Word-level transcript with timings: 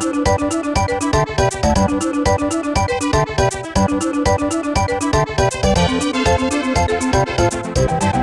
Thank 0.00 0.26
you. 8.02 8.13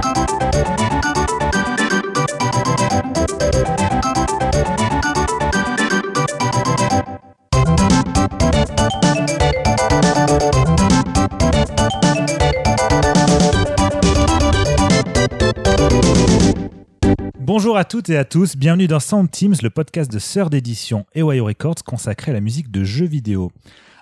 Bonjour 17.54 17.76
à 17.76 17.84
toutes 17.84 18.10
et 18.10 18.16
à 18.16 18.24
tous, 18.24 18.56
bienvenue 18.56 18.88
dans 18.88 19.02
Sound 19.02 19.30
Teams, 19.30 19.56
le 19.62 19.70
podcast 19.70 20.10
de 20.10 20.20
Sœur 20.20 20.50
d'édition 20.50 21.06
Wire 21.18 21.44
Records 21.44 21.84
consacré 21.86 22.32
à 22.32 22.34
la 22.34 22.40
musique 22.40 22.72
de 22.72 22.86
jeux 22.86 23.06
vidéo. 23.06 23.52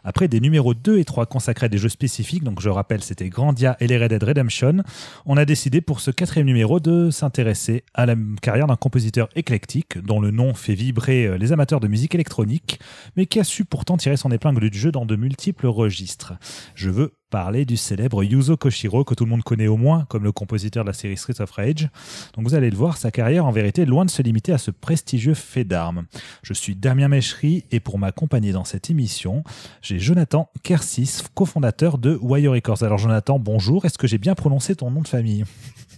Après 0.03 0.27
des 0.27 0.39
numéros 0.39 0.75
2 0.75 0.99
et 0.99 1.03
3 1.03 1.25
consacrés 1.25 1.65
à 1.65 1.69
des 1.69 1.79
jeux 1.79 1.89
spécifiques, 1.89 2.43
donc 2.43 2.61
je 2.61 2.69
rappelle 2.69 3.01
c'était 3.01 3.27
Grandia 3.27 3.75
et 3.79 3.87
les 3.87 3.97
Red 3.97 4.11
Dead 4.11 4.23
Redemption, 4.23 4.83
on 5.25 5.35
a 5.35 5.45
décidé 5.45 5.81
pour 5.81 5.99
ce 5.99 6.11
quatrième 6.11 6.45
numéro 6.45 6.79
de 6.79 7.09
s'intéresser 7.09 7.83
à 7.95 8.05
la 8.05 8.13
carrière 8.43 8.67
d'un 8.67 8.75
compositeur 8.75 9.29
éclectique 9.35 9.97
dont 9.97 10.19
le 10.19 10.29
nom 10.29 10.53
fait 10.53 10.75
vibrer 10.75 11.25
euh, 11.25 11.39
les 11.39 11.51
amateurs 11.51 11.79
de 11.79 11.87
musique 11.87 12.13
électronique, 12.13 12.79
mais 13.15 13.25
qui 13.25 13.39
a 13.39 13.43
su 13.43 13.65
pourtant 13.65 13.97
tirer 13.97 14.15
son 14.15 14.29
épingle 14.29 14.69
du 14.69 14.77
jeu 14.77 14.91
dans 14.91 15.07
de 15.07 15.15
multiples 15.15 15.65
registres. 15.65 16.33
Je 16.75 16.91
veux 16.91 17.13
parler 17.29 17.65
du 17.65 17.77
célèbre 17.77 18.23
Yuzo 18.23 18.57
Koshiro, 18.57 19.03
que 19.03 19.13
tout 19.13 19.25
le 19.25 19.29
monde 19.29 19.43
connaît 19.43 19.67
au 19.67 19.77
moins 19.77 20.05
comme 20.09 20.23
le 20.23 20.31
compositeur 20.31 20.83
de 20.83 20.89
la 20.89 20.93
série 20.93 21.17
Street 21.17 21.39
of 21.39 21.51
Rage. 21.51 21.89
Donc 22.35 22.45
vous 22.45 22.55
allez 22.55 22.69
le 22.69 22.77
voir, 22.77 22.97
sa 22.97 23.11
carrière 23.11 23.45
en 23.45 23.51
vérité 23.51 23.83
est 23.83 23.85
loin 23.85 24.05
de 24.05 24.09
se 24.09 24.21
limiter 24.21 24.51
à 24.51 24.57
ce 24.57 24.71
prestigieux 24.71 25.33
fait 25.33 25.63
d'armes. 25.63 26.05
Je 26.43 26.53
suis 26.53 26.75
Damien 26.75 27.07
Mechery 27.07 27.65
et 27.71 27.79
pour 27.79 27.99
m'accompagner 27.99 28.51
dans 28.51 28.65
cette 28.65 28.89
émission, 28.89 29.43
j'ai 29.81 29.99
Jonathan 29.99 30.49
Kersis, 30.63 31.21
cofondateur 31.35 31.97
de 31.97 32.17
Wire 32.21 32.51
Records. 32.51 32.83
Alors 32.83 32.97
Jonathan, 32.97 33.39
bonjour, 33.39 33.85
est-ce 33.85 33.97
que 33.97 34.07
j'ai 34.07 34.17
bien 34.17 34.35
prononcé 34.35 34.75
ton 34.75 34.91
nom 34.91 35.01
de 35.01 35.07
famille? 35.07 35.45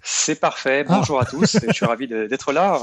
C'est 0.03 0.39
parfait. 0.39 0.83
Bonjour 0.83 1.19
à 1.19 1.25
tous. 1.25 1.57
Je 1.67 1.71
suis 1.73 1.85
ravi 1.85 2.07
d'être 2.07 2.52
là. 2.52 2.80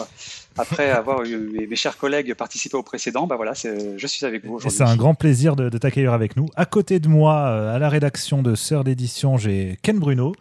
Après 0.57 0.91
avoir 0.91 1.25
eu 1.25 1.67
mes 1.69 1.77
chers 1.77 1.97
collègues 1.97 2.35
participer 2.35 2.77
au 2.77 2.83
précédent, 2.83 3.27
bah 3.27 3.37
voilà, 3.37 3.53
je 3.55 4.07
suis 4.07 4.25
avec 4.25 4.45
vous 4.45 4.55
aujourd'hui. 4.55 4.77
C'est 4.77 4.85
un 4.85 4.97
grand 4.97 5.15
plaisir 5.15 5.57
de, 5.57 5.69
t'accueillir 5.77 6.13
avec 6.13 6.37
nous. 6.37 6.47
À 6.57 6.67
côté 6.67 7.01
de 7.01 7.09
moi, 7.09 7.49
euh, 7.49 7.75
à 7.75 7.79
la 7.79 7.89
rédaction 7.89 8.43
de 8.43 8.55
Sœur 8.55 8.85
d'édition, 8.85 9.37
j'ai 9.37 9.79
Ken 9.83 9.99
Bruno, 9.99 10.35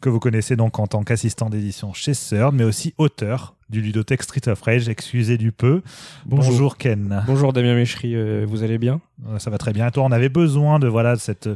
que 0.00 0.08
vous 0.08 0.20
connaissez 0.20 0.56
donc 0.56 0.78
en 0.78 0.86
tant 0.86 1.02
qu'assistant 1.02 1.50
d'édition 1.50 1.92
chez 1.92 2.14
Sœur, 2.14 2.52
mais 2.52 2.64
aussi 2.64 2.94
auteur 2.98 3.54
du 3.70 3.80
ludothèque 3.80 4.22
Street 4.22 4.48
of 4.48 4.60
Rage, 4.62 4.88
excusez 4.88 5.36
du 5.36 5.52
peu. 5.52 5.82
Bonjour, 6.26 6.76
Ken. 6.76 7.22
Bonjour 7.26 7.52
Damien 7.52 7.74
Méchery, 7.74 8.14
euh, 8.14 8.44
vous 8.46 8.62
allez 8.62 8.78
bien? 8.78 9.00
Ça 9.38 9.50
va 9.50 9.58
très 9.58 9.72
bien. 9.72 9.90
toi, 9.90 10.04
on 10.04 10.12
avait 10.12 10.28
besoin 10.28 10.78
de 10.78 10.88
voilà 10.88 11.16
cette, 11.16 11.48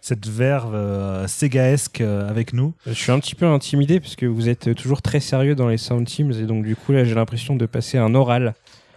cette 0.00 0.28
verve 0.28 0.74
euh, 0.74 1.26
Segaesque 1.26 2.00
euh, 2.00 2.28
avec 2.28 2.52
nous. 2.52 2.74
Je 2.86 2.92
suis 2.92 3.10
un 3.10 3.18
petit 3.18 3.34
peu 3.34 3.46
intimidé 3.46 4.00
parce 4.00 4.16
que 4.16 4.26
vous 4.26 4.48
êtes 4.48 4.74
toujours 4.74 5.02
très 5.02 5.20
sérieux 5.20 5.54
dans 5.54 5.68
les 5.68 5.78
Sound 5.78 6.06
Teams 6.06 6.32
et 6.32 6.44
donc 6.44 6.64
du 6.64 6.76
coup 6.76 6.92
là 6.92 7.04
j'ai 7.04 7.14
l'impression 7.14 7.56
de 7.56 7.66
passer 7.66 7.98
un 7.98 8.14
oral. 8.14 8.54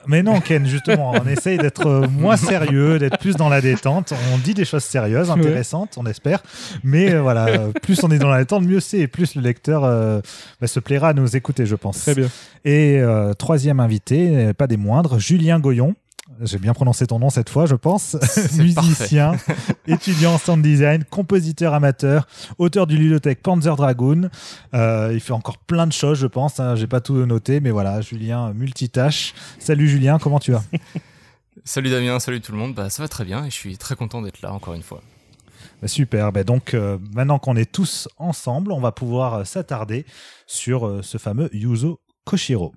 Mais 0.09 0.23
non, 0.23 0.41
Ken, 0.41 0.65
justement, 0.65 1.11
on 1.11 1.27
essaye 1.27 1.59
d'être 1.59 1.85
euh, 1.85 2.07
moins 2.07 2.35
sérieux, 2.35 2.97
d'être 2.97 3.19
plus 3.19 3.35
dans 3.35 3.47
la 3.47 3.61
détente. 3.61 4.11
On 4.33 4.39
dit 4.39 4.55
des 4.55 4.65
choses 4.65 4.83
sérieuses, 4.83 5.29
intéressantes, 5.29 5.97
on 5.97 6.05
espère. 6.07 6.41
Mais 6.83 7.13
euh, 7.13 7.21
voilà, 7.21 7.69
plus 7.83 8.03
on 8.03 8.09
est 8.09 8.17
dans 8.17 8.31
la 8.31 8.39
détente, 8.39 8.63
mieux 8.63 8.79
c'est. 8.79 8.97
Et 8.97 9.07
plus 9.07 9.35
le 9.35 9.43
lecteur 9.43 9.83
euh, 9.83 10.19
bah, 10.59 10.65
se 10.65 10.79
plaira 10.79 11.09
à 11.09 11.13
nous 11.13 11.35
écouter, 11.35 11.67
je 11.67 11.75
pense. 11.75 11.99
Très 11.99 12.15
bien. 12.15 12.27
Et 12.65 13.03
troisième 13.37 13.79
invité, 13.79 14.51
pas 14.55 14.65
des 14.65 14.77
moindres, 14.77 15.19
Julien 15.19 15.59
Goyon. 15.59 15.93
J'ai 16.41 16.59
bien 16.59 16.73
prononcé 16.73 17.07
ton 17.07 17.19
nom 17.19 17.29
cette 17.29 17.49
fois, 17.49 17.65
je 17.65 17.75
pense. 17.75 18.15
Musicien, 18.57 19.35
étudiant 19.87 20.33
en 20.33 20.37
sound 20.37 20.61
design, 20.61 21.03
compositeur 21.03 21.73
amateur, 21.73 22.27
auteur 22.57 22.87
du 22.87 22.97
ludothèque 22.97 23.41
Panzer 23.41 23.75
Dragoon. 23.75 24.29
Euh, 24.73 25.11
il 25.13 25.19
fait 25.19 25.33
encore 25.33 25.57
plein 25.57 25.87
de 25.87 25.93
choses, 25.93 26.19
je 26.19 26.27
pense. 26.27 26.59
Hein. 26.59 26.75
J'ai 26.75 26.87
pas 26.87 27.01
tout 27.01 27.25
noté, 27.25 27.59
mais 27.59 27.71
voilà, 27.71 28.01
Julien 28.01 28.53
multitâche. 28.53 29.33
Salut 29.57 29.89
Julien, 29.89 30.19
comment 30.19 30.39
tu 30.39 30.51
vas? 30.51 30.63
Salut 31.65 31.89
Damien, 31.89 32.19
salut 32.19 32.41
tout 32.41 32.51
le 32.51 32.57
monde. 32.57 32.73
Bah, 32.73 32.89
ça 32.89 33.03
va 33.03 33.09
très 33.09 33.25
bien 33.25 33.45
et 33.45 33.49
je 33.49 33.55
suis 33.55 33.77
très 33.77 33.95
content 33.95 34.21
d'être 34.21 34.41
là 34.41 34.53
encore 34.53 34.75
une 34.75 34.83
fois. 34.83 35.01
Bah, 35.81 35.87
super. 35.87 36.31
Bah, 36.31 36.43
donc 36.43 36.73
euh, 36.73 36.97
maintenant 37.13 37.39
qu'on 37.39 37.55
est 37.55 37.69
tous 37.69 38.07
ensemble, 38.17 38.71
on 38.71 38.79
va 38.79 38.91
pouvoir 38.91 39.33
euh, 39.33 39.43
s'attarder 39.43 40.05
sur 40.45 40.99
ce 41.03 41.17
fameux 41.17 41.49
Yuzo 41.53 41.99
Koshiro. 42.23 42.73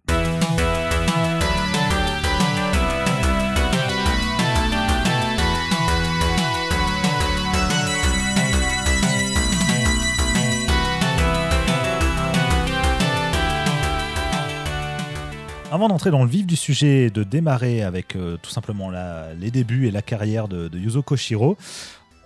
Avant 15.72 15.88
d'entrer 15.88 16.10
dans 16.10 16.22
le 16.22 16.28
vif 16.28 16.46
du 16.46 16.54
sujet, 16.54 17.08
de 17.08 17.22
démarrer 17.22 17.82
avec 17.82 18.14
euh, 18.14 18.36
tout 18.42 18.50
simplement 18.50 18.92
les 19.40 19.50
débuts 19.50 19.86
et 19.86 19.90
la 19.90 20.02
carrière 20.02 20.46
de, 20.46 20.68
Yuzo 20.76 21.00
Koshiro, 21.00 21.56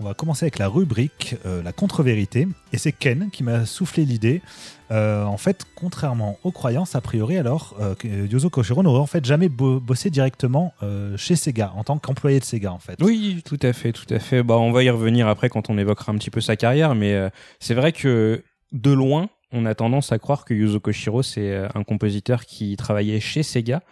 on 0.01 0.05
va 0.05 0.15
commencer 0.15 0.47
avec 0.47 0.59
la 0.59 0.67
rubrique 0.67 1.37
euh, 1.47 1.63
La 1.63 1.73
contre-vérité. 1.73 2.49
Et 2.73 2.79
c'est 2.79 2.91
Ken 2.91 3.31
qui 3.31 3.45
m'a 3.45 3.65
soufflé 3.65 4.05
l'idée. 4.05 4.43
Euh, 4.91 5.23
en 5.23 5.37
fait, 5.37 5.65
contrairement 5.77 6.41
aux 6.43 6.51
croyances, 6.51 6.97
a 6.97 7.01
priori, 7.01 7.37
alors, 7.37 7.77
Yuzo 8.03 8.51
Koshiro 8.51 8.83
n'aurait 8.83 8.99
en 8.99 9.07
fait 9.07 9.25
jamais 9.25 9.49
bossé 9.49 10.11
directement 10.11 10.75
chez 11.17 11.37
Sega, 11.37 11.73
en 11.77 11.85
tant 11.85 11.99
qu'employé 11.99 12.41
de 12.41 12.45
Sega, 12.45 12.73
en 12.73 12.81
fait. 12.81 13.01
Oui, 13.01 13.43
tout 13.45 13.61
à 13.63 13.73
fait, 13.73 13.93
tout 13.93 14.13
à 14.13 14.19
fait. 14.19 14.43
Bah, 14.43 14.57
on 14.57 14.73
va 14.73 14.83
y 14.83 14.91
revenir 14.91 15.29
après 15.29 15.51
quand 15.51 15.71
on 15.71 15.79
évoquera 15.79 16.11
un 16.11 16.17
petit 16.17 16.31
peu 16.31 16.41
sa 16.41 16.57
carrière, 16.57 16.97
mais 16.97 17.31
c'est 17.61 17.75
vrai 17.75 17.93
que 17.93 18.43
de 18.73 18.91
loin, 18.91 19.29
on 19.53 19.65
a 19.65 19.75
tendance 19.75 20.13
à 20.13 20.19
croire 20.19 20.45
que 20.45 20.55
Yuzo 20.55 20.81
Koshiro, 20.81 21.23
c'est 21.23 21.53
euh, 21.53 21.69
un 21.75 21.85
compositeur 21.85 22.45
qui 22.45 22.77
travaillait 22.77 23.21
chez 23.21 23.43
Sega. 23.43 23.83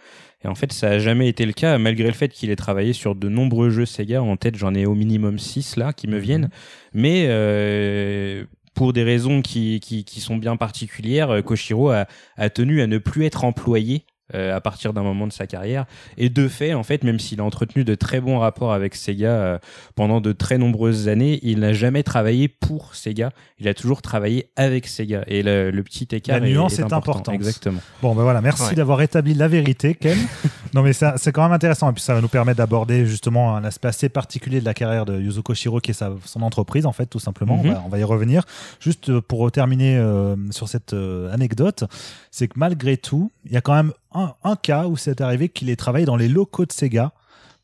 Et 0.43 0.47
en 0.47 0.55
fait, 0.55 0.71
ça 0.73 0.89
n'a 0.89 0.99
jamais 0.99 1.27
été 1.27 1.45
le 1.45 1.53
cas, 1.53 1.77
malgré 1.77 2.07
le 2.07 2.13
fait 2.13 2.29
qu'il 2.29 2.49
ait 2.49 2.55
travaillé 2.55 2.93
sur 2.93 3.15
de 3.15 3.29
nombreux 3.29 3.69
jeux 3.69 3.85
Sega. 3.85 4.21
En 4.21 4.37
tête, 4.37 4.55
j'en 4.55 4.75
ai 4.75 4.85
au 4.85 4.95
minimum 4.95 5.39
6 5.39 5.77
là 5.77 5.93
qui 5.93 6.07
me 6.07 6.17
viennent. 6.17 6.49
Mais 6.93 7.25
euh, 7.29 8.45
pour 8.73 8.93
des 8.93 9.03
raisons 9.03 9.41
qui, 9.41 9.81
sont 10.19 10.37
bien 10.37 10.57
particulières, 10.57 11.43
Koshiro 11.43 11.89
a, 11.89 12.05
a, 12.37 12.49
tenu 12.49 12.81
à 12.81 12.87
ne 12.87 12.97
plus 12.97 13.25
être 13.25 13.43
employé 13.45 14.05
euh, 14.33 14.55
à 14.55 14.59
partir 14.59 14.91
d'un 14.91 15.03
moment 15.03 15.27
de 15.27 15.31
sa 15.31 15.45
carrière. 15.45 15.85
Et 16.17 16.29
de 16.29 16.47
fait, 16.47 16.73
en 16.73 16.81
fait, 16.81 17.03
même 17.03 17.19
s'il 17.19 17.41
a 17.41 17.43
entretenu 17.43 17.83
de 17.83 17.93
très 17.93 18.19
bons 18.19 18.39
rapports 18.39 18.73
avec 18.73 18.95
Sega 18.95 19.27
euh, 19.27 19.59
pendant 19.93 20.19
de 20.19 20.31
très 20.31 20.57
nombreuses 20.57 21.07
années, 21.07 21.39
il 21.43 21.59
n'a 21.59 21.73
jamais 21.73 22.01
travaillé 22.01 22.47
pour 22.47 22.95
Sega. 22.95 23.29
Il 23.59 23.67
a 23.67 23.75
toujours 23.75 24.01
travaillé 24.01 24.49
avec 24.55 24.87
Sega. 24.87 25.23
Et 25.27 25.43
le, 25.43 25.79
petit 25.83 26.07
écart 26.11 26.39
la 26.39 26.47
nuance 26.47 26.79
est, 26.79 26.91
important. 26.91 27.33
Exactement. 27.33 27.79
Bon, 28.01 28.15
ben 28.15 28.23
voilà, 28.23 28.41
merci 28.41 28.73
d'avoir 28.73 28.99
établi 29.03 29.35
la 29.35 29.47
vérité, 29.47 29.93
Ken. 29.93 30.17
non, 30.73 30.81
mais 30.81 30.93
c'est 30.93 31.31
quand 31.31 31.43
même 31.43 31.51
intéressant. 31.51 31.91
Et 31.91 31.93
puis 31.93 32.01
ça 32.01 32.15
va 32.15 32.21
nous 32.21 32.27
permettre 32.27 32.57
d'aborder 32.57 33.05
justement 33.05 33.55
un 33.55 33.63
aspect 33.63 33.89
assez 33.89 34.09
particulier 34.09 34.59
de 34.59 34.65
la 34.65 34.73
carrière 34.73 35.05
de 35.05 35.21
Yuzo 35.21 35.43
Koshiro, 35.43 35.79
qui 35.81 35.91
est 35.91 35.93
sa, 35.93 36.11
son 36.25 36.41
entreprise, 36.41 36.87
en 36.87 36.93
fait, 36.93 37.05
tout 37.05 37.19
simplement. 37.19 37.57
Mhm. 37.57 37.77
on, 37.85 37.89
va, 37.89 37.99
y 37.99 38.03
revenir. 38.03 38.43
Juste 38.79 39.19
pour 39.19 39.51
terminer 39.51 39.99
euh, 39.99 40.35
sur 40.49 40.67
cette 40.67 40.95
anecdote, 41.31 41.83
c'est 42.31 42.47
que 42.47 42.57
malgré 42.57 42.97
tout, 42.97 43.31
il 43.45 43.51
y 43.51 43.57
a 43.57 43.61
quand 43.61 43.75
même 43.75 43.93
un, 44.15 44.55
cas 44.55 44.85
où 44.87 44.97
c'est 44.97 45.21
arrivé 45.21 45.49
qu'il 45.49 45.69
ait 45.69 45.75
travaillé 45.75 46.05
dans 46.05 46.15
les 46.15 46.27
locaux 46.27 46.65
de 46.65 46.71
Sega. 46.71 47.11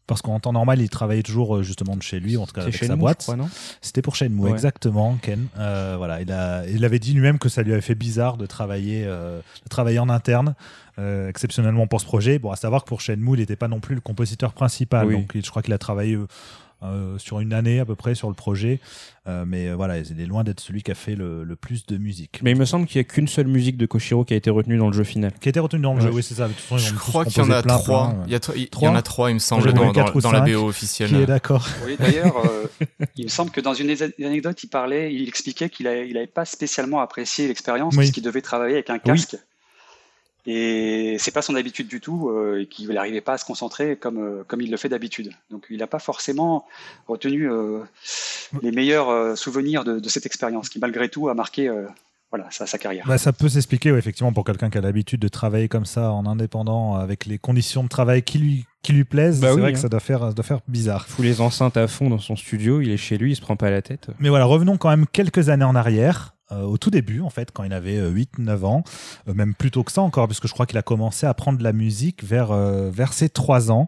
Parce 0.07 0.21
qu'en 0.21 0.41
temps 0.41 0.51
normal, 0.51 0.81
il 0.81 0.89
travaillait 0.89 1.23
toujours 1.23 1.57
euh, 1.57 1.63
justement 1.63 1.95
de 1.95 2.01
chez 2.01 2.19
lui, 2.19 2.35
en 2.35 2.45
tout 2.45 2.51
cas 2.51 2.63
avec 2.63 2.75
sa 2.75 2.97
boîte. 2.97 3.29
C'était 3.79 4.01
pour 4.01 4.15
Shenmue, 4.15 4.49
exactement, 4.49 5.15
Ken. 5.21 5.47
Euh, 5.57 5.95
voilà, 5.97 6.21
il, 6.21 6.29
a, 6.33 6.67
il 6.67 6.83
avait 6.83 6.99
dit 6.99 7.13
lui-même 7.13 7.39
que 7.39 7.47
ça 7.47 7.61
lui 7.61 7.71
avait 7.71 7.81
fait 7.81 7.95
bizarre 7.95 8.35
de 8.35 8.45
travailler, 8.45 9.05
euh, 9.05 9.39
de 9.39 9.69
travailler 9.69 9.99
en 9.99 10.09
interne, 10.09 10.55
exceptionnellement 11.29 11.87
pour 11.87 12.01
ce 12.01 12.05
projet. 12.05 12.39
Bon, 12.39 12.51
à 12.51 12.57
savoir 12.57 12.83
que 12.83 12.89
pour 12.89 12.99
Shenmue, 12.99 13.35
il 13.35 13.39
n'était 13.39 13.55
pas 13.55 13.69
non 13.69 13.79
plus 13.79 13.95
le 13.95 14.01
compositeur 14.01 14.51
principal. 14.51 15.09
Donc, 15.09 15.31
je 15.33 15.49
crois 15.49 15.61
qu'il 15.61 15.73
a 15.73 15.77
travaillé 15.77 16.17
euh, 16.83 17.19
sur 17.19 17.39
une 17.39 17.53
année 17.53 17.79
à 17.79 17.85
peu 17.85 17.95
près 17.95 18.15
sur 18.15 18.27
le 18.27 18.33
projet. 18.33 18.79
Euh, 19.27 19.45
mais 19.45 19.67
euh, 19.67 19.75
voilà, 19.75 19.99
il 19.99 20.19
est 20.19 20.25
loin 20.25 20.43
d'être 20.43 20.59
celui 20.59 20.81
qui 20.81 20.89
a 20.89 20.95
fait 20.95 21.13
le, 21.13 21.45
plus 21.55 21.85
de 21.85 21.97
musique. 21.97 22.39
Mais 22.41 22.51
il 22.51 22.57
me 22.57 22.65
semble 22.65 22.87
qu'il 22.87 22.99
n'y 22.99 23.05
a 23.05 23.07
qu'une 23.07 23.27
seule 23.27 23.45
musique 23.45 23.77
de 23.77 23.85
Koshiro 23.85 24.25
qui 24.25 24.33
a 24.33 24.37
été 24.37 24.49
retenue 24.49 24.77
dans 24.77 24.87
le 24.87 24.93
jeu 24.93 25.03
final. 25.03 25.31
Qui 25.39 25.49
a 25.49 25.51
été 25.51 25.59
retenue 25.59 25.83
dans 25.83 25.93
le 25.93 26.01
jeu, 26.01 26.09
oui, 26.11 26.23
c'est 26.23 26.33
ça. 26.33 26.49
Je 26.75 26.93
crois 26.95 27.25
qu'il 27.25 27.37
y 27.37 27.45
en 27.45 27.51
a 27.51 27.61
trois. 27.61 28.15
il, 28.27 28.33
y 28.33 28.87
en 28.87 28.95
a 28.95 29.01
trois, 29.03 29.29
il 29.29 29.35
me 29.35 29.39
semble, 29.39 29.71
dans, 29.73 29.91
dans, 29.91 30.31
la 30.31 30.41
BO 30.41 30.67
officielle. 30.67 31.09
Qui 31.09 31.15
est 31.17 31.25
d'accord. 31.27 31.67
Oui, 31.85 31.97
d'ailleurs, 31.99 32.33
il 33.15 33.25
me 33.25 33.29
semble 33.29 33.51
que 33.51 33.61
dans 33.61 33.75
une 33.75 33.95
anecdote, 34.25 34.63
il 34.63 34.67
parlait, 34.67 35.13
il 35.13 35.27
expliquait 35.27 35.69
qu'il 35.69 35.85
n'avait 35.85 36.25
pas 36.25 36.45
spécialement 36.45 36.99
apprécié 36.99 37.47
l'expérience 37.47 37.95
parce 37.95 38.09
qu'il 38.09 38.23
devait 38.23 38.41
travailler 38.41 38.73
avec 38.73 38.89
un 38.89 38.97
casque. 38.97 39.37
Et 40.47 41.17
c'est 41.19 41.31
pas 41.31 41.43
son 41.43 41.55
habitude 41.55 41.87
du 41.87 42.01
tout, 42.01 42.29
euh, 42.29 42.61
et 42.61 42.65
qu'il 42.65 42.89
n'arrivait 42.89 43.21
pas 43.21 43.33
à 43.33 43.37
se 43.37 43.45
concentrer 43.45 43.95
comme, 43.95 44.17
euh, 44.17 44.43
comme 44.47 44.61
il 44.61 44.71
le 44.71 44.77
fait 44.77 44.89
d'habitude. 44.89 45.31
Donc 45.51 45.67
il 45.69 45.77
n'a 45.77 45.87
pas 45.87 45.99
forcément 45.99 46.67
retenu 47.07 47.51
euh, 47.51 47.81
les 48.61 48.71
meilleurs 48.71 49.09
euh, 49.09 49.35
souvenirs 49.35 49.83
de, 49.83 49.99
de, 49.99 50.09
cette 50.09 50.25
expérience, 50.25 50.69
qui 50.69 50.79
malgré 50.79 51.09
tout 51.09 51.29
a 51.29 51.35
marqué 51.35 51.67
euh, 51.67 51.85
voilà, 52.31 52.47
sa, 52.49 52.65
sa 52.65 52.77
carrière. 52.77 53.05
Bah, 53.07 53.17
ça 53.17 53.33
peut 53.33 53.49
s'expliquer, 53.49 53.89
effectivement, 53.89 54.33
pour 54.33 54.43
quelqu'un 54.43 54.69
qui 54.69 54.77
a 54.77 54.81
l'habitude 54.81 55.19
de 55.19 55.27
travailler 55.27 55.67
comme 55.67 55.85
ça 55.85 56.11
en 56.11 56.25
indépendant, 56.25 56.95
avec 56.95 57.25
les 57.25 57.37
conditions 57.37 57.83
de 57.83 57.89
travail 57.89 58.23
qui 58.23 58.39
lui 58.39 58.65
qui 58.81 58.93
lui 58.93 59.03
plaisent. 59.03 59.39
Bah 59.39 59.49
c'est 59.53 59.59
vrai 59.59 59.73
que 59.73 59.77
hein. 59.77 59.81
ça 59.81 59.89
doit 59.89 59.99
faire, 59.99 60.33
doit 60.33 60.43
faire 60.43 60.59
bizarre. 60.67 61.05
Il 61.07 61.11
fout 61.11 61.25
les 61.25 61.41
enceintes 61.41 61.77
à 61.77 61.87
fond 61.87 62.09
dans 62.09 62.17
son 62.17 62.35
studio, 62.35 62.81
il 62.81 62.89
est 62.89 62.97
chez 62.97 63.17
lui, 63.17 63.33
il 63.33 63.35
se 63.35 63.41
prend 63.41 63.55
pas 63.55 63.69
la 63.69 63.81
tête. 63.81 64.07
Mais 64.19 64.29
voilà, 64.29 64.45
revenons 64.45 64.77
quand 64.77 64.89
même 64.89 65.05
quelques 65.05 65.49
années 65.49 65.65
en 65.65 65.75
arrière. 65.75 66.35
Euh, 66.51 66.63
au 66.63 66.77
tout 66.77 66.89
début, 66.89 67.21
en 67.21 67.29
fait, 67.29 67.51
quand 67.51 67.63
il 67.63 67.71
avait 67.71 67.97
8-9 67.97 68.25
euh, 68.49 68.63
ans, 68.65 68.83
euh, 69.29 69.33
même 69.33 69.53
plus 69.53 69.71
tôt 69.71 69.83
que 69.83 69.91
ça 69.91 70.01
encore, 70.01 70.27
puisque 70.27 70.47
je 70.47 70.53
crois 70.53 70.65
qu'il 70.65 70.77
a 70.77 70.81
commencé 70.81 71.25
à 71.25 71.29
apprendre 71.29 71.57
de 71.57 71.63
la 71.63 71.71
musique 71.71 72.23
vers, 72.23 72.53
vers 72.91 73.13
ses 73.13 73.29
3 73.29 73.71
ans. 73.71 73.87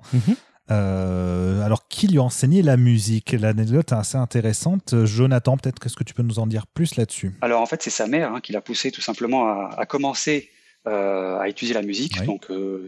Mhm. 0.70 1.62
alors, 1.64 1.88
qui 1.88 2.08
lui 2.08 2.20
a 2.20 2.24
enseigné 2.24 2.62
la 2.62 2.78
musique? 2.78 3.34
L'anecdote 3.34 3.92
est 3.92 3.96
assez 3.96 4.18
intéressante. 4.18 5.06
Jonathan, 5.06 5.58
peut-être 5.58 5.80
qu'est-ce 5.80 5.96
que 5.96 6.04
tu 6.04 6.14
peux 6.14 6.24
nous 6.24 6.40
en 6.40 6.48
dire 6.48 6.68
plus 6.68 6.96
là-dessus? 6.96 7.34
Alors, 7.42 7.62
en 7.62 7.66
fait, 7.66 7.82
c'est 7.82 7.90
sa 7.90 8.08
mère 8.08 8.34
hein, 8.34 8.42
qui 8.42 8.52
l'a 8.52 8.62
poussé 8.62 8.92
tout 8.92 9.02
simplement 9.02 9.70
à, 9.70 9.86
commencer 9.86 10.50
à 10.86 11.48
étudier 11.48 11.74
la 11.74 11.82
musique. 11.82 12.24
Donc, 12.24 12.48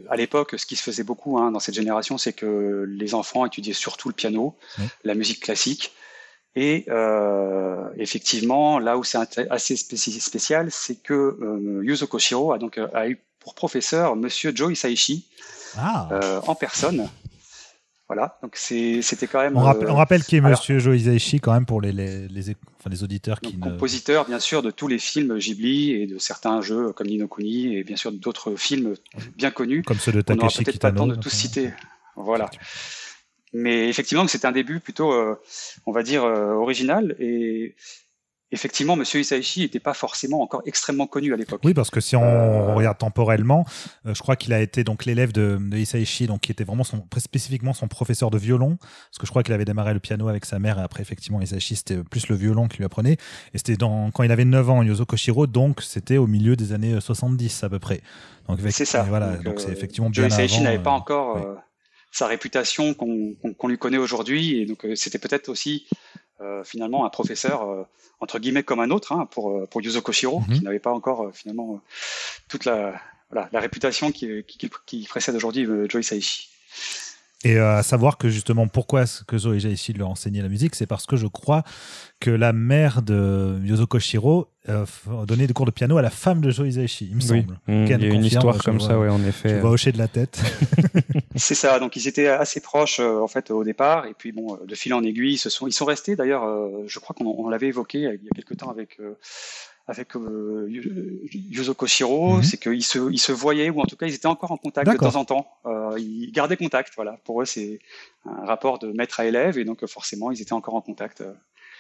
à 0.10 0.16
l'époque, 0.16 0.56
ce 0.58 0.66
qui 0.66 0.76
se 0.76 0.84
faisait 0.84 1.04
beaucoup 1.04 1.38
hein, 1.38 1.52
dans 1.52 1.60
cette 1.60 1.76
génération, 1.76 2.18
c'est 2.18 2.34
que 2.34 2.86
les 2.88 3.14
enfants 3.14 3.46
étudiaient 3.46 3.74
surtout 3.74 4.10
le 4.10 4.16
piano, 4.16 4.58
la 5.04 5.16
musique 5.16 5.42
classique. 5.42 5.92
Et 6.56 6.86
euh, 6.88 7.90
effectivement, 7.98 8.80
là 8.80 8.98
où 8.98 9.04
c'est 9.04 9.18
assez 9.50 9.76
spécial, 9.76 10.70
c'est 10.72 10.96
que 10.96 11.14
euh, 11.14 11.82
Yuzo 11.84 12.08
Koshiro 12.08 12.54
a 12.54 12.58
donc 12.58 12.78
euh, 12.78 12.88
a 12.94 13.10
eu 13.10 13.20
pour 13.40 13.56
professeur 13.56 14.16
Monsieur 14.16 14.54
Joe 14.56 14.72
Isaichi 14.72 15.28
ah. 15.78 16.08
euh, 16.12 16.42
en 16.48 16.56
personne. 16.56 17.10
Voilà, 18.08 18.38
donc 18.44 18.56
c'était 18.56 19.26
quand 19.26 19.42
même. 19.42 19.58
On, 19.58 19.62
rappelle, 19.62 19.90
on 19.90 19.96
rappelle 19.96 20.24
qui 20.24 20.36
est 20.36 20.42
Monsieur 20.42 20.78
Joe 20.78 20.96
Isaichi 20.96 21.40
quand 21.40 21.54
même 21.54 21.66
pour 21.66 21.82
les, 21.82 21.92
les, 21.92 22.28
les, 22.28 22.50
enfin, 22.52 22.92
les 22.92 23.04
auditeurs 23.04 23.40
qui. 23.40 23.54
Donc, 23.54 23.72
Compositeur 23.72 24.26
bien 24.26 24.40
sûr 24.40 24.62
de 24.62 24.70
tous 24.70 24.88
les 24.88 25.00
films 25.00 25.40
Ghibli 25.40 25.94
et 25.94 26.06
de 26.06 26.20
certains 26.20 26.62
jeux 26.62 26.94
comme 26.94 27.08
Nino 27.08 27.28
Kuni 27.28 27.76
et 27.76 27.84
bien 27.84 27.96
sûr 27.96 28.12
d'autres 28.12 28.56
films 28.56 28.94
bien 29.36 29.50
connus. 29.50 29.82
Comme 29.82 29.98
ceux 29.98 30.12
de 30.12 30.22
Takeshi 30.22 30.60
Kitano. 30.60 30.66
peut-être 30.66 30.82
pas 30.82 30.92
le 30.92 30.96
temps 30.98 31.08
de 31.08 31.16
tous 31.16 31.30
citer. 31.30 31.72
Voilà. 32.16 32.50
Mais 33.54 33.88
effectivement, 33.88 34.28
c'est 34.28 34.46
un 34.46 34.52
début 34.52 34.82
plutôt, 34.82 35.14
euh, 35.14 35.40
on 35.86 35.94
va 35.94 36.04
dire, 36.04 36.26
euh, 36.26 36.52
original. 36.54 37.16
Et 37.20 37.76
effectivement, 38.52 38.96
Monsieur 38.96 39.20
Isaichi 39.20 39.62
n'était 39.62 39.80
pas 39.80 39.94
forcément 39.94 40.42
encore 40.42 40.62
extrêmement 40.66 41.08
connu 41.08 41.34
à 41.34 41.38
l'époque. 41.38 41.62
Oui, 41.64 41.74
parce 41.74 41.90
que 41.90 42.00
si 42.00 42.16
on 42.16 42.24
euh, 42.24 42.74
regarde 42.74 42.98
temporellement, 42.98 43.66
je 44.06 44.20
crois 44.20 44.36
qu'il 44.36 44.54
a 44.54 44.62
été 44.62 44.84
donc 44.84 45.06
l'élève 45.06 45.32
de, 45.32 45.58
de, 45.60 45.78
Isaichi, 45.78 46.28
donc 46.28 46.42
qui 46.42 46.52
était 46.52 46.64
vraiment 46.64 46.84
son, 46.84 47.06
spécifiquement 47.18 47.74
son 47.74 47.88
professeur 47.88 48.30
de 48.32 48.38
violon, 48.38 48.78
parce 48.78 49.18
que 49.20 49.26
je 49.26 49.32
crois 49.32 49.44
qu'il 49.44 49.54
avait 49.54 49.66
démarré 49.66 49.94
le 49.94 50.00
piano 50.00 50.28
avec 50.28 50.46
sa 50.46 50.60
mère, 50.60 50.80
et 50.80 50.82
après 50.82 51.02
effectivement 51.02 51.42
Isaichi 51.42 51.76
c'était 51.76 52.04
plus 52.04 52.28
le 52.28 52.36
violon 52.36 52.68
qui 52.68 52.78
lui 52.78 52.86
apprenait, 52.86 53.18
et 53.54 53.58
c'était 53.58 53.78
quand 53.78 54.24
il 54.24 54.32
avait 54.32 54.46
9 54.46 54.70
ans, 54.70 54.84
Yozo 54.84 55.06
Koshiro, 55.06 55.48
donc 55.48 55.82
c'était 55.82 56.18
au 56.18 56.28
milieu 56.28 56.56
des 56.56 56.74
années 56.74 57.00
70 57.00 57.64
à 57.64 57.70
peu 57.70 57.80
près. 57.80 58.02
C'est 58.70 58.86
ça. 58.86 59.04
Voilà, 59.04 59.38
donc 59.38 59.60
c'est 59.60 59.72
effectivement 59.72 60.10
bien 60.10 60.28
Isaichi 60.28 60.62
n'avait 60.62 60.80
pas 60.80 60.92
encore 60.92 61.58
sa 62.16 62.28
réputation 62.28 62.94
qu'on 62.94 63.68
lui 63.68 63.78
connaît 63.78 63.98
aujourd'hui. 63.98 64.62
Et 64.62 64.66
donc, 64.66 64.86
euh, 64.86 64.96
c'était 64.96 65.20
peut-être 65.20 65.50
aussi 65.50 65.86
euh, 65.92 65.96
finalement 66.64 67.06
un 67.06 67.10
professeur 67.10 67.64
euh, 67.64 67.84
entre 68.20 68.40
guillemets 68.40 68.64
comme 68.64 68.80
un 68.80 68.92
autre 68.92 69.14
hein, 69.14 69.28
pour 69.32 69.68
pour 69.70 69.82
Yuzo 69.82 70.02
Koshiro, 70.02 70.42
mhm. 70.42 70.56
qui 70.56 70.64
n'avait 70.64 70.80
pas 70.80 70.92
encore 70.92 71.32
finalement 71.34 71.82
toute 72.48 72.66
la 72.66 73.00
la 73.32 73.60
réputation 73.60 74.12
qui, 74.12 74.44
qui, 74.46 74.70
qui 74.86 75.04
précède 75.08 75.36
aujourd'hui 75.36 75.68
Joe 75.90 76.06
Saishi. 76.06 76.50
Et 77.46 77.60
à 77.60 77.84
savoir 77.84 78.18
que 78.18 78.28
justement, 78.28 78.68
pourquoi 78.68 79.04
que 79.28 79.38
Zoé 79.38 79.60
lui 79.60 80.02
a 80.02 80.08
enseigné 80.08 80.42
la 80.42 80.50
musique, 80.50 80.74
c'est 80.74 80.88
parce 80.88 81.06
que 81.06 81.16
je 81.16 81.28
crois 81.28 81.64
que 82.20 82.32
la 82.32 82.54
mère 82.54 83.04
de 83.04 83.60
Yuzo 83.64 83.86
Koshiro 83.86 84.48
euh, 84.68 84.84
donnait 85.28 85.46
des 85.46 85.54
cours 85.54 85.68
de 85.68 85.72
piano 85.72 85.96
à 85.98 86.02
la 86.02 86.10
femme 86.10 86.42
de 86.42 86.50
Joe 86.50 86.68
Hisaishi, 86.68 87.08
il 87.12 87.18
me 87.18 87.22
semble. 87.22 87.60
Mmh, 87.68 87.84
il 87.84 87.90
y 87.90 87.94
a 87.94 87.98
une 88.08 88.26
histoire 88.26 88.58
comme 88.64 88.82
ça, 88.82 88.98
oui, 89.00 89.10
en 89.10 89.24
effet. 89.24 89.50
Tu 89.50 89.60
vas 89.60 89.70
hocher 89.70 89.92
de 89.92 90.00
la 90.00 90.08
tête. 90.08 90.42
c'est 91.36 91.54
ça, 91.54 91.78
donc 91.78 91.96
ils 91.96 92.08
étaient 92.08 92.30
assez 92.30 92.62
proches 92.62 93.00
euh, 93.00 93.20
en 93.20 93.28
fait 93.28 93.52
au 93.52 93.64
départ, 93.64 94.08
et 94.08 94.16
puis 94.18 94.32
bon, 94.32 94.58
de 94.66 94.74
fil 94.74 94.96
en 94.96 95.04
aiguille, 95.04 95.34
ils, 95.34 95.38
se 95.38 95.52
sont, 95.52 95.68
ils 95.68 95.72
sont 95.72 95.86
restés 95.86 96.16
d'ailleurs, 96.16 96.46
euh, 96.46 96.84
je 96.88 96.98
crois 96.98 97.16
qu'on 97.16 97.48
l'avait 97.48 97.68
évoqué 97.68 98.00
il 98.00 98.04
y 98.06 98.08
a 98.08 98.36
quelques 98.36 98.58
temps 98.58 98.72
avec 98.72 98.98
avec 99.88 100.16
euh, 100.16 100.68
Yuzo 101.32 101.74
Koshiro, 101.74 102.38
mhm. 102.38 102.44
c'est 102.44 102.58
qu'ils 102.58 102.84
se, 102.84 103.12
ils 103.12 103.20
se 103.20 103.32
voyaient, 103.32 103.70
ou 103.70 103.82
en 103.82 103.86
tout 103.86 103.96
cas 103.96 104.08
ils 104.08 104.16
étaient 104.16 104.28
encore 104.28 104.52
en 104.52 104.58
contact 104.58 104.92
de 104.92 104.98
temps 104.98 105.16
en 105.16 105.26
temps. 105.26 105.48
Euh, 105.66 105.96
ils 106.00 106.32
gardaient 106.32 106.58
contact, 106.58 106.94
voilà. 106.96 107.20
Pour 107.24 107.42
eux, 107.42 107.46
c'est 107.46 107.80
un 108.26 108.46
rapport 108.46 108.80
de 108.80 108.92
maître 108.92 109.20
à 109.20 109.26
élève, 109.26 109.58
et 109.58 109.64
donc 109.64 109.86
forcément, 109.86 110.32
ils 110.32 110.42
étaient 110.42 110.54
encore 110.54 110.76
en 110.76 110.82
contact. 110.82 111.24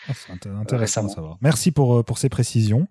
Euh, 0.09 0.11
ah, 0.11 0.35
c'est 0.41 0.49
intéressant 0.49 1.05
à 1.05 1.09
savoir. 1.09 1.37
Merci 1.41 1.71
pour, 1.71 1.95
euh, 1.95 2.03
pour 2.03 2.17
ces 2.17 2.29
précisions. 2.29 2.87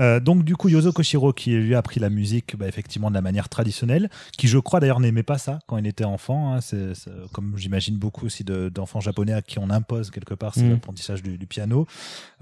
Euh, 0.00 0.20
donc, 0.20 0.44
du 0.44 0.56
coup, 0.56 0.68
Yozo 0.68 0.92
Koshiro, 0.92 1.32
qui 1.32 1.50
lui 1.50 1.74
a 1.74 1.78
appris 1.78 2.00
la 2.00 2.10
musique 2.10 2.56
bah, 2.56 2.68
effectivement 2.68 3.10
de 3.10 3.14
la 3.14 3.22
manière 3.22 3.48
traditionnelle, 3.48 4.10
qui 4.36 4.48
je 4.48 4.58
crois 4.58 4.80
d'ailleurs 4.80 5.00
n'aimait 5.00 5.22
pas 5.22 5.38
ça 5.38 5.60
quand 5.66 5.76
il 5.76 5.86
était 5.86 6.04
enfant. 6.04 6.54
Hein. 6.54 6.60
c'est, 6.60 6.92
comme 7.32 7.56
j'imagine 7.56 7.96
beaucoup 7.96 8.26
aussi 8.26 8.44
d'enfants 8.44 9.00
japonais 9.00 9.32
à 9.32 9.42
qui 9.42 9.58
on 9.58 9.70
impose 9.70 10.10
quelque 10.10 10.34
part 10.34 10.54
c'est 10.54 10.62
mm. 10.62 10.70
l'apprentissage 10.70 11.22
du, 11.22 11.46
piano. 11.46 11.86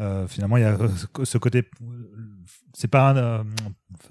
Euh, 0.01 0.27
finalement, 0.27 0.57
il 0.57 0.63
y 0.63 0.67
a 0.67 0.77
ce 1.25 1.39
côté 1.39 1.65
c'est 2.77 2.89
pas 2.89 3.17
euh, 3.17 3.43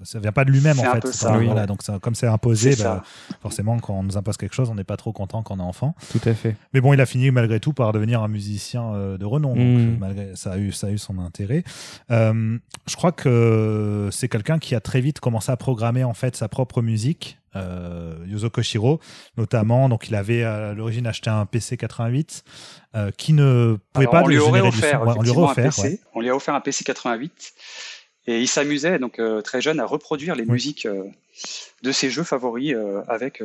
ça 0.04 0.18
vient 0.18 0.32
pas 0.32 0.44
de 0.44 0.50
lui-même 0.50 0.78
en 0.78 0.94
fait. 0.94 1.06
ça, 1.08 1.36
voilà, 1.36 1.66
donc 1.66 1.80
comme 2.00 2.14
c'est 2.14 2.26
imposé 2.26 2.76
bah, 2.76 3.02
forcément 3.42 3.78
quand 3.78 3.94
on 3.94 4.02
nous 4.02 4.16
impose 4.16 4.36
quelque 4.36 4.54
chose 4.54 4.70
on 4.70 4.74
n'est 4.74 4.84
pas 4.84 4.96
trop 4.96 5.12
content 5.12 5.42
quand 5.42 5.56
on 5.56 5.58
est 5.58 5.62
enfant. 5.62 5.94
Tout 6.10 6.20
à 6.24 6.34
fait. 6.34 6.56
Mais 6.72 6.80
bon 6.80 6.92
il 6.92 7.00
a 7.00 7.06
fini 7.06 7.30
malgré 7.30 7.60
tout 7.60 7.72
par 7.72 7.92
devenir 7.92 8.22
un 8.22 8.28
musicien 8.28 8.94
euh, 8.94 9.18
de 9.18 9.24
renom. 9.24 9.54
Donc 9.54 9.58
mm. 9.58 9.98
malgré 9.98 10.36
ça 10.36 10.52
a 10.52 10.58
eu 10.58 10.72
ça 10.72 10.86
a 10.86 10.90
eu 10.90 10.98
son 10.98 11.18
intérêt. 11.18 11.62
Euh, 12.10 12.58
je 12.86 12.96
crois 12.96 13.12
que 13.12 14.08
c'est 14.12 14.28
quelqu'un 14.28 14.58
qui 14.58 14.74
a 14.74 14.80
très 14.80 15.00
vite 15.00 15.20
commencé 15.20 15.52
à 15.52 15.56
programmer 15.56 16.04
en 16.04 16.14
fait 16.14 16.36
sa 16.36 16.48
propre 16.48 16.80
musique 16.80 17.38
euh, 17.54 18.14
Yuzo 18.26 18.48
Koshiro 18.48 19.00
notamment. 19.36 19.90
Donc 19.90 20.08
il 20.08 20.14
avait 20.14 20.42
à 20.42 20.72
l'origine 20.72 21.06
acheté 21.06 21.28
un 21.28 21.44
PC 21.44 21.76
88 21.76 22.44
qui 23.18 23.34
ne 23.34 23.76
pouvait 23.92 24.06
pas 24.06 24.22
on 24.22 24.28
lui 24.28 24.38
aurait 24.38 24.62
offert, 24.62 25.02
on 25.02 25.20
lui 25.20 25.28
aurait 25.28 25.66
offert 25.66 25.72
on 26.14 26.22
lui 26.22 26.30
a 26.30 26.34
offert 26.34 26.54
un 26.54 26.62
PC 26.62 26.82
88 26.82 27.52
et 28.26 28.40
il 28.40 28.48
s'amusait, 28.48 28.98
donc 28.98 29.18
euh, 29.18 29.40
très 29.40 29.60
jeune, 29.60 29.78
à 29.80 29.86
reproduire 29.86 30.34
les 30.34 30.44
musiques 30.44 30.86
euh, 30.86 31.04
de 31.82 31.92
ses 31.92 32.10
jeux 32.10 32.24
favoris 32.24 32.74
euh, 32.74 33.02
avec 33.08 33.42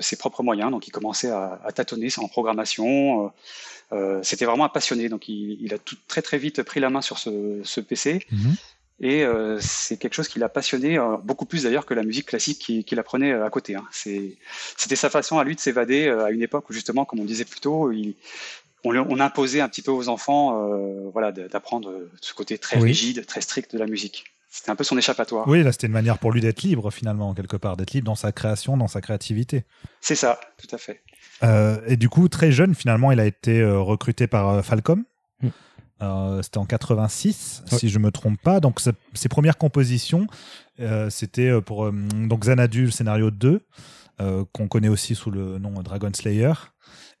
ses 0.00 0.16
propres 0.16 0.42
moyens. 0.42 0.70
Donc 0.70 0.86
il 0.86 0.90
commençait 0.90 1.30
à, 1.30 1.60
à 1.64 1.72
tâtonner 1.72 2.08
en 2.18 2.28
programmation. 2.28 3.32
C'était 4.22 4.44
vraiment 4.44 4.64
un 4.64 4.68
passionné. 4.68 5.08
Donc 5.08 5.28
il, 5.28 5.72
a 5.72 5.78
tout, 5.78 5.96
très 6.08 6.20
très 6.20 6.38
vite 6.38 6.62
pris 6.62 6.80
la 6.80 6.90
main 6.90 7.00
sur 7.00 7.18
ce, 7.18 7.60
ce 7.62 7.80
PC. 7.80 8.26
Mhm. 8.30 8.56
Et 9.00 9.24
c'est 9.60 9.96
quelque 9.98 10.14
chose 10.14 10.28
qui 10.28 10.38
l'a 10.38 10.48
passionné, 10.48 10.98
beaucoup 11.22 11.46
plus 11.46 11.64
d'ailleurs 11.64 11.84
que 11.84 11.94
la 11.94 12.02
musique 12.02 12.26
classique 12.26 12.58
qu'il 12.86 12.98
apprenait 12.98 13.32
à 13.32 13.50
côté. 13.50 13.74
Hein. 13.74 13.84
C'était 13.92 14.96
sa 14.96 15.10
façon 15.10 15.38
à 15.38 15.44
lui 15.44 15.54
de 15.54 15.60
s'évader 15.60 16.08
à 16.08 16.30
une 16.30 16.42
époque 16.42 16.70
où 16.70 16.72
justement, 16.72 17.04
comme 17.04 17.20
on 17.20 17.24
disait 17.24 17.44
plus 17.44 17.60
tôt, 17.60 17.92
il, 17.92 18.14
on, 18.84 19.20
imposait 19.20 19.60
un 19.60 19.68
petit 19.68 19.82
peu 19.82 19.90
aux 19.90 20.08
enfants 20.08 20.70
euh, 20.70 21.10
voilà, 21.12 21.32
d'apprendre 21.32 21.92
ce 22.20 22.34
côté 22.34 22.58
très 22.58 22.78
rigide, 22.78 23.24
très 23.26 23.40
strict 23.40 23.72
de 23.72 23.78
la 23.78 23.86
musique. 23.86 24.24
C'était 24.50 24.70
un 24.70 24.76
peu 24.76 24.84
son 24.84 24.96
échappatoire. 24.96 25.48
Oui, 25.48 25.64
là, 25.64 25.72
c'était 25.72 25.88
une 25.88 25.92
manière 25.92 26.18
pour 26.18 26.30
lui 26.30 26.40
d'être 26.40 26.62
libre, 26.62 26.90
finalement, 26.92 27.34
quelque 27.34 27.56
part, 27.56 27.76
d'être 27.76 27.92
libre 27.92 28.06
dans 28.06 28.14
sa 28.14 28.30
création, 28.30 28.76
dans 28.76 28.86
sa 28.86 29.00
créativité. 29.00 29.64
C'est 30.00 30.14
ça, 30.14 30.38
tout 30.58 30.72
à 30.72 30.78
fait. 30.78 31.02
Euh, 31.42 31.80
et 31.88 31.96
du 31.96 32.08
coup, 32.08 32.28
très 32.28 32.52
jeune, 32.52 32.74
finalement, 32.74 33.10
il 33.10 33.18
a 33.18 33.26
été 33.26 33.60
euh, 33.60 33.80
recruté 33.80 34.26
par 34.26 34.64
Falcom. 34.64 35.04
Mm. 35.40 36.42
c'était 36.42 36.58
en 36.58 36.66
86, 36.66 37.64
si 37.66 37.88
je 37.88 37.98
me 37.98 38.12
trompe 38.12 38.40
pas. 38.40 38.60
Donc, 38.60 38.80
ses 38.80 39.28
premières 39.28 39.58
compositions, 39.58 40.26
c'était 41.08 41.60
pour 41.62 41.90
donc 41.90 42.42
Xanadu, 42.42 42.84
le 42.84 42.90
scénario 42.90 43.30
2, 43.32 43.60
qu'on 44.52 44.68
connaît 44.68 44.88
aussi 44.88 45.14
sous 45.16 45.30
le 45.30 45.58
nom 45.58 45.82
Dragon 45.82 46.10
Slayer. 46.14 46.52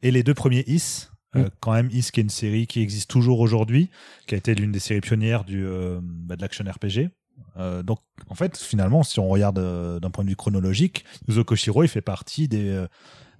Et 0.02 0.10
les 0.10 0.22
deux 0.22 0.34
premiers 0.34 0.64
Is, 0.66 1.08
euh, 1.36 1.48
quand 1.60 1.72
même, 1.72 1.88
Is, 1.92 2.10
qui 2.12 2.20
est 2.20 2.22
une 2.22 2.30
série 2.30 2.66
qui 2.66 2.80
existe 2.80 3.10
toujours 3.10 3.40
aujourd'hui, 3.40 3.90
qui 4.26 4.34
a 4.34 4.38
été 4.38 4.54
l'une 4.54 4.72
des 4.72 4.78
séries 4.78 5.00
pionnières 5.00 5.44
du, 5.44 5.64
euh, 5.66 6.00
bah, 6.02 6.36
de 6.36 6.42
l'action 6.42 6.64
RPG. 6.64 7.10
Euh, 7.56 7.82
donc, 7.82 7.98
en 8.28 8.34
fait, 8.34 8.56
finalement, 8.56 9.02
si 9.02 9.18
on 9.20 9.28
regarde 9.28 9.58
d'un 10.00 10.10
point 10.10 10.24
de 10.24 10.30
vue 10.30 10.36
chronologique, 10.36 11.04
Yuzo 11.28 11.44
Koshiro, 11.44 11.82
il 11.82 11.88
fait 11.88 12.00
partie 12.00 12.48
des, 12.48 12.84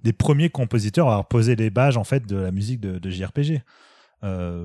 des 0.03 0.13
premiers 0.13 0.49
compositeurs 0.49 1.07
à 1.07 1.11
avoir 1.11 1.27
posé 1.27 1.55
les 1.55 1.69
bases 1.69 1.97
en 1.97 2.03
fait, 2.03 2.25
de 2.25 2.35
la 2.35 2.51
musique 2.51 2.79
de, 2.79 2.99
de 2.99 3.09
JRPG. 3.09 3.61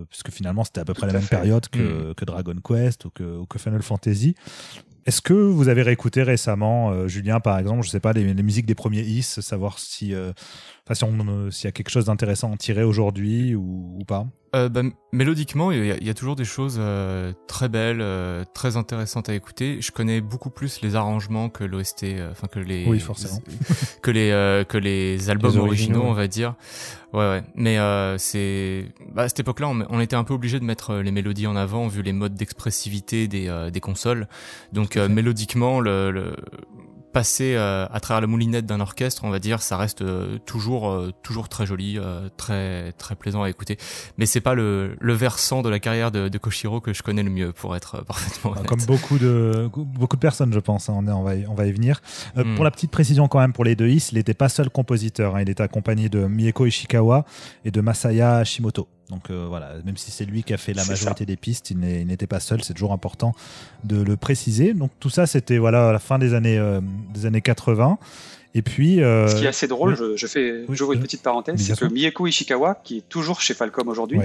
puisque 0.08 0.30
finalement, 0.30 0.64
c'était 0.64 0.80
à 0.80 0.84
peu 0.84 0.94
près 0.94 1.06
la 1.06 1.12
même 1.12 1.26
période 1.26 1.68
que, 1.68 2.10
mm. 2.10 2.14
que, 2.14 2.24
Dragon 2.24 2.56
Quest 2.64 3.04
ou 3.04 3.10
que, 3.10 3.38
ou 3.38 3.46
que 3.46 3.58
Final 3.58 3.82
Fantasy. 3.82 4.34
Est-ce 5.06 5.22
que 5.22 5.32
vous 5.32 5.68
avez 5.68 5.82
réécouté 5.82 6.22
récemment, 6.22 7.08
Julien, 7.08 7.40
par 7.40 7.58
exemple, 7.58 7.82
je 7.82 7.90
sais 7.90 8.00
pas, 8.00 8.12
les, 8.12 8.34
les 8.34 8.42
musiques 8.42 8.66
des 8.66 8.74
premiers 8.74 9.00
Is, 9.00 9.22
savoir 9.22 9.78
si 9.78 10.14
s'il 10.94 11.64
y 11.64 11.68
a 11.68 11.72
quelque 11.72 11.90
chose 11.90 12.06
d'intéressant 12.06 12.50
à 12.50 12.52
en 12.52 12.56
tirer 12.56 12.82
aujourd'hui 12.82 13.54
ou, 13.54 14.02
pas 14.06 14.26
euh, 14.56 14.68
bah, 14.68 14.82
Mélodiquement, 15.12 15.70
il 15.70 16.04
y, 16.04 16.10
a 16.10 16.14
toujours 16.14 16.36
des 16.36 16.44
choses 16.44 16.76
euh, 16.80 17.32
très 17.46 17.68
belles, 17.68 18.00
euh, 18.00 18.44
très 18.54 18.76
intéressantes 18.76 19.28
à 19.28 19.34
écouter. 19.34 19.80
Je 19.80 19.92
connais 19.92 20.20
beaucoup 20.20 20.50
plus 20.50 20.80
les 20.82 20.96
arrangements 20.96 21.48
que 21.48 21.64
l'OST, 21.64 22.06
enfin 22.30 22.48
que 22.48 22.58
les, 22.58 22.86
oui, 22.86 22.98
forcément. 22.98 23.40
que 24.02 24.10
les 24.10 24.64
que 24.68 24.78
les 24.78 25.30
albums 25.30 25.56
originaux, 25.58 26.02
on 26.04 26.12
va 26.12 26.26
dire. 26.26 26.54
Ouais, 27.12 27.28
ouais. 27.28 27.42
Mais 27.54 27.78
c'est 28.18 28.86
bah, 29.12 29.22
à 29.22 29.28
cette 29.28 29.40
époque-là, 29.40 29.68
on, 29.68 30.00
était 30.00 30.16
un 30.16 30.24
peu 30.24 30.34
obligé 30.34 30.58
de 30.58 30.64
mettre 30.64 30.96
les 30.96 31.12
mélodies 31.12 31.46
en 31.46 31.56
avant 31.56 31.86
vu 31.88 32.02
les 32.02 32.12
modes 32.12 32.34
d'expressivité 32.34 33.28
des, 33.28 33.70
des 33.72 33.80
consoles. 33.80 34.28
Donc 34.72 34.96
mélodiquement, 34.96 35.80
le 35.80 36.34
passer 37.12 37.54
euh, 37.54 37.86
à 37.90 38.00
travers 38.00 38.20
la 38.20 38.26
moulinette 38.26 38.66
d'un 38.66 38.80
orchestre, 38.80 39.24
on 39.24 39.30
va 39.30 39.38
dire, 39.38 39.62
ça 39.62 39.76
reste 39.76 40.02
euh, 40.02 40.38
toujours 40.46 40.90
euh, 40.90 41.12
toujours 41.22 41.48
très 41.48 41.66
joli, 41.66 41.98
très 42.36 42.92
très 42.92 43.14
plaisant 43.14 43.42
à 43.42 43.50
écouter. 43.50 43.78
Mais 44.18 44.26
c'est 44.26 44.40
pas 44.40 44.54
le, 44.54 44.96
le 45.00 45.12
versant 45.12 45.62
de 45.62 45.68
la 45.68 45.78
carrière 45.78 46.10
de, 46.10 46.28
de, 46.28 46.38
Koshiro 46.38 46.80
que 46.80 46.92
je 46.92 47.02
connais 47.02 47.22
le 47.22 47.30
mieux, 47.30 47.52
pour 47.52 47.76
être 47.76 48.04
parfaitement 48.04 48.52
honnête. 48.52 48.66
Comme 48.66 48.84
beaucoup 48.84 49.18
de 49.18 49.68
beaucoup 49.74 50.16
de 50.16 50.20
personnes, 50.20 50.52
je 50.52 50.60
pense. 50.60 50.88
Hein, 50.88 50.94
on, 50.96 51.08
on, 51.08 51.22
va 51.22 51.34
y, 51.34 51.46
on 51.46 51.54
va 51.54 51.66
y 51.66 51.72
venir. 51.72 52.00
Hmm. 52.36 52.54
Pour 52.54 52.64
la 52.64 52.70
petite 52.70 52.90
précision 52.90 53.28
quand 53.28 53.40
même, 53.40 53.52
pour 53.52 53.64
les 53.64 53.76
deux 53.76 53.88
Is, 53.88 54.08
il 54.12 54.18
n'était 54.18 54.34
pas 54.34 54.48
seul 54.48 54.70
compositeur. 54.70 55.36
Hein, 55.36 55.42
il 55.42 55.50
était 55.50 55.62
accompagné 55.62 56.08
de 56.08 56.26
Mieko 56.26 56.66
Ishikawa 56.66 57.24
et 57.64 57.70
de 57.70 57.80
Masaya 57.80 58.36
Hashimoto. 58.36 58.88
Donc 59.10 59.30
voilà, 59.30 59.74
même 59.84 59.96
si 59.96 60.10
c'est 60.10 60.24
lui 60.24 60.42
qui 60.42 60.54
a 60.54 60.56
fait 60.56 60.72
la 60.72 60.84
majorité 60.84 61.26
des 61.26 61.36
pistes, 61.36 61.70
il 61.70 61.78
n'était 61.78 62.26
pas 62.26 62.40
seul. 62.40 62.62
C'est 62.62 62.74
toujours 62.74 62.92
important 62.92 63.34
de 63.84 64.00
le 64.00 64.16
préciser. 64.16 64.72
Donc 64.72 64.90
tout 65.00 65.10
ça, 65.10 65.26
c'était 65.26 65.58
voilà 65.58 65.88
à 65.88 65.92
la 65.92 65.98
fin 65.98 66.18
des 66.18 66.32
années 66.32 66.60
des 67.12 67.26
années 67.26 67.40
80. 67.40 67.98
Et 68.54 68.62
puis, 68.62 69.02
euh, 69.02 69.28
ce 69.28 69.36
qui 69.36 69.44
est 69.44 69.48
assez 69.48 69.68
drôle, 69.68 69.96
je, 70.16 70.26
fais, 70.26 70.64
j'ouvre 70.70 70.92
une 70.92 71.00
petite 71.00 71.22
parenthèse, 71.22 71.60
c'est 71.64 71.78
que 71.78 71.84
Mieko 71.84 72.26
Ishikawa, 72.26 72.80
qui 72.82 72.98
est 72.98 73.08
toujours 73.08 73.40
chez 73.40 73.54
Falcom 73.54 73.88
aujourd'hui, 73.88 74.20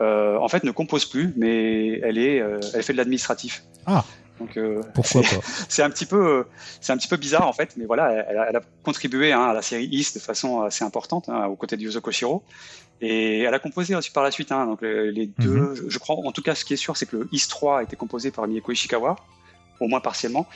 euh, 0.00 0.36
en 0.38 0.48
fait 0.48 0.64
ne 0.64 0.72
compose 0.72 1.04
plus, 1.04 1.32
mais 1.36 2.00
elle 2.00 2.18
est, 2.18 2.40
euh, 2.40 2.58
elle 2.74 2.82
fait 2.82 2.92
de 2.92 2.98
l'administratif. 2.98 3.62
Ah. 3.86 4.04
Donc, 4.40 4.58
Pourquoi 4.94 5.20
pas? 5.20 5.28
C'est 5.68 5.82
un 5.82 5.90
petit 5.90 6.06
peu, 6.06 6.46
c'est 6.80 6.94
un 6.94 6.96
petit 6.96 7.08
peu 7.08 7.18
bizarre 7.18 7.46
en 7.46 7.52
fait, 7.52 7.74
mais 7.76 7.84
voilà, 7.84 8.24
elle, 8.30 8.56
a, 8.56 8.62
contribué 8.82 9.34
hein, 9.34 9.42
à 9.42 9.52
la 9.52 9.60
série 9.60 9.86
East 9.92 10.14
de 10.14 10.20
façon 10.20 10.62
assez 10.62 10.82
importante 10.82 11.28
hein, 11.28 11.44
aux 11.44 11.56
côtés 11.56 11.76
de 11.76 11.82
Yuzo 11.82 12.00
Koshiro, 12.00 12.42
et 13.00 13.40
elle 13.40 13.54
a 13.54 13.58
composé 13.58 13.94
aussi 13.94 14.10
par 14.10 14.22
la 14.22 14.30
suite. 14.30 14.52
Hein, 14.52 14.66
donc 14.66 14.82
les, 14.82 15.26
deux, 15.38 15.60
mhm. 15.60 15.74
je, 15.74 15.88
je, 15.88 15.98
crois, 15.98 16.16
en 16.16 16.32
tout 16.32 16.42
cas, 16.42 16.54
ce 16.54 16.64
qui 16.64 16.74
est 16.74 16.78
sûr, 16.78 16.96
c'est 16.96 17.06
que 17.06 17.16
le 17.16 17.28
East 17.32 17.50
3 17.50 17.78
a 17.78 17.82
été 17.82 17.96
composé 17.96 18.30
par 18.30 18.46
Mieko 18.46 18.72
Ishikawa, 18.72 19.16
au 19.80 19.88
moins 19.88 20.00
partiellement. 20.00 20.46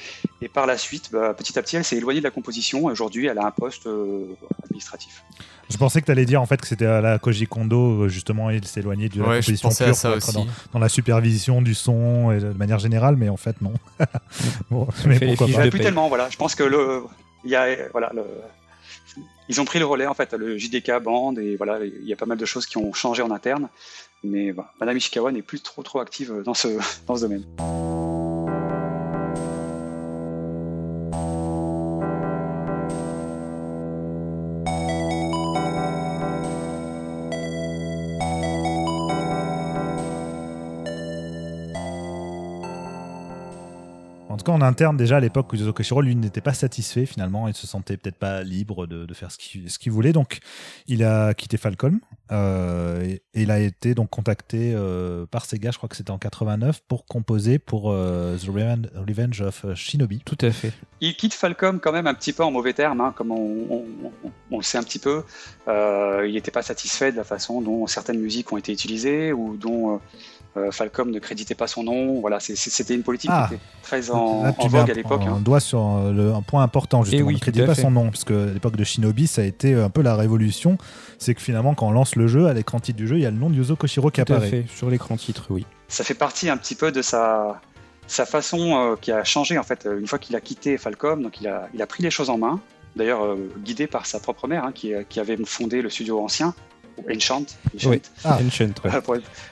Et 0.43 0.49
par 0.49 0.67
la 0.67 0.77
suite, 0.77 1.11
bah, 1.13 1.35
petit 1.35 1.59
à 1.59 1.63
petit, 1.63 1.77
elle 1.77 1.85
s'est 1.85 1.97
éloignée 1.97 2.21
de 2.21 2.25
la 2.25 2.31
composition. 2.31 2.85
Aujourd'hui, 2.85 3.27
elle 3.27 3.39
a 3.39 3.47
un 3.47 3.51
poste 3.51 3.87
euh, 3.87 4.37
administratif. 4.63 5.25
Je 5.71 5.79
pensais 5.79 6.03
que 6.03 6.07
tu 6.07 6.13
allais 6.13 6.27
dire 6.27 6.43
en 6.43 6.47
fait 6.47 6.61
que 6.61 6.67
c'était 6.67 6.85
à 6.85 7.01
la 7.01 7.19
Koji 7.19 7.47
Kondo, 7.47 8.03
euh, 8.03 8.09
justement, 8.09 8.51
il 8.51 8.67
s'est 8.67 8.81
éloigné 8.81 9.09
de 9.09 9.19
la 9.19 9.25
composition 9.25 9.71
pure 9.71 9.95
ça 9.95 10.13
pour 10.19 10.33
dans, 10.35 10.47
dans, 10.75 10.79
la 10.79 10.91
supervision 10.91 11.63
du 11.63 11.75
son 11.75 12.31
et 12.33 12.39
de 12.39 12.53
manière 12.53 12.79
générale, 12.79 13.17
mais 13.17 13.31
en 13.31 13.39
fait, 13.39 13.61
non. 13.63 13.73
bon, 14.71 14.87
mais 15.07 15.19
pourquoi 15.19 15.49
pas. 15.49 15.71
Plus 15.71 15.81
tellement, 15.81 16.09
voilà. 16.09 16.29
Je 16.29 16.37
pense 16.37 16.55
que 16.55 16.65
le, 16.65 17.05
il 17.45 17.51
y 17.51 17.57
a, 17.57 17.67
voilà, 17.93 18.11
le, 18.15 18.25
ils 19.49 19.61
ont 19.61 19.65
pris 19.65 19.79
le 19.79 19.85
relais 19.85 20.07
en 20.07 20.15
fait, 20.15 20.33
le 20.33 20.57
JDK 20.59 21.03
band 21.03 21.35
et 21.37 21.57
voilà, 21.57 21.85
il 21.85 22.05
y 22.05 22.13
a 22.13 22.17
pas 22.17 22.27
mal 22.27 22.39
de 22.39 22.47
choses 22.47 22.67
qui 22.67 22.79
ont 22.79 22.93
changé 22.93 23.23
en 23.23 23.31
interne. 23.31 23.69
Mais 24.23 24.53
voilà, 24.53 24.71
Madame 24.81 24.97
Ishikawa 24.97 25.33
n'est 25.33 25.43
plus 25.43 25.61
trop 25.61 25.83
trop 25.83 26.01
active 26.01 26.43
dans 26.45 26.55
ce 26.55 26.69
dans 27.07 27.17
ce 27.17 27.23
domaine. 27.23 28.14
Tout 44.45 44.53
cas, 44.53 44.57
en 44.57 44.63
interne, 44.63 44.97
déjà 44.97 45.17
à 45.17 45.21
l'époque, 45.21 45.53
Yuzo 45.53 45.73
Koshiro, 45.73 46.03
lui, 46.03 46.15
n'était 46.15 46.41
pas 46.41 46.55
satisfait 46.55 47.07
finalement. 47.07 47.49
Il 47.49 47.55
se 47.55 47.67
sentait 47.67 47.97
peut-être 47.97 48.19
pas 48.19 48.43
libre 48.43 48.87
de, 48.87 49.13
faire 49.15 49.31
ce 49.31 49.39
qu'il 49.79 49.93
voulait. 49.93 50.13
Donc, 50.13 50.41
il 50.87 51.03
a 51.03 51.35
quitté 51.35 51.57
Falcon 51.57 51.99
euh, 52.33 53.03
et, 53.03 53.23
il 53.35 53.51
a 53.51 53.59
été 53.59 53.95
donc 53.95 54.11
contacté 54.11 54.73
euh, 54.75 55.27
par 55.27 55.45
Sega, 55.45 55.71
je 55.71 55.77
crois 55.77 55.89
que 55.89 55.97
c'était 55.97 56.11
en 56.11 56.19
89, 56.19 56.81
pour 56.87 57.05
composer 57.07 57.59
pour 57.59 57.91
euh, 57.91 58.37
The 58.37 58.49
Revenge 58.49 59.41
of 59.41 59.75
Shinobi. 59.75 60.21
Tout 60.25 60.39
à 60.41 60.51
fait. 60.51 60.73
Il 61.01 61.17
quitte 61.17 61.35
Falcom 61.35 61.81
quand 61.81 61.93
même 61.93 62.07
un 62.07 62.15
petit 62.15 62.33
peu 62.33 62.45
en 62.45 62.51
mauvais 62.51 62.73
termes, 62.73 63.01
hein, 63.01 63.13
comme 63.17 63.31
on, 63.31 63.85
le 64.51 64.63
sait 64.63 64.79
un 64.79 64.83
petit 64.83 64.99
peu. 64.99 65.25
il 65.67 66.33
n'était 66.33 66.51
pas 66.51 66.63
satisfait 66.63 67.13
de 67.13 67.17
la 67.17 67.25
façon 67.25 67.61
dont 67.61 67.87
certaines 67.87 68.21
musiques 68.21 68.53
ont 68.53 68.57
été 68.57 68.73
utilisées 68.73 69.33
ou 69.33 69.57
dont 69.57 69.95
euh, 69.95 69.99
Falcom 70.71 71.11
ne 71.11 71.19
créditait 71.19 71.55
pas 71.55 71.67
son 71.67 71.83
nom. 71.83 72.21
Voilà, 72.21 72.39
c'était 72.41 72.95
une 72.95 73.03
politique 73.03 73.31
qui 73.31 73.37
ah. 73.37 73.49
était 73.51 73.61
très 73.83 74.11
en, 74.11 74.53
vogue 74.53 74.91
à 74.91 74.95
l'époque. 74.95 75.23
On 75.25 75.37
hein. 75.37 75.41
doit 75.41 75.61
sur 75.61 75.81
un 75.81 76.43
point 76.43 76.63
important, 76.63 77.03
justement. 77.03 77.31
Il 77.31 77.35
ne 77.35 77.41
crédite 77.41 77.67
pas 77.67 77.75
son 77.75 77.91
nom, 77.91 78.11
parce 78.11 78.25
que 78.25 78.51
à 78.51 78.53
l'époque 78.53 78.77
de 78.77 78.85
Shinobi, 78.85 79.27
ça 79.27 79.43
a 79.43 79.45
été 79.45 79.75
un 79.75 79.91
peu 79.91 80.03
la 80.03 80.17
révolution. 80.17 80.79
C'est 81.19 81.35
que 81.35 81.41
finalement, 81.41 81.75
quand 81.75 81.89
on 81.89 81.93
lance 81.93 82.17
le 82.17 82.27
jeu, 82.27 82.47
à 82.47 82.55
l'écran 82.55 82.81
titre 82.81 82.97
du 82.97 83.09
jeu, 83.09 83.17
il 83.17 83.23
y 83.23 83.27
a 83.27 83.31
le 83.31 83.37
nom 83.37 83.51
de 83.51 83.57
Yuzo 83.57 83.77
Koshiro 83.77 84.11
qui 84.11 84.21
apparaît. 84.21 84.49
Fait, 84.49 84.65
sur 84.69 84.91
l'écran 84.91 85.17
titre, 85.17 85.47
oui. 85.51 85.67
Ça 85.89 86.05
fait 86.05 86.15
partie 86.15 86.49
un 86.49 86.57
petit 86.57 86.75
peu 86.75 86.93
de 86.93 87.03
sa, 87.03 87.61
sa 88.07 88.27
façon 88.27 88.77
euh, 88.77 88.97
qui 89.01 89.13
a 89.13 89.25
changé, 89.25 89.59
en 89.59 89.63
fait, 89.63 89.89
une 89.99 90.07
fois 90.07 90.19
qu'il 90.19 90.37
a 90.37 90.41
quitté 90.41 90.79
Falcom. 90.79 91.23
Donc, 91.23 91.41
il 91.41 91.49
a, 91.49 91.69
il 91.75 91.83
a 91.83 91.87
pris 91.87 92.03
les 92.03 92.11
choses 92.11 92.31
en 92.31 92.39
main. 92.39 92.61
D'ailleurs, 92.97 93.25
euh, 93.25 93.53
guidé 93.59 93.87
par 93.87 94.07
sa 94.07 94.21
propre 94.21 94.47
mère, 94.47 94.65
hein, 94.65 94.73
qui, 94.73 94.93
qui 95.09 95.19
avait 95.19 95.37
fondé 95.45 95.83
le 95.83 95.91
studio 95.91 96.23
ancien. 96.23 96.55
Enchant. 97.11 97.45
Oui. 97.85 98.01
Ah. 98.25 98.39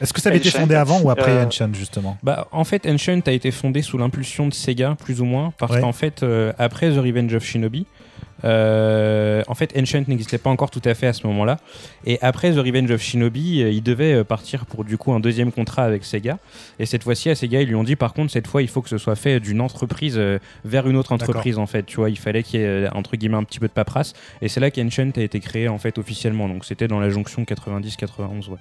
Est-ce 0.01 0.13
que 0.13 0.21
ça 0.21 0.29
avait 0.29 0.39
été 0.39 0.51
fondé 0.51 0.75
avant 0.75 1.01
ou 1.01 1.11
après 1.11 1.33
euh, 1.33 1.47
Enchant 1.47 1.71
justement 1.73 2.17
bah, 2.23 2.49
En 2.53 2.65
fait, 2.65 2.87
Enchant 2.87 3.21
a 3.27 3.33
été 3.33 3.51
fondé 3.51 3.83
sous 3.83 3.99
l'impulsion 3.99 4.47
de 4.47 4.55
Sega, 4.55 4.97
plus 4.99 5.21
ou 5.21 5.25
moins, 5.25 5.53
parce 5.59 5.79
qu'en 5.81 5.93
fait, 5.93 6.23
euh, 6.23 6.53
après 6.59 6.91
The 6.91 6.99
Revenge 6.99 7.35
of 7.35 7.45
Shinobi, 7.45 7.81
euh, 7.81 8.02
en 8.45 9.55
fait, 9.55 9.77
Ancient 9.79 10.05
n'existait 10.09 10.39
pas 10.39 10.51
encore 10.51 10.71
tout 10.71 10.83
à 10.85 10.95
fait 10.95 11.07
à 11.07 11.13
ce 11.13 11.27
moment-là. 11.27 11.59
Et 12.07 12.19
après 12.23 12.53
The 12.53 12.59
Revenge 12.59 12.91
of 12.91 13.01
Shinobi, 13.01 13.63
euh, 13.63 13.71
il 13.71 13.83
devait 13.83 14.15
euh, 14.15 14.25
partir 14.25 14.67
pour 14.67 14.85
du 14.85 14.99
coup 14.99 15.13
un 15.13 15.21
deuxième 15.21 15.53
contrat 15.53 15.85
avec 15.85 16.05
Sega. 16.05 16.39
Et 16.79 16.87
cette 16.87 17.05
fois-ci, 17.05 17.31
à 17.31 17.35
Sega, 17.35 17.61
ils 17.63 17.69
lui 17.69 17.75
ont 17.75 17.85
dit 17.85 17.97
par 17.97 18.15
contre, 18.15 18.33
cette 18.33 18.47
fois, 18.47 18.63
il 18.63 18.69
faut 18.69 18.83
que 18.83 18.89
ce 18.89 18.99
soit 18.99 19.17
fait 19.17 19.41
d'une 19.41 19.61
entreprise 19.61 20.21
vers 20.65 20.89
une 20.89 20.97
autre 20.97 21.13
entreprise 21.13 21.59
en 21.59 21.67
fait. 21.67 21.85
Tu 21.85 21.97
vois, 21.97 22.11
il 22.11 22.19
fallait 22.19 22.43
qu'il 22.43 22.61
y 22.61 22.65
ait 22.65 22.89
entre 22.93 23.17
guillemets 23.17 23.37
un 23.37 23.45
petit 23.45 23.61
peu 23.61 23.69
de 23.69 23.73
paperasse. 23.73 24.15
Et 24.41 24.49
c'est 24.49 24.61
là 24.61 24.71
qu'Ancient 24.71 25.11
a 25.17 25.21
été 25.21 25.41
créé 25.41 25.69
en 25.69 25.79
fait 25.79 25.99
officiellement. 25.99 26.49
Donc 26.49 26.65
c'était 26.65 26.89
dans 26.89 27.01
la 27.01 27.11
jonction 27.11 27.43
90-91. 27.43 28.49
Ouais. 28.49 28.57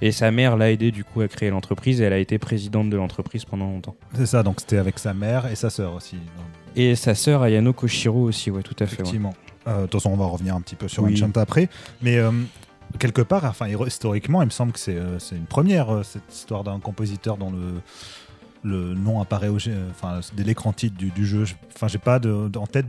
Et 0.00 0.10
sa 0.10 0.30
mère 0.30 0.56
l'a 0.56 0.72
aidé 0.72 0.90
du 0.90 1.04
coup 1.04 1.20
à 1.20 1.28
créer 1.28 1.50
l'entreprise 1.50 2.00
et 2.00 2.04
elle 2.04 2.12
a 2.12 2.18
été 2.18 2.38
présidente 2.38 2.90
de 2.90 2.96
l'entreprise 2.96 3.44
pendant 3.44 3.66
longtemps. 3.66 3.96
C'est 4.14 4.26
ça, 4.26 4.42
donc 4.42 4.60
c'était 4.60 4.78
avec 4.78 4.98
sa 4.98 5.14
mère 5.14 5.46
et 5.46 5.54
sa 5.54 5.70
sœur 5.70 5.94
aussi. 5.94 6.16
Et 6.76 6.94
sa 6.94 7.14
sœur 7.14 7.42
Ayano 7.42 7.72
Koshiro 7.72 8.24
aussi, 8.24 8.50
ouais, 8.50 8.62
tout 8.62 8.76
à 8.78 8.86
fait. 8.86 8.94
Effectivement. 8.94 9.34
Euh, 9.66 9.82
de 9.82 9.86
toute 9.86 10.00
façon, 10.00 10.10
on 10.10 10.16
va 10.16 10.26
revenir 10.26 10.54
un 10.54 10.60
petit 10.60 10.74
peu 10.74 10.88
sur 10.88 11.04
oui. 11.04 11.22
après. 11.36 11.68
Mais 12.00 12.18
euh, 12.18 12.30
quelque 12.98 13.22
part, 13.22 13.44
enfin, 13.44 13.68
historiquement, 13.68 14.42
il 14.42 14.46
me 14.46 14.50
semble 14.50 14.72
que 14.72 14.78
c'est 14.78 14.96
euh, 14.96 15.18
une 15.32 15.46
première, 15.46 16.04
cette 16.04 16.32
histoire 16.32 16.64
d'un 16.64 16.80
compositeur 16.80 17.36
dont 17.36 17.50
le 17.50 17.80
le 18.64 18.94
nom 18.94 19.20
apparaît 19.20 19.48
au, 19.48 19.56
enfin, 19.90 20.20
dès 20.34 20.44
l'écran 20.44 20.72
titre 20.72 20.96
du, 20.96 21.26
jeu. 21.26 21.44
Enfin, 21.74 21.88
j'ai 21.88 21.98
pas 21.98 22.20
de, 22.20 22.48
en 22.56 22.66
tête 22.66 22.86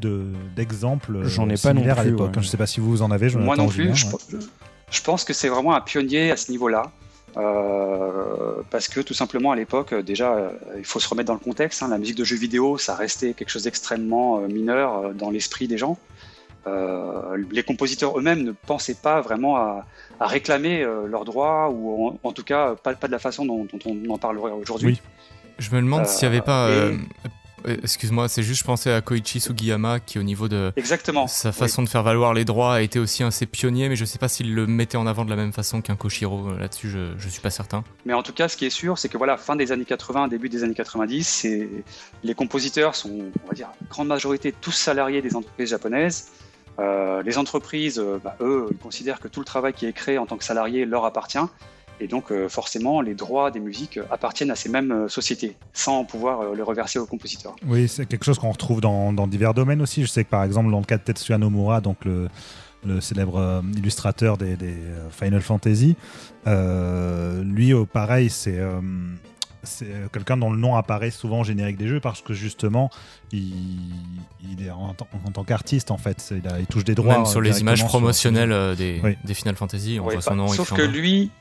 d'exemple 0.55 1.23
de, 1.23 1.23
J'en 1.23 1.49
ai 1.49 1.55
pas 1.55 1.73
non 1.73 1.81
plus, 1.81 1.89
à 1.89 2.03
l'époque. 2.03 2.35
Je 2.39 2.47
sais 2.47 2.57
pas 2.57 2.67
si 2.67 2.79
vous 2.79 3.01
en 3.01 3.11
avez. 3.11 3.31
Moi 3.35 3.55
non 3.55 3.67
plus. 3.67 3.91
je, 3.95 5.01
pense 5.01 5.23
que 5.23 5.33
c'est 5.33 5.49
vraiment 5.49 5.75
un 5.75 5.81
pionnier 5.81 6.31
à 6.31 6.37
ce 6.37 6.51
niveau-là. 6.51 6.91
Euh, 7.35 8.61
parce 8.69 8.87
que 8.87 8.99
tout 8.99 9.13
simplement 9.13 9.51
à 9.51 9.55
l'époque, 9.55 9.93
déjà, 9.93 10.33
euh, 10.33 10.49
il 10.77 10.85
faut 10.85 10.99
se 10.99 11.07
remettre 11.07 11.27
dans 11.27 11.33
le 11.33 11.39
contexte. 11.39 11.81
Hein, 11.81 11.87
la 11.89 11.97
musique 11.97 12.17
de 12.17 12.23
jeux 12.23 12.35
vidéo, 12.35 12.77
ça 12.77 12.95
restait 12.95 13.33
quelque 13.33 13.49
chose 13.49 13.63
d'extrêmement 13.63 14.39
euh, 14.39 14.47
mineur 14.47 15.13
dans 15.13 15.31
l'esprit 15.31 15.67
des 15.67 15.77
gens. 15.77 15.97
les 16.65 17.63
compositeurs 17.63 18.17
eux-mêmes 18.17 18.43
ne 18.43 18.51
pensaient 18.51 18.99
pas 19.01 19.21
vraiment 19.21 19.57
à, 19.57 19.85
réclamer 20.19 20.85
leurs 21.07 21.25
droits, 21.25 21.69
ou 21.69 22.17
en, 22.23 22.31
tout 22.31 22.43
cas 22.43 22.75
pas, 22.75 22.93
pas, 22.93 23.07
de 23.07 23.11
la 23.11 23.19
façon 23.19 23.45
dont, 23.45 23.67
on 23.85 24.09
en 24.09 24.17
parlerait 24.17 24.51
aujourd'hui. 24.51 25.01
Je 25.59 25.69
me 25.75 25.81
demande 25.81 26.05
s'il 26.05 26.27
n'y 26.27 26.35
avait 26.35 26.45
pas 26.45 26.67
euh, 26.67 26.95
excuse-moi, 27.65 28.27
c'est 28.27 28.43
juste 28.43 28.61
je 28.61 28.65
pensais 28.65 28.93
à 28.93 29.01
Koichi 29.01 29.39
Sugiyama 29.39 29.99
qui 29.99 30.19
au 30.19 30.23
niveau 30.23 30.47
de 30.47 30.71
Exactement. 30.75 31.27
sa 31.27 31.51
façon 31.51 31.83
de 31.83 31.89
faire 31.89 32.03
valoir 32.03 32.33
les 32.33 32.45
droits 32.45 32.75
a 32.75 32.81
été 32.81 32.99
aussi 32.99 33.23
assez 33.23 33.45
pionnier, 33.45 33.89
mais 33.89 33.95
je 33.95 34.05
sais 34.05 34.19
pas 34.19 34.27
s'il 34.27 34.53
le 34.55 34.67
mettait 34.67 34.97
en 34.97 35.05
avant 35.07 35.25
de 35.25 35.29
la 35.29 35.35
même 35.35 35.53
façon 35.53 35.81
qu'un 35.81 35.95
Koshiro. 35.95 36.49
Euh, 36.49 36.59
là-dessus, 36.59 36.89
je, 36.89 37.13
je 37.17 37.29
suis 37.29 37.41
pas 37.41 37.49
certain. 37.49 37.83
Mais 38.05 38.13
en 38.13 38.23
tout 38.23 38.33
cas, 38.33 38.47
ce 38.47 38.57
qui 38.57 38.65
est 38.65 38.69
sûr, 38.69 38.97
c'est 38.97 39.09
que 39.09 39.17
voilà, 39.17 39.37
fin 39.37 39.55
des 39.55 39.71
années 39.71 39.85
80, 39.85 40.27
début 40.27 40.49
des 40.49 40.63
années 40.63 40.73
90, 40.73 41.47
les 42.23 42.35
compositeurs 42.35 42.95
sont, 42.95 43.31
on 43.43 43.47
va 43.47 43.53
dire, 43.53 43.69
grande 43.89 44.07
majorité 44.07 44.51
tous 44.51 44.71
salariés 44.71 45.21
des 45.21 45.35
entreprises 45.35 45.69
japonaises. 45.69 46.29
Euh, 46.79 47.21
les 47.23 47.37
entreprises, 47.37 48.03
bah, 48.23 48.35
eux, 48.41 48.67
ils 48.71 48.77
considèrent 48.77 49.19
que 49.19 49.27
tout 49.27 49.39
le 49.39 49.45
travail 49.45 49.73
qui 49.73 49.85
est 49.85 49.93
créé 49.93 50.17
en 50.17 50.25
tant 50.25 50.37
que 50.37 50.43
salarié 50.43 50.85
leur 50.85 51.05
appartient. 51.05 51.37
Et 51.99 52.07
donc, 52.07 52.31
euh, 52.31 52.49
forcément, 52.49 53.01
les 53.01 53.13
droits 53.13 53.51
des 53.51 53.59
musiques 53.59 53.99
appartiennent 54.11 54.51
à 54.51 54.55
ces 54.55 54.69
mêmes 54.69 54.91
euh, 54.91 55.07
sociétés, 55.07 55.55
sans 55.73 56.03
pouvoir 56.03 56.41
euh, 56.41 56.55
les 56.55 56.61
reverser 56.61 56.99
aux 56.99 57.05
compositeurs. 57.05 57.55
Oui, 57.65 57.87
c'est 57.87 58.05
quelque 58.05 58.25
chose 58.25 58.39
qu'on 58.39 58.51
retrouve 58.51 58.81
dans, 58.81 59.27
divers 59.27 59.53
domaines 59.53 59.81
aussi. 59.81 60.01
Je 60.01 60.07
sais 60.07 60.23
que, 60.23 60.29
par 60.29 60.43
exemple, 60.43 60.71
dans 60.71 60.79
le 60.79 60.85
cas 60.85 60.97
de 60.97 61.03
Tetsuya 61.03 61.37
Nomura, 61.37 61.81
donc 61.81 61.97
le, 62.05 62.29
célèbre 62.99 63.63
illustrateur 63.77 64.37
des, 64.37 64.57
Final 65.11 65.41
Fantasy, 65.41 65.95
lui, 66.45 67.73
pareil, 67.85 68.29
c'est 68.29 68.59
quelqu'un 70.11 70.35
dont 70.35 70.51
le 70.51 70.57
nom 70.57 70.75
apparaît 70.75 71.11
souvent 71.11 71.39
au 71.39 71.43
générique 71.45 71.77
des 71.77 71.87
jeux 71.87 72.01
parce 72.01 72.21
que 72.21 72.33
justement 72.33 72.89
il, 73.31 73.47
est 74.59 74.69
en, 74.69 74.93
tant 74.93 75.43
qu'artiste 75.45 75.91
en 75.91 75.97
fait 75.97 76.33
il, 76.59 76.65
touche 76.65 76.83
des 76.83 76.95
droits 76.95 77.15
même 77.15 77.25
sur 77.25 77.39
les 77.39 77.61
images 77.61 77.85
promotionnelles 77.85 78.75
des, 78.75 79.33
Final 79.33 79.55
Fantasy 79.55 79.99
on 80.01 80.03
voit 80.03 80.19
son 80.19 80.35
nom 80.35 80.49
sauf 80.49 80.73
que 80.73 80.81
lui 80.81 81.31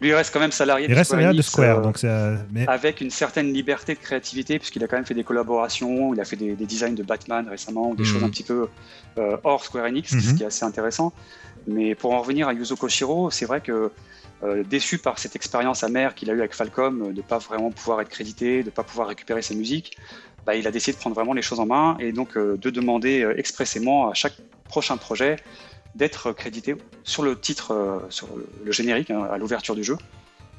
Lui, 0.00 0.08
il 0.08 0.14
reste 0.14 0.32
quand 0.32 0.40
même 0.40 0.52
salarié 0.52 0.86
il 0.86 0.90
de 0.90 0.94
reste 0.94 1.08
Square. 1.10 1.20
salarié 1.20 1.36
de 1.36 1.42
Square, 1.42 1.78
euh, 1.78 1.82
donc 1.82 2.46
mais 2.52 2.64
Avec 2.68 3.00
une 3.00 3.10
certaine 3.10 3.52
liberté 3.52 3.94
de 3.94 3.98
créativité, 4.00 4.58
puisqu'il 4.58 4.82
a 4.82 4.88
quand 4.88 4.96
même 4.96 5.04
fait 5.04 5.14
des 5.14 5.24
collaborations, 5.24 6.14
il 6.14 6.20
a 6.20 6.24
fait 6.24 6.36
des, 6.36 6.54
des 6.54 6.66
designs 6.66 6.94
de 6.94 7.02
Batman 7.02 7.46
récemment, 7.48 7.94
des 7.94 8.02
Mhm. 8.04 8.08
choses 8.08 8.24
un 8.24 8.30
petit 8.30 8.42
peu 8.44 8.68
euh, 9.18 9.36
hors 9.44 9.64
Square 9.64 9.84
Enix, 9.86 10.12
Mhm. 10.12 10.20
ce 10.20 10.34
qui 10.34 10.42
est 10.42 10.46
assez 10.46 10.64
intéressant. 10.64 11.12
Mais 11.66 11.94
pour 11.94 12.12
en 12.14 12.20
revenir 12.20 12.48
à 12.48 12.54
Yuzo 12.54 12.76
Koshiro, 12.76 13.30
c'est 13.30 13.44
vrai 13.46 13.60
que 13.60 13.90
euh, 14.42 14.62
déçu 14.64 14.96
par 14.96 15.18
cette 15.18 15.36
expérience 15.36 15.84
amère 15.84 16.14
qu'il 16.14 16.30
a 16.30 16.32
eue 16.32 16.38
avec 16.38 16.54
Falcom, 16.54 17.02
euh, 17.02 17.06
de 17.08 17.16
ne 17.18 17.20
pas 17.20 17.36
vraiment 17.36 17.70
pouvoir 17.70 18.00
être 18.00 18.08
crédité, 18.08 18.60
de 18.62 18.66
ne 18.66 18.70
pas 18.70 18.82
pouvoir 18.84 19.08
récupérer 19.08 19.42
ses 19.42 19.54
musiques, 19.54 19.98
bah, 20.46 20.54
il 20.54 20.66
a 20.66 20.70
décidé 20.70 20.94
de 20.94 20.98
prendre 20.98 21.14
vraiment 21.14 21.34
les 21.34 21.42
choses 21.42 21.60
en 21.60 21.66
main 21.66 21.98
et 22.00 22.12
donc 22.12 22.38
euh, 22.38 22.56
de 22.56 22.70
demander 22.70 23.20
euh, 23.22 23.36
expressément 23.38 24.08
à 24.08 24.14
chaque 24.14 24.32
prochain 24.66 24.96
projet 24.96 25.36
d'être 25.94 26.32
crédité 26.32 26.76
sur 27.04 27.22
le 27.22 27.38
titre, 27.38 27.72
euh, 27.72 27.98
sur 28.10 28.28
le, 28.64 28.72
générique, 28.72 29.10
hein, 29.10 29.26
à 29.30 29.38
l'ouverture 29.38 29.74
du 29.74 29.84
jeu. 29.84 29.96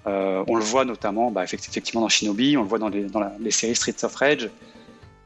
Euh, 0.07 0.43
on 0.47 0.55
le 0.55 0.63
voit 0.63 0.83
notamment 0.85 1.29
bah, 1.31 1.43
effect- 1.43 1.67
effectivement 1.69 2.01
dans 2.01 2.09
Shinobi, 2.09 2.57
on 2.57 2.63
le 2.63 2.67
voit 2.67 2.79
dans 2.79 2.89
les, 2.89 3.03
dans 3.03 3.19
la- 3.19 3.33
les 3.39 3.51
séries 3.51 3.75
Streets 3.75 4.03
of 4.03 4.15
Rage. 4.15 4.49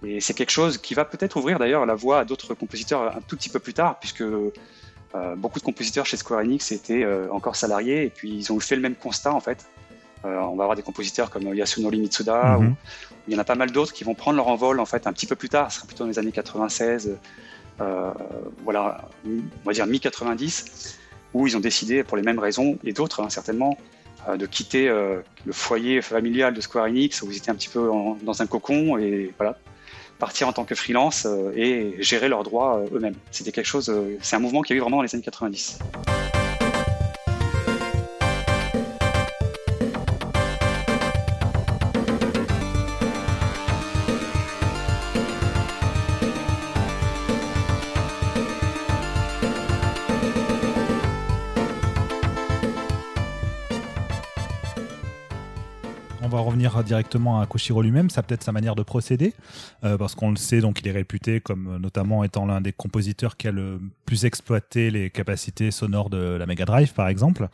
Et 0.06 0.20
c'est 0.20 0.34
quelque 0.34 0.52
chose 0.52 0.78
qui 0.78 0.94
va 0.94 1.06
peut-être 1.06 1.38
ouvrir 1.38 1.58
d'ailleurs 1.58 1.86
la 1.86 1.96
voie 1.96 2.20
à 2.20 2.26
d'autres 2.26 2.54
compositeurs 2.54 3.16
un 3.16 3.22
tout 3.22 3.36
petit 3.38 3.50
peu 3.50 3.60
plus 3.60 3.74
tard, 3.74 3.98
puisque 4.00 4.22
euh, 4.22 4.52
beaucoup 5.38 5.60
de 5.60 5.64
compositeurs 5.64 6.06
chez 6.06 6.18
Square 6.18 6.42
Enix 6.42 6.72
étaient 6.74 7.04
euh, 7.04 7.28
encore 7.32 7.56
salariés 7.56 8.04
et 8.04 8.10
puis 8.10 8.30
ils 8.36 8.52
ont 8.52 8.60
fait 8.60 8.76
le 8.76 8.82
même 8.82 8.96
constat 8.96 9.34
en 9.34 9.40
fait. 9.40 9.66
On 10.28 10.56
va 10.56 10.64
avoir 10.64 10.76
des 10.76 10.82
compositeurs 10.82 11.30
comme 11.30 11.44
Yasunori 11.54 12.00
Mitsuda, 12.00 12.58
Mhm. 12.58 12.70
ou 12.70 12.76
il 13.28 13.34
y 13.34 13.38
en 13.38 13.40
a 13.40 13.44
pas 13.44 13.54
mal 13.54 13.70
d'autres 13.72 13.94
qui 13.94 14.04
vont 14.04 14.16
prendre 14.16 14.38
leur 14.38 14.48
envol 14.48 14.80
en 14.80 14.86
fait 14.88 15.06
un 15.06 15.14
petit 15.14 15.28
peu 15.28 15.36
plus 15.36 15.50
tard, 15.50 15.72
ce 15.72 15.78
sera 15.78 15.86
plutôt 15.88 16.04
dans 16.04 16.10
les 16.10 16.18
années 16.18 16.32
96, 16.32 17.08
euh, 17.08 17.16
voilà, 18.64 19.08
on 19.26 19.66
va 19.66 19.74
dire 19.74 19.86
mi-90, 19.86 20.96
où 21.34 21.48
ils 21.48 21.58
ont 21.58 21.60
décidé 21.60 22.04
pour 22.04 22.18
les 22.18 22.24
mêmes 22.24 22.40
raisons 22.40 22.78
et 22.84 22.94
d'autres 22.94 23.22
hein, 23.22 23.30
certainement 23.30 23.78
euh, 24.28 24.38
de 24.38 24.46
quitter 24.46 24.88
euh, 24.88 25.20
le 25.46 25.54
foyer 25.54 26.02
familial 26.02 26.54
de 26.54 26.62
Square 26.62 26.86
Enix 26.86 27.22
où 27.22 27.30
ils 27.30 27.38
étaient 27.38 27.52
un 27.52 27.56
petit 27.56 27.70
peu 27.70 27.90
dans 28.24 28.42
un 28.42 28.48
cocon 28.48 28.98
et 28.98 29.34
voilà 29.38 29.58
partir 30.18 30.48
en 30.48 30.54
tant 30.54 30.66
que 30.66 30.76
freelance 30.76 31.26
euh, 31.26 31.52
et 31.56 31.96
gérer 32.00 32.30
leurs 32.30 32.44
droits 32.44 32.80
euh, 32.80 32.96
eux-mêmes. 32.96 33.16
C'était 33.32 33.52
quelque 33.52 33.66
chose, 33.66 33.90
euh, 33.90 34.18
c'est 34.22 34.36
un 34.36 34.40
mouvement 34.40 34.62
qui 34.62 34.74
a 34.74 34.76
eu 34.76 34.80
vraiment 34.80 34.98
dans 34.98 35.04
les 35.04 35.14
années 35.14 35.24
90. 35.24 35.80
Directement 56.56 57.40
à 57.40 57.46
Koshiro 57.46 57.82
lui-même, 57.82 58.10
ça 58.10 58.24
peut-être 58.24 58.44
sa 58.44 58.52
manière 58.52 58.76
de 58.76 58.84
procéder, 58.84 59.34
euh, 59.84 59.98
parce 59.98 60.16
qu'on 60.16 60.32
le 60.32 60.38
sait, 60.38 60.62
donc 60.62 60.80
il 60.82 60.88
est 60.88 60.92
réputé 60.92 61.42
comme 61.42 61.68
euh, 61.68 61.80
notamment 61.80 62.24
étant 62.24 62.46
l'un 62.46 62.62
des 62.62 62.72
compositeurs 62.72 63.38
qui 63.38 63.48
a 63.48 63.52
le 63.52 63.80
plus 64.06 64.26
exploité 64.26 64.92
les 64.92 65.10
capacités 65.10 65.72
sonores 65.72 66.10
de 66.10 66.18
la 66.18 66.46
Mega 66.46 66.66
Drive, 66.66 66.94
par 66.94 67.08
exemple. 67.08 67.48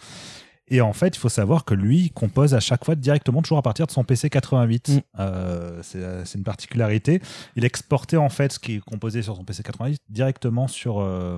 Et 0.73 0.79
en 0.79 0.93
fait, 0.93 1.15
il 1.17 1.19
faut 1.19 1.29
savoir 1.29 1.65
que 1.65 1.73
lui 1.73 1.99
il 2.05 2.11
compose 2.11 2.53
à 2.53 2.61
chaque 2.61 2.85
fois 2.85 2.95
directement, 2.95 3.41
toujours 3.41 3.57
à 3.57 3.61
partir 3.61 3.85
de 3.85 3.91
son 3.91 4.05
PC 4.05 4.29
88. 4.29 4.89
Mm. 4.89 4.99
Euh, 5.19 5.79
c'est 5.83 5.97
euh, 5.99 6.23
c'est 6.25 6.37
une 6.37 6.45
particularité. 6.45 7.21
Il 7.57 7.65
exportait 7.65 8.15
en 8.17 8.29
fait 8.29 8.53
ce 8.53 8.59
qui 8.59 8.75
est 8.75 8.79
composé 8.79 9.21
sur 9.21 9.35
son 9.35 9.43
PC 9.43 9.63
88 9.63 10.01
directement 10.09 10.67
sur 10.69 11.01
euh, 11.01 11.37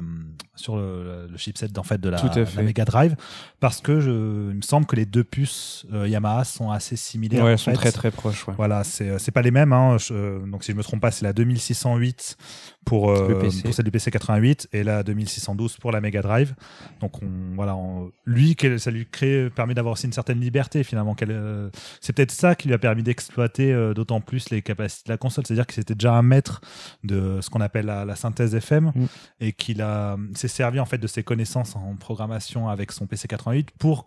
sur 0.55 0.77
le, 0.77 1.27
le 1.27 1.37
chipset 1.37 1.77
en 1.79 1.83
fait 1.83 1.99
de 1.99 2.09
la. 2.09 2.21
Mega 2.61 2.85
Drive, 2.85 3.15
parce 3.59 3.81
que 3.81 3.99
je, 3.99 4.11
il 4.11 4.55
me 4.57 4.61
semble 4.61 4.85
que 4.85 4.95
les 4.95 5.07
deux 5.07 5.23
puces 5.23 5.85
euh, 5.91 6.07
Yamaha 6.07 6.43
sont 6.43 6.69
assez 6.69 6.95
similaires. 6.95 7.43
Ouais, 7.43 7.53
elles 7.53 7.57
sont 7.57 7.71
fait. 7.71 7.77
très 7.77 7.91
très 7.91 8.11
proches. 8.11 8.47
Ouais. 8.47 8.53
Voilà, 8.55 8.83
c'est 8.83 9.17
c'est 9.17 9.31
pas 9.31 9.41
les 9.41 9.51
mêmes. 9.51 9.73
Hein. 9.73 9.97
Je- 9.97 10.45
donc 10.47 10.63
si 10.63 10.71
je 10.71 10.77
me 10.77 10.83
trompe 10.83 11.01
pas, 11.01 11.09
c'est 11.09 11.25
la 11.25 11.33
2608 11.33 12.37
pour, 12.85 13.11
euh, 13.11 13.49
pour 13.63 13.73
celle 13.73 13.85
du 13.85 13.91
PC 13.91 14.11
88 14.11 14.67
et 14.73 14.83
la 14.83 15.03
2612 15.03 15.77
pour 15.77 15.91
la 15.91 16.01
Mega 16.01 16.21
Drive. 16.21 16.53
Donc 16.99 17.21
on, 17.23 17.55
voilà, 17.55 17.75
on- 17.75 18.11
lui, 18.25 18.55
ça 18.77 18.91
lui 18.91 19.05
crée, 19.09 19.49
permet 19.49 19.73
d'avoir 19.73 19.93
aussi 19.93 20.05
une 20.05 20.13
certaine 20.13 20.39
liberté 20.39 20.83
finalement. 20.83 21.15
euh, 21.23 21.69
c'est 22.01 22.13
peut-être 22.13 22.31
ça 22.31 22.55
qui 22.55 22.67
lui 22.67 22.73
a 22.75 22.77
permis 22.79 23.03
d'exploiter 23.03 23.71
euh, 23.73 23.93
d'autant 23.93 24.21
plus 24.21 24.49
les 24.49 24.61
capacités 24.61 25.03
de 25.07 25.13
la 25.13 25.17
console. 25.17 25.45
C'est-à-dire 25.45 25.67
que 25.67 25.73
c'était 25.73 25.95
déjà 25.95 26.13
un 26.13 26.21
maître 26.23 26.61
de 27.03 27.39
ce 27.41 27.49
qu'on 27.49 27.61
appelle 27.61 27.85
la, 27.85 28.05
la 28.05 28.15
synthèse 28.15 28.53
FM 28.55 28.91
Mm. 28.95 29.05
et 29.39 29.53
qu'il 29.53 29.81
a 29.81 30.17
s'est 30.35 30.47
servi 30.47 30.79
en 30.79 30.85
fait 30.85 30.97
de 30.97 31.07
ses 31.07 31.23
connaissances 31.23 31.75
en 31.75 31.95
programmation 31.95 32.67
avec 32.69 32.91
son 32.91 33.07
PC 33.07 33.27
88 33.27 33.71
pour 33.79 34.05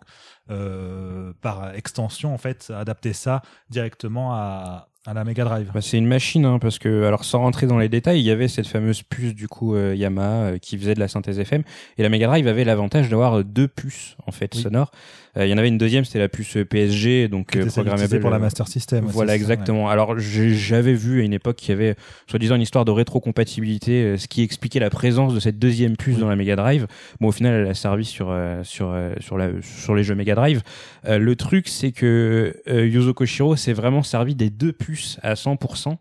euh, 0.49 1.33
par 1.41 1.73
extension 1.75 2.33
en 2.33 2.37
fait 2.37 2.71
adapter 2.75 3.13
ça 3.13 3.41
directement 3.69 4.33
à, 4.33 4.87
à 5.09 5.13
la 5.13 5.23
Mega 5.23 5.45
Drive. 5.45 5.71
Bah, 5.73 5.79
c'est 5.81 5.97
une 5.97 6.05
machine, 6.05 6.43
hein, 6.43 6.59
parce 6.59 6.79
que, 6.79 7.03
alors 7.05 7.23
sans 7.23 7.39
rentrer 7.39 7.65
dans 7.65 7.77
les 7.79 7.87
détails, 7.87 8.19
il 8.19 8.25
y 8.25 8.29
avait 8.31 8.49
cette 8.49 8.67
fameuse 8.67 9.03
puce 9.03 9.33
du 9.33 9.47
coup 9.47 9.73
euh, 9.73 9.95
Yamaha 9.95 10.25
euh, 10.27 10.57
qui 10.57 10.77
faisait 10.77 10.95
de 10.95 10.99
la 10.99 11.07
synthèse 11.07 11.39
FM, 11.39 11.63
et 11.97 12.03
la 12.03 12.09
Mega 12.09 12.27
Drive 12.27 12.45
avait 12.45 12.65
l'avantage 12.65 13.09
d'avoir 13.09 13.39
euh, 13.39 13.43
deux 13.43 13.69
puces 13.69 14.17
en 14.27 14.31
fait 14.31 14.51
Oui. 14.55 14.61
sonores. 14.61 14.91
Euh, 15.37 15.45
il 15.45 15.49
y 15.49 15.53
en 15.53 15.57
avait 15.59 15.67
une 15.69 15.77
deuxième, 15.77 16.03
c'était 16.03 16.19
la 16.19 16.27
puce 16.27 16.57
PSG, 16.69 17.27
donc 17.29 17.55
était 17.55 17.67
programmable 17.67 18.19
pour 18.19 18.31
la 18.31 18.39
Master 18.39 18.67
System. 18.67 19.05
aussi, 19.05 19.13
Voilà, 19.13 19.33
c'est 19.33 19.39
ça, 19.39 19.45
ouais. 19.47 19.53
exactement. 19.53 19.87
Alors, 19.89 20.17
j'avais 20.19 20.93
vu 20.93 21.21
à 21.21 21.23
une 21.23 21.33
époque 21.33 21.55
qu'il 21.57 21.69
y 21.69 21.73
avait, 21.73 21.95
soi-disant, 22.27 22.55
une 22.55 22.61
histoire 22.63 22.83
de 22.85 22.91
rétrocompatibilité, 22.91 24.17
ce 24.17 24.27
qui 24.27 24.41
expliquait 24.41 24.79
la 24.79 24.89
présence 24.89 25.33
de 25.35 25.39
cette 25.39 25.59
deuxième 25.59 25.95
puce 25.95 26.15
Oui. 26.15 26.21
dans 26.21 26.29
la 26.29 26.35
Mega 26.35 26.55
Drive. 26.55 26.87
Bon, 27.21 27.27
au 27.27 27.31
final, 27.31 27.53
elle 27.61 27.67
a 27.69 27.75
servi 27.75 28.03
sur 28.03 28.35
sur 28.63 28.93
sur 29.19 29.37
la 29.37 29.49
sur 29.61 29.93
les 29.95 30.03
jeux 30.03 30.15
Mega 30.15 30.33
Drive. 30.35 30.63
Le 31.07 31.35
truc, 31.35 31.67
c'est 31.67 31.91
que 31.91 32.55
Yuzo 32.67 33.13
Koshiro 33.13 33.55
s'est 33.55 33.73
vraiment 33.73 34.01
servi 34.03 34.33
des 34.35 34.49
deux 34.49 34.73
puces 34.73 34.96
à 35.23 35.33
100% 35.33 35.97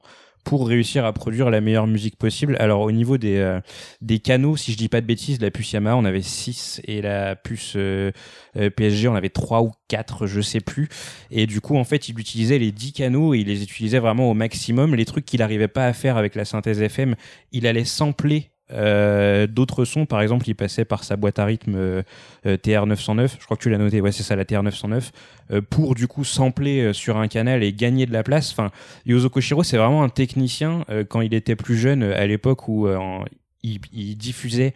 pour 0.46 0.68
réussir 0.68 1.04
à 1.04 1.12
produire 1.12 1.50
la 1.50 1.60
meilleure 1.60 1.88
musique 1.88 2.16
possible. 2.16 2.56
Alors 2.60 2.80
au 2.80 2.92
niveau 2.92 3.18
des 3.18 3.36
euh, 3.36 3.60
des 4.00 4.20
canaux, 4.20 4.56
si 4.56 4.70
je 4.70 4.78
dis 4.78 4.88
pas 4.88 5.00
de 5.00 5.06
bêtises, 5.06 5.40
la 5.40 5.50
puce 5.50 5.72
Yamaha 5.72 5.96
on 5.96 6.04
avait 6.04 6.22
6 6.22 6.80
et 6.84 7.02
la 7.02 7.34
puce 7.34 7.72
euh, 7.74 8.12
euh, 8.56 8.70
PSG 8.70 9.08
on 9.08 9.16
avait 9.16 9.28
3 9.28 9.62
ou 9.62 9.72
4, 9.88 10.28
je 10.28 10.40
sais 10.40 10.60
plus. 10.60 10.88
Et 11.32 11.48
du 11.48 11.60
coup 11.60 11.76
en 11.76 11.82
fait, 11.82 12.08
il 12.08 12.18
utilisait 12.18 12.58
les 12.58 12.70
10 12.70 12.92
canaux 12.92 13.34
et 13.34 13.40
il 13.40 13.48
les 13.48 13.64
utilisait 13.64 13.98
vraiment 13.98 14.30
au 14.30 14.34
maximum. 14.34 14.94
Les 14.94 15.04
trucs 15.04 15.24
qu'il 15.24 15.40
n'arrivait 15.40 15.68
pas 15.68 15.86
à 15.86 15.92
faire 15.92 16.16
avec 16.16 16.36
la 16.36 16.44
synthèse 16.44 16.80
FM, 16.80 17.16
il 17.50 17.66
allait 17.66 17.84
sampler 17.84 18.52
euh, 18.72 19.46
d'autres 19.46 19.84
sons, 19.84 20.06
par 20.06 20.20
exemple, 20.22 20.48
il 20.48 20.54
passait 20.54 20.84
par 20.84 21.04
sa 21.04 21.16
boîte 21.16 21.38
à 21.38 21.44
rythme 21.44 21.74
euh, 21.76 22.02
euh, 22.46 22.56
TR909, 22.56 23.36
je 23.38 23.44
crois 23.44 23.56
que 23.56 23.62
tu 23.62 23.70
l'as 23.70 23.78
noté, 23.78 24.00
ouais 24.00 24.12
c'est 24.12 24.22
ça 24.22 24.34
la 24.36 24.44
TR909, 24.44 25.10
euh, 25.52 25.60
pour 25.68 25.94
du 25.94 26.08
coup 26.08 26.24
sampler 26.24 26.80
euh, 26.80 26.92
sur 26.92 27.16
un 27.16 27.28
canal 27.28 27.62
et 27.62 27.72
gagner 27.72 28.06
de 28.06 28.12
la 28.12 28.22
place. 28.22 28.50
Enfin, 28.50 28.70
Yozo 29.04 29.28
Koshiro 29.30 29.62
c'est 29.62 29.76
vraiment 29.76 30.02
un 30.02 30.08
technicien 30.08 30.84
quand 31.08 31.20
il 31.20 31.34
était 31.34 31.56
plus 31.56 31.76
jeune, 31.76 32.02
à 32.02 32.26
l'époque 32.26 32.68
où 32.68 32.88
en- 32.88 33.24
il, 33.62 33.78
il 33.92 34.16
diffusait 34.16 34.74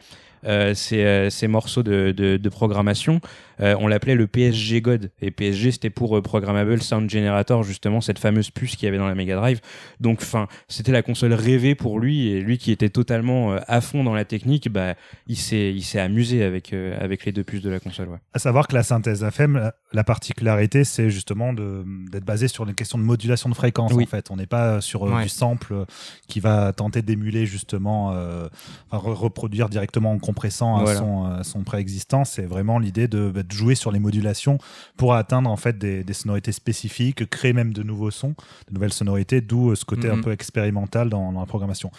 ses, 0.74 1.28
ses 1.30 1.48
morceaux 1.48 1.82
de, 1.82 2.12
de, 2.16 2.36
de 2.38 2.48
programmation. 2.48 3.20
Euh, 3.60 3.76
on 3.78 3.86
l'appelait 3.86 4.14
le 4.14 4.26
PSG 4.26 4.80
God. 4.80 5.10
Et 5.20 5.30
PSG, 5.30 5.72
c'était 5.72 5.90
pour 5.90 6.16
euh, 6.16 6.22
Programmable 6.22 6.80
Sound 6.82 7.10
Generator, 7.10 7.62
justement, 7.62 8.00
cette 8.00 8.18
fameuse 8.18 8.50
puce 8.50 8.76
qu'il 8.76 8.86
y 8.86 8.88
avait 8.88 8.98
dans 8.98 9.06
la 9.08 9.14
Mega 9.14 9.36
Drive. 9.36 9.60
Donc, 10.00 10.18
enfin, 10.22 10.48
c'était 10.68 10.92
la 10.92 11.02
console 11.02 11.32
rêvée 11.34 11.74
pour 11.74 11.98
lui. 12.00 12.28
Et 12.28 12.40
lui 12.40 12.58
qui 12.58 12.72
était 12.72 12.88
totalement 12.88 13.52
euh, 13.52 13.58
à 13.66 13.80
fond 13.80 14.04
dans 14.04 14.14
la 14.14 14.24
technique, 14.24 14.68
bah, 14.70 14.94
il 15.26 15.36
s'est, 15.36 15.72
il 15.74 15.82
s'est 15.82 16.00
amusé 16.00 16.42
avec, 16.42 16.72
euh, 16.72 16.96
avec 17.00 17.24
les 17.24 17.32
deux 17.32 17.44
puces 17.44 17.62
de 17.62 17.70
la 17.70 17.80
console. 17.80 18.08
Ouais. 18.08 18.18
À 18.34 18.38
savoir 18.38 18.66
que 18.68 18.74
la 18.74 18.82
synthèse 18.82 19.22
FM, 19.22 19.54
la- 19.56 19.74
la 19.92 20.04
particularité, 20.04 20.84
c'est 20.84 21.10
justement 21.10 21.52
d'être 21.52 22.24
basée 22.24 22.48
sur 22.48 22.64
une 22.66 22.74
question 22.74 22.96
de 22.98 23.02
modulation 23.02 23.48
de 23.48 23.54
fréquence. 23.54 23.92
Oui. 23.92 24.04
En 24.04 24.06
fait, 24.06 24.30
on 24.30 24.36
n'est 24.36 24.46
pas 24.46 24.80
sur 24.80 25.04
euh, 25.06 25.10
Ouais. 25.10 25.22
du 25.24 25.28
sample 25.28 25.84
qui 26.28 26.40
va 26.40 26.72
tenter 26.72 27.02
d'émuler 27.02 27.44
justement, 27.46 28.12
euh, 28.12 28.48
enfin, 28.90 29.08
reproduire 29.10 29.68
directement 29.68 30.12
en 30.12 30.18
compressant 30.18 30.78
Voilà. 30.82 30.98
son, 30.98 31.42
son 31.42 31.64
préexistant. 31.64 32.24
C'est 32.24 32.46
vraiment 32.46 32.78
l'idée 32.78 33.08
de, 33.08 33.30
bah, 33.34 33.42
de 33.42 33.49
jouer 33.52 33.74
sur 33.74 33.90
les 33.92 33.98
modulations 33.98 34.58
pour 34.96 35.14
atteindre 35.14 35.50
en 35.50 35.56
fait 35.56 35.78
des, 35.78 36.04
des 36.04 36.12
sonorités 36.12 36.52
spécifiques, 36.52 37.28
créer 37.30 37.52
même 37.52 37.72
de 37.72 37.82
nouveaux 37.82 38.10
sons, 38.10 38.34
de 38.68 38.74
nouvelles 38.74 38.92
sonorités, 38.92 39.40
d'où 39.40 39.70
euh, 39.70 39.74
ce 39.74 39.84
côté 39.84 40.08
un 40.08 40.16
Mhm. 40.16 40.24
peu 40.24 40.32
expérimental 40.32 41.08
dans, 41.08 41.32
dans 41.32 41.40
la 41.40 41.46
programmation. 41.46 41.90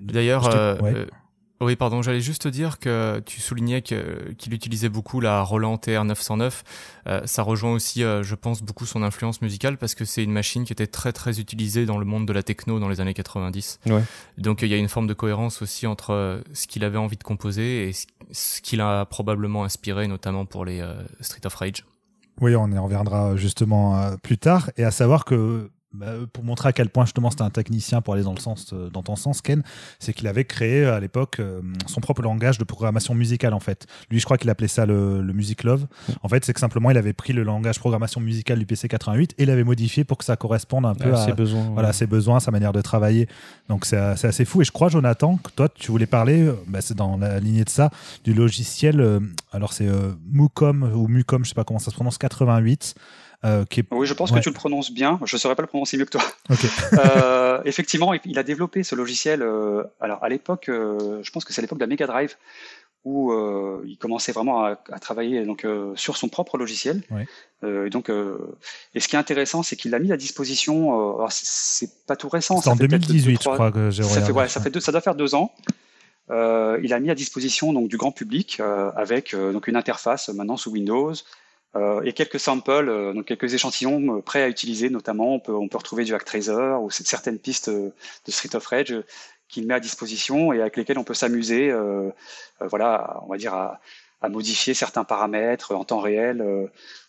D'ailleurs, 0.00 0.44
ouais. 0.82 1.06
Oui, 1.60 1.74
pardon, 1.76 2.02
j'allais 2.02 2.20
juste 2.20 2.42
te 2.42 2.48
dire 2.48 2.78
que 2.78 3.20
tu 3.26 3.40
soulignais 3.40 3.82
que- 3.82 4.32
qu'il 4.38 4.54
utilisait 4.54 4.88
beaucoup 4.88 5.20
la 5.20 5.42
Roland 5.42 5.76
TR-909. 5.76 6.62
Euh, 7.08 7.20
ça 7.24 7.42
rejoint 7.42 7.72
aussi, 7.72 8.04
euh, 8.04 8.22
je 8.22 8.34
pense, 8.36 8.62
beaucoup 8.62 8.86
son 8.86 9.02
influence 9.02 9.42
musicale 9.42 9.76
parce 9.76 9.94
que 9.96 10.04
c'est 10.04 10.22
une 10.22 10.30
machine 10.32 10.64
qui 10.64 10.72
était 10.72 10.86
très 10.86 11.12
très 11.12 11.40
utilisée 11.40 11.84
dans 11.84 11.98
le 11.98 12.04
monde 12.04 12.26
de 12.26 12.32
la 12.32 12.42
techno 12.44 12.78
dans 12.78 12.88
les 12.88 13.00
années 13.00 13.14
90. 13.14 13.80
Ouais. 13.86 14.02
Donc 14.36 14.62
il 14.62 14.68
y 14.68 14.74
a 14.74 14.76
une 14.76 14.88
forme 14.88 15.06
de 15.08 15.14
cohérence 15.14 15.60
aussi 15.62 15.86
entre 15.88 16.12
euh, 16.12 16.40
ce 16.52 16.66
qu'il 16.68 16.84
avait 16.84 16.98
envie 16.98 17.16
de 17.16 17.24
composer 17.24 17.88
et 17.88 17.92
ce- 18.32 18.60
qu'il 18.60 18.80
a 18.80 19.04
probablement 19.06 19.64
inspiré, 19.64 20.06
notamment 20.06 20.46
pour 20.46 20.64
les 20.64 20.80
euh, 20.80 20.94
Street 21.20 21.44
of 21.44 21.54
Rage. 21.56 21.84
Oui, 22.40 22.54
on 22.54 22.70
y 22.70 22.78
reviendra 22.78 23.34
justement 23.36 24.14
plus 24.22 24.38
tard. 24.38 24.70
Et 24.76 24.84
à 24.84 24.92
savoir 24.92 25.24
que 25.24 25.70
pour 26.34 26.44
montrer 26.44 26.68
à 26.68 26.72
quel 26.72 26.90
point 26.90 27.06
justement 27.06 27.30
c'était 27.30 27.42
un 27.42 27.50
technicien 27.50 28.02
pour 28.02 28.12
aller 28.12 28.22
dans 28.22 28.34
le 28.34 28.40
sens 28.40 28.72
euh, 28.74 28.90
dans 28.90 29.02
ton 29.02 29.16
sens 29.16 29.40
Ken 29.40 29.62
c'est 29.98 30.12
qu'il 30.12 30.26
avait 30.26 30.44
créé 30.44 30.84
à 30.84 31.00
l'époque 31.00 31.40
euh, 31.40 31.62
son 31.86 32.02
propre 32.02 32.20
langage 32.20 32.58
de 32.58 32.64
programmation 32.64 33.14
musicale 33.14 33.54
en 33.54 33.60
fait. 33.60 33.86
Lui 34.10 34.20
je 34.20 34.24
crois 34.26 34.36
qu'il 34.36 34.50
appelait 34.50 34.68
ça 34.68 34.84
le, 34.84 35.22
Music 35.32 35.62
Love. 35.64 35.86
En 36.22 36.28
fait 36.28 36.44
c'est 36.44 36.52
que 36.52 36.60
simplement 36.60 36.90
il 36.90 36.98
avait 36.98 37.14
pris 37.14 37.32
le 37.32 37.42
langage 37.42 37.78
programmation 37.78 38.20
musicale 38.20 38.58
du 38.58 38.66
PC 38.66 38.88
88 38.88 39.34
et 39.38 39.46
l'avait 39.46 39.64
modifié 39.64 40.04
pour 40.04 40.18
que 40.18 40.24
ça 40.24 40.36
corresponde 40.36 40.84
un 40.84 40.94
peu 40.94 41.14
à, 41.14 41.24
ses 41.24 41.32
besoins 41.32 41.70
voilà 41.72 41.92
ses 41.94 42.06
besoins 42.06 42.38
sa 42.40 42.50
manière 42.50 42.72
de 42.72 42.82
travailler. 42.82 43.26
Donc 43.68 43.86
c'est 43.86 43.96
assez 43.96 44.44
fou. 44.44 44.60
Et 44.60 44.64
je 44.64 44.72
crois 44.72 44.90
Jonathan 44.90 45.38
que 45.38 45.50
toi 45.50 45.68
tu 45.70 45.90
voulais 45.90 46.06
parler 46.06 46.52
bah, 46.66 46.80
c'est 46.82 46.96
dans 46.96 47.16
la 47.16 47.40
lignée 47.40 47.64
de 47.64 47.70
ça 47.70 47.90
du 48.24 48.34
logiciel 48.34 49.20
alors 49.52 49.72
c'est 49.72 49.88
Mucom 50.30 50.82
ou 50.94 51.08
Mucom 51.08 51.44
je 51.44 51.50
sais 51.50 51.54
pas 51.54 51.64
comment 51.64 51.78
ça 51.78 51.90
se 51.90 51.94
prononce 51.94 52.18
88 52.18 52.94
euh, 53.44 53.64
oui, 53.92 54.06
je 54.06 54.14
pense 54.14 54.32
que 54.32 54.40
tu 54.40 54.48
le 54.48 54.54
prononces 54.54 54.90
bien. 54.90 55.20
Je 55.24 55.36
ne 55.36 55.38
saurais 55.38 55.54
pas 55.54 55.62
le 55.62 55.68
prononcer 55.68 55.96
mieux 55.96 56.04
que 56.04 56.10
toi. 56.10 56.22
euh, 56.94 57.60
effectivement, 57.64 58.12
il 58.12 58.38
a 58.38 58.42
développé 58.42 58.82
ce 58.82 58.94
logiciel. 58.94 59.42
Euh, 59.42 59.84
alors, 60.00 60.22
à 60.24 60.28
l'époque, 60.28 60.64
je 60.68 61.30
pense 61.30 61.44
que 61.44 61.52
c'est 61.52 61.60
à 61.60 61.62
l'époque 61.62 61.78
de 61.78 61.84
la 61.84 61.88
Mega 61.88 62.06
Drive 62.06 62.36
où 63.04 63.32
il 63.86 63.96
commençait 63.96 64.32
vraiment 64.32 64.64
à, 64.64 64.78
à 64.90 64.98
travailler 64.98 65.44
donc 65.44 65.64
sur 65.94 66.16
son 66.16 66.28
propre 66.28 66.58
logiciel. 66.58 67.02
et 67.62 67.90
donc, 67.90 68.10
et 68.94 69.00
ce 69.00 69.08
qui 69.08 69.14
est 69.14 69.18
intéressant, 69.18 69.62
c'est 69.62 69.76
qu'il 69.76 69.92
l'a 69.92 70.00
mis 70.00 70.12
à 70.12 70.16
disposition. 70.16 70.92
alors, 71.16 71.30
c'est 71.30 72.06
pas 72.06 72.16
tout 72.16 72.28
récent. 72.28 72.60
C'est 72.60 72.70
en 72.70 72.76
2018, 72.76 73.38
je 73.40 73.48
crois 73.48 73.70
que 73.70 73.90
j'ai 73.90 74.02
ça 74.02 74.20
fait, 74.20 74.32
ouais, 74.32 74.48
ça 74.48 74.60
fait 74.60 74.70
deux, 74.70 74.80
ça 74.80 74.92
doit 74.92 75.00
faire 75.00 75.14
deux 75.14 75.36
ans. 75.36 75.54
il 76.28 76.92
a 76.92 77.00
mis 77.00 77.10
à 77.10 77.14
disposition 77.14 77.72
donc 77.72 77.88
du 77.88 77.96
grand 77.96 78.12
public 78.12 78.60
avec 78.96 79.34
donc 79.34 79.68
une 79.68 79.76
interface 79.76 80.28
maintenant 80.28 80.56
sous 80.56 80.72
Windows, 80.72 81.14
et 82.04 82.12
quelques 82.12 82.40
samples, 82.40 82.88
euh, 82.88 83.12
donc 83.12 83.26
quelques 83.26 83.52
échantillons 83.52 84.16
euh, 84.16 84.22
prêts 84.22 84.42
à 84.42 84.48
utiliser, 84.48 84.90
notamment 84.90 85.34
on 85.34 85.40
peut, 85.40 85.52
on 85.54 85.68
peut 85.68 85.78
retrouver 85.78 86.04
du 86.04 86.14
Actraiser 86.14 86.76
ou 86.80 86.90
certaines 86.90 87.38
pistes 87.38 87.70
de 87.70 87.92
Street 88.28 88.54
of 88.56 88.66
Rage 88.66 88.94
qu'il 89.48 89.66
met 89.66 89.74
à 89.74 89.80
disposition 89.80 90.52
et 90.52 90.60
avec 90.60 90.76
lesquelles 90.76 90.98
on 90.98 91.04
peut 91.04 91.14
s'amuser, 91.14 91.72
voilà, 92.60 93.18
on 93.24 93.28
va 93.28 93.38
dire 93.38 93.54
à, 93.54 93.80
à, 94.20 94.28
modifier 94.28 94.74
certains 94.74 95.04
paramètres 95.04 95.74
en 95.74 95.84
temps 95.84 96.00
réel 96.00 96.44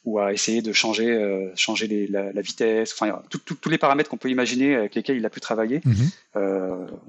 ou 0.05 0.19
à 0.19 0.31
essayer 0.31 0.61
de 0.61 0.71
changer, 0.71 1.51
changer 1.57 1.87
les, 1.87 2.07
la, 2.07 2.31
la, 2.31 2.41
vitesse, 2.41 2.93
enfin 2.93 3.21
tous 3.29 3.69
les 3.69 3.77
paramètres 3.77 4.09
qu'on 4.09 4.15
peut 4.15 4.29
imaginer 4.29 4.75
avec 4.75 4.95
lesquels 4.95 5.17
il 5.17 5.25
a 5.25 5.29
pu 5.29 5.41
travailler, 5.41 5.81
mhm. 5.83 6.09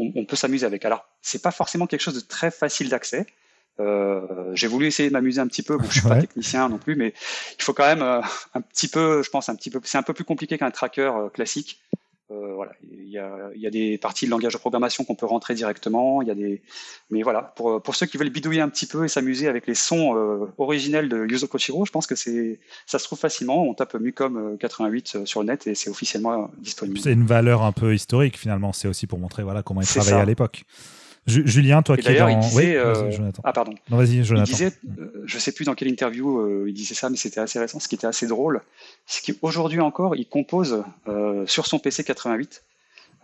on, 0.00 0.12
on, 0.16 0.24
peut 0.24 0.34
s'amuser 0.34 0.66
avec. 0.66 0.84
Alors 0.84 1.06
c'est 1.22 1.42
pas 1.42 1.52
forcément 1.52 1.86
quelque 1.86 2.02
chose 2.02 2.16
de 2.16 2.26
très 2.26 2.50
facile 2.50 2.88
d'accès. 2.88 3.24
Euh, 3.78 4.50
j'ai 4.54 4.66
voulu 4.66 4.86
essayer 4.86 5.08
de 5.08 5.12
m'amuser 5.12 5.40
un 5.40 5.46
petit 5.46 5.62
peu. 5.62 5.76
Bon, 5.78 5.84
je 5.88 6.00
suis 6.00 6.08
pas 6.08 6.20
technicien 6.20 6.68
non 6.68 6.78
plus, 6.78 6.96
mais 6.96 7.14
il 7.58 7.62
faut 7.62 7.72
quand 7.72 7.86
même 7.86 8.02
euh, 8.02 8.20
un 8.54 8.60
petit 8.60 8.88
peu, 8.88 9.22
je 9.22 9.30
pense 9.30 9.48
un 9.48 9.56
petit 9.56 9.70
peu. 9.70 9.80
C'est 9.84 9.98
un 9.98 10.02
peu 10.02 10.12
plus 10.12 10.24
compliqué 10.24 10.58
qu'un 10.58 10.70
tracker 10.70 11.12
euh, 11.16 11.28
classique. 11.28 11.80
voilà, 12.28 12.72
il 12.82 13.08
y, 13.08 13.18
a, 13.18 13.50
il 13.56 13.60
y, 13.60 13.66
a, 13.66 13.70
des 13.70 13.98
parties 13.98 14.26
de 14.26 14.30
langage 14.30 14.52
de 14.52 14.58
programmation 14.58 15.02
qu'on 15.04 15.14
peut 15.14 15.26
rentrer 15.26 15.54
directement. 15.54 16.20
Il 16.22 16.28
y 16.28 16.30
a 16.30 16.34
des, 16.34 16.62
mais 17.10 17.22
voilà, 17.22 17.42
pour, 17.56 17.82
pour 17.82 17.94
ceux 17.96 18.06
qui 18.06 18.18
veulent 18.18 18.30
bidouiller 18.30 18.60
un 18.60 18.68
petit 18.68 18.86
peu 18.86 19.04
et 19.04 19.08
s'amuser 19.08 19.48
avec 19.48 19.66
les 19.66 19.74
sons 19.74 20.48
originels 20.58 21.08
de 21.08 21.26
Yuzo 21.26 21.48
Koshiro, 21.48 21.84
je 21.86 21.90
pense 21.90 22.06
que 22.06 22.14
c'est, 22.14 22.60
ça 22.86 22.98
se 22.98 23.04
trouve 23.04 23.18
facilement. 23.18 23.64
On 23.64 23.74
tape 23.74 23.94
Mucom 23.94 24.58
88 24.58 25.24
sur 25.24 25.40
le 25.40 25.46
net 25.46 25.66
et 25.66 25.74
c'est 25.74 25.90
officiellement 25.90 26.50
disponible. 26.58 27.00
C'est 27.00 27.12
une 27.12 27.26
valeur 27.26 27.62
un 27.62 27.72
peu 27.72 27.94
historique 27.94 28.38
finalement. 28.38 28.72
C'est 28.72 28.88
aussi 28.88 29.06
pour 29.06 29.18
montrer 29.18 29.42
voilà 29.42 29.62
comment 29.62 29.80
il 29.80 29.88
travaillait 29.88 30.20
à 30.20 30.24
l'époque. 30.24 30.64
Julien, 31.26 31.82
toi 31.82 31.96
qui 31.96 32.08
es 32.08 32.18
il 32.18 32.38
disait, 32.38 32.76
euh, 32.76 33.10
ah 33.44 33.52
pardon. 33.52 33.74
vas-y, 33.88 34.24
Jonathan. 34.24 34.50
Il 34.50 34.52
disait, 34.52 34.72
euh, 34.98 35.22
je 35.26 35.38
sais 35.38 35.52
plus 35.52 35.64
dans 35.64 35.74
quelle 35.74 35.88
interview 35.88 36.38
euh, 36.38 36.64
il 36.66 36.74
disait 36.74 36.94
ça, 36.94 37.10
mais 37.10 37.16
c'était 37.16 37.40
assez 37.40 37.58
récent. 37.58 37.78
Ce 37.78 37.88
qui 37.88 37.94
était 37.94 38.06
assez 38.06 38.26
drôle, 38.26 38.62
c'est 39.06 39.34
qu'aujourd'hui 39.34 39.80
encore, 39.80 40.16
il 40.16 40.26
compose 40.26 40.82
sur 41.46 41.66
son 41.66 41.78
PC 41.78 42.04
88. 42.04 42.62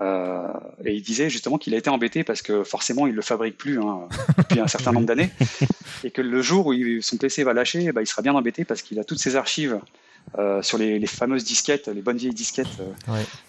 et 0.01 0.95
il 0.95 1.03
disait 1.03 1.31
justement 1.31 1.59
qu'il 1.59 1.75
a 1.75 1.79
été 1.79 1.89
embêté 1.91 2.23
parce 2.23 2.43
que 2.43 2.65
forcément 2.65 3.07
il 3.07 3.15
le 3.15 3.23
fabrique 3.23 3.57
plus 3.57 3.81
hein, 3.81 4.09
depuis 4.37 4.61
un 4.61 4.69
certain 4.69 4.93
nombre 4.97 5.07
d'années 5.07 5.31
et 6.05 6.11
que 6.11 6.21
le 6.21 6.43
jour 6.43 6.67
où 6.67 6.75
son 7.01 7.17
PC 7.17 7.45
va 7.45 7.55
lâcher, 7.55 7.93
bah, 7.93 8.03
il 8.03 8.07
sera 8.07 8.21
bien 8.21 8.35
embêté 8.35 8.65
parce 8.65 8.83
qu'il 8.83 8.99
a 9.01 9.05
toutes 9.05 9.21
ses 9.21 9.37
archives 9.37 9.79
sur 10.61 10.77
les, 10.77 11.07
fameuses 11.07 11.45
disquettes, 11.45 11.89
les 11.89 12.03
bonnes 12.03 12.19
vieilles 12.19 12.35
disquettes 12.35 12.69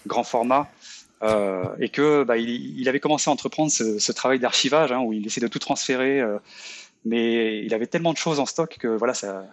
grand 0.06 0.24
format 0.24 0.70
euh, 1.22 1.64
et 1.80 1.88
que 1.88 2.22
bah, 2.22 2.36
il, 2.36 2.78
il, 2.78 2.88
avait 2.88 3.00
commencé 3.00 3.28
à 3.28 3.32
entreprendre 3.32 3.70
ce, 3.70 3.98
ce 3.98 4.12
travail 4.12 4.38
d'archivage 4.38 4.92
hein, 4.92 5.00
où 5.00 5.12
il 5.12 5.26
essaie 5.26 5.40
de 5.40 5.48
tout 5.48 5.58
transférer, 5.58 6.20
euh, 6.20 6.38
mais 7.04 7.64
il 7.64 7.74
avait 7.74 7.86
tellement 7.86 8.12
de 8.12 8.18
choses 8.18 8.38
en 8.38 8.46
stock 8.46 8.76
que 8.78 8.88
voilà 8.88 9.14
ça 9.14 9.44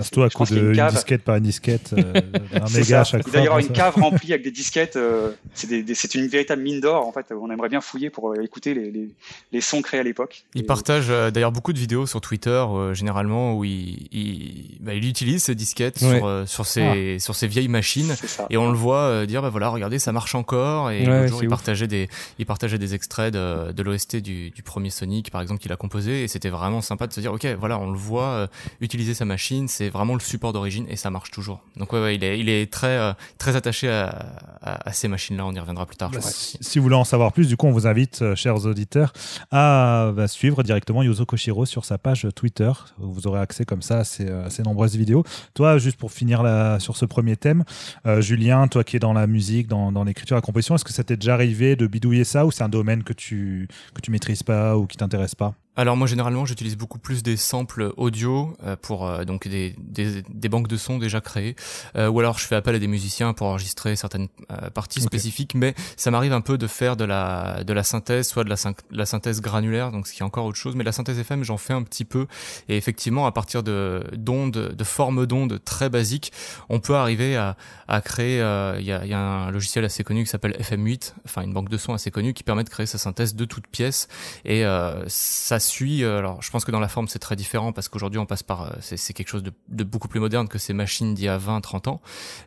Surtout 0.00 0.22
à 0.22 0.30
coup 0.30 0.44
de 0.44 0.72
une, 0.72 0.88
disquette 0.88 1.22
par 1.22 1.36
une 1.36 1.44
disquette, 1.44 1.94
euh, 1.96 2.20
un 2.52 2.68
méga 2.76 3.02
à 3.02 3.04
chaque 3.04 3.22
fois. 3.22 3.30
Il 3.30 3.32
doit 3.32 3.42
y 3.42 3.46
avoir 3.46 3.58
une 3.60 3.68
cave 3.68 3.94
remplie 3.94 4.32
avec 4.32 4.42
des 4.42 4.50
disquettes. 4.50 4.96
Euh, 4.96 5.30
c'est 5.54 6.14
une 6.14 6.26
véritable 6.26 6.62
mine 6.62 6.80
d'or. 6.80 7.06
En 7.06 7.12
fait, 7.12 7.32
on 7.32 7.50
aimerait 7.50 7.68
bien 7.68 7.80
fouiller 7.80 8.10
pour 8.10 8.32
euh, 8.32 8.42
écouter 8.42 8.74
les, 8.74 8.90
les, 8.90 9.08
les, 9.52 9.60
sons 9.60 9.82
créés 9.82 10.00
à 10.00 10.02
l'époque. 10.02 10.44
Il 10.54 10.66
partage 10.66 11.06
euh, 11.10 11.30
d'ailleurs 11.30 11.52
beaucoup 11.52 11.72
de 11.72 11.78
vidéos 11.78 12.06
sur 12.06 12.20
Twitter, 12.20 12.50
euh, 12.50 12.94
généralement, 12.94 13.56
où 13.56 13.64
il, 13.64 14.08
il, 14.12 14.78
bah, 14.80 14.94
il, 14.94 15.06
utilise 15.06 15.44
ces 15.44 15.54
disquettes 15.54 15.98
sur, 15.98 16.44
sur, 16.46 16.66
ses, 16.66 17.16
ah. 17.16 17.18
sur 17.20 17.34
ses 17.34 17.46
vieilles 17.46 17.68
machines. 17.68 18.14
Et 18.50 18.56
on 18.56 18.70
le 18.70 18.76
voit 18.76 19.26
dire, 19.26 19.42
bah 19.42 19.50
voilà, 19.50 19.68
regardez, 19.68 19.98
ça 19.98 20.12
marche 20.12 20.34
encore. 20.34 20.90
Et 20.90 21.04
l'autre 21.04 21.28
jour, 21.28 21.42
il 21.42 21.48
partageait, 21.48 21.86
des, 21.86 22.08
il 22.38 22.46
partageait 22.46 22.78
des 22.78 22.94
extraits 22.94 23.32
de, 23.32 23.72
de 23.72 23.82
l'OST 23.82 24.16
du, 24.16 24.50
du 24.50 24.62
premier 24.62 24.90
Sonic, 24.90 25.30
par 25.30 25.40
exemple, 25.40 25.60
qu'il 25.60 25.72
a 25.72 25.76
composé. 25.76 26.24
Et 26.24 26.28
c'était 26.28 26.50
vraiment 26.50 26.80
sympa 26.80 27.06
de 27.06 27.12
se 27.12 27.20
dire, 27.20 27.32
ok, 27.32 27.46
voilà, 27.58 27.78
on 27.78 27.90
le 27.90 27.98
voit 27.98 28.48
utiliser 28.80 29.14
sa 29.14 29.24
machine. 29.24 29.68
C'est 29.68 29.83
vraiment 29.90 30.14
le 30.14 30.20
support 30.20 30.52
d'origine 30.52 30.86
et 30.88 30.96
ça 30.96 31.10
marche 31.10 31.30
toujours. 31.30 31.60
Donc 31.76 31.92
ouais, 31.92 32.00
ouais 32.00 32.16
il 32.16 32.24
est, 32.24 32.38
il 32.38 32.48
est 32.48 32.72
très, 32.72 32.98
euh, 32.98 33.12
très 33.38 33.56
attaché 33.56 33.88
à, 33.88 34.36
à, 34.62 34.92
ces 34.92 35.08
machines-là. 35.08 35.44
On 35.46 35.52
y 35.52 35.58
reviendra 35.58 35.86
plus 35.86 35.96
tard. 35.96 36.10
Bah, 36.10 36.20
si, 36.22 36.78
vous 36.78 36.82
voulez 36.82 36.96
en 36.96 37.04
savoir 37.04 37.32
plus, 37.32 37.48
du 37.48 37.56
coup, 37.56 37.66
on 37.66 37.72
vous 37.72 37.86
invite, 37.86 38.22
euh, 38.22 38.34
chers 38.34 38.66
auditeurs, 38.66 39.12
à 39.50 40.12
bah, 40.14 40.28
suivre 40.28 40.62
directement 40.62 41.02
Yozo 41.02 41.26
Koshiro 41.26 41.66
sur 41.66 41.84
sa 41.84 41.98
page 41.98 42.26
Twitter. 42.34 42.72
Vous 42.98 43.26
aurez 43.26 43.40
accès 43.40 43.64
comme 43.64 43.82
ça 43.82 43.98
à 43.98 44.04
ces, 44.04 44.28
à 44.28 44.50
ces 44.50 44.62
nombreuses 44.62 44.96
vidéos. 44.96 45.24
Toi, 45.54 45.78
juste 45.78 45.96
pour 45.96 46.12
finir 46.12 46.42
là, 46.42 46.78
sur 46.80 46.96
ce 46.96 47.04
premier 47.04 47.36
thème, 47.36 47.64
euh, 48.06 48.20
Julien, 48.20 48.68
toi 48.68 48.84
qui 48.84 48.96
es 48.96 49.00
dans 49.00 49.12
la 49.12 49.26
musique, 49.26 49.66
dans, 49.66 49.92
dans 49.92 50.04
l'écriture, 50.04 50.36
la 50.36 50.42
composition, 50.42 50.74
est-ce 50.74 50.84
que 50.84 50.92
ça 50.92 51.04
t'est 51.04 51.16
déjà 51.16 51.34
arrivé 51.34 51.76
de 51.76 51.86
bidouiller 51.86 52.24
ça 52.24 52.46
ou 52.46 52.50
c'est 52.50 52.64
un 52.64 52.68
domaine 52.68 53.02
que 53.02 53.12
tu, 53.12 53.68
que 53.94 54.00
tu 54.00 54.10
maîtrises 54.10 54.42
pas 54.42 54.76
ou 54.76 54.86
qui 54.86 54.96
t'intéresse 54.96 55.34
pas? 55.34 55.54
Alors 55.76 55.96
moi 55.96 56.06
généralement 56.06 56.44
j'utilise 56.44 56.76
beaucoup 56.76 56.98
plus 56.98 57.22
des 57.22 57.36
samples 57.36 57.92
audio 57.96 58.56
euh, 58.64 58.76
pour 58.80 59.06
euh, 59.06 59.24
donc 59.24 59.48
des, 59.48 59.74
des, 59.78 60.22
des, 60.22 60.48
banques 60.48 60.68
de 60.68 60.76
sons 60.76 60.98
déjà 60.98 61.20
créées. 61.20 61.56
Euh, 61.96 62.08
ou 62.08 62.20
alors 62.20 62.38
je 62.38 62.44
fais 62.44 62.54
appel 62.54 62.76
à 62.76 62.78
des 62.78 62.86
musiciens 62.86 63.32
pour 63.32 63.48
enregistrer 63.48 63.96
certaines 63.96 64.28
parties 64.72 65.00
spécifiques. 65.00 65.54
Mais 65.54 65.74
ça 65.96 66.10
m'arrive 66.10 66.32
un 66.32 66.40
peu 66.40 66.58
de 66.58 66.66
faire 66.66 66.96
de 66.96 67.04
la 67.04 67.64
de 67.64 67.72
la 67.72 67.82
synthèse 67.82 68.28
soit 68.28 68.44
de 68.44 68.50
la, 68.50 68.56
la, 68.90 69.06
synthèse 69.06 69.40
granulaire 69.40 69.90
donc 69.90 70.06
ce 70.06 70.12
qui 70.12 70.20
est 70.20 70.24
encore 70.24 70.46
autre 70.46 70.58
chose. 70.58 70.76
Mais 70.76 70.84
la 70.84 70.92
synthèse 70.92 71.18
FM 71.18 71.42
j'en 71.42 71.56
fais 71.56 71.72
un 71.72 71.82
petit 71.82 72.04
peu. 72.04 72.26
Et 72.68 72.76
effectivement 72.76 73.26
à 73.26 73.32
partir 73.32 73.62
de 73.62 74.04
d'ondes 74.12 74.74
de 74.76 74.84
formes 74.84 75.26
d'ondes 75.26 75.60
très 75.64 75.88
basiques 75.88 76.32
on 76.68 76.78
peut 76.78 76.94
arriver 76.94 77.36
à, 77.36 77.56
à 77.88 78.00
créer 78.00 78.38
il 78.78 78.86
y 78.86 78.92
a, 78.92 79.04
y, 79.04 79.12
a, 79.12 79.18
un 79.18 79.50
logiciel 79.50 79.84
assez 79.84 80.04
connu 80.04 80.22
qui 80.24 80.30
s'appelle 80.30 80.56
FM8 80.60 81.14
enfin 81.24 81.42
une 81.42 81.52
banque 81.52 81.68
de 81.68 81.76
sons 81.76 81.94
assez 81.94 82.10
connue 82.10 82.32
qui 82.32 82.44
permet 82.44 82.64
de 82.64 82.68
créer 82.68 82.86
sa 82.86 82.98
synthèse 82.98 83.34
de 83.34 83.44
toutes 83.44 83.66
pièces. 83.66 84.08
Et 84.44 84.64
ça 85.08 85.58
suit. 85.64 86.04
Euh, 86.04 86.18
alors, 86.18 86.42
je 86.42 86.50
pense 86.50 86.64
que 86.64 86.70
dans 86.70 86.80
la 86.80 86.88
forme, 86.88 87.08
c'est 87.08 87.18
très 87.18 87.36
différent 87.36 87.72
parce 87.72 87.88
qu'aujourd'hui, 87.88 88.18
on 88.18 88.26
passe 88.26 88.42
par, 88.42 88.62
euh, 88.62 88.70
c'est 88.80 89.12
quelque 89.12 89.28
chose 89.28 89.42
de, 89.42 89.52
de, 89.68 89.84
beaucoup 89.84 90.08
plus 90.08 90.20
moderne 90.20 90.48
que 90.48 90.58
ces 90.58 90.72
machines 90.72 91.14
d'il 91.14 91.24
y 91.24 91.28
a 91.28 91.38
20, 91.38 91.60
30 91.60 91.88
ans. 91.88 92.00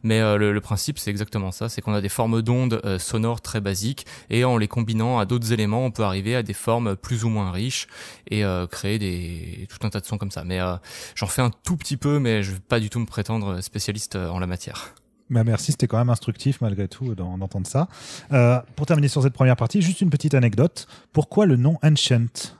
Mais 0.03 0.21
euh, 0.21 0.37
le, 0.37 0.53
le, 0.53 0.61
principe, 0.61 0.99
c'est 0.99 1.09
exactement 1.09 1.51
ça. 1.51 1.69
C'est 1.69 1.81
qu'on 1.81 1.93
a 1.93 2.01
des 2.01 2.09
formes 2.09 2.41
d'ondes 2.41 2.81
sonores 2.99 3.41
très 3.41 3.61
basiques 3.61 4.05
et 4.29 4.45
en 4.45 4.57
les 4.57 4.67
combinant 4.67 5.19
à 5.19 5.25
d'autres 5.25 5.51
éléments, 5.53 5.85
on 5.85 5.91
peut 5.91 6.03
arriver 6.03 6.35
à 6.35 6.43
des 6.43 6.53
formes 6.53 6.95
plus 6.95 7.23
ou 7.23 7.29
moins 7.29 7.51
riches 7.51 7.87
et 8.29 8.43
créer 8.69 8.99
des, 8.99 9.67
tout 9.69 9.85
un 9.85 9.89
tas 9.89 9.99
de 9.99 10.05
sons 10.05 10.17
comme 10.17 10.31
ça. 10.31 10.43
Mais 10.43 10.59
j'en 11.15 11.27
fais 11.27 11.41
un 11.41 11.51
tout 11.63 11.77
petit 11.77 11.97
peu, 11.97 12.19
mais 12.19 12.43
je 12.43 12.53
vais 12.53 12.59
pas 12.59 12.79
du 12.79 12.89
tout 12.89 12.99
me 12.99 13.05
prétendre 13.05 13.61
spécialiste 13.61 14.15
en 14.15 14.39
la 14.39 14.47
matière. 14.47 14.93
Bah 15.29 15.43
merci, 15.43 15.71
c'était 15.71 15.87
quand 15.87 15.97
même 15.97 16.09
instructif 16.09 16.61
malgré 16.61 16.87
tout 16.87 17.13
d'entendre 17.13 17.67
ça. 17.67 17.87
Euh, 18.31 18.61
pour 18.75 18.85
terminer 18.85 19.09
sur 19.09 19.21
cette 19.21 19.33
première 19.33 19.57
partie, 19.57 19.81
juste 19.81 20.01
une 20.01 20.09
petite 20.09 20.33
anecdote. 20.33 20.87
Pourquoi 21.11 21.45
le 21.45 21.57
nom 21.57 21.77
Ancient? 21.83 22.53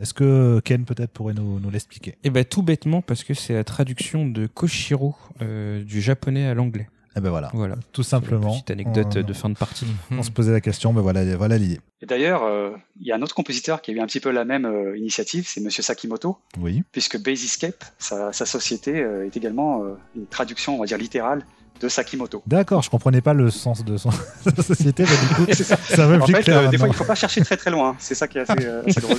Est-ce 0.00 0.14
que 0.14 0.60
Ken 0.64 0.84
peut-être 0.84 1.10
pourrait 1.10 1.34
nous, 1.34 1.60
nous 1.60 1.70
l'expliquer? 1.70 2.16
Eh 2.24 2.30
ben 2.30 2.44
tout 2.44 2.62
bêtement 2.62 3.02
parce 3.02 3.24
que 3.24 3.34
c'est 3.34 3.54
la 3.54 3.64
traduction 3.64 4.26
de 4.26 4.46
Koshiro 4.46 5.14
euh, 5.42 5.82
du 5.84 6.00
japonais 6.00 6.46
à 6.46 6.54
l'anglais. 6.54 6.88
Eh 7.16 7.20
ben 7.20 7.30
voilà, 7.30 7.50
voilà, 7.52 7.74
tout 7.92 8.04
simplement. 8.04 8.52
Petite 8.52 8.70
anecdote 8.70 9.18
de 9.18 9.32
fin 9.32 9.48
de 9.48 9.56
partie. 9.56 9.84
On 10.12 10.22
se 10.22 10.30
posait 10.30 10.52
la 10.52 10.60
question, 10.60 10.92
mais 10.92 11.00
voilà, 11.00 11.36
voilà 11.36 11.58
l'idée. 11.58 11.80
Et 12.02 12.06
d'ailleurs, 12.06 12.44
euh, 12.44 12.70
il 13.00 13.06
y 13.06 13.12
a 13.12 13.16
un 13.16 13.22
autre 13.22 13.34
compositeur 13.34 13.82
qui 13.82 13.90
a 13.90 13.94
eu 13.94 14.00
un 14.00 14.06
petit 14.06 14.20
peu 14.20 14.30
la 14.30 14.44
même 14.44 14.64
euh, 14.64 14.96
initiative, 14.96 15.44
c'est 15.48 15.60
Monsieur 15.60 15.82
Sakimoto. 15.82 16.38
Oui. 16.60 16.84
Puisque 16.92 17.20
Basiscape, 17.20 17.84
sa, 17.98 18.32
sa 18.32 18.46
société, 18.46 18.98
est 18.98 19.36
également 19.36 19.82
une 20.14 20.26
traduction, 20.26 20.76
on 20.76 20.80
va 20.80 20.86
dire 20.86 20.98
littérale 20.98 21.44
de 21.80 21.88
Sakimoto. 21.88 22.42
D'accord, 22.46 22.82
je 22.82 22.90
comprenais 22.90 23.20
pas 23.20 23.34
le 23.34 23.50
sens 23.50 23.84
de 23.84 23.96
son 23.96 24.10
société, 24.66 25.04
mais 25.04 25.44
du 25.44 25.54
coup, 25.54 25.62
ça, 25.62 25.76
ça 25.76 26.08
En 26.08 26.26
fait, 26.26 26.48
euh, 26.48 26.68
des 26.68 26.78
fois, 26.78 26.88
il 26.88 26.94
faut 26.94 27.04
pas 27.04 27.14
chercher 27.14 27.40
très 27.42 27.56
très 27.56 27.70
loin. 27.70 27.96
C'est 27.98 28.14
ça 28.14 28.28
qui 28.28 28.38
est 28.38 28.42
assez, 28.42 28.66
euh, 28.66 28.82
assez 28.86 29.00
drôle. 29.00 29.18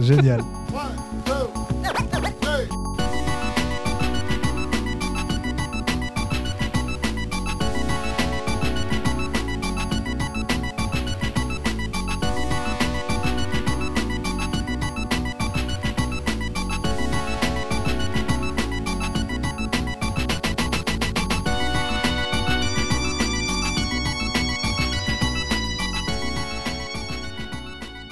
Génial. 0.00 0.40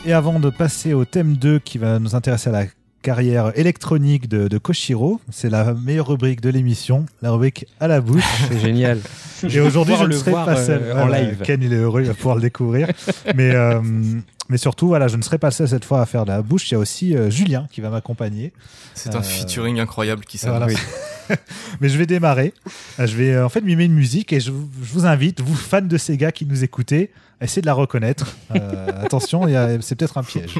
Et 0.06 0.12
avant 0.12 0.38
de 0.38 0.50
passer 0.50 0.94
au 0.94 1.04
thème 1.04 1.36
2 1.36 1.58
qui 1.58 1.78
va 1.78 1.98
nous 1.98 2.14
intéresser 2.14 2.48
à 2.50 2.52
la 2.52 2.64
carrière 3.02 3.50
électronique 3.58 4.28
de, 4.28 4.56
Koshiro, 4.56 5.20
c'est 5.32 5.50
la 5.50 5.74
meilleure 5.74 6.06
rubrique 6.06 6.40
de 6.40 6.48
l'émission, 6.48 7.06
la 7.22 7.32
rubrique 7.32 7.66
à 7.80 7.88
la 7.88 8.00
bouche. 8.00 8.22
C'est 8.48 8.60
génial. 8.60 9.00
Et 9.42 9.58
aujourd'hui, 9.58 9.96
je 9.98 10.04
ne 10.04 10.12
serai 10.12 10.30
pas 10.30 10.64
seul. 10.64 10.80
Euh, 10.80 11.02
en 11.02 11.08
live. 11.08 11.38
Ken, 11.42 11.60
il 11.60 11.72
est 11.72 11.78
heureux, 11.78 12.02
il 12.02 12.06
va 12.06 12.14
pouvoir 12.14 12.36
le 12.36 12.40
découvrir. 12.40 12.88
mais, 13.34 13.50
euh, 13.50 13.80
mais 14.48 14.58
surtout, 14.58 14.86
voilà, 14.86 15.08
je 15.08 15.16
ne 15.16 15.22
serai 15.22 15.38
pas 15.38 15.50
seul 15.50 15.66
cette 15.66 15.84
fois 15.84 16.00
à 16.00 16.06
faire 16.06 16.24
de 16.24 16.30
la 16.30 16.40
bouche. 16.40 16.70
Il 16.70 16.74
y 16.74 16.76
a 16.76 16.78
aussi 16.78 17.16
euh, 17.16 17.28
Julien 17.28 17.66
qui 17.72 17.80
va 17.80 17.90
m'accompagner. 17.90 18.52
C'est 18.94 19.16
un 19.16 19.22
featuring 19.22 19.80
incroyable 19.80 20.24
qui 20.24 20.38
s'est 20.38 20.48
mais 21.80 21.88
je 21.88 21.98
vais 21.98 22.06
démarrer. 22.06 22.54
Je 23.00 23.16
vais 23.16 23.36
en 23.40 23.48
fait 23.48 23.60
mimer 23.60 23.86
une 23.86 23.94
musique 23.94 24.32
et 24.32 24.38
je, 24.38 24.52
vous 24.52 25.04
invite, 25.04 25.40
vous 25.40 25.56
fans 25.56 25.82
de 25.82 25.98
Sega 25.98 26.30
qui 26.30 26.46
nous 26.46 26.62
écoutez, 26.62 27.10
à 27.40 27.44
essayer 27.44 27.62
de 27.62 27.66
la 27.66 27.74
reconnaître. 27.74 28.36
attention, 29.02 29.42
c'est 29.80 29.96
peut-être 29.96 30.18
un 30.18 30.22
piège. 30.22 30.54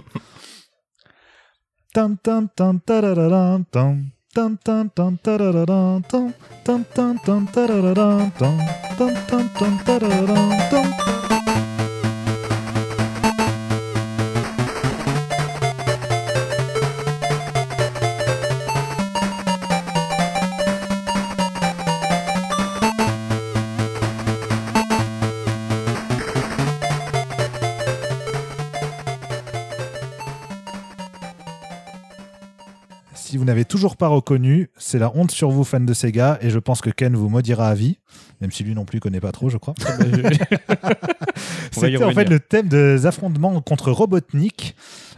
Tan 33.32 33.38
vous 33.38 33.44
n'avez 33.44 33.64
toujours 33.64 33.96
pas 33.96 34.08
reconnu, 34.08 34.70
c'est 34.76 34.98
la 34.98 35.10
honte 35.14 35.30
sur 35.30 35.50
vous, 35.50 35.64
fans 35.64 35.80
de 35.80 35.94
Sega, 35.94 36.38
et 36.40 36.50
je 36.50 36.58
pense 36.58 36.80
que 36.80 36.90
Ken 36.90 37.14
vous 37.14 37.28
maudira 37.28 37.68
à 37.68 37.74
vie, 37.74 37.98
même 38.40 38.52
si 38.52 38.64
lui 38.64 38.74
non 38.74 38.84
plus 38.84 39.00
connaît 39.00 39.20
pas 39.20 39.32
trop, 39.32 39.48
je 39.48 39.58
crois. 39.58 39.74
C'était 41.70 42.02
en 42.02 42.12
fait 42.12 42.28
le 42.28 42.40
thème 42.40 42.68
des 42.68 43.06
affrontements 43.06 43.60
contre 43.60 43.90
Robotnik. 43.90 44.76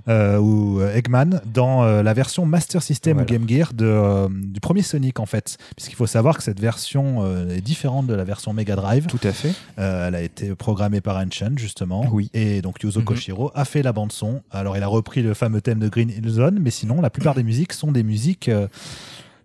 Euh, 0.09 0.39
ou 0.39 0.81
euh, 0.81 0.95
Eggman 0.95 1.41
dans 1.45 1.85
euh, 1.85 2.03
la 2.03 2.15
version 2.15 2.47
Master 2.47 2.83
System 2.83 3.25
Game 3.25 3.47
Gear 3.47 3.75
de, 3.75 4.29
du 4.31 4.61
premier 4.61 4.83
Sonic 4.83 5.21
en 5.21 5.27
fait. 5.27 5.59
Puisqu'il 5.77 5.97
faut 5.97 6.07
savoir 6.07 6.37
que 6.37 6.43
cette 6.43 6.61
version 6.61 7.27
est 7.51 7.61
différente 7.61 8.07
de 8.07 8.15
la 8.15 8.25
version 8.25 8.53
Mega 8.53 8.77
Drive. 8.77 9.07
Tout 9.07 9.21
à 9.23 9.33
fait. 9.33 9.53
elle 9.77 10.15
a 10.15 10.23
été 10.23 10.55
programmée 10.55 11.01
par 11.01 11.17
Enchant 11.17 11.53
justement. 11.57 12.07
Oui. 12.11 12.31
Et 12.33 12.63
donc 12.63 12.83
Yuzo 12.83 13.01
mhm. 13.01 13.07
Koshiro 13.07 13.51
a 13.55 13.65
fait 13.65 13.83
la 13.83 13.93
bande 13.93 14.13
son. 14.13 14.43
Alors 14.51 14.77
il 14.77 14.83
a 14.83 14.87
repris 14.87 15.23
le 15.23 15.35
fameux 15.35 15.61
thème 15.61 15.79
de 15.79 15.89
Green 15.89 16.11
Hill 16.11 16.29
Zone, 16.29 16.59
mais 16.61 16.71
sinon 16.71 17.01
la 17.01 17.11
plupart 17.11 17.35
des 17.35 17.43
musiques 17.43 17.73
sont 17.73 17.93
des 17.93 18.03
musiques 18.03 18.51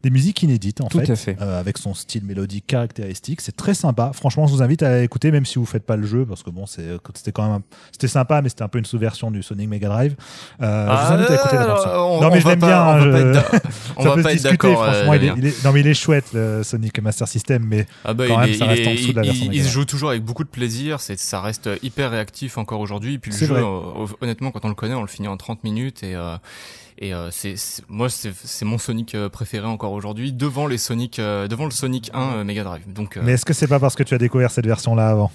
des 0.03 0.09
musiques 0.09 0.43
inédites 0.43 0.81
en 0.81 0.89
fait, 0.89 1.29
euh, 1.29 1.59
avec 1.59 1.77
son 1.77 1.93
style 1.93 2.25
mélodique 2.25 2.67
caractéristique. 2.67 3.39
C'est 3.39 3.55
très 3.55 3.73
sympa. 3.73 4.11
Franchement, 4.13 4.47
je 4.47 4.51
vous 4.51 4.61
invite 4.61 4.83
à 4.83 5.01
écouter, 5.01 5.31
même 5.31 5.45
si 5.45 5.57
vous 5.59 5.65
faites 5.65 5.85
pas 5.85 5.95
le 5.95 6.05
jeu, 6.05 6.25
parce 6.25 6.43
que 6.43 6.49
bon, 6.49 6.65
c'était 6.65 7.31
quand 7.31 7.49
même, 7.49 7.61
c'était 7.93 8.09
sympa, 8.09 8.41
mais 8.41 8.49
c'était 8.49 8.63
un 8.63 8.67
peu 8.67 8.79
une 8.79 8.85
sous-version 8.85 9.31
du 9.31 9.41
Sonic 9.41 9.69
Mega 9.69 9.87
Drive. 9.87 10.15
Euh, 10.61 10.87
je 10.89 11.07
vous 11.07 11.13
invite 11.13 11.29
à 11.29 11.35
écouter 11.35 11.55
la 11.55 11.65
version. 11.67 12.21
Non, 12.21 12.29
mais 12.29 12.41
je 12.41 12.47
l'aime 12.49 12.59
bien. 12.59 13.71
On 13.95 14.03
va 14.03 14.21
pas 14.21 14.33
être 14.33 14.43
d'accord. 14.43 14.83
Franchement, 14.83 15.13
il 15.13 15.45
est, 15.45 15.63
non, 15.63 15.71
mais 15.71 15.79
il 15.79 15.87
est 15.87 15.93
chouette, 15.93 16.25
le 16.33 16.63
Sonic 16.63 16.99
Master 16.99 17.27
System, 17.27 17.65
mais 17.65 17.85
ah 18.03 18.13
bah, 18.13 18.25
quand 18.27 18.39
même, 18.39 18.53
ça 18.53 18.65
reste 18.65 18.87
en 18.87 18.91
dessous 18.91 19.11
de 19.11 19.17
la 19.17 19.21
version. 19.23 19.49
Il, 19.53 19.63
se 19.63 19.69
joue 19.69 19.85
toujours 19.85 20.09
avec 20.09 20.23
beaucoup 20.23 20.43
de 20.43 20.49
plaisir. 20.49 20.99
Ça 20.99 21.39
reste 21.39 21.69
hyper 21.81 22.11
réactif 22.11 22.57
encore 22.57 22.81
aujourd'hui. 22.81 23.13
Et 23.13 23.19
puis 23.19 23.31
le 23.31 23.37
jeu, 23.37 23.55
honnêtement, 24.19 24.51
quand 24.51 24.65
on 24.65 24.69
le 24.69 24.75
connaît, 24.75 24.95
on 24.95 25.01
le 25.01 25.07
finit 25.07 25.29
en 25.29 25.37
30 25.37 25.63
minutes 25.63 26.03
et 26.03 26.15
euh, 26.15 26.35
et 26.97 27.13
euh, 27.13 27.29
c'est 27.31 27.55
moi 27.87 28.07
c'est 28.09 28.65
mon 28.65 28.77
Sonic 28.77 29.15
euh, 29.15 29.29
préféré 29.29 29.65
encore 29.67 29.91
aujourd'hui 29.91 30.31
devant 30.31 30.67
les 30.67 30.77
Sonic 30.77 31.19
euh, 31.19 31.47
devant 31.47 31.65
le 31.65 31.71
Sonic 31.71 32.11
1 32.13 32.43
Mega 32.43 32.63
Drive. 32.63 32.91
Donc 32.91 33.17
Mais 33.21 33.33
est-ce 33.33 33.45
que 33.45 33.53
c'est 33.53 33.67
pas 33.67 33.79
parce 33.79 33.95
que 33.95 34.03
tu 34.03 34.13
as 34.13 34.17
découvert 34.17 34.51
cette 34.51 34.65
version 34.65 34.95
là 34.95 35.09
avant 35.09 35.31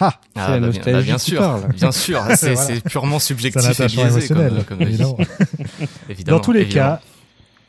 ah, 0.00 0.18
ah 0.36 0.58
bah, 0.58 0.68
bien, 0.70 0.82
bah, 0.84 1.02
bien 1.02 1.18
sûr, 1.18 1.58
bien 1.74 1.92
sûr, 1.92 2.22
c'est 2.34 2.82
purement 2.84 3.18
subjectif 3.18 3.78
et 3.78 3.86
biaisé 3.86 4.26
comme, 4.26 4.64
comme 4.64 4.82
évidemment. 4.82 5.18
Dans 6.26 6.40
tous 6.40 6.52
les 6.52 6.66
cas, 6.66 7.02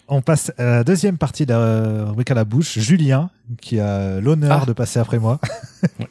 on 0.08 0.22
passe 0.22 0.52
à 0.58 0.64
la 0.64 0.84
deuxième 0.84 1.18
partie 1.18 1.46
de 1.46 1.54
la 1.54 2.06
rubrique 2.06 2.32
à 2.32 2.34
la 2.34 2.46
bouche. 2.46 2.80
Julien, 2.80 3.30
qui 3.62 3.80
a 3.80 4.20
l'honneur 4.20 4.62
ah. 4.64 4.66
de 4.66 4.74
passer 4.74 5.00
après 5.00 5.20
moi 5.20 5.40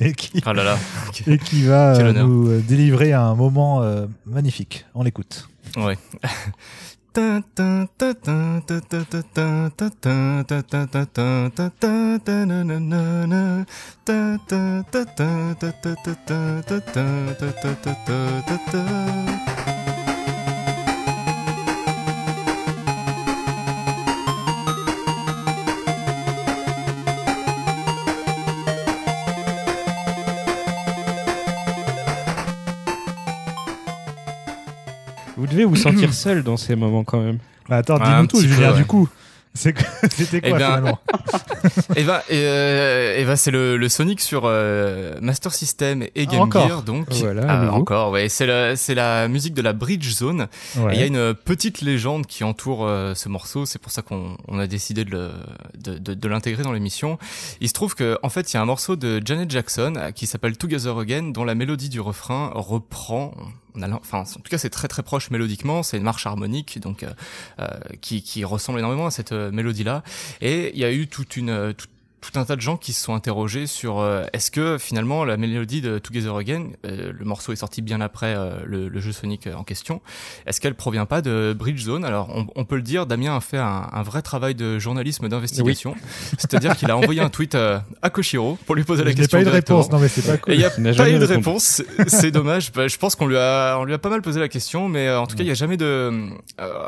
et, 0.00 0.12
qui, 0.12 0.42
ah 0.44 0.52
là 0.52 0.64
là. 0.64 0.78
et 1.26 1.38
qui 1.38 1.64
va 1.64 2.12
nous 2.12 2.60
délivrer 2.60 3.12
un 3.12 3.34
moment 3.34 3.84
magnifique. 4.26 4.86
On 4.94 5.02
l'écoute. 5.02 5.48
Ouais. 5.76 5.96
Devez 35.52 35.64
vous 35.64 35.76
sentir 35.76 36.12
seul 36.14 36.42
dans 36.42 36.56
ces 36.56 36.76
moments 36.76 37.04
quand 37.04 37.20
même. 37.20 37.38
Bah 37.68 37.76
attends, 37.76 37.98
dis-nous 37.98 38.26
tout, 38.26 38.40
Julien, 38.40 38.72
du 38.72 38.84
coup. 38.84 39.08
C'était 39.54 40.40
quoi 40.40 40.50
eh 40.50 40.52
bien, 40.54 40.76
finalement 40.76 40.98
Et 41.96 42.00
et, 42.00 43.24
bah 43.24 43.36
c'est 43.36 43.50
le, 43.50 43.76
le, 43.76 43.88
Sonic 43.90 44.20
sur 44.22 44.42
euh, 44.46 45.18
Master 45.20 45.52
System 45.52 46.04
et 46.14 46.26
Game 46.26 46.50
Gear, 46.50 46.82
donc 46.82 47.12
voilà, 47.12 47.44
ah, 47.46 47.72
encore. 47.72 48.12
Ouais, 48.12 48.30
c'est 48.30 48.46
la 48.46 48.76
c'est 48.76 48.94
la 48.94 49.28
musique 49.28 49.52
de 49.52 49.60
la 49.60 49.74
Bridge 49.74 50.08
Zone. 50.10 50.48
Il 50.90 50.98
y 50.98 51.02
a 51.02 51.06
une 51.06 51.34
petite 51.34 51.82
légende 51.82 52.26
qui 52.26 52.44
entoure 52.44 52.86
euh, 52.86 53.14
ce 53.14 53.28
morceau. 53.28 53.66
C'est 53.66 53.78
pour 53.78 53.92
ça 53.92 54.00
qu'on 54.00 54.38
on 54.48 54.58
a 54.58 54.66
décidé 54.66 55.04
de 55.04 55.10
le, 55.10 55.30
de, 55.76 55.98
de, 55.98 56.14
de 56.14 56.28
l'intégrer 56.28 56.62
dans 56.62 56.72
l'émission. 56.72 57.18
Il 57.60 57.68
se 57.68 57.74
trouve 57.74 57.94
que 57.94 58.18
en 58.22 58.30
fait 58.30 58.52
il 58.52 58.56
y 58.56 58.58
a 58.58 58.62
un 58.62 58.66
morceau 58.66 58.96
de 58.96 59.20
Janet 59.22 59.50
Jackson 59.50 59.94
euh, 59.96 60.10
qui 60.12 60.26
s'appelle 60.26 60.56
Together 60.56 60.98
Again, 60.98 61.24
dont 61.24 61.44
la 61.44 61.54
mélodie 61.54 61.90
du 61.90 62.00
refrain 62.00 62.50
reprend 62.54 63.34
enfin, 63.76 64.20
en 64.20 64.24
tout 64.24 64.50
cas, 64.50 64.58
c'est 64.58 64.70
très 64.70 64.88
très 64.88 65.02
proche 65.02 65.30
mélodiquement. 65.30 65.82
C'est 65.82 65.96
une 65.96 66.02
marche 66.02 66.26
harmonique, 66.26 66.78
donc 66.80 67.02
euh, 67.02 67.12
euh 67.60 67.68
qui, 68.00 68.22
qui 68.22 68.44
ressemble 68.44 68.78
énormément 68.78 69.06
à 69.06 69.10
cette 69.10 69.32
euh, 69.32 69.50
mélodie-là. 69.50 70.02
Et 70.40 70.72
il 70.74 70.78
y 70.78 70.84
a 70.84 70.92
eu 70.92 71.06
toute 71.08 71.36
une 71.36 71.50
euh, 71.50 71.72
toute, 71.72 71.90
tout 72.22 72.38
un 72.38 72.44
tas 72.44 72.54
de 72.54 72.60
gens 72.60 72.76
qui 72.76 72.92
se 72.92 73.02
sont 73.02 73.14
interrogés 73.14 73.66
sur 73.66 73.98
euh, 73.98 74.24
est-ce 74.32 74.52
que 74.52 74.78
finalement 74.78 75.24
la 75.24 75.36
mélodie 75.36 75.80
de 75.80 75.98
Together 75.98 76.34
Again, 76.36 76.68
euh, 76.86 77.12
le 77.12 77.24
morceau 77.24 77.52
est 77.52 77.56
sorti 77.56 77.82
bien 77.82 78.00
après 78.00 78.34
euh, 78.36 78.60
le, 78.64 78.88
le, 78.88 79.00
jeu 79.00 79.10
Sonic 79.10 79.48
en 79.48 79.64
question, 79.64 80.00
est-ce 80.46 80.60
qu'elle 80.60 80.76
provient 80.76 81.04
pas 81.04 81.20
de 81.20 81.54
Bridge 81.58 81.82
Zone? 81.82 82.04
Alors 82.04 82.30
on, 82.34 82.46
on, 82.54 82.64
peut 82.64 82.76
le 82.76 82.82
dire, 82.82 83.06
Damien 83.06 83.36
a 83.36 83.40
fait 83.40 83.58
un, 83.58 83.88
un 83.92 84.02
vrai 84.02 84.22
travail 84.22 84.54
de 84.54 84.78
journalisme 84.78 85.28
d'investigation, 85.28 85.96
c'est-à-dire 86.38 86.76
qu'il 86.76 86.90
a 86.92 86.96
envoyé 86.96 87.20
un 87.20 87.28
tweet 87.28 87.56
à 87.56 88.10
Koshiro 88.10 88.56
pour 88.66 88.76
lui 88.76 88.84
poser 88.84 89.02
la 89.02 89.12
question. 89.12 89.38
Il 89.38 89.42
n'y 89.42 89.48
a 89.48 89.50
pas 89.50 89.58
eu 89.58 89.60
de 89.60 89.66
réponse, 89.72 89.90
non 89.90 89.98
mais 89.98 90.08
c'est 90.08 90.24
pas 90.24 90.36
cool. 90.36 90.54
il 90.54 90.58
n'y 90.58 90.64
a 90.64 90.70
pas 90.70 91.10
eu 91.10 91.18
de 91.18 91.24
réponse, 91.24 91.82
c'est 92.06 92.30
dommage. 92.30 92.62
Bah, 92.74 92.88
je 92.88 92.96
pense 92.96 93.16
qu'on 93.16 93.26
lui 93.26 93.36
a 93.36 93.76
on 93.78 93.84
lui 93.84 93.92
a 93.92 93.98
pas 93.98 94.08
mal 94.08 94.22
posé 94.22 94.40
la 94.40 94.48
question, 94.48 94.88
mais 94.88 95.10
en 95.10 95.26
tout 95.26 95.36
cas 95.36 95.42
il 95.42 95.46
n'y 95.46 95.52
a 95.52 95.54
jamais 95.54 95.76
de 95.76 96.28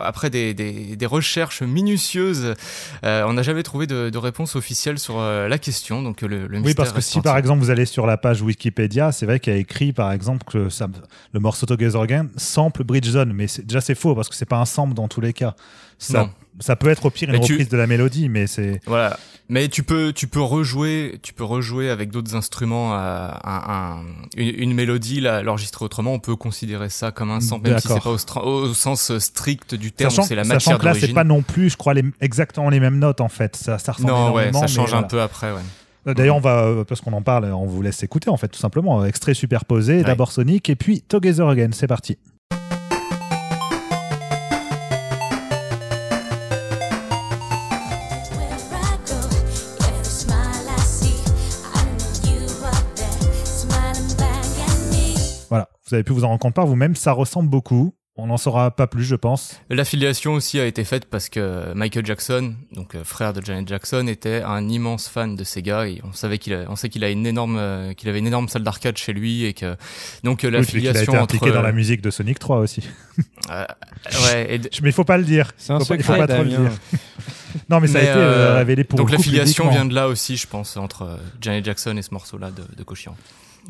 après 0.00 0.30
des, 0.30 0.54
des, 0.54 0.96
des, 0.96 1.06
recherches 1.06 1.62
minutieuses, 1.62 2.54
on 3.02 3.32
n'a 3.32 3.42
jamais 3.42 3.62
trouvé 3.64 3.86
de, 3.86 4.08
de 4.08 4.18
réponse 4.18 4.56
officielle 4.56 4.98
sur 4.98 5.23
euh, 5.24 5.48
la 5.48 5.58
question. 5.58 6.02
Donc 6.02 6.22
le, 6.22 6.46
le 6.46 6.60
oui, 6.60 6.74
parce 6.74 6.92
que 6.92 7.00
si 7.00 7.20
par 7.20 7.36
exemple 7.36 7.60
vous 7.60 7.70
allez 7.70 7.86
sur 7.86 8.06
la 8.06 8.16
page 8.16 8.42
Wikipédia, 8.42 9.12
c'est 9.12 9.26
vrai 9.26 9.40
qu'il 9.40 9.52
y 9.52 9.56
a 9.56 9.58
écrit 9.58 9.92
par 9.92 10.12
exemple 10.12 10.44
que 10.44 10.68
ça, 10.68 10.88
le 11.32 11.40
morceau 11.40 11.66
Together 11.66 12.00
Again 12.00 12.28
sample 12.36 12.84
Bridge 12.84 13.08
Zone, 13.08 13.32
mais 13.32 13.46
déjà 13.64 13.80
c'est 13.80 13.94
faux 13.94 14.14
parce 14.14 14.28
que 14.28 14.34
c'est 14.34 14.48
pas 14.48 14.58
un 14.58 14.64
sample 14.64 14.94
dans 14.94 15.08
tous 15.08 15.20
les 15.20 15.32
cas. 15.32 15.54
Ça, 15.98 16.30
ça 16.60 16.76
peut 16.76 16.88
être 16.88 17.06
au 17.06 17.10
pire 17.10 17.28
une 17.30 17.40
reprise 17.40 17.68
de 17.68 17.76
la 17.76 17.86
mélodie, 17.86 18.28
mais 18.28 18.46
c'est 18.46 18.80
voilà. 18.86 19.18
Mais 19.48 19.68
tu 19.68 19.82
peux 19.82 20.12
tu 20.12 20.26
peux 20.26 20.40
rejouer 20.40 21.18
tu 21.22 21.34
peux 21.34 21.44
rejouer 21.44 21.90
avec 21.90 22.10
d'autres 22.10 22.34
instruments 22.34 22.94
euh, 22.94 23.28
un, 23.44 24.02
une, 24.36 24.72
mélodie 24.72 25.20
l'enregistrer 25.20 25.84
autrement. 25.84 26.14
On 26.14 26.18
peut 26.18 26.36
considérer 26.36 26.88
ça 26.88 27.10
comme 27.10 27.30
un 27.30 27.40
sample, 27.40 27.68
même 27.68 27.78
si 27.78 27.88
c'est 27.88 28.00
pas 28.00 28.40
au, 28.40 28.72
sens 28.72 29.18
strict 29.18 29.74
du 29.74 29.92
terme. 29.92 30.10
C'est 30.10 30.34
la 30.34 30.44
matière 30.44 30.78
d'origine. 30.78 31.00
Là, 31.00 31.06
c'est 31.08 31.14
pas 31.14 31.24
non 31.24 31.42
plus, 31.42 31.70
je 31.70 31.76
crois, 31.76 31.92
les, 31.92 32.04
exactement 32.20 32.70
les 32.70 32.80
mêmes 32.80 32.98
notes 32.98 33.20
en 33.20 33.28
fait. 33.28 33.56
Ça, 33.56 33.78
ça 33.78 33.92
ressemble 33.92 34.12
non, 34.12 34.32
ouais, 34.32 34.52
ça 34.52 34.66
change 34.66 34.94
un 34.94 35.02
peu 35.02 35.20
après. 35.20 35.52
Ouais. 35.52 35.60
Euh, 36.06 36.14
d'ailleurs, 36.14 36.36
on 36.36 36.40
va, 36.40 36.64
euh, 36.64 36.84
parce 36.84 37.00
qu'on 37.00 37.12
en 37.12 37.22
parle, 37.22 37.46
on 37.46 37.66
vous 37.66 37.82
laisse 37.82 38.02
écouter 38.02 38.30
en 38.30 38.36
fait, 38.36 38.48
tout 38.48 38.58
simplement. 38.58 39.04
Extrait 39.04 39.34
superposé, 39.34 40.02
d'abord 40.02 40.32
Sonic 40.32 40.70
et 40.70 40.76
puis 40.76 41.02
Together 41.02 41.48
Again. 41.48 41.70
C'est 41.72 41.86
parti. 41.86 42.16
Vous 55.86 55.94
avez 55.94 56.04
pu 56.04 56.12
vous 56.12 56.24
en 56.24 56.28
rendre 56.28 56.40
compte 56.40 56.54
par 56.54 56.66
vous-même, 56.66 56.94
ça 56.94 57.12
ressemble 57.12 57.48
beaucoup. 57.48 57.94
On 58.16 58.28
n'en 58.28 58.36
saura 58.36 58.70
pas 58.70 58.86
plus, 58.86 59.02
je 59.02 59.16
pense. 59.16 59.60
L'affiliation 59.70 60.34
aussi 60.34 60.60
a 60.60 60.66
été 60.66 60.84
faite 60.84 61.06
parce 61.06 61.28
que 61.28 61.72
Michael 61.74 62.06
Jackson, 62.06 62.54
donc 62.70 62.94
euh, 62.94 63.02
frère 63.02 63.32
de 63.32 63.44
Janet 63.44 63.66
Jackson, 63.66 64.06
était 64.06 64.40
un 64.42 64.68
immense 64.68 65.08
fan 65.08 65.34
de 65.34 65.42
Sega 65.42 65.88
et 65.88 66.00
on 66.04 66.12
savait 66.12 66.38
qu'il 66.38 66.64
on 66.68 66.76
sait 66.76 66.88
qu'il 66.88 67.02
a 67.02 67.10
une 67.10 67.26
énorme, 67.26 67.56
euh, 67.58 67.92
qu'il 67.92 68.08
avait 68.08 68.20
une 68.20 68.28
énorme 68.28 68.46
salle 68.48 68.62
d'arcade 68.62 68.96
chez 68.96 69.12
lui 69.12 69.44
et 69.44 69.52
que 69.52 69.74
donc 70.22 70.44
l'affiliation 70.44 71.00
oui, 71.12 71.18
a 71.18 71.22
été 71.22 71.22
impliqué 71.22 71.50
dans 71.50 71.62
la 71.62 71.72
musique 71.72 72.02
de 72.02 72.10
Sonic 72.10 72.38
3 72.38 72.58
aussi. 72.58 72.88
Euh, 73.50 73.66
ouais. 74.24 74.58
Mais 74.82 74.88
il 74.88 74.92
faut 74.92 75.04
pas 75.04 75.18
le 75.18 75.24
dire. 75.24 75.52
C'est 75.58 75.74
un 75.74 75.78
faut 75.78 75.84
secret, 75.84 76.02
faut 76.02 76.16
pas 76.16 76.26
trop 76.26 76.42
le 76.42 76.50
Damien. 76.50 76.70
dire. 76.70 76.78
non, 77.68 77.78
mais, 77.78 77.88
ça 77.88 77.98
a 77.98 78.00
été 78.00 78.10
euh, 78.10 78.56
révélé 78.56 78.84
pour 78.84 78.98
Donc 78.98 79.10
l'affiliation 79.10 79.68
vient 79.68 79.84
de 79.84 79.94
là 79.94 80.08
aussi, 80.08 80.38
je 80.38 80.46
pense, 80.46 80.78
entre 80.78 81.18
Janet 81.42 81.62
Jackson 81.62 81.94
et 81.98 82.02
ce 82.02 82.08
morceau-là 82.12 82.50
de, 82.50 82.62
de 82.74 82.82
Kochian. 82.82 83.14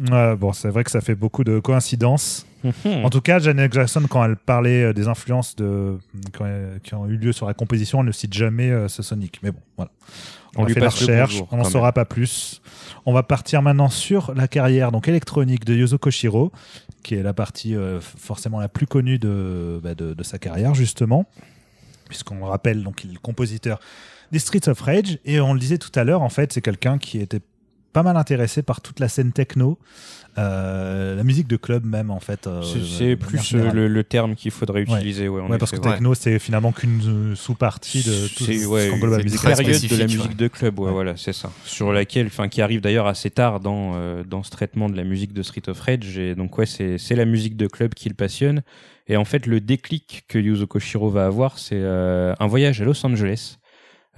Bon, 0.00 0.52
c'est 0.52 0.68
vrai 0.68 0.84
que 0.84 0.90
ça 0.90 1.00
fait 1.00 1.14
beaucoup 1.14 1.44
de 1.44 1.58
coïncidences. 1.60 2.46
Mhm. 2.64 3.04
En 3.04 3.10
tout 3.10 3.20
cas, 3.20 3.38
Janet 3.38 3.72
Jackson, 3.72 4.02
quand 4.08 4.24
elle 4.24 4.36
parlait 4.36 4.84
euh, 4.84 4.92
des 4.92 5.06
influences 5.06 5.54
de, 5.56 5.98
quand 6.32 6.46
elle- 6.46 6.80
qui 6.82 6.94
ont 6.94 7.06
eu 7.06 7.16
lieu 7.16 7.32
sur 7.32 7.46
la 7.46 7.52
composition, 7.54 8.00
elle 8.00 8.06
ne 8.06 8.12
cite 8.12 8.32
jamais 8.32 8.70
euh, 8.70 8.88
ce 8.88 9.02
Sonic. 9.02 9.40
Mais 9.42 9.50
bon, 9.50 9.60
voilà. 9.76 9.90
On, 10.56 10.62
On 10.62 10.66
a 10.66 10.68
fait 10.68 10.80
la 10.80 10.88
recherche, 10.88 11.32
bonjour, 11.32 11.48
on 11.50 11.56
n'en 11.58 11.64
saura 11.64 11.92
pas 11.92 12.04
plus. 12.04 12.62
On 13.06 13.12
va 13.12 13.22
partir 13.22 13.60
maintenant 13.60 13.88
sur 13.90 14.32
la 14.34 14.48
carrière 14.48 14.92
donc 14.92 15.08
électronique 15.08 15.64
de 15.64 15.74
Yuzo 15.74 15.98
Koshiro, 15.98 16.52
qui 17.02 17.16
est 17.16 17.22
la 17.22 17.34
partie 17.34 17.74
euh, 17.76 18.00
forcément 18.00 18.60
la 18.60 18.68
plus 18.68 18.86
connue 18.86 19.18
de, 19.18 19.80
bah, 19.82 19.94
de, 19.94 20.14
de 20.14 20.22
sa 20.22 20.38
carrière, 20.38 20.74
justement. 20.74 21.26
Puisqu'on 22.08 22.36
le 22.36 22.44
rappelle, 22.44 22.82
donc, 22.82 23.02
il 23.04 23.10
est 23.10 23.14
le 23.14 23.18
compositeur 23.18 23.78
des 24.32 24.38
Streets 24.38 24.68
of 24.68 24.80
Rage. 24.80 25.18
Et 25.24 25.40
on 25.40 25.52
le 25.54 25.60
disait 25.60 25.78
tout 25.78 25.92
à 25.94 26.04
l'heure, 26.04 26.22
en 26.22 26.28
fait, 26.30 26.52
c'est 26.52 26.62
quelqu'un 26.62 26.98
qui 26.98 27.18
était 27.18 27.40
pas 27.94 28.02
mal 28.02 28.18
intéressé 28.18 28.62
par 28.62 28.82
toute 28.82 29.00
la 29.00 29.08
scène 29.08 29.32
techno, 29.32 29.78
euh, 30.36 31.14
la 31.14 31.22
musique 31.22 31.46
de 31.46 31.56
club 31.56 31.84
même, 31.86 32.10
en 32.10 32.18
fait. 32.20 32.46
euh, 32.46 32.60
C'est- 32.62 33.14
plus 33.16 33.54
euh, 33.54 33.70
le, 33.72 33.86
le 33.88 34.04
terme 34.04 34.34
qu'il 34.34 34.50
faudrait 34.50 34.82
utiliser. 34.82 35.28
Ouais, 35.28 35.58
parce 35.58 35.70
que 35.70 35.76
ouais. 35.76 35.92
techno, 35.92 36.14
c'est 36.14 36.38
finalement 36.40 36.72
qu'une 36.72 37.34
sous-partie 37.36 38.02
de 38.02 38.26
tout 38.28 38.44
ce 38.44 38.50
musique. 38.50 39.40
période 39.42 39.66
de 39.88 39.96
la 39.96 40.04
musique 40.06 40.36
de 40.36 40.48
club, 40.48 40.74
voilà, 40.80 41.16
c'est 41.16 41.32
ça. 41.32 41.50
Sur 41.64 41.92
laquelle, 41.92 42.26
enfin, 42.26 42.48
qui 42.48 42.60
arrive 42.62 42.80
d'ailleurs 42.80 43.06
assez 43.06 43.30
tard 43.30 43.60
dans 43.60 43.92
euh, 43.94 44.24
dans 44.24 44.42
ce 44.42 44.50
traitement 44.50 44.88
de 44.90 44.96
la 44.96 45.04
musique 45.04 45.32
de 45.32 45.42
Street 45.42 45.68
of 45.68 45.80
Rage. 45.80 46.18
Et 46.18 46.34
donc 46.34 46.58
ouais, 46.58 46.66
c'est 46.66 46.98
c'est 46.98 47.14
la 47.14 47.24
musique 47.26 47.56
de 47.56 47.68
club 47.68 47.94
qui 47.94 48.08
le 48.08 48.14
passionne. 48.16 48.62
Et 49.06 49.16
en 49.16 49.24
fait, 49.24 49.46
le 49.46 49.60
déclic 49.60 50.24
que 50.28 50.38
Yuzo 50.38 50.66
Koshiro 50.66 51.10
va 51.10 51.26
avoir, 51.26 51.58
c'est 51.58 51.80
un 51.84 52.46
voyage 52.48 52.80
à 52.82 52.84
Los 52.84 53.04
Angeles. 53.06 53.58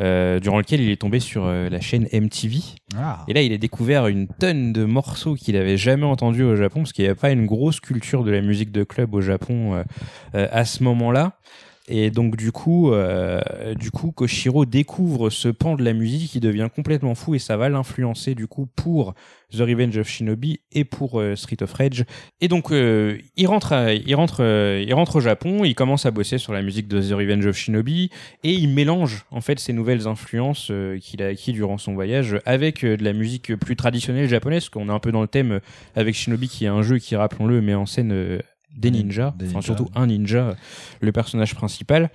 Euh, 0.01 0.41
durant 0.41 0.59
lequel 0.59 0.81
il 0.81 0.91
est 0.91 1.01
tombé 1.01 1.21
sur 1.21 1.45
euh, 1.47 1.69
la 1.71 1.81
chaîne 1.81 2.07
MTV 2.13 2.59
Ah. 2.99 3.25
et 3.29 3.33
là 3.33 3.43
il 3.43 3.53
a 3.53 3.59
découvert 3.59 4.07
une 4.09 4.29
tonne 4.29 4.73
de 4.73 4.85
morceaux 4.85 5.35
qu'il 5.35 5.57
avait 5.57 5.77
jamais 5.79 6.05
entendus 6.05 6.43
au 6.43 6.55
Japon 6.57 6.81
parce 6.81 6.93
qu'il 6.93 7.05
n'y 7.05 7.09
avait 7.09 7.19
pas 7.19 7.31
une 7.31 7.47
grosse 7.47 7.81
culture 7.81 8.23
de 8.25 8.31
la 8.31 8.41
musique 8.43 8.73
de 8.73 8.85
club 8.85 9.15
au 9.15 9.21
Japon 9.21 9.75
euh, 9.75 9.83
euh, 10.35 10.49
à 10.53 10.65
ce 10.65 10.83
moment-là 10.85 11.33
et 11.89 12.11
donc 12.11 12.37
du 12.37 12.51
coup, 12.51 12.93
euh, 12.93 13.41
du 13.75 13.93
coup, 13.93 14.11
Koshiro 14.11 14.65
découvre 14.65 15.31
ce 15.31 15.49
pan 15.49 15.77
de 15.77 15.85
la 15.85 15.93
musique 15.93 16.31
qui 16.33 16.41
devient 16.41 16.69
complètement 16.75 17.15
fou 17.15 17.37
et 17.37 17.39
ça 17.39 17.57
va 17.57 17.69
l'influencer 17.69 18.35
du 18.35 18.49
coup 18.49 18.67
pour 18.67 19.15
The 19.53 19.61
Revenge 19.61 19.97
of 19.97 20.09
Shinobi 20.09 20.59
et 20.73 20.85
pour 20.85 21.21
euh, 21.21 21.37
Street 21.37 21.63
of 21.63 21.73
Rage. 21.73 22.05
Et 22.41 22.49
donc 22.49 22.73
euh, 22.73 23.19
il 23.37 23.47
rentre, 23.47 23.73
il 24.05 24.15
rentre, 24.17 24.41
il 24.43 24.93
rentre 24.95 25.17
au 25.17 25.21
Japon, 25.21 25.65
il 25.65 25.77
commence 25.77 26.07
à 26.07 26.11
bosser 26.11 26.39
sur 26.39 26.53
la 26.53 26.63
musique 26.63 26.89
de 26.89 27.01
The 27.01 27.13
Revenge 27.13 27.47
of 27.47 27.57
Shinobi 27.57 28.11
et 28.43 28.53
il 28.53 28.69
mélange 28.69 29.25
en 29.31 29.41
fait 29.41 29.61
ces 29.61 29.73
nouvelles 29.73 30.09
influences 30.09 30.73
qu'il 31.01 31.23
a 31.23 31.29
acquis 31.29 31.53
durant 31.53 31.79
son 31.79 31.95
voyage 31.95 32.39
avec 32.47 32.85
de 32.85 33.05
la 33.05 33.13
musique 33.13 33.55
plus 33.55 33.77
traditionnelle 33.77 34.29
japonaise. 34.29 34.69
qu'on 34.71 34.89
est 34.89 34.93
un 34.93 34.99
peu 34.99 35.13
dans 35.13 35.23
le 35.23 35.29
thème 35.29 35.61
avec 35.95 36.17
Shinobi 36.17 36.49
qui 36.49 36.65
est 36.65 36.69
un 36.69 36.83
jeu 36.83 36.99
qui, 36.99 37.15
rappelons-le, 37.15 37.61
met 37.61 37.75
en 37.75 37.87
scène 37.87 38.41
des 38.77 38.91
ninjas, 38.91 39.35
des 39.39 39.47
enfin 39.47 39.57
ninjas. 39.57 39.67
surtout 39.67 39.89
un 39.95 40.07
ninja, 40.07 40.57
le 41.01 41.13
personnage 41.13 41.55
principal. 41.55 42.11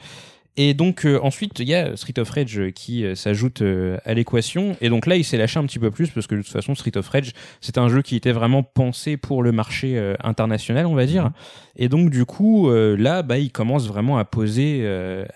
Et 0.58 0.74
donc 0.74 1.06
euh, 1.06 1.18
ensuite, 1.24 1.60
il 1.60 1.70
y 1.70 1.74
a 1.76 1.96
Street 1.96 2.20
of 2.20 2.30
Rage 2.30 2.62
qui 2.76 3.06
euh, 3.06 3.16
s'ajoute 3.16 3.62
euh, 3.62 3.98
à 4.04 4.14
l'équation. 4.14 4.76
Et 4.82 4.90
donc 4.90 5.06
là, 5.06 5.16
il 5.16 5.24
s'est 5.24 5.38
lâché 5.38 5.58
un 5.60 5.66
petit 5.66 5.80
peu 5.80 5.92
plus 5.92 6.10
parce 6.10 6.28
que 6.28 6.36
de 6.36 6.42
toute 6.42 6.52
façon, 6.52 6.76
Street 6.76 6.98
of 6.98 7.08
Rage, 7.08 7.32
c'est 7.62 7.78
un 7.78 7.88
jeu 7.88 8.02
qui 8.02 8.18
était 8.18 8.34
vraiment 8.34 8.62
pensé 8.62 9.16
pour 9.16 9.44
le 9.44 9.54
marché 9.54 9.98
euh, 9.98 10.14
international, 10.24 10.86
on 10.88 10.94
va 10.94 11.06
dire. 11.06 11.32
Et 11.78 11.88
donc 11.88 12.10
du 12.10 12.26
coup, 12.26 12.70
là, 12.70 13.24
bah, 13.24 13.38
il 13.38 13.50
commence 13.52 13.88
vraiment 13.88 14.18
à 14.18 14.26
poser, 14.26 14.86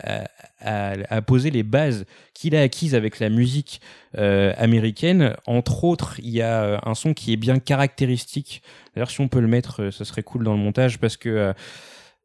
à, 0.03 0.25
à- 0.59 0.93
à 1.09 1.21
poser 1.21 1.49
les 1.49 1.63
bases 1.63 2.05
qu'il 2.33 2.55
a 2.57 2.61
acquises 2.61 2.93
avec 2.93 3.19
la 3.19 3.29
musique 3.29 3.79
américaine. 4.13 5.33
Entre 5.47 5.85
autres, 5.85 6.15
il 6.21 6.29
y 6.31 6.41
a 6.41 6.81
un 6.83 6.93
son 6.93 7.13
qui 7.13 7.31
est 7.31 7.37
bien 7.37 7.57
caractéristique. 7.59 8.61
D'ailleurs, 8.93 9.09
si 9.11 9.21
on 9.21 9.29
peut 9.29 9.39
le 9.39 9.47
mettre, 9.47 9.91
ça 9.91 10.03
serait 10.05 10.23
cool 10.23 10.43
dans 10.43 10.53
le 10.53 10.59
montage 10.59 10.99
parce 10.99 11.15
que 11.15 11.53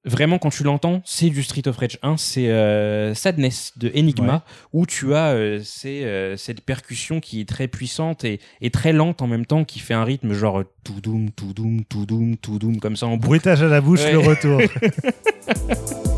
vraiment, 0.05 0.39
quand 0.39 0.51
tu 0.51 0.63
l'entends, 0.63 1.03
c'est 1.05 1.29
du 1.31 1.43
Street 1.43 1.67
of 1.67 1.77
Rage 1.77 1.99
1, 2.03 2.17
c'est 2.17 2.49
euh, 2.49 3.15
Sadness 3.15 3.73
de 3.77 3.91
Enigma, 3.97 4.33
Ouais. 4.33 4.41
où 4.81 4.87
tu 4.87 5.15
as 5.15 5.33
euh, 5.33 5.61
c'est, 5.63 6.05
euh, 6.05 6.37
cette 6.37 6.63
percussion 6.63 7.21
qui 7.21 7.41
est 7.41 7.49
très 7.49 7.69
puissante 7.69 8.25
et, 8.25 8.41
et 8.61 8.71
très 8.71 8.93
lente 8.93 9.23
en 9.23 9.27
même 9.27 9.47
temps, 9.47 9.65
qui 9.65 9.79
fait 9.79 9.95
un 9.95 10.05
rythme 10.05 10.33
genre 10.33 10.63
tout 10.85 11.01
doum, 11.03 11.31
tout 11.31 11.53
doum, 11.53 11.85
tout 11.85 12.07
doum, 12.07 12.37
tout 12.37 12.59
doum, 12.59 12.79
comme 12.81 12.97
ça 12.97 13.07
en 13.07 13.13
boucle. 13.17 13.27
Bruitage 13.27 13.63
à 13.63 13.69
la 13.69 13.81
bouche, 13.81 14.01
Ouais. 14.05 14.13
le 14.13 14.19
retour. 14.19 14.61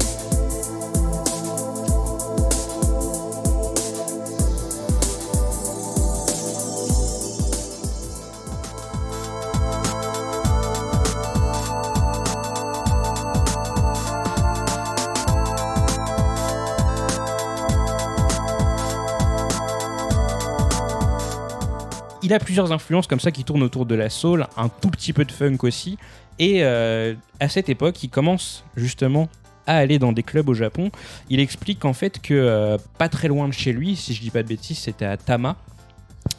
il 22.32 22.36
a 22.36 22.38
plusieurs 22.38 22.72
influences 22.72 23.06
comme 23.06 23.20
ça 23.20 23.30
qui 23.30 23.44
tournent 23.44 23.62
autour 23.62 23.84
de 23.84 23.94
la 23.94 24.08
soul, 24.08 24.46
un 24.56 24.70
tout 24.70 24.88
petit 24.88 25.12
peu 25.12 25.26
de 25.26 25.32
funk 25.32 25.58
aussi. 25.64 25.98
Et 26.38 26.64
euh, 26.64 27.14
à 27.40 27.50
cette 27.50 27.68
époque, 27.68 28.02
il 28.02 28.08
commence 28.08 28.64
justement 28.74 29.28
à 29.66 29.76
aller 29.76 29.98
dans 29.98 30.12
des 30.12 30.22
clubs 30.22 30.48
au 30.48 30.54
Japon. 30.54 30.90
Il 31.28 31.40
explique 31.40 31.84
en 31.84 31.92
fait 31.92 32.22
que 32.22 32.32
euh, 32.32 32.78
pas 32.96 33.10
très 33.10 33.28
loin 33.28 33.48
de 33.48 33.52
chez 33.52 33.74
lui, 33.74 33.96
si 33.96 34.14
je 34.14 34.22
dis 34.22 34.30
pas 34.30 34.42
de 34.42 34.48
bêtises, 34.48 34.78
c'était 34.78 35.04
à 35.04 35.18
Tama. 35.18 35.56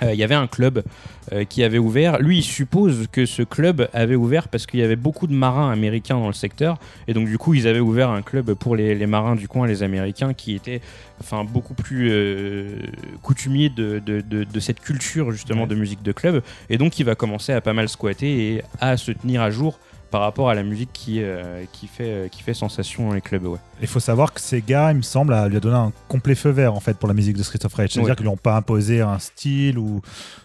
Euh, 0.01 0.13
Il 0.13 0.19
y 0.19 0.23
avait 0.23 0.35
un 0.35 0.47
club 0.47 0.83
euh, 1.31 1.43
qui 1.45 1.63
avait 1.63 1.77
ouvert. 1.77 2.19
Lui, 2.19 2.39
il 2.39 2.43
suppose 2.43 3.07
que 3.11 3.25
ce 3.25 3.43
club 3.43 3.87
avait 3.93 4.15
ouvert 4.15 4.47
parce 4.47 4.65
qu'il 4.65 4.79
y 4.79 4.83
avait 4.83 4.95
beaucoup 4.95 5.27
de 5.27 5.33
marins 5.33 5.71
américains 5.71 6.15
dans 6.17 6.27
le 6.27 6.33
secteur. 6.33 6.77
Et 7.07 7.13
donc, 7.13 7.27
du 7.27 7.37
coup, 7.37 7.53
ils 7.53 7.67
avaient 7.67 7.79
ouvert 7.79 8.09
un 8.09 8.21
club 8.21 8.53
pour 8.53 8.75
les, 8.75 8.95
les 8.95 9.05
marins 9.07 9.35
du 9.35 9.47
coin, 9.47 9.67
les 9.67 9.83
Américains, 9.83 10.33
qui 10.33 10.55
étaient 10.55 10.81
enfin, 11.21 11.43
beaucoup 11.43 11.73
plus 11.75 12.09
euh, 12.11 12.75
coutumiers 13.21 13.69
de, 13.69 13.99
de, 14.05 14.21
de- 14.21 14.43
de 14.43 14.59
cette 14.59 14.79
culture, 14.79 15.31
justement, 15.31 15.61
Ouais. 15.63 15.67
de 15.67 15.75
musique 15.75 16.01
de 16.03 16.11
club. 16.11 16.41
Et 16.69 16.77
donc, 16.77 16.99
il 16.99 17.05
va 17.05 17.15
commencer 17.15 17.53
à 17.53 17.61
pas 17.61 17.73
mal 17.73 17.87
squatter 17.89 18.53
et 18.55 18.61
à 18.81 18.97
se 18.97 19.11
tenir 19.11 19.41
à 19.41 19.51
jour 19.51 19.79
par 20.13 20.21
rapport 20.21 20.47
à 20.51 20.53
la 20.53 20.61
musique 20.61 20.91
qui, 20.93 21.23
euh, 21.23 21.63
qui, 21.71 21.87
fait, 21.87 22.29
qui 22.31 22.43
fait 22.43 22.53
sensation 22.53 23.07
dans 23.07 23.15
les 23.15 23.21
clubs. 23.21 23.45
Ouais. 23.47 23.57
Il 23.81 23.87
faut 23.87 23.99
savoir 23.99 24.31
que 24.31 24.39
Sega, 24.39 24.91
il 24.91 24.97
me 24.97 25.01
semble, 25.01 25.33
lui 25.49 25.57
a 25.57 25.59
donné 25.59 25.75
un 25.75 25.91
complet 26.07 26.35
feu 26.35 26.51
vert 26.51 26.75
en 26.75 26.79
fait 26.79 26.95
pour 26.99 27.07
la 27.07 27.15
musique 27.15 27.35
de 27.35 27.41
Street 27.41 27.65
of 27.65 27.73
Rage. 27.73 27.89
C'est-à-dire 27.93 28.11
Ouais. 28.11 28.15
qu'ils 28.15 28.25
lui 28.25 28.29
ont 28.31 28.37
pas 28.37 28.55
imposé 28.55 29.01
un 29.01 29.17
style 29.17 29.79
ou 29.79 30.01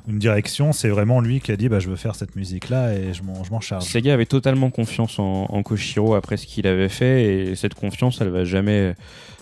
une 0.09 0.19
direction. 0.19 0.73
C'est 0.73 0.89
vraiment 0.89 1.21
lui 1.21 1.43
qui 1.43 1.53
a 1.53 1.57
dit 1.59 1.69
bah, 1.69 1.81
je 1.81 1.91
veux 1.91 1.97
faire 1.97 2.15
cette 2.15 2.35
musique-là 2.35 2.95
et 2.95 3.13
je 3.13 3.23
m'en 3.23 3.61
charge. 3.61 3.85
Sega 3.85 4.15
avait 4.15 4.25
totalement 4.25 4.71
confiance 4.71 5.19
en, 5.19 5.45
en 5.51 5.63
Koshiro 5.63 6.15
après 6.15 6.39
ce 6.39 6.47
qu'il 6.47 6.67
avait 6.67 6.89
fait 6.89 7.25
et 7.51 7.55
cette 7.55 7.75
confiance 7.75 8.23
elle 8.23 8.31
va 8.31 8.45
jamais 8.47 8.95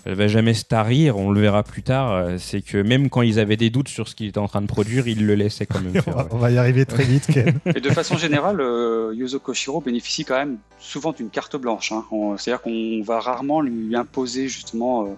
elle 0.06 0.14
va 0.14 0.28
jamais 0.28 0.54
se 0.54 0.64
tarir 0.64 1.16
on 1.18 1.30
le 1.30 1.40
verra 1.40 1.62
plus 1.62 1.82
tard 1.82 2.12
euh, 2.12 2.36
c'est 2.38 2.60
que 2.62 2.78
même 2.78 3.10
quand 3.10 3.22
ils 3.22 3.38
avaient 3.38 3.56
des 3.56 3.70
doutes 3.70 3.88
sur 3.88 4.06
ce 4.08 4.14
qu'il 4.14 4.26
était 4.28 4.38
en 4.38 4.48
train 4.48 4.62
de 4.62 4.66
produire 4.66 5.08
ils 5.08 5.26
le 5.26 5.34
laissaient 5.34 5.66
quand 5.66 5.80
même 5.80 5.92
on, 5.96 6.00
faire 6.02 6.14
va, 6.16 6.22
ouais. 6.24 6.28
on 6.32 6.38
va 6.38 6.50
y 6.50 6.58
arriver 6.58 6.86
très 6.86 7.04
vite, 7.04 7.26
Ken. 7.26 7.58
Et 7.74 7.80
de 7.80 7.90
façon 7.90 8.16
générale, 8.16 8.60
euh, 8.60 9.12
Yuzo 9.14 9.38
Koshiro 9.40 9.80
bénéficie 9.80 10.24
quand 10.24 10.36
même 10.36 10.58
souvent 10.78 11.12
d'une 11.12 11.28
carte 11.30 11.56
blanche. 11.56 11.92
hein. 11.92 12.04
On- 12.10 12.36
C'est-à-dire 12.36 12.62
qu'on 12.62 13.02
va 13.02 13.20
rarement 13.20 13.60
lui 13.60 13.94
imposer 13.96 14.48
justement 14.48 15.04
euh, 15.04 15.08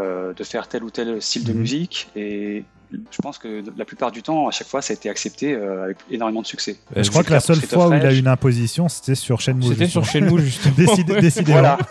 euh, 0.00 0.32
de 0.34 0.44
faire 0.44 0.68
tel 0.68 0.84
ou 0.84 0.90
tel 0.90 1.20
style 1.22 1.44
de 1.44 1.52
Mhm. 1.52 1.58
musique. 1.58 2.08
Et 2.16 2.64
je 3.10 3.18
pense 3.22 3.38
que 3.38 3.62
la 3.76 3.84
plupart 3.84 4.10
du 4.12 4.22
temps, 4.22 4.48
à 4.48 4.50
chaque 4.50 4.66
fois, 4.68 4.82
ça 4.82 4.92
a 4.92 4.96
été 4.96 5.08
accepté 5.08 5.52
euh, 5.54 5.84
avec 5.84 5.96
énormément 6.10 6.42
de 6.42 6.46
succès. 6.46 6.76
Euh, 6.96 7.02
je 7.02 7.10
crois 7.10 7.22
que 7.24 7.30
la 7.32 7.40
seule 7.40 7.60
fois 7.60 7.88
où 7.88 7.94
il 7.94 8.04
a 8.04 8.12
eu 8.12 8.18
une 8.18 8.28
imposition, 8.28 8.88
c'était 8.88 9.14
sur 9.14 9.40
Shenmue. 9.40 9.64
c'était 9.64 9.86
sur. 9.86 10.04
Shenmue 10.04 10.40
justement 10.44 10.74
Décide- 10.76 11.10
Ouais. 11.10 11.20
Décidément. 11.20 11.58
Voilà. 11.60 11.78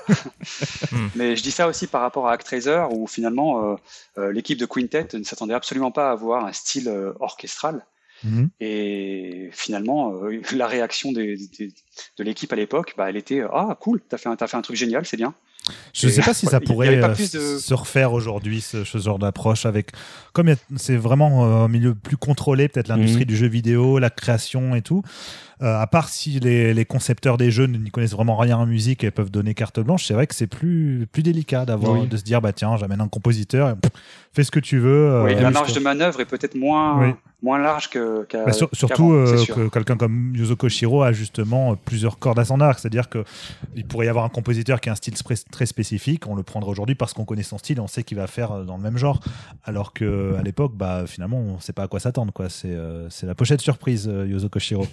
Hmm. 0.92 1.08
Mais 1.16 1.36
je 1.36 1.42
dis 1.42 1.50
ça 1.52 1.68
aussi 1.68 1.88
par 1.88 2.02
rapport 2.02 2.28
à 2.28 2.34
Actraiser, 2.34 2.84
où 2.92 3.08
finalement 3.08 3.72
euh, 3.72 3.76
euh, 4.20 4.32
l'équipe 4.32 4.60
de 4.60 4.66
Quintet 4.68 5.08
ne 5.14 5.24
s'attendait 5.24 5.54
absolument 5.56 5.90
pas 5.92 6.10
à 6.10 6.12
avoir 6.12 6.46
un 6.46 6.54
style 6.54 6.88
euh, 6.88 7.14
orchestral. 7.20 7.86
Mhm. 8.24 8.50
Et 8.62 9.50
finalement, 9.52 10.14
euh, 10.24 10.40
la 10.56 10.68
réaction 10.68 11.12
des- 11.12 11.38
des- 11.58 11.74
de 12.18 12.24
l'équipe 12.24 12.52
à 12.54 12.56
l'époque, 12.56 12.94
bah, 12.98 13.10
elle 13.10 13.18
était 13.18 13.42
ah 13.52 13.76
cool, 13.80 14.02
t'as 14.08 14.18
fait, 14.18 14.30
un- 14.30 14.36
t'as 14.36 14.48
fait 14.48 14.58
un 14.58 14.62
truc 14.62 14.76
génial, 14.78 15.06
c'est 15.06 15.18
bien. 15.18 15.34
Je 15.94 16.08
ne 16.08 16.12
sais 16.12 16.22
pas 16.22 16.34
si 16.34 16.46
ça 16.46 16.60
pourrait 16.62 17.02
se 17.16 17.74
refaire 17.74 18.14
aujourd'hui, 18.14 18.62
ce, 18.62 18.84
genre 18.84 19.20
d'approche, 19.20 19.66
avec 19.66 19.92
comme 20.34 20.54
c'est 20.76 20.98
vraiment 20.98 21.64
un 21.64 21.68
milieu 21.68 21.96
plus 21.96 22.18
contrôlé, 22.18 22.68
peut-être 22.68 22.88
l'industrie 22.88 23.22
mhm. 23.22 23.28
du 23.28 23.38
jeu 23.38 23.48
vidéo, 23.48 24.00
la 24.00 24.10
création 24.10 24.76
et 24.76 24.82
tout. 24.82 25.04
Euh, 25.62 25.80
à 25.80 25.88
part 25.88 26.10
si 26.10 26.40
les, 26.40 26.86
concepteurs 26.86 27.38
des 27.38 27.52
jeux 27.52 27.68
n'y 27.68 27.90
connaissent 27.92 28.14
vraiment 28.14 28.36
rien 28.36 28.58
en 28.58 28.66
musique 28.66 29.04
et 29.04 29.12
peuvent 29.12 29.32
donner 29.32 29.54
carte 29.54 29.80
blanche, 29.80 30.06
c'est 30.06 30.14
vrai 30.14 30.28
que 30.28 30.36
c'est 30.36 30.48
plus, 30.48 31.08
plus 31.12 31.24
délicat 31.24 31.66
d'avoir 31.66 32.06
de 32.06 32.18
se 32.18 32.24
dire 32.24 32.42
bah 32.42 32.52
tiens 32.52 32.76
j'amène 32.76 33.00
un 33.00 33.08
compositeur, 33.08 33.70
et, 33.70 33.74
fais 34.34 34.44
ce 34.44 34.52
que 34.52 34.60
tu 34.60 34.80
veux. 34.80 35.24
oui, 35.24 35.36
la 35.36 35.52
marge 35.52 35.74
de 35.74 35.80
manœuvre 35.80 36.20
est 36.20 36.26
peut-être 36.26 36.56
moins 36.56 37.16
moins 37.44 37.60
large 37.60 37.90
que. 37.90 38.26
Bah, 38.34 38.54
surtout 38.54 39.14
euh, 39.14 39.46
que 39.46 39.68
quelqu'un 39.68 39.98
comme 39.98 40.34
Yuzo 40.34 40.56
Koshiro 40.56 41.04
a 41.04 41.12
justement 41.12 41.76
plusieurs 41.76 42.18
cordes 42.18 42.40
à 42.40 42.46
son 42.46 42.62
arc, 42.62 42.80
c'est-à-dire 42.80 43.10
que 43.10 43.24
il 43.76 43.86
pourrait 43.86 44.06
y 44.06 44.10
avoir 44.10 44.26
un 44.26 44.30
compositeur 44.30 44.80
qui 44.80 44.90
a 44.90 44.94
un 44.94 44.96
style 44.96 45.14
très 45.52 45.66
spécifique, 45.66 46.26
on 46.26 46.36
le 46.36 46.44
prendra 46.44 46.72
aujourd'hui 46.72 46.96
parce 46.96 47.14
qu'on 47.14 47.26
connaît 47.26 47.44
son 47.44 47.58
style 47.58 47.78
et 47.78 47.82
on 47.82 47.88
sait 47.88 48.04
qu'il 48.04 48.18
va 48.18 48.28
faire 48.28 48.52
euh, 48.54 48.64
dans 48.64 48.78
le 48.78 48.84
même 48.84 48.98
genre, 48.98 49.20
alors 49.66 49.94
que 49.94 50.36
à 50.40 50.42
l'époque, 50.42 50.72
bah 50.76 51.04
finalement, 51.06 51.38
on 51.38 51.56
ne 51.56 51.62
sait 51.62 51.74
pas 51.74 51.84
à 51.84 51.88
quoi 51.88 52.00
s'attendre, 52.00 52.32
quoi. 52.32 52.50
C'est 52.50 52.70
euh, 52.70 53.10
c'est 53.10 53.28
la 53.28 53.36
pochette 53.36 53.62
surprise, 53.62 54.06
Yuzo 54.06 54.48
Koshiro. 54.48 54.88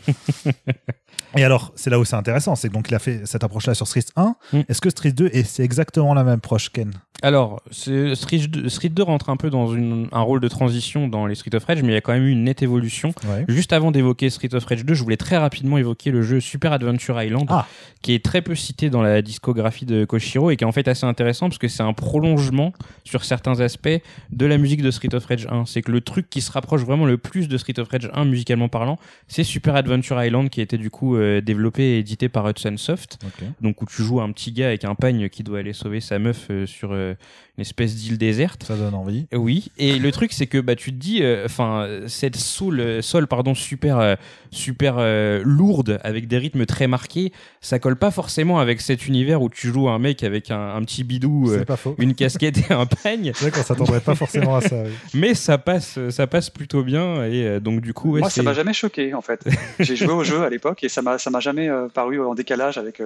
et 1.37 1.45
alors, 1.45 1.73
c'est 1.77 1.91
là 1.91 2.01
où 2.01 2.05
c'est 2.05 2.17
intéressant, 2.17 2.57
c'est 2.57 2.69
donc 2.69 2.89
il 2.89 2.95
a 2.95 2.99
fait 2.99 3.27
cette 3.27 3.45
approche-là 3.45 3.75
sur 3.75 3.87
Street 3.87 4.03
1. 4.17 4.35
Mm. 4.53 4.61
Est-ce 4.69 4.81
que 4.81 4.91
Street 4.91 5.13
2 5.13 5.31
et 5.33 5.45
c'est 5.45 5.63
exactement 5.63 6.15
la 6.15 6.25
même 6.25 6.35
approche, 6.35 6.71
Ken? 6.71 6.93
Alors, 7.23 7.61
Street 7.71 8.47
2, 8.49 8.69
Street 8.69 8.89
2 8.89 9.03
rentre 9.03 9.29
un 9.29 9.37
peu 9.37 9.51
dans 9.51 9.75
une, 9.75 10.09
un 10.11 10.23
rôle 10.23 10.41
de 10.41 10.49
transition 10.49 11.07
dans 11.07 11.27
les 11.27 11.35
Street 11.35 11.55
of 11.55 11.65
Rage, 11.65 11.83
mais 11.83 11.89
il 11.89 11.95
y 11.95 11.99
a 11.99 12.01
quand 12.01 12.13
même 12.13 12.25
eu 12.25 12.31
une 12.31 12.40
nette 12.45 12.63
évolution. 12.63 13.13
Juste 13.49 13.73
avant 13.73 13.91
d'évoquer 13.91 14.31
Street 14.31 14.55
of 14.55 14.65
Rage 14.65 14.85
2, 14.85 14.95
je 14.95 15.03
voulais 15.03 15.17
très 15.17 15.37
rapidement 15.37 15.79
évoquer 15.79 16.11
le 16.11 16.23
jeu 16.23 16.41
Super 16.41 16.73
Adventure 16.73 17.21
Island, 17.21 17.47
ah. 17.49 17.67
qui 18.03 18.15
est 18.15 18.25
très 18.25 18.43
peu 18.43 18.55
cité 18.55 18.91
dans 18.91 19.03
la 19.03 19.23
discographie 19.23 19.87
de 19.87 20.05
Koshiro 20.05 20.51
et 20.51 20.57
qui 20.57 20.65
est 20.65 20.67
en 20.67 20.73
fait 20.73 20.89
assez 20.89 21.07
intéressant 21.07 21.49
parce 21.49 21.59
que 21.59 21.69
c'est 21.69 21.83
un 21.83 21.93
prolongement 21.93 22.73
sur 23.05 23.25
certains 23.25 23.61
aspects 23.61 23.89
de 24.31 24.47
la 24.47 24.59
musique 24.59 24.83
de 24.83 24.91
Street 24.91 25.15
of 25.15 25.25
Rage 25.27 25.47
1. 25.51 25.67
C'est 25.67 25.83
que 25.83 25.93
le 25.93 26.01
truc 26.01 26.29
qui 26.31 26.41
se 26.41 26.53
rapproche 26.53 26.83
vraiment 26.83 27.07
le 27.07 27.19
plus 27.19 27.49
de 27.49 27.59
Street 27.59 27.79
of 27.79 27.89
Rage 27.89 28.11
1 28.13 28.25
musicalement 28.25 28.69
parlant, 28.69 28.99
c'est 29.29 29.45
Super 29.45 29.75
Adventure 29.75 30.23
Island 30.23 30.51
qui 30.51 30.61
a 30.61 30.63
été 30.63 30.79
du 30.79 30.91
coup 30.91 31.17
euh, 31.17 31.41
développé 31.41 31.83
et 31.83 31.99
édité 31.99 32.29
par 32.29 32.49
Hudson 32.49 32.77
Soft. 32.77 33.19
Donc 33.61 33.83
où 33.83 33.87
tu 33.87 34.03
joues 34.03 34.21
un 34.21 34.31
petit 34.33 34.53
gars 34.53 34.69
avec 34.69 34.85
un 34.85 34.95
pagne 34.95 35.29
qui 35.29 35.43
doit 35.43 35.59
aller 35.59 35.73
sauver 35.73 36.01
sa 36.01 36.19
meuf 36.19 36.47
euh, 36.51 36.67
sur 36.67 36.91
euh, 36.93 37.15
une 37.61 37.67
espèce 37.67 37.95
d'île 37.95 38.17
déserte. 38.17 38.65
Ça 38.65 38.75
donne 38.75 38.95
envie. 38.95 39.27
Oui. 39.35 39.71
Et 39.77 39.99
le 39.99 40.11
truc 40.13 40.33
c'est 40.33 40.47
que 40.47 40.59
bah 40.59 40.77
tu 40.77 40.93
te 40.93 40.97
dis, 40.97 41.23
enfin 41.45 41.87
cette 42.07 42.37
soul, 42.37 43.03
sol 43.03 43.27
pardon 43.27 43.55
super 43.55 44.17
super 44.51 44.97
lourde 45.45 46.01
avec 46.03 46.27
des 46.27 46.39
rythmes 46.39 46.65
très 46.65 46.87
marqués, 46.87 47.33
ça 47.61 47.79
colle 47.79 47.97
pas 47.97 48.11
forcément 48.11 48.61
avec 48.61 48.81
cet 48.81 49.07
univers 49.07 49.43
où 49.43 49.51
tu 49.51 49.69
joues 49.69 49.91
un 49.91 49.99
mec 49.99 50.23
avec 50.23 50.51
un, 50.51 50.81
petit 50.83 51.05
bidou, 51.05 51.53
une 51.99 52.15
casquette 52.15 52.71
et 52.71 52.73
un 52.73 52.87
peigne. 52.87 53.33
C'est 53.35 53.43
vrai 53.43 53.51
qu'on 53.51 53.67
s'attendrait 53.67 54.01
pas 54.01 54.15
forcément 54.15 54.57
à 54.57 54.63
ça. 54.63 54.77
Mais 55.15 55.35
ça 55.35 55.59
passe, 55.59 55.99
ça 56.09 56.27
passe 56.27 56.49
plutôt 56.49 56.83
bien 56.83 57.25
et 57.25 57.61
donc 57.61 57.83
du 57.83 57.93
coup. 57.93 58.17
Moi, 58.17 58.31
ça 58.31 58.43
m'a 58.43 58.55
jamais 58.55 58.73
choqué 58.73 59.13
en 59.13 59.21
fait. 59.21 59.45
J'ai 59.81 59.97
joué 59.97 60.13
au 60.13 60.25
jeu 60.25 60.43
à 60.43 60.49
l'époque 60.49 60.83
et 60.83 60.89
ça 60.89 61.03
m'a, 61.03 61.19
ça 61.19 61.29
m'a 61.29 61.41
jamais 61.41 61.69
paru 61.93 62.25
en 62.25 62.35
décalage 62.35 62.79
avec. 62.79 63.03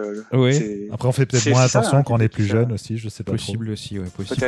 Après, 0.92 1.08
on 1.08 1.12
fait 1.12 1.26
peut-être 1.26 1.50
moins 1.50 1.62
attention 1.64 1.98
hein, 1.98 2.02
quand 2.04 2.14
on 2.14 2.20
est 2.20 2.28
plus 2.28 2.46
jeune 2.46 2.72
aussi, 2.72 2.98
je 2.98 3.08
sais 3.08 3.24
pas. 3.24 3.32
Possible 3.32 3.70
aussi, 3.70 3.98
ouais, 3.98 4.06
possible. 4.16 4.43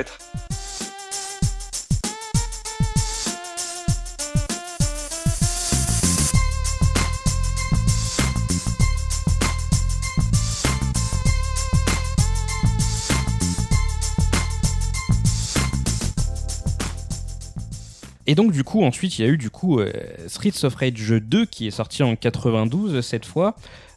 Et 18.28 18.34
donc 18.34 18.52
du 18.52 18.64
coup 18.64 18.82
ensuite 18.82 19.18
il 19.18 19.24
y 19.24 19.28
a 19.28 19.30
eu 19.30 19.38
du 19.38 19.50
coup 19.50 19.78
euh, 19.78 19.92
Streets 20.26 20.64
of 20.64 20.74
Rage 20.74 21.10
2 21.10 21.46
qui 21.46 21.68
est 21.68 21.70
sorti 21.70 22.02
en 22.02 22.16
92 22.16 23.00
cette 23.00 23.24
fois 23.24 23.54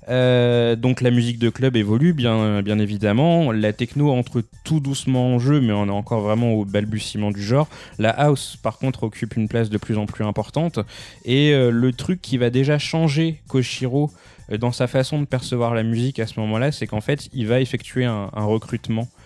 euh, 0.07 0.75
donc 0.75 1.01
la 1.01 1.11
musique 1.11 1.39
de 1.39 1.49
club 1.49 1.75
évolue 1.75 2.13
bien, 2.13 2.61
bien 2.61 2.79
évidemment. 2.79 3.51
La 3.51 3.73
techno 3.73 4.11
entre 4.11 4.43
tout 4.63 4.79
doucement 4.79 5.35
en 5.35 5.39
jeu, 5.39 5.61
mais 5.61 5.73
on 5.73 5.87
est 5.87 5.91
encore 5.91 6.21
vraiment 6.21 6.53
au 6.53 6.65
balbutiement 6.65 7.31
du 7.31 7.41
genre. 7.41 7.67
La 7.97 8.09
house, 8.09 8.57
par 8.61 8.77
contre, 8.77 9.03
occupe 9.03 9.35
une 9.35 9.47
place 9.47 9.69
de 9.69 9.77
plus 9.77 9.97
en 9.97 10.05
plus 10.05 10.23
importante. 10.25 10.79
Et 11.25 11.51
euh, 11.51 11.69
le 11.69 11.91
truc 11.91 12.21
qui 12.21 12.37
va 12.37 12.49
déjà 12.49 12.79
changer 12.79 13.41
Koshiro 13.47 14.11
euh, 14.51 14.57
dans 14.57 14.71
sa 14.71 14.87
façon 14.87 15.19
de 15.19 15.25
percevoir 15.25 15.73
la 15.73 15.83
musique 15.83 16.19
à 16.19 16.27
ce 16.27 16.39
moment-là, 16.39 16.71
c'est 16.71 16.87
qu'en 16.87 17.01
fait, 17.01 17.29
il 17.33 17.47
va 17.47 17.59
effectuer 17.59 18.05
un, 18.05 18.29
recrutement 18.33 19.07
euh, 19.07 19.18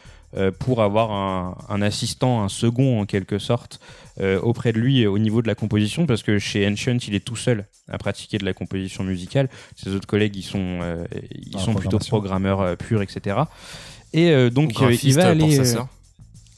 pour 0.60 0.82
avoir 0.82 1.12
un, 1.70 1.82
assistant, 1.82 2.42
un 2.42 2.50
second 2.50 3.02
en 3.02 3.06
quelque 3.06 3.40
sorte, 3.40 3.80
euh, 4.20 4.40
auprès 4.42 4.74
de 4.74 4.80
lui 4.80 5.06
au 5.08 5.18
niveau 5.18 5.42
de 5.42 5.48
la 5.48 5.56
composition, 5.56 6.06
parce 6.06 6.24
que 6.24 6.40
chez 6.40 6.68
Ancient, 6.68 6.98
il 7.08 7.16
est 7.16 7.24
tout 7.24 7.36
seul 7.36 7.66
à 7.88 7.98
pratiquer 7.98 8.38
de 8.38 8.46
la 8.46 8.54
composition 8.54 9.04
musicale. 9.04 9.50
Ses 9.76 9.92
autres 9.92 10.08
collègues, 10.08 10.36
ils 10.36 10.44
sont, 10.44 10.80
euh, 10.82 11.06
ils 11.32 11.60
sont 11.60 11.74
plutôt 11.74 12.00
programmeurs 12.00 12.78
purs, 12.78 13.02
etc. 13.02 13.38
Et 14.14 14.50
donc, 14.52 14.74
il 15.04 15.14
va 15.16 15.28
aller. 15.28 15.40
Pour 15.40 15.54
sa 15.54 15.66
sœur. 15.66 15.88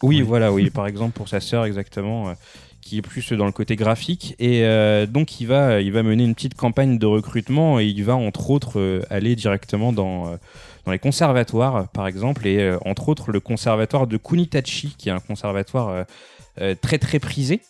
Oui, 0.03 0.21
voilà, 0.21 0.51
oui, 0.51 0.69
par 0.73 0.87
exemple 0.87 1.13
pour 1.13 1.29
sa 1.29 1.39
sœur, 1.39 1.65
exactement 1.65 2.33
qui 2.81 2.99
est 2.99 3.01
plus 3.01 3.33
dans 3.33 3.47
le 3.47 3.51
côté 3.51 3.75
graphique 3.75 4.35
et 4.37 4.63
donc 5.07 5.41
il 5.41 5.47
va 5.47 5.81
il 5.81 5.91
va 5.91 6.03
mener 6.03 6.23
une 6.23 6.35
petite 6.35 6.53
campagne 6.53 6.99
de 6.99 7.07
recrutement 7.07 7.79
et 7.79 7.85
il 7.87 8.03
va 8.03 8.15
entre 8.15 8.51
autres 8.51 9.01
aller 9.09 9.35
directement 9.35 9.91
dans 9.91 10.37
dans 10.85 10.91
les 10.91 10.99
conservatoires, 10.99 11.87
par 11.89 12.07
exemple, 12.07 12.45
et 12.47 12.59
euh, 12.59 12.77
entre 12.85 13.09
autres 13.09 13.31
le 13.31 13.39
conservatoire 13.39 14.07
de 14.07 14.17
Kunitachi, 14.17 14.95
qui 14.97 15.09
est 15.09 15.11
un 15.11 15.19
conservatoire 15.19 15.89
euh, 15.89 16.03
euh, 16.61 16.75
très 16.79 16.99
très 16.99 17.19
prisé. 17.19 17.61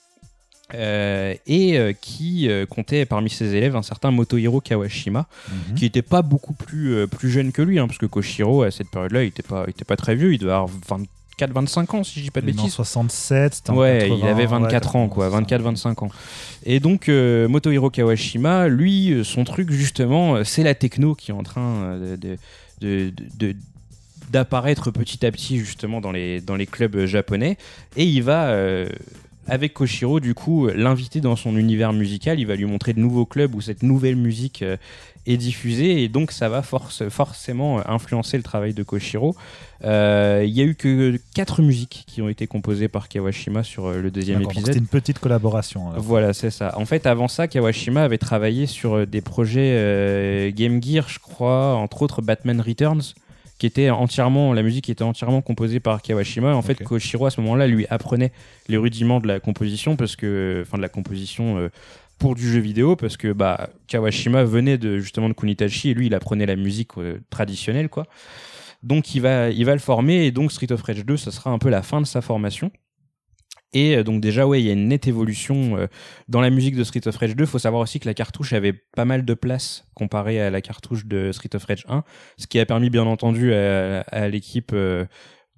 et 0.74 1.95
qui 2.01 2.49
comptait 2.70 3.05
parmi 3.05 3.30
ses 3.30 3.53
élèves 3.53 3.76
un 3.76 3.84
certain 3.84 4.11
Motohiro 4.11 4.61
Kawashima, 4.61 5.28
mhm. 5.49 5.76
qui 5.76 5.84
n'était 5.86 6.01
pas 6.01 6.22
beaucoup 6.22 6.53
plus, 6.53 7.07
plus 7.07 7.30
jeune 7.30 7.51
que 7.51 7.61
lui, 7.61 7.80
hein, 7.80 7.88
parce 7.88 7.99
que 7.99 8.07
Koshiro, 8.07 8.63
à 8.63 8.72
cette 8.72 8.89
période-là, 8.89 9.22
il 9.22 9.28
n'était 9.28 9.43
pas, 9.43 9.66
était 9.68 9.86
pas 9.86 9.95
très 9.95 10.16
vieux, 10.16 10.34
il 10.34 10.39
devait 10.39 10.51
avoir 10.51 10.70
24-25 11.39 11.95
ans, 11.95 12.03
si 12.03 12.20
je 12.20 12.26
dis 12.26 12.32
pas 12.32 12.41
de 12.41 12.47
bêtises. 12.47 12.74
67, 12.74 13.70
Ouais, 13.70 14.09
il 14.09 14.26
avait 14.26 14.47
24 14.47 14.95
ans, 14.95 15.07
quoi, 15.07 15.30
24-25 15.30 16.03
ans. 16.03 16.09
Et 16.66 16.80
donc, 16.80 17.09
Motohiro 17.09 17.91
Kawashima, 17.91 18.68
lui, 18.68 19.22
son 19.24 19.43
truc, 19.43 19.72
justement, 19.72 20.43
c'est 20.43 20.63
la 20.63 20.74
techno 20.74 21.13
qui 21.13 21.30
est 21.30 21.36
en 21.36 21.43
train 21.43 21.97
de 21.99 22.38
d'apparaître 24.30 24.91
petit 24.91 25.26
à 25.26 25.32
petit 25.32 25.57
justement 25.59 26.01
dans 26.01 26.11
les, 26.11 26.41
dans 26.41 26.55
les 26.55 26.65
clubs 26.65 27.05
japonais. 27.05 27.57
Et 27.95 28.05
il 28.05 28.23
va 28.23 28.47
euh, 28.47 28.88
avec 29.47 29.73
Koshiro 29.73 30.19
du 30.19 30.34
coup 30.34 30.67
l'inviter 30.67 31.21
dans 31.21 31.36
son 31.36 31.57
univers 31.57 31.93
musical. 31.93 32.39
Il 32.39 32.47
va 32.47 32.55
lui 32.55 32.65
montrer 32.65 32.93
de 32.93 32.99
nouveaux 32.99 33.26
clubs 33.26 33.53
où 33.55 33.61
cette 33.61 33.84
nouvelle 33.84 34.15
musique 34.15 34.61
euh, 34.61 34.78
est 35.26 35.38
diffusée 35.38 36.03
et 36.03 36.09
donc 36.09 36.32
ça 36.32 36.49
va 36.49 36.61
force, 36.61 37.07
forcément 37.09 37.88
influencer 37.88 38.38
le 38.38 38.43
travail 38.43 38.73
de 38.73 38.84
Koshiro 38.84 39.36
euh, 39.84 40.43
il 40.47 40.53
y 40.53 40.61
a 40.61 40.63
eu 40.63 40.76
que 40.76 41.19
quatre 41.34 41.61
musiques 41.61 42.05
qui 42.07 42.21
ont 42.21 42.30
été 42.30 42.47
composées 42.47 42.88
par 42.88 43.09
Kawashima 43.09 43.63
sur 43.63 43.91
le 43.91 44.09
deuxième 44.09 44.41
épisode. 44.41 44.65
C'était 44.67 44.80
une 44.80 44.88
petite 44.88 45.19
collaboration. 45.19 45.91
Voilà, 45.97 46.34
c'est 46.34 46.49
ça. 46.49 46.73
En 46.78 46.86
fait, 46.86 47.05
avant 47.05 47.28
ça, 47.28 47.47
Kawashima 47.47 48.03
avait 48.03 48.17
travaillé 48.17 48.65
sur 48.65 49.05
des 49.05 49.21
projets 49.21 50.51
Game 50.55 50.82
Gear, 50.82 51.07
je 51.09 51.19
crois, 51.19 51.76
entre 51.76 52.01
autres 52.01 52.21
Batman 52.21 52.61
Returns 52.61 53.13
qui 53.57 53.65
était 53.65 53.89
entièrement, 53.89 54.53
la 54.53 54.63
musique 54.63 54.89
était 54.89 55.03
entièrement 55.03 55.41
composée 55.41 55.80
par 55.80 56.01
Kawashima. 56.01 56.53
En 56.55 56.61
fait, 56.61 56.84
Koshiro 56.84 57.26
à 57.26 57.30
ce 57.30 57.39
moment-là 57.41 57.67
lui 57.67 57.86
apprenait 57.89 58.32
les 58.67 58.78
rudiments 58.78 59.21
de 59.21 59.28
la 59.28 59.39
composition 59.39 59.95
parce 59.95 60.15
que, 60.15 60.63
enfin, 60.65 60.78
de 60.78 60.82
la 60.82 60.89
composition 60.89 61.57
euh, 61.57 61.69
pour 62.18 62.36
du 62.36 62.49
jeu 62.49 62.59
vidéo 62.59 62.95
parce 62.95 63.18
que 63.18 63.32
bah 63.34 63.70
Kawashima 63.88 64.43
venait 64.43 64.78
de 64.78 64.99
justement 64.99 65.30
de 65.30 65.34
Kunitachi 65.34 65.89
et 65.89 65.93
lui 65.93 66.07
il 66.07 66.16
apprenait 66.16 66.45
la 66.45 66.55
musique 66.55 66.97
euh, 66.97 67.20
traditionnelle 67.30 67.89
quoi. 67.89 68.05
Donc 68.84 69.16
il 69.16 69.22
va 69.22 69.49
il 69.49 69.66
va 69.66 69.74
le 69.74 69.80
former 69.80 70.26
et 70.26 70.32
donc 70.32 70.51
Street 70.51 70.72
of 70.72 70.82
Rage 70.82 71.05
2 71.05 71.18
ça 71.18 71.32
sera 71.32 71.49
un 71.51 71.57
peu 71.57 71.70
la 71.70 71.82
fin 71.82 72.01
de 72.01 72.05
sa 72.05 72.22
formation. 72.22 72.72
Et 73.76 73.97
euh, 73.97 74.03
donc 74.03 74.22
déjà, 74.22 74.47
ouais, 74.47 74.61
il 74.61 74.66
y 74.66 74.70
a 74.70 74.74
une 74.74 74.88
nette 74.88 75.07
évolution 75.07 75.78
euh, 75.78 75.88
dans 76.30 76.39
la 76.39 76.49
musique 76.49 76.76
de 76.76 76.84
Street 76.84 77.05
of 77.07 77.18
Rage 77.18 77.36
2. 77.36 77.43
Il 77.43 77.47
faut 77.47 77.59
savoir 77.59 77.82
aussi 77.82 77.99
que 77.99 78.07
la 78.07 78.13
cartouche 78.13 78.53
avait 78.53 78.74
pas 78.74 79.05
mal 79.05 79.26
de 79.26 79.34
place 79.34 79.86
comparée 79.93 80.41
à 80.41 80.49
la 80.49 80.61
cartouche 80.61 81.05
de 81.05 81.32
Street 81.34 81.53
of 81.53 81.66
Rage 81.66 81.84
1, 81.89 82.03
ce 82.38 82.47
qui 82.47 82.57
a 82.59 82.66
permis 82.66 82.89
bien 82.89 83.05
entendu 83.05 83.53
à, 83.53 84.30
l'équipe 84.30 84.74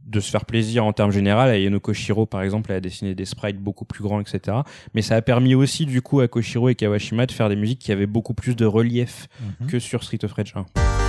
de 0.05 0.19
se 0.19 0.29
faire 0.29 0.45
plaisir 0.45 0.85
en 0.85 0.93
termes 0.93 1.11
généraux. 1.11 1.51
Yano 1.51 1.79
Koshiro, 1.79 2.25
par 2.25 2.41
exemple, 2.41 2.71
a 2.71 2.79
dessiné 2.79 3.15
des 3.15 3.25
sprites 3.25 3.59
beaucoup 3.59 3.85
plus 3.85 4.03
grands, 4.03 4.21
etc. 4.21 4.57
Mais 4.93 5.01
ça 5.01 5.15
a 5.15 5.21
permis 5.21 5.55
aussi, 5.55 5.85
du 5.85 6.01
coup, 6.01 6.21
à 6.21 6.27
Koshiro 6.27 6.69
et 6.69 6.75
Kawashima 6.75 7.25
de 7.25 7.31
faire 7.31 7.49
des 7.49 7.55
musiques 7.55 7.79
qui 7.79 7.91
avaient 7.91 8.05
beaucoup 8.05 8.33
plus 8.33 8.55
de 8.55 8.65
relief 8.65 9.27
mhm. 9.61 9.67
que 9.67 9.79
sur 9.79 10.03
Street 10.03 10.19
of 10.23 10.33
Rage 10.33 10.53
1. 10.55 11.06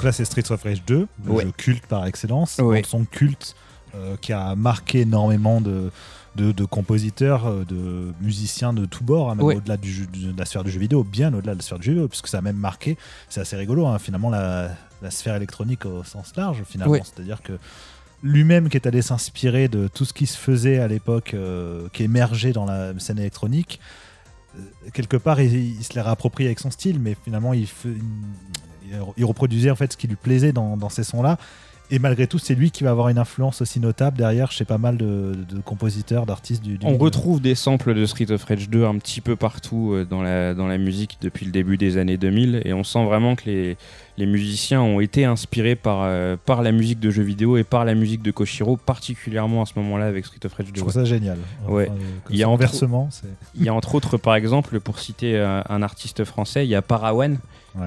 Donc 0.00 0.04
là, 0.04 0.12
c'est 0.12 0.24
Streets 0.24 0.50
of 0.50 0.62
Rage 0.62 0.82
2, 0.86 1.06
le 1.26 1.40
jeu 1.40 1.52
culte 1.56 1.86
par 1.86 2.06
excellence. 2.06 2.58
Son 2.84 3.04
culte 3.04 3.54
qui 4.22 4.32
a 4.32 4.54
marqué 4.56 5.00
énormément 5.00 5.60
de, 5.60 5.90
de, 6.36 6.64
compositeurs, 6.64 7.46
euh, 7.46 7.64
de 7.64 8.12
musiciens 8.20 8.72
de 8.72 8.86
tous 8.86 9.04
bords, 9.04 9.30
hein, 9.30 9.34
même 9.34 9.46
au-delà 9.46 9.76
de 9.76 9.86
la 10.36 10.44
sphère 10.44 10.64
du 10.64 10.70
jeu 10.70 10.80
vidéo, 10.80 11.04
bien 11.04 11.32
au-delà 11.34 11.52
de 11.52 11.58
la 11.58 11.62
sphère 11.62 11.78
du 11.78 11.86
jeu 11.86 11.92
vidéo, 11.92 12.08
puisque 12.08 12.28
ça 12.28 12.38
a 12.38 12.40
même 12.40 12.56
marqué, 12.56 12.96
c'est 13.28 13.40
assez 13.40 13.56
rigolo, 13.56 13.86
hein, 13.86 13.98
finalement, 13.98 14.30
la, 14.30 14.70
sphère 15.10 15.34
électronique 15.34 15.86
au 15.86 16.04
sens 16.04 16.36
large, 16.36 16.62
finalement. 16.66 17.02
C'est-à-dire 17.02 17.42
que 17.42 17.54
lui-même 18.22 18.68
qui 18.68 18.76
est 18.76 18.86
allé 18.86 19.00
s'inspirer 19.00 19.68
de 19.68 19.88
tout 19.88 20.04
ce 20.04 20.12
qui 20.12 20.26
se 20.26 20.36
faisait 20.36 20.78
à 20.78 20.88
l'époque, 20.88 21.32
euh, 21.32 21.88
qui 21.92 22.02
émergeait 22.02 22.52
dans 22.52 22.66
la 22.66 22.98
scène 22.98 23.18
électronique, 23.18 23.80
euh, 24.56 24.60
quelque 24.92 25.16
part, 25.16 25.40
il, 25.40 25.82
se 25.82 25.94
l'est 25.94 26.02
réapproprié 26.02 26.48
avec 26.48 26.60
son 26.60 26.70
style, 26.70 27.00
mais 27.00 27.16
finalement, 27.24 27.54
il, 27.54 27.66
il, 29.16 29.24
reproduisait 29.24 29.70
en 29.70 29.76
fait 29.76 29.92
ce 29.92 29.96
qui 29.96 30.06
lui 30.06 30.16
plaisait 30.16 30.52
dans, 30.52 30.76
dans 30.76 30.88
ces 30.88 31.04
sons-là 31.04 31.38
et 31.92 31.98
malgré 31.98 32.28
tout, 32.28 32.38
c'est 32.38 32.54
lui 32.54 32.70
qui 32.70 32.84
va 32.84 32.90
avoir 32.90 33.08
une 33.08 33.18
influence 33.18 33.60
aussi 33.62 33.80
notable 33.80 34.16
derrière 34.16 34.52
chez 34.52 34.64
pas 34.64 34.78
mal 34.78 34.96
de, 34.96 35.34
compositeurs, 35.64 36.24
d'artistes 36.24 36.62
du, 36.62 36.78
On 36.84 36.96
retrouve 36.96 37.40
des 37.40 37.56
samples 37.56 37.94
de 37.94 38.06
Street 38.06 38.30
of 38.30 38.44
Rage 38.44 38.70
2 38.70 38.84
un 38.84 38.96
petit 38.98 39.20
peu 39.20 39.34
partout 39.34 39.92
euh, 39.92 40.04
dans 40.04 40.22
la, 40.22 40.54
dans 40.54 40.68
la 40.68 40.78
musique 40.78 41.18
depuis 41.20 41.46
le 41.46 41.52
début 41.52 41.76
des 41.76 41.96
années 41.96 42.16
2000 42.16 42.62
et 42.64 42.72
on 42.72 42.84
sent 42.84 43.04
vraiment 43.04 43.34
que 43.34 43.46
les, 43.46 43.76
les 44.18 44.26
musiciens 44.26 44.80
ont 44.80 45.00
été 45.00 45.24
inspirés 45.24 45.74
par, 45.74 46.02
euh, 46.02 46.36
par 46.36 46.62
la 46.62 46.70
musique 46.70 47.00
de 47.00 47.10
jeux 47.10 47.24
vidéo 47.24 47.56
et 47.56 47.64
par 47.64 47.84
la 47.84 47.94
musique 47.94 48.22
de 48.22 48.30
Koshiro, 48.30 48.76
particulièrement 48.76 49.62
à 49.62 49.66
ce 49.66 49.72
moment-là 49.76 50.06
avec 50.06 50.26
Street 50.26 50.38
of 50.44 50.54
Rage 50.54 50.66
2. 50.66 50.72
Je 50.76 50.80
trouve 50.80 50.92
ça 50.92 51.04
génial. 51.04 51.38
ouais. 51.68 51.90
il, 52.30 52.36
y 52.36 52.44
a 52.44 52.48
il 53.56 53.64
y 53.64 53.68
a 53.68 53.74
entre 53.74 53.96
autres, 53.96 54.16
par 54.16 54.36
exemple, 54.36 54.78
pour 54.78 55.00
citer 55.00 55.36
euh, 55.36 55.60
un 55.68 55.82
artiste 55.82 56.22
français, 56.24 56.64
il 56.66 56.70
y 56.70 56.76
a 56.76 56.82
Parawan 56.82 57.38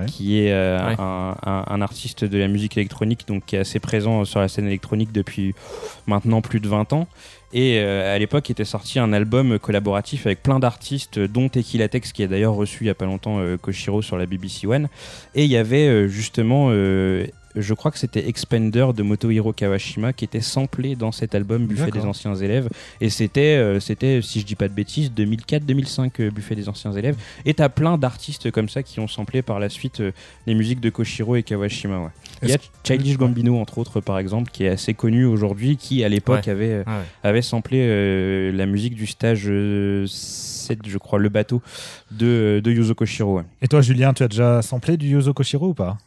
qui 0.08 0.40
est 0.40 0.52
euh, 0.52 0.96
un, 0.98 1.82
artiste 1.82 2.24
de 2.26 2.38
la 2.38 2.48
musique 2.48 2.78
électronique, 2.78 3.28
donc 3.28 3.46
qui 3.46 3.56
est 3.56 3.60
assez 3.60 3.80
présent 3.80 4.26
sur 4.26 4.40
la 4.40 4.48
scène 4.48 4.68
électronique 4.68 5.12
depuis 5.12 5.54
maintenant 6.08 6.42
plus 6.42 6.60
de 6.60 6.68
20 6.68 6.94
ans. 6.94 7.08
Et 7.56 7.78
euh, 7.80 8.16
à 8.16 8.18
l'époque 8.18 8.50
était 8.50 8.66
sorti 8.66 8.98
un 8.98 9.14
album 9.14 9.60
collaboratif 9.60 10.26
avec 10.26 10.42
plein 10.42 10.60
d'artistes, 10.60 11.20
dont 11.20 11.50
Tequila 11.50 11.88
Tex, 11.88 12.12
qui 12.12 12.24
a 12.24 12.28
d'ailleurs 12.28 12.56
reçu 12.56 12.86
il 12.86 12.88
y 12.88 12.90
a 12.90 12.96
pas 12.96 13.06
longtemps 13.06 13.40
euh, 13.40 13.58
Koshiro 13.58 14.02
sur 14.02 14.18
la 14.18 14.26
BBC 14.26 14.66
One. 14.66 14.88
Et 15.36 15.44
il 15.44 15.52
y 15.52 15.58
avait 15.58 16.08
justement 16.08 16.72
je 17.56 17.74
crois 17.74 17.92
que 17.92 18.00
c'était 18.00 18.28
Expender 18.28 18.88
de 18.96 19.04
Motohiro 19.04 19.54
Kawashima 19.54 20.14
qui 20.14 20.26
était 20.26 20.42
samplé 20.42 20.96
dans 20.96 21.12
cet 21.12 21.36
album 21.36 21.66
Buffet 21.66 21.92
des 21.92 22.02
anciens 22.02 22.36
élèves. 22.36 22.70
Et 23.02 23.10
c'était 23.10 23.58
euh, 23.58 23.80
c'était 23.80 24.22
si 24.22 24.40
je 24.40 24.46
dis 24.46 24.56
pas 24.56 24.68
de 24.68 24.74
bêtises 24.74 25.12
2004-2005 25.12 26.12
euh, 26.20 26.32
Buffet 26.32 26.56
des 26.56 26.70
anciens 26.70 26.94
élèves. 26.94 27.16
Et 27.46 27.54
t'as 27.54 27.70
plein 27.70 27.98
d'artistes 27.98 28.52
comme 28.52 28.70
ça 28.70 28.84
qui 28.84 29.00
ont 29.00 29.08
samplé 29.08 29.42
par 29.42 29.60
la 29.60 29.70
suite 29.70 30.00
euh, 30.00 30.12
les 30.48 30.56
musiques 30.56 30.80
de 30.80 30.90
Koshiro 30.90 31.36
et 31.36 31.44
Kawashima 31.44 32.12
il 32.42 32.50
y 32.50 32.54
a 32.54 32.58
Childish 32.84 33.18
Gambino 33.18 33.58
entre 33.60 33.78
autres 33.78 34.02
par 34.02 34.18
exemple 34.18 34.52
qui 34.52 34.66
est 34.66 34.70
assez 34.70 34.94
connu 34.94 35.26
aujourd'hui 35.26 35.78
qui 35.78 36.04
à 36.04 36.10
l'époque 36.10 36.48
avait 36.48 36.84
avait 37.24 37.42
samplé 37.42 38.52
la 38.52 38.66
musique 38.66 38.96
du 38.96 39.08
stage 39.08 39.44
7 39.44 40.80
je 40.86 40.98
crois 40.98 41.20
le 41.20 41.30
bateau 41.30 41.62
de, 42.12 42.62
de 42.64 42.72
Yuzo 42.72 42.96
Koshiro 42.96 43.42
et 43.62 43.68
toi 43.68 43.82
Julien 43.82 44.14
tu 44.14 44.24
as 44.24 44.28
déjà 44.28 44.62
samplé 44.62 44.98
du 44.98 45.08
Yuzo 45.08 45.34
Koshiro 45.34 45.70
ou 45.70 45.74
pas? 45.74 45.98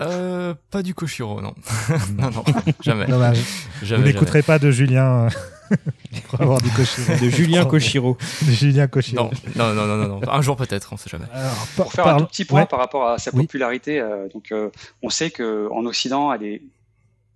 Euh, 0.00 0.54
pas 0.70 0.82
du 0.82 0.94
Koshiro, 0.94 1.40
non. 1.40 1.54
non, 2.18 2.30
non, 2.30 2.44
jamais. 2.80 3.06
Dommage. 3.06 3.38
Vous 3.82 3.96
n'écouterez 3.98 4.42
pas 4.42 4.58
de 4.58 4.70
Julien 4.70 5.26
euh, 5.26 5.76
pour 6.28 6.40
avoir 6.40 6.62
du 6.62 6.70
Koshiro. 6.70 7.12
De 7.18 7.28
Julien 7.28 7.64
Koshiro. 7.64 8.16
De 8.42 8.52
Julien 8.52 8.86
Koshiro. 8.86 9.30
Non, 9.56 9.74
non, 9.74 9.86
non, 9.86 9.96
non, 9.96 10.08
non. 10.08 10.20
Un 10.30 10.42
jour 10.42 10.56
peut-être, 10.56 10.92
on 10.92 10.96
sait 10.96 11.10
jamais. 11.10 11.26
pour 11.76 11.92
faire 11.92 12.06
un 12.06 12.18
tout 12.20 12.26
petit 12.26 12.44
point 12.44 12.66
par 12.66 12.78
rapport 12.78 13.08
à 13.08 13.18
sa 13.18 13.32
popularité, 13.32 14.00
euh, 14.00 14.28
donc 14.28 14.52
euh, 14.52 14.70
on 15.02 15.10
sait 15.10 15.30
que 15.30 15.68
en 15.70 15.84
Occident, 15.84 16.32
elle 16.32 16.44
est 16.44 16.62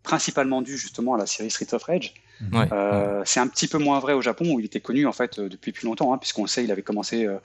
principalement 0.02 0.62
due 0.62 0.78
justement 0.78 1.14
à 1.14 1.18
la 1.18 1.26
série 1.26 1.50
Street 1.50 1.72
of 1.72 1.82
Rage. 1.84 2.14
Euh, 2.54 3.22
c'est 3.24 3.40
un 3.40 3.46
petit 3.46 3.68
peu 3.68 3.78
moins 3.78 3.98
vrai 3.98 4.12
au 4.12 4.22
Japon 4.22 4.52
où 4.52 4.60
il 4.60 4.66
était 4.66 4.80
connu 4.80 5.06
en 5.06 5.12
fait 5.12 5.38
euh, 5.38 5.48
depuis 5.48 5.72
plus 5.72 5.86
longtemps, 5.86 6.12
hein, 6.12 6.18
puisqu'on 6.18 6.46
sait 6.46 6.64
il 6.64 6.70
avait 6.70 6.82
commencé 6.82 7.24
euh, 7.24 7.38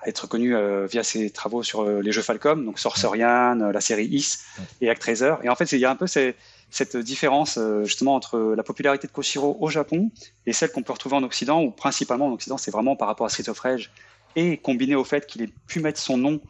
à 0.00 0.08
être 0.08 0.26
connu 0.26 0.54
via 0.88 1.02
ses 1.02 1.30
travaux 1.30 1.62
sur 1.62 1.84
les 1.84 2.12
jeux 2.12 2.22
Falcom, 2.22 2.64
donc 2.64 2.78
Sorcerian, 2.78 3.56
la 3.56 3.80
série 3.80 4.06
Is 4.06 4.38
et 4.80 4.88
Actraiser. 4.88 5.34
Et 5.42 5.48
en 5.48 5.56
fait, 5.56 5.72
il 5.72 5.78
y 5.78 5.84
a 5.84 5.90
un 5.90 5.96
peu 5.96 6.06
cette 6.06 6.96
différence 6.96 7.58
justement 7.82 8.14
entre 8.14 8.54
la 8.56 8.62
popularité 8.62 9.08
de 9.08 9.12
Koshiro 9.12 9.56
au 9.60 9.68
Japon 9.70 10.10
et 10.46 10.52
celle 10.52 10.70
qu'on 10.70 10.84
peut 10.84 10.92
retrouver 10.92 11.16
en 11.16 11.24
Occident, 11.24 11.62
ou 11.62 11.72
principalement 11.72 12.26
en 12.26 12.32
Occident, 12.32 12.58
c'est 12.58 12.70
vraiment 12.70 12.94
par 12.94 13.08
rapport 13.08 13.26
à 13.26 13.28
Street 13.28 13.48
of 13.48 13.58
Rage 13.58 13.90
et 14.36 14.56
combiné 14.56 14.94
au 14.94 15.04
fait 15.04 15.26
qu'il 15.26 15.42
ait 15.42 15.50
pu 15.66 15.80
mettre 15.80 15.98
son 15.98 16.16
nom 16.16 16.40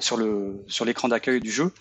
sur 0.00 0.84
l'écran 0.84 1.06
d'accueil 1.08 1.40
du 1.40 1.50
jeu 1.50 1.72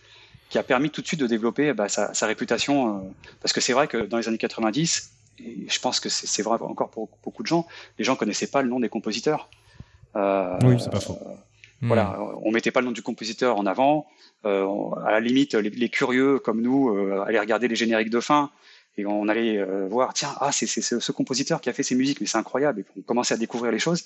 qui 0.51 0.57
a 0.57 0.63
permis 0.63 0.89
tout 0.89 1.01
de 1.01 1.07
suite 1.07 1.19
de 1.19 1.27
développer 1.27 1.71
bah, 1.71 1.87
sa, 1.87 2.27
réputation. 2.27 2.97
Euh, 2.97 2.99
parce 3.41 3.53
que 3.53 3.61
c'est 3.61 3.71
vrai 3.71 3.87
que 3.87 3.97
dans 3.97 4.17
les 4.17 4.27
années 4.27 4.37
90, 4.37 5.11
et 5.39 5.65
je 5.67 5.79
pense 5.79 6.01
que 6.01 6.09
c'est 6.09 6.43
vrai 6.43 6.57
encore 6.61 6.89
pour 6.89 7.09
beaucoup 7.23 7.41
de 7.41 7.47
gens, 7.47 7.65
les 7.97 8.03
gens 8.03 8.17
connaissaient 8.17 8.47
pas 8.47 8.61
le 8.61 8.67
nom 8.67 8.81
des 8.81 8.89
compositeurs. 8.89 9.49
Euh, 10.17 10.59
oui, 10.63 10.75
c'est 10.77 10.91
pas 10.91 10.99
faux. 10.99 11.17
Voilà, 11.81 12.03
hmm. 12.03 12.41
on 12.43 12.51
mettait 12.51 12.69
pas 12.69 12.81
le 12.81 12.87
nom 12.87 12.91
du 12.91 13.01
compositeur 13.01 13.57
en 13.57 13.65
avant. 13.65 14.07
Euh, 14.45 14.67
à 15.05 15.11
la 15.11 15.21
limite, 15.21 15.55
les, 15.55 15.89
curieux 15.89 16.37
comme 16.37 16.61
nous 16.61 16.95
allaient 17.25 17.39
regarder 17.39 17.67
les 17.69 17.75
génériques 17.75 18.11
de 18.11 18.19
fin 18.19 18.51
et 18.97 19.05
on 19.05 19.29
allait 19.29 19.63
voir, 19.87 20.13
tiens, 20.13 20.35
ah, 20.41 20.51
c'est 20.51 20.67
ce 20.67 21.11
compositeur 21.13 21.61
qui 21.61 21.69
a 21.69 21.73
fait 21.73 21.81
ces 21.81 21.95
musiques, 21.95 22.19
mais 22.19 22.27
c'est 22.27 22.37
incroyable. 22.37 22.81
Et 22.81 22.85
on 22.99 23.01
commençait 23.01 23.33
à 23.33 23.37
découvrir 23.37 23.71
les 23.71 23.79
choses. 23.79 24.03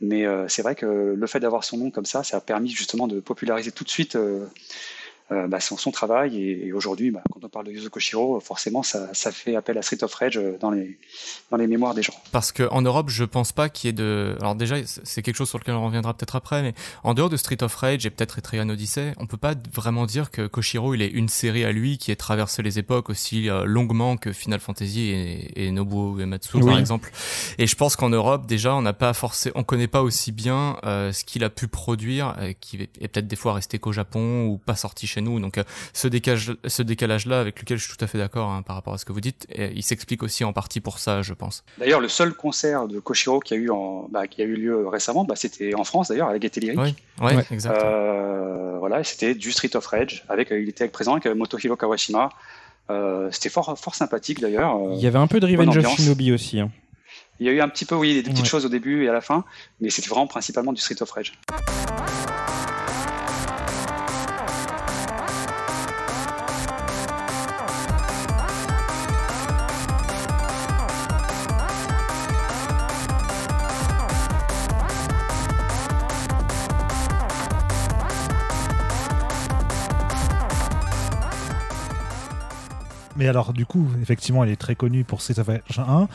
Mais 0.00 0.24
c'est 0.48 0.62
vrai 0.62 0.74
que 0.74 1.14
le 1.16 1.26
fait 1.28 1.38
d'avoir 1.38 1.62
son 1.62 1.78
nom 1.78 1.90
comme 1.92 2.06
ça, 2.06 2.24
ça 2.24 2.38
a 2.38 2.40
permis 2.40 2.70
justement 2.70 3.06
de 3.06 3.20
populariser 3.20 3.70
tout 3.70 3.84
de 3.84 3.88
suite 3.88 4.18
euh, 5.32 5.48
bah, 5.48 5.58
son, 5.58 5.76
son, 5.76 5.90
travail. 5.90 6.40
Et, 6.40 6.72
aujourd'hui, 6.72 7.10
bah, 7.10 7.20
quand 7.32 7.42
on 7.42 7.48
parle 7.48 7.66
de 7.66 7.72
Yuzo 7.72 7.90
Koshiro, 7.90 8.38
forcément, 8.38 8.84
ça, 8.84 9.12
ça, 9.12 9.32
fait 9.32 9.56
appel 9.56 9.76
à 9.76 9.82
Street 9.82 10.02
of 10.04 10.14
Rage 10.14 10.38
euh, 10.38 10.56
dans 10.60 10.70
les, 10.70 10.98
dans 11.50 11.56
les 11.56 11.66
mémoires 11.66 11.94
des 11.94 12.02
gens. 12.02 12.14
Parce 12.30 12.52
qu'en 12.52 12.80
Europe, 12.80 13.10
je 13.10 13.24
pense 13.24 13.50
pas 13.50 13.68
qu'il 13.68 13.88
y 13.88 13.90
ait 13.90 13.92
de. 13.92 14.36
Alors, 14.40 14.54
déjà, 14.54 14.76
c'est 14.84 15.22
quelque 15.22 15.34
chose 15.34 15.48
sur 15.48 15.58
lequel 15.58 15.74
on 15.74 15.84
reviendra 15.84 16.14
peut-être 16.14 16.36
après, 16.36 16.62
mais 16.62 16.74
en 17.02 17.12
dehors 17.12 17.28
de 17.28 17.36
Street 17.36 17.60
of 17.62 17.74
Rage 17.74 18.06
et 18.06 18.10
peut-être 18.10 18.38
Etrian 18.38 18.68
Odyssey, 18.68 19.14
on 19.18 19.26
peut 19.26 19.36
pas 19.36 19.54
vraiment 19.74 20.06
dire 20.06 20.30
que 20.30 20.46
Koshiro, 20.46 20.94
il 20.94 21.02
est 21.02 21.08
une 21.08 21.28
série 21.28 21.64
à 21.64 21.72
lui 21.72 21.98
qui 21.98 22.12
ait 22.12 22.16
traversé 22.16 22.62
les 22.62 22.78
époques 22.78 23.10
aussi 23.10 23.50
euh, 23.50 23.64
longuement 23.64 24.16
que 24.16 24.32
Final 24.32 24.60
Fantasy 24.60 25.10
et, 25.10 25.66
et 25.66 25.70
Nobuo 25.72 26.20
Uematsu, 26.20 26.60
par 26.60 26.78
exemple. 26.78 27.10
Et 27.58 27.66
je 27.66 27.74
pense 27.74 27.96
qu'en 27.96 28.10
Europe, 28.10 28.46
déjà, 28.46 28.76
on 28.76 28.82
n'a 28.82 28.92
pas 28.92 29.12
forcément, 29.12 29.54
on 29.58 29.64
connaît 29.64 29.88
pas 29.88 30.02
aussi 30.02 30.30
bien 30.30 30.76
ce 30.84 31.24
qu'il 31.24 31.42
a 31.42 31.50
pu 31.50 31.66
produire, 31.66 32.36
qui 32.60 32.76
est 32.76 33.08
peut-être 33.08 33.26
des 33.26 33.36
fois 33.36 33.54
resté 33.54 33.80
qu'au 33.80 33.92
Japon 33.92 34.46
ou 34.46 34.58
pas 34.58 34.76
sorti 34.76 35.06
chez 35.06 35.15
nous. 35.20 35.40
Donc 35.40 35.58
euh, 35.58 35.64
ce 35.92 36.08
décalage, 36.08 36.52
ce 36.64 36.82
décalage-là, 36.82 37.40
avec 37.40 37.60
lequel 37.60 37.78
je 37.78 37.84
suis 37.84 37.96
tout 37.96 38.04
à 38.04 38.08
fait 38.08 38.18
d'accord 38.18 38.50
hein, 38.50 38.62
par 38.62 38.76
rapport 38.76 38.94
à 38.94 38.98
ce 38.98 39.04
que 39.04 39.12
vous 39.12 39.20
dites, 39.20 39.46
il 39.56 39.82
s'explique 39.82 40.22
aussi 40.22 40.44
en 40.44 40.52
partie 40.52 40.80
pour 40.80 40.98
ça, 40.98 41.22
je 41.22 41.34
pense. 41.34 41.64
D'ailleurs, 41.78 42.00
le 42.00 42.08
seul 42.08 42.34
concert 42.34 42.88
de 42.88 42.98
Koshiro 43.00 43.40
qui 43.40 43.54
a 43.54 43.56
eu, 43.56 43.70
en, 43.70 44.08
bah, 44.10 44.26
qui 44.26 44.42
a 44.42 44.44
eu 44.44 44.56
lieu 44.56 44.86
récemment, 44.88 45.24
bah, 45.24 45.36
c'était 45.36 45.74
en 45.74 45.84
France 45.84 46.08
d'ailleurs, 46.08 46.28
avec 46.28 46.42
Gaieté 46.42 46.60
Lyrique. 46.60 46.96
Oui, 47.20 47.32
exactement. 47.50 47.90
Euh, 47.90 48.78
voilà, 48.78 49.04
c'était 49.04 49.34
du 49.34 49.52
Street 49.52 49.74
of 49.74 49.86
Rage, 49.86 50.24
avec, 50.28 50.48
il 50.50 50.68
était 50.68 50.88
présent 50.88 51.12
avec 51.14 51.26
Motohiro 51.26 51.76
Kawashima. 51.76 52.30
Euh, 52.88 53.28
c'était 53.32 53.48
fort, 53.48 53.76
fort 53.76 53.94
sympathique 53.96 54.40
d'ailleurs. 54.40 54.78
il 54.92 55.00
y 55.00 55.06
avait 55.08 55.18
un 55.18 55.26
peu 55.26 55.40
de 55.40 55.46
Revenge 55.46 55.76
of 55.76 55.96
Shinobi 55.96 56.32
aussi. 56.32 56.60
Hein. 56.60 56.70
Il 57.40 57.46
y 57.46 57.48
a 57.50 57.52
eu 57.52 57.60
un 57.60 57.68
petit 57.68 57.84
peu, 57.84 57.94
oui, 57.94 58.22
des 58.22 58.30
petites 58.30 58.46
choses 58.46 58.64
au 58.64 58.68
début 58.68 59.04
et 59.04 59.08
à 59.08 59.12
la 59.12 59.20
fin, 59.20 59.44
mais 59.80 59.90
c'était 59.90 60.08
vraiment 60.08 60.26
principalement 60.26 60.72
du 60.72 60.80
Street 60.80 60.96
of 61.00 61.10
Rage. 61.10 61.32
Mais 83.26 83.30
alors, 83.30 83.52
du 83.52 83.66
coup, 83.66 83.88
effectivement, 84.00 84.44
elle 84.44 84.50
est 84.50 84.56
très 84.56 84.76
connue 84.76 85.02
pour 85.02 85.20
Street 85.20 85.40
of 85.40 85.48
Rage 85.48 85.78
1, 85.78 86.06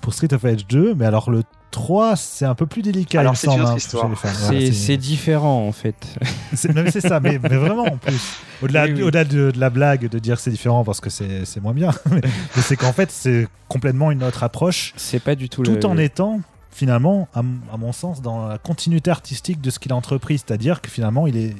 pour 0.00 0.12
Street 0.12 0.34
of 0.34 0.42
Rage 0.42 0.66
2, 0.66 0.96
mais 0.96 1.06
alors 1.06 1.30
le 1.30 1.44
3, 1.70 2.16
c'est 2.16 2.44
un 2.44 2.56
peu 2.56 2.66
plus 2.66 2.82
délicat. 2.82 3.20
Alors, 3.20 3.36
c'est 3.36 3.48
hein, 3.48 3.76
C'est 3.78 4.96
différent, 4.96 5.64
en 5.64 5.70
fait. 5.70 5.94
C'est 6.54 7.00
ça, 7.00 7.20
mais, 7.20 7.38
vraiment, 7.38 7.84
en 7.84 7.96
plus. 7.98 8.40
Au-delà 8.62 8.88
de, 8.88 9.52
la 9.56 9.70
blague 9.70 10.08
de 10.08 10.18
dire 10.18 10.40
c'est 10.40 10.50
différent 10.50 10.82
parce 10.82 11.00
que 11.00 11.08
c'est 11.08 11.60
moins 11.60 11.72
bien, 11.72 11.92
mais, 12.10 12.22
c'est 12.56 12.74
qu'en 12.74 12.92
fait, 12.92 13.12
c'est 13.12 13.46
complètement 13.68 14.10
une 14.10 14.24
autre 14.24 14.42
approche. 14.42 14.92
C'est 14.96 15.22
pas 15.22 15.36
du 15.36 15.48
tout 15.48 15.62
Tout 15.62 15.86
en 15.86 15.96
étant 15.96 16.40
finalement, 16.72 17.28
à, 17.32 17.42
mon 17.78 17.92
sens, 17.92 18.20
dans 18.20 18.48
la 18.48 18.58
continuité 18.58 19.10
artistique 19.10 19.62
de 19.62 19.70
ce 19.70 19.78
qu'il 19.78 19.92
a 19.92 19.96
entrepris. 19.96 20.36
C'est-à-dire 20.36 20.82
que 20.82 20.90
finalement, 20.90 21.26
il, 21.26 21.36
est, 21.38 21.54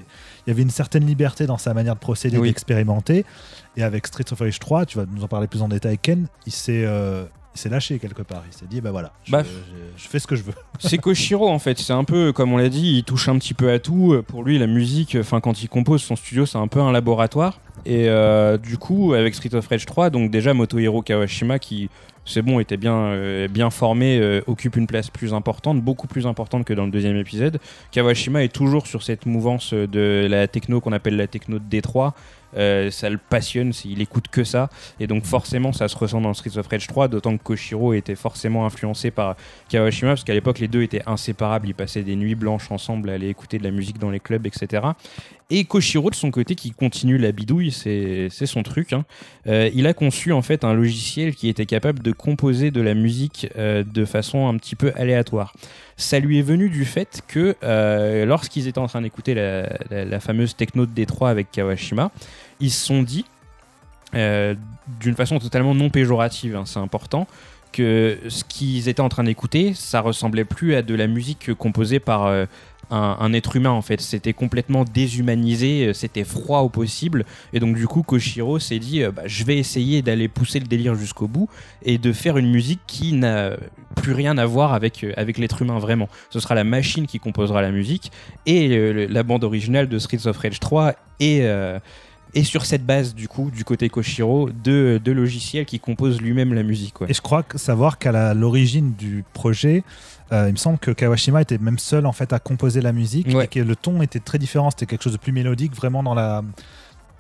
il 0.47 0.49
y 0.49 0.51
avait 0.51 0.61
une 0.61 0.71
certaine 0.71 1.07
liberté 1.07 1.47
dans 1.47 1.57
sa 1.57 1.73
manière 1.73 1.95
de 1.95 2.01
procéder, 2.01 2.39
d'expérimenter. 2.39 3.25
Et 3.77 3.83
avec 3.83 4.07
Street 4.07 4.24
of 4.33 4.41
Rage 4.41 4.59
3, 4.59 4.87
tu 4.87 4.99
vas 4.99 5.05
nous 5.07 5.22
en 5.22 5.29
parler 5.29 5.47
plus 5.47 5.62
en 5.62 5.68
détail, 5.68 5.99
Ken, 5.99 6.27
il 6.47 6.53
s'est. 6.53 6.85
Euh, 6.85 7.24
s'est 7.55 7.70
lâché 7.70 7.99
quelque 7.99 8.20
part. 8.20 8.43
Il 8.51 8.55
s'est 8.55 8.66
dit, 8.66 8.83
bah 8.83 8.91
voilà, 8.91 9.12
je, 9.24 9.33
bah, 9.33 9.43
je, 9.97 10.09
fais 10.09 10.18
ce 10.18 10.27
que 10.27 10.37
je 10.37 10.43
veux. 10.43 10.53
c'est 10.79 10.99
Koshiro 10.99 11.49
en 11.49 11.59
fait. 11.59 11.79
C'est 11.79 11.95
un 11.95 12.05
peu, 12.05 12.31
comme 12.31 12.53
on 12.53 12.59
l'a 12.59 12.68
dit, 12.68 12.99
il 12.99 13.03
touche 13.03 13.31
un 13.31 13.39
petit 13.39 13.55
peu 13.55 13.70
à 13.70 13.79
tout. 13.79 14.22
Pour 14.29 14.43
lui, 14.43 14.59
la 14.59 14.66
musique, 14.66 15.16
enfin, 15.18 15.41
quand 15.41 15.62
il 15.62 15.68
compose 15.70 16.03
son 16.03 16.16
studio, 16.16 16.45
c'est 16.45 16.59
un 16.59 16.68
peu 16.68 16.81
un 16.81 16.93
laboratoire. 16.93 17.61
Et 17.87 18.09
euh, 18.09 18.59
du 18.59 18.79
coup, 18.79 19.14
avec 19.14 19.35
Street 19.35 19.55
of 19.55 19.66
Rage 19.68 19.87
3, 19.87 20.11
donc 20.11 20.31
déjà 20.31 20.53
Motohiro 20.55 21.03
Kawashima 21.03 21.59
qui 21.59 21.89
c'est 22.29 22.43
bon, 22.43 22.59
était 22.59 22.77
bien, 22.77 22.97
euh, 22.97 23.47
bien 23.47 23.70
formé, 23.70 24.18
euh, 24.18 24.41
occupe 24.49 24.74
une 24.74 24.89
place 24.89 25.11
plus 25.11 25.33
importante, 25.33 25.81
beaucoup 25.81 26.09
plus 26.09 26.27
importante 26.27 26.64
que 26.64 26.74
dans 26.74 26.85
le 26.85 26.91
deuxième 26.91 27.16
épisode. 27.16 27.61
Kawashima 27.93 28.43
est 28.43 28.53
toujours 28.53 28.89
sur 28.89 29.05
cette 29.05 29.27
mouvance 29.27 29.72
de 29.72 30.27
la 30.29 30.49
techno 30.49 30.81
qu'on 30.81 30.93
appelle 30.93 31.16
la 31.16 31.29
techno 31.29 31.61
de 31.61 31.64
Détroit, 31.64 32.14
euh, 32.57 32.91
ça 32.91 33.11
le 33.11 33.19
passionne, 33.19 33.73
il 33.85 34.01
écoute 34.01 34.29
que 34.29 34.45
ça. 34.45 34.69
Et 35.01 35.07
donc 35.07 35.25
forcément, 35.25 35.73
ça 35.73 35.89
se 35.89 35.97
ressent 35.97 36.21
dans 36.21 36.35
Streets 36.35 36.59
of 36.59 36.67
Rage 36.67 36.87
3, 36.87 37.09
d'autant 37.09 37.37
que 37.37 37.43
Koshiro 37.43 37.93
était 37.95 38.15
forcément 38.15 38.67
influencé 38.67 39.11
par 39.11 39.37
Kawashima, 39.69 40.13
parce 40.13 40.25
qu'à 40.25 40.35
l'époque, 40.35 40.59
les 40.59 40.69
deux 40.69 40.83
étaient 40.83 41.03
inséparables. 41.07 41.69
Ils 41.69 41.75
passaient 41.75 42.03
des 42.03 42.17
nuits 42.17 42.35
blanches 42.35 42.71
ensemble 42.71 43.11
à 43.11 43.15
aller 43.15 43.29
écouter 43.29 43.59
de 43.59 43.65
la 43.65 43.71
musique 43.71 43.99
dans 43.99 44.11
les 44.11 44.21
clubs, 44.21 44.47
etc. 44.47 44.83
Et 45.49 45.65
Koshiro, 45.65 46.11
de 46.11 46.15
son 46.17 46.33
côté, 46.33 46.57
qui 46.57 46.73
continue 46.73 47.19
la 47.19 47.31
bidouille, 47.31 47.71
c'est 47.71 48.29
son 48.31 48.63
truc. 48.65 48.93
Hein. 48.93 49.05
Euh, 49.47 49.71
il 49.75 49.87
a 49.87 49.95
conçu 49.95 50.33
en 50.33 50.43
fait 50.43 50.65
un 50.65 50.75
logiciel 50.75 51.37
qui 51.37 51.49
était 51.49 51.67
capable 51.67 52.03
de 52.03 52.11
composer 52.11 52.73
de 52.73 52.81
la 52.81 52.95
musique 52.95 53.49
euh, 53.57 53.85
de 53.85 54.05
façon 54.05 54.49
un 54.49 54.57
petit 54.57 54.75
peu 54.75 54.93
aléatoire 54.97 55.55
ça 55.97 56.19
lui 56.19 56.39
est 56.39 56.43
venu 56.43 56.69
du 56.69 56.85
fait 56.85 57.23
que 57.27 57.57
euh, 57.63 58.27
lorsqu'ils 58.27 58.69
étaient 58.69 58.79
en 58.79 58.87
train 58.87 59.03
d'écouter 59.03 59.35
la, 59.35 60.21
fameuse 60.21 60.55
techno 60.55 60.87
de 60.87 60.91
Détroit 60.93 61.31
avec 61.31 61.51
Kawashima, 61.51 62.11
ils 62.61 62.71
se 62.71 62.85
sont 62.85 63.03
dit, 63.03 63.25
euh, 64.15 64.55
d'une 65.01 65.15
façon 65.15 65.39
totalement 65.39 65.75
non 65.75 65.89
péjorative, 65.89 66.57
hein, 66.57 66.65
c'est 66.67 66.79
important, 66.79 67.27
que 67.73 68.19
ce 68.29 68.45
qu'ils 68.45 68.89
étaient 68.89 69.01
en 69.01 69.09
train 69.09 69.25
d'écouter, 69.25 69.75
ça 69.75 70.01
ressemblait 70.01 70.45
plus 70.45 70.75
à 70.75 70.83
de 70.83 70.95
la 70.95 71.07
musique 71.07 71.53
composée 71.55 71.99
par 71.99 72.47
un, 72.91 73.32
être 73.32 73.57
humain 73.57 73.70
en 73.70 73.82
fait. 73.82 74.01
C'était 74.01 74.32
complètement 74.32 74.84
déshumanisé, 74.84 75.87
euh, 75.87 75.93
c'était 75.93 76.24
froid 76.24 76.61
au 76.61 76.68
possible. 76.68 77.24
Et 77.53 77.61
donc 77.61 77.76
du 77.76 77.87
coup, 77.87 78.03
Koshiro 78.03 78.59
s'est 78.59 78.78
dit, 78.78 79.03
euh, 79.03 79.11
bah, 79.11 79.22
je 79.26 79.45
vais 79.45 79.59
essayer 79.59 80.03
d'aller 80.03 80.28
pousser 80.28 80.61
le 80.61 80.66
délire 80.66 80.95
jusqu'au 80.95 81.28
bout 81.28 81.49
et 81.82 81.99
de 81.99 82.12
faire 82.12 82.39
une 82.39 82.51
musique 82.51 82.80
qui 82.87 83.12
n'a 83.12 83.57
plus 83.97 84.12
rien 84.12 84.39
à 84.39 84.47
voir 84.47 84.72
avec, 84.74 85.05
euh, 85.05 85.12
avec 85.16 85.39
l'être 85.39 85.62
humain 85.62 85.78
vraiment. 85.78 86.09
Ce 86.30 86.41
sera 86.41 86.55
la 86.55 86.64
machine 86.64 87.07
qui 87.07 87.18
composera 87.18 87.62
la 87.62 87.70
musique 87.70 88.12
et 88.45 89.07
la 89.09 89.22
bande 89.22 89.45
originale 89.45 89.89
de 89.89 89.99
Streets 89.99 90.26
of 90.26 90.37
Rage 90.39 90.61
3 90.61 90.95
et 91.20 91.47
et 92.37 92.45
sur 92.45 92.66
cette 92.66 92.84
base 92.84 93.14
du 93.14 93.28
coup 93.28 93.51
du 93.51 93.64
côté 93.64 93.89
Koshiro 93.89 94.51
de, 94.51 95.01
de 95.03 95.12
logiciels 95.12 95.64
qui 95.64 95.80
composent 95.80 96.20
lui-même 96.20 96.53
la 96.53 96.62
musique. 96.62 96.95
Et 97.09 97.14
je 97.14 97.22
crois 97.22 97.45
savoir 97.55 97.99
qu'à 97.99 98.34
l'origine 98.34 98.93
du 98.93 99.24
projet, 99.32 99.82
euh, 100.32 100.49
il 100.49 100.53
me 100.53 100.59
semble 100.59 100.78
que 100.78 100.91
Kawashima 100.91 101.41
était 101.41 101.59
même 101.59 101.78
seul 101.78 102.05
en 102.05 102.12
fait 102.12 102.32
à 102.34 102.39
composer 102.39 102.82
la 102.82 102.93
musique 102.93 103.28
et 103.34 103.47
que 103.49 103.61
le 103.61 103.74
ton 103.74 104.03
était 104.03 104.20
très 104.20 104.39
différent. 104.39 104.70
C'était 104.70 104.87
quelque 104.87 105.03
chose 105.03 105.14
de 105.14 105.18
plus 105.18 105.32
mélodique, 105.32 105.74
vraiment 105.74 106.03
dans 106.03 106.14
la. 106.14 106.43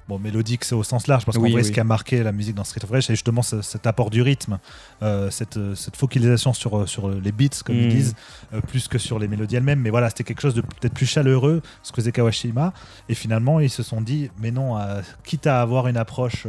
Bon, 0.08 0.18
mélodique, 0.20 0.64
c'est 0.64 0.74
au 0.74 0.84
sens 0.84 1.08
large, 1.08 1.24
parce 1.24 1.36
qu'en 1.36 1.48
vrai, 1.48 1.64
ce 1.64 1.72
qui 1.72 1.80
a 1.80 1.84
marqué 1.84 2.22
la 2.22 2.30
musique 2.30 2.54
dans 2.54 2.62
Street 2.62 2.84
of 2.84 2.90
Rage, 2.90 3.06
c'est 3.06 3.14
justement 3.14 3.42
cet 3.42 3.86
apport 3.86 4.10
du 4.10 4.22
rythme, 4.22 4.58
euh, 5.02 5.30
cette, 5.30 5.58
cette, 5.74 5.96
focalisation 5.96 6.52
sur, 6.52 6.88
sur 6.88 7.08
les 7.08 7.32
beats, 7.32 7.62
comme 7.64 7.74
ils 7.74 7.86
mm. 7.86 7.90
disent, 7.90 8.14
euh, 8.54 8.60
plus 8.60 8.86
que 8.86 8.98
sur 8.98 9.18
les 9.18 9.26
mélodies 9.26 9.56
elles-mêmes. 9.56 9.80
Mais 9.80 9.90
voilà, 9.90 10.08
c'était 10.08 10.22
quelque 10.22 10.42
chose 10.42 10.54
de 10.54 10.60
peut-être 10.60 10.94
plus 10.94 11.06
chaleureux, 11.06 11.60
ce 11.82 11.90
que 11.90 11.96
faisait 11.96 12.12
Kawashima. 12.12 12.72
Et 13.08 13.14
finalement, 13.14 13.58
ils 13.58 13.70
se 13.70 13.82
sont 13.82 14.00
dit, 14.00 14.30
mais 14.38 14.52
non, 14.52 14.78
quitte 15.24 15.48
à 15.48 15.60
avoir 15.60 15.88
une 15.88 15.96
approche 15.96 16.46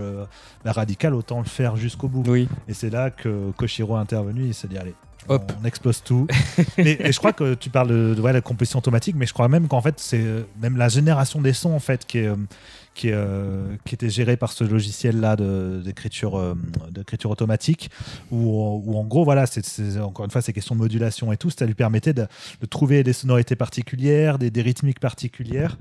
radicale, 0.64 1.16
autant 1.16 1.40
le 1.40 1.46
faire 1.46 1.78
jusqu'au 1.78 2.08
bout. 2.08 2.24
Et 2.36 2.74
c'est 2.74 2.92
là 2.92 3.10
que 3.10 3.52
Koshiro 3.58 3.98
est 3.98 4.00
intervenu, 4.00 4.46
il 4.46 4.54
s'est 4.54 4.68
dit, 4.68 4.78
allez, 4.78 4.94
Hop. 5.30 5.52
On 5.62 5.66
explose 5.66 6.02
tout. 6.04 6.28
et, 6.78 7.12
je 7.12 7.18
crois 7.18 7.34
que 7.34 7.54
tu 7.54 7.70
parles 7.70 8.16
de, 8.16 8.22
la 8.22 8.42
composition 8.42 8.80
automatique, 8.80 9.16
mais 9.18 9.26
je 9.26 9.34
crois 9.34 9.48
même 9.48 9.68
qu'en 9.68 9.82
fait, 9.82 9.96
c'est 10.00 10.22
euh, 10.22 10.44
même 10.62 10.78
la 10.78 10.88
génération 10.88 11.42
des 11.42 11.54
sons 11.54 11.74
en 11.74 11.80
fait 11.80 12.06
qui 12.06 12.20
est, 12.20 12.28
euh, 12.28 12.36
qui, 12.98 13.12
euh, 13.12 13.64
qui 13.86 13.96
était 13.96 14.10
géré 14.10 14.38
par 14.38 14.52
ce 14.52 14.64
logiciel-là 14.64 15.36
d'écriture 15.36 16.38
euh, 16.38 16.56
d'écriture 16.92 17.30
automatique, 17.30 17.90
où, 18.32 18.98
en 18.98 19.04
gros, 19.04 19.24
voilà, 19.24 19.46
c'est 19.46 20.00
encore 20.00 20.26
une 20.26 20.32
fois, 20.32 20.42
ces 20.42 20.52
questions 20.52 20.76
de 20.76 20.80
modulation 20.80 21.32
et 21.32 21.38
tout, 21.38 21.50
ça 21.52 21.66
lui 21.66 21.76
permettait 21.76 22.14
de, 22.14 22.28
trouver 22.70 23.04
des 23.04 23.14
sonorités 23.14 23.56
particulières, 23.56 24.40
des, 24.40 24.62
rythmiques 24.62 25.00
particulières. 25.00 25.78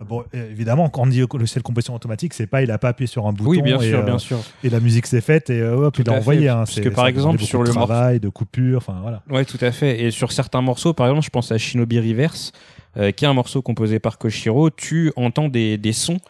Bon, 0.00 0.24
évidemment, 0.32 0.88
quand 0.88 1.02
on 1.02 1.06
dit 1.06 1.20
logiciel 1.20 1.62
de 1.62 1.66
composition 1.66 1.94
automatique, 1.94 2.32
c'est 2.32 2.46
pas 2.46 2.62
il 2.62 2.70
a 2.70 2.78
pas 2.78 2.88
appuyé 2.88 3.06
sur 3.06 3.26
un 3.26 3.32
bouton 3.32 3.50
oui, 3.50 3.62
bien 3.62 3.78
et, 3.78 3.90
sûr, 3.90 4.02
bien 4.02 4.18
sûr. 4.18 4.40
et 4.62 4.70
la 4.70 4.80
musique 4.80 5.06
s'est 5.06 5.20
faite 5.20 5.50
et 5.50 5.62
hop, 5.62 5.96
il 5.98 6.08
a 6.08 6.14
envoyé. 6.14 6.48
Hein, 6.48 6.64
parce 6.64 6.80
que 6.80 6.88
par 6.88 7.06
exemple, 7.06 7.42
sur 7.42 7.62
le 7.62 7.68
travail, 7.68 8.20
de 8.20 8.30
coupure, 8.30 8.78
enfin 8.78 8.98
voilà. 9.02 9.22
Ouais, 9.30 9.44
tout 9.44 9.58
à 9.60 9.70
fait. 9.70 10.02
Et 10.02 10.10
sur 10.10 10.32
certains 10.32 10.62
morceaux, 10.62 10.94
par 10.94 11.06
exemple, 11.06 11.24
je 11.24 11.30
pense 11.30 11.52
à 11.52 11.58
Shinobi 11.58 11.98
Reverse. 12.00 12.52
Euh, 12.96 13.10
qui 13.10 13.24
est 13.24 13.28
un 13.28 13.34
morceau 13.34 13.60
composé 13.60 13.98
par 13.98 14.18
Koshiro, 14.18 14.70
tu 14.70 15.12
entends 15.16 15.48
des, 15.48 15.78
des 15.78 15.92
sons 15.92 16.20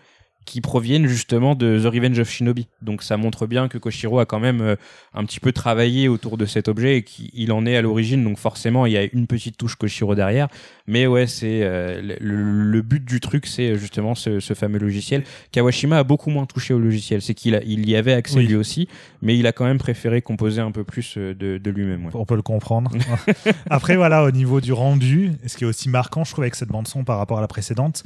qui 0.45 0.61
proviennent 0.61 1.07
justement 1.07 1.55
de 1.55 1.80
The 1.82 1.86
Revenge 1.86 2.18
of 2.18 2.28
Shinobi. 2.28 2.68
Donc 2.82 3.03
ça 3.03 3.16
montre 3.16 3.47
bien 3.47 3.68
que 3.68 3.78
Koshiro 3.78 4.18
a 4.18 4.26
quand 4.26 4.40
même 4.40 4.61
euh, 4.61 4.76
un 5.14 5.24
petit 5.24 5.40
peu 5.40 5.53
travaillé 5.53 6.09
autour 6.09 6.36
de 6.36 6.47
cet 6.47 6.68
objet 6.68 6.99
et 6.99 7.03
qu'il 7.03 7.53
en 7.53 7.66
est 7.66 7.76
à 7.76 7.82
l'origine. 7.82 8.22
Donc 8.24 8.38
forcément, 8.38 8.86
il 8.86 8.92
y 8.92 8.97
a 8.97 9.05
une 9.12 9.26
petite 9.26 9.57
touche 9.57 9.76
Koshiro 9.76 10.14
derrière. 10.14 10.49
Mais 10.86 11.07
ouais, 11.07 11.26
c'est 11.26 11.61
euh, 11.62 12.16
le, 12.20 12.82
but 12.82 13.05
du 13.05 13.20
truc, 13.20 13.47
c'est 13.47 13.76
justement 13.76 14.14
ce, 14.14 14.40
fameux 14.55 14.78
logiciel. 14.78 15.24
Kawashima 15.53 15.99
a 15.99 16.05
beaucoup 16.05 16.30
moins 16.30 16.45
touché 16.47 16.74
au 16.74 16.78
logiciel. 16.78 17.22
C'est 17.22 17.34
qu'il 17.34 17.61
il 17.66 17.88
y 17.88 17.97
avait 17.97 18.12
accès 18.12 18.40
lui 18.40 18.55
aussi, 18.55 18.88
mais 19.22 19.38
il 19.38 19.47
a 19.47 19.53
quand 19.53 19.64
même 19.64 19.78
préféré 19.78 20.20
composer 20.22 20.61
un 20.61 20.70
peu 20.70 20.84
plus 20.84 21.14
euh, 21.16 21.34
de, 21.34 21.70
lui-même. 21.70 22.11
On 22.12 22.26
peut 22.26 22.36
le 22.36 22.42
comprendre. 22.42 22.90
Après, 23.70 23.97
voilà, 23.97 24.24
au 24.24 24.30
niveau 24.30 24.61
du 24.61 24.72
rendu, 24.72 25.32
ce 25.47 25.57
qui 25.57 25.64
est 25.64 25.66
aussi 25.66 25.88
marquant, 25.88 26.24
je 26.24 26.32
trouve, 26.32 26.45
avec 26.45 26.55
cette 26.55 26.68
bande-son 26.68 27.05
par 27.05 27.18
rapport 27.18 27.38
à 27.38 27.40
la 27.40 27.49
précédente, 27.49 28.05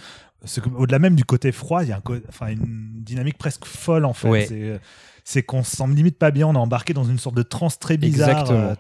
au-delà 0.76 0.98
même 0.98 1.16
du 1.16 1.24
côté 1.24 1.52
froid, 1.52 1.82
il 1.82 1.90
y 1.90 1.92
a 1.92 2.00
enfin, 2.28 2.48
une 2.48 3.02
dynamique 3.02 3.38
presque 3.38 3.64
folle 3.64 4.04
en 4.04 4.14
fait. 4.14 4.80
C'est 5.24 5.42
qu'on 5.42 5.62
se 5.62 5.76
sent 5.76 5.86
limite 5.88 6.16
pas 6.18 6.30
bien, 6.30 6.46
on 6.46 6.54
est 6.54 6.58
embarqué 6.58 6.94
dans 6.94 7.04
une 7.04 7.18
sorte 7.18 7.36
de 7.36 7.42
transe 7.42 7.78
très 7.78 7.98
bizarre. 7.98 8.30
Exactement. 8.30 8.68
Euh, 8.68 8.74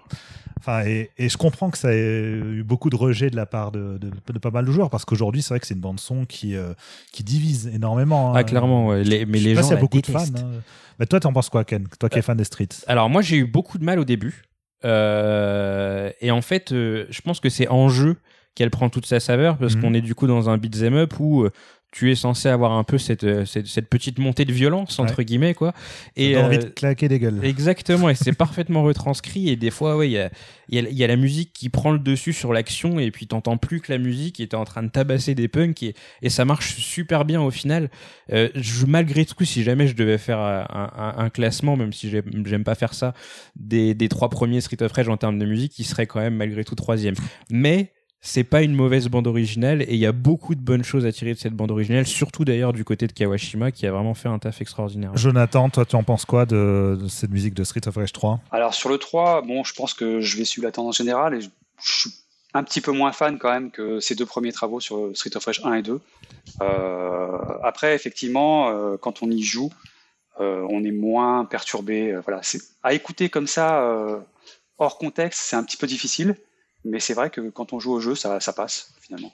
enfin, 0.58 0.82
et, 0.86 1.10
je 1.18 1.36
comprends 1.36 1.68
que 1.68 1.76
ça 1.76 1.92
ait 1.92 1.98
eu 1.98 2.62
beaucoup 2.62 2.88
de 2.88 2.96
rejet 2.96 3.28
de 3.28 3.36
la 3.36 3.44
part 3.44 3.70
de, 3.70 3.98
de, 3.98 4.38
pas 4.38 4.50
mal 4.50 4.64
de 4.64 4.72
joueurs, 4.72 4.88
parce 4.88 5.04
qu'aujourd'hui, 5.04 5.42
c'est 5.42 5.50
vrai 5.50 5.60
que 5.60 5.66
c'est 5.66 5.74
une 5.74 5.80
bande-son 5.80 6.24
qui, 6.24 6.56
euh, 6.56 6.72
qui 7.12 7.22
divise 7.22 7.66
énormément. 7.66 8.30
Hein. 8.30 8.38
Ah, 8.38 8.44
clairement, 8.44 8.94
Les, 8.94 9.26
mais 9.26 9.40
les 9.40 9.56
gens. 9.56 9.62
Il 9.62 9.68
y 9.68 9.72
a 9.74 9.76
beaucoup 9.76 10.00
de 10.00 10.06
fans. 10.06 10.20
Hein. 10.20 10.62
Mais 10.98 11.04
toi, 11.04 11.20
t'en 11.20 11.34
penses 11.34 11.50
quoi, 11.50 11.64
Ken? 11.64 11.86
Toi 11.98 12.08
qui 12.08 12.16
es 12.16 12.20
euh, 12.20 12.22
fan 12.22 12.38
des 12.38 12.44
Streets? 12.44 12.82
Alors, 12.86 13.10
moi, 13.10 13.20
j'ai 13.20 13.36
eu 13.36 13.46
beaucoup 13.46 13.76
de 13.76 13.84
mal 13.84 13.98
au 13.98 14.06
début. 14.06 14.44
et 14.84 16.30
en 16.30 16.40
fait, 16.40 16.70
je 16.70 17.20
pense 17.20 17.40
que 17.40 17.50
c'est 17.50 17.68
en 17.68 17.90
jeu 17.90 18.16
qu'elle 18.58 18.70
prend 18.70 18.90
toute 18.90 19.06
sa 19.06 19.20
saveur 19.20 19.56
parce 19.56 19.76
mhm. 19.76 19.82
qu'on 19.82 19.94
est 19.94 20.00
du 20.00 20.16
coup 20.16 20.26
dans 20.26 20.50
un 20.50 20.58
beat'em 20.58 20.94
up 20.94 21.14
où 21.20 21.44
euh, 21.44 21.52
tu 21.92 22.10
es 22.10 22.16
censé 22.16 22.48
avoir 22.48 22.72
un 22.72 22.82
peu 22.82 22.98
cette, 22.98 23.22
euh, 23.22 23.44
cette, 23.44 23.88
petite 23.88 24.18
montée 24.18 24.44
de 24.44 24.52
violence 24.52 24.98
entre 24.98 25.22
guillemets 25.22 25.54
quoi. 25.54 25.72
Et 26.16 26.36
euh, 26.36 26.42
envie 26.42 26.58
de 26.58 26.64
claquer 26.64 27.06
des 27.06 27.20
gueules. 27.20 27.38
exactement 27.44 28.10
et 28.10 28.16
c'est 28.16 28.32
parfaitement 28.36 28.82
retranscrit 28.82 29.48
et 29.48 29.54
des 29.54 29.70
fois 29.70 29.96
ouais 29.96 30.08
il 30.08 30.12
y 30.12 30.18
a, 30.18 30.30
y 30.70 31.04
a, 31.04 31.06
la 31.06 31.14
musique 31.14 31.52
qui 31.52 31.68
prend 31.68 31.92
le 31.92 32.00
dessus 32.00 32.32
sur 32.32 32.52
l'action 32.52 32.98
et 32.98 33.12
puis 33.12 33.28
t'entends 33.28 33.58
plus 33.58 33.80
que 33.80 33.92
la 33.92 33.98
musique 33.98 34.40
et 34.40 34.48
t'es 34.48 34.56
en 34.56 34.64
train 34.64 34.82
de 34.82 34.90
tabasser 34.90 35.36
des 35.36 35.46
punks 35.46 35.80
et, 35.84 35.94
et 36.22 36.28
ça 36.28 36.44
marche 36.44 36.74
super 36.78 37.24
bien 37.24 37.40
au 37.40 37.52
final. 37.52 37.90
Je, 38.28 38.86
malgré 38.86 39.24
tout 39.24 39.44
si 39.44 39.62
jamais 39.62 39.86
je 39.86 39.94
devais 39.94 40.18
faire 40.18 40.40
un, 40.40 41.14
un, 41.16 41.30
classement 41.30 41.76
même 41.76 41.92
si 41.92 42.10
j'aime 42.10 42.64
pas 42.64 42.74
faire 42.74 42.92
ça 42.92 43.14
des, 43.54 43.94
des 43.94 44.08
trois 44.08 44.30
premiers 44.30 44.60
Street 44.60 44.82
of 44.82 44.90
Rage 44.90 45.08
en 45.08 45.16
termes 45.16 45.38
de 45.38 45.46
musique 45.46 45.78
il 45.78 45.84
serait 45.84 46.08
quand 46.08 46.18
même 46.18 46.34
malgré 46.34 46.64
tout 46.64 46.74
troisième. 46.74 47.14
Mais 47.50 47.92
c'est 48.20 48.44
pas 48.44 48.62
une 48.62 48.74
mauvaise 48.74 49.08
bande 49.08 49.26
originale 49.26 49.82
et 49.82 49.94
il 49.94 49.98
y 49.98 50.06
a 50.06 50.12
beaucoup 50.12 50.54
de 50.54 50.60
bonnes 50.60 50.82
choses 50.82 51.06
à 51.06 51.12
tirer 51.12 51.34
de 51.34 51.38
cette 51.38 51.54
bande 51.54 51.70
originale, 51.70 52.06
surtout 52.06 52.44
d'ailleurs 52.44 52.72
du 52.72 52.84
côté 52.84 53.06
de 53.06 53.12
Kawashima 53.12 53.70
qui 53.70 53.86
a 53.86 53.92
vraiment 53.92 54.14
fait 54.14 54.28
un 54.28 54.38
taf 54.38 54.60
extraordinaire. 54.60 55.16
Jonathan, 55.16 55.70
toi 55.70 55.84
tu 55.84 55.94
en 55.96 56.02
penses 56.02 56.24
quoi 56.24 56.44
de, 56.44 56.98
cette 57.08 57.30
musique 57.30 57.54
de 57.54 57.64
Street 57.64 57.86
of 57.86 57.96
Rage 57.96 58.12
3 58.12 58.40
Alors 58.50 58.74
sur 58.74 58.88
le 58.88 58.98
3, 58.98 59.42
bon, 59.42 59.62
je 59.62 59.72
pense 59.72 59.94
que 59.94 60.20
je 60.20 60.36
vais 60.36 60.44
suivre 60.44 60.66
la 60.66 60.72
tendance 60.72 60.98
générale 60.98 61.34
et 61.34 61.40
je, 61.40 61.48
suis 61.80 62.10
un 62.54 62.64
petit 62.64 62.80
peu 62.80 62.90
moins 62.90 63.12
fan 63.12 63.38
quand 63.38 63.50
même 63.50 63.70
que 63.70 64.00
ces 64.00 64.14
deux 64.14 64.26
premiers 64.26 64.52
travaux 64.52 64.80
sur 64.80 65.10
Street 65.14 65.36
of 65.36 65.44
Rage 65.44 65.60
1 65.64 65.74
et 65.74 65.82
2. 65.82 66.00
Euh, 66.60 67.38
après, 67.62 67.94
effectivement, 67.94 68.70
euh, 68.70 68.96
quand 68.96 69.22
on 69.22 69.30
y 69.30 69.42
joue, 69.42 69.70
euh, 70.40 70.66
on 70.70 70.82
est 70.82 70.92
moins 70.92 71.44
perturbé. 71.44 72.18
voilà, 72.24 72.40
à 72.82 72.94
écouter 72.94 73.28
comme 73.28 73.46
ça 73.46 73.84
hors 74.78 74.98
contexte, 74.98 75.40
c'est 75.40 75.56
un 75.56 75.62
petit 75.62 75.76
peu 75.76 75.86
difficile. 75.86 76.36
Mais 76.84 77.00
c'est 77.00 77.14
vrai 77.14 77.30
que 77.30 77.40
quand 77.50 77.72
on 77.72 77.80
joue 77.80 77.92
au 77.92 78.00
jeu, 78.00 78.14
ça, 78.14 78.40
ça 78.40 78.52
passe 78.52 78.92
finalement. 79.00 79.32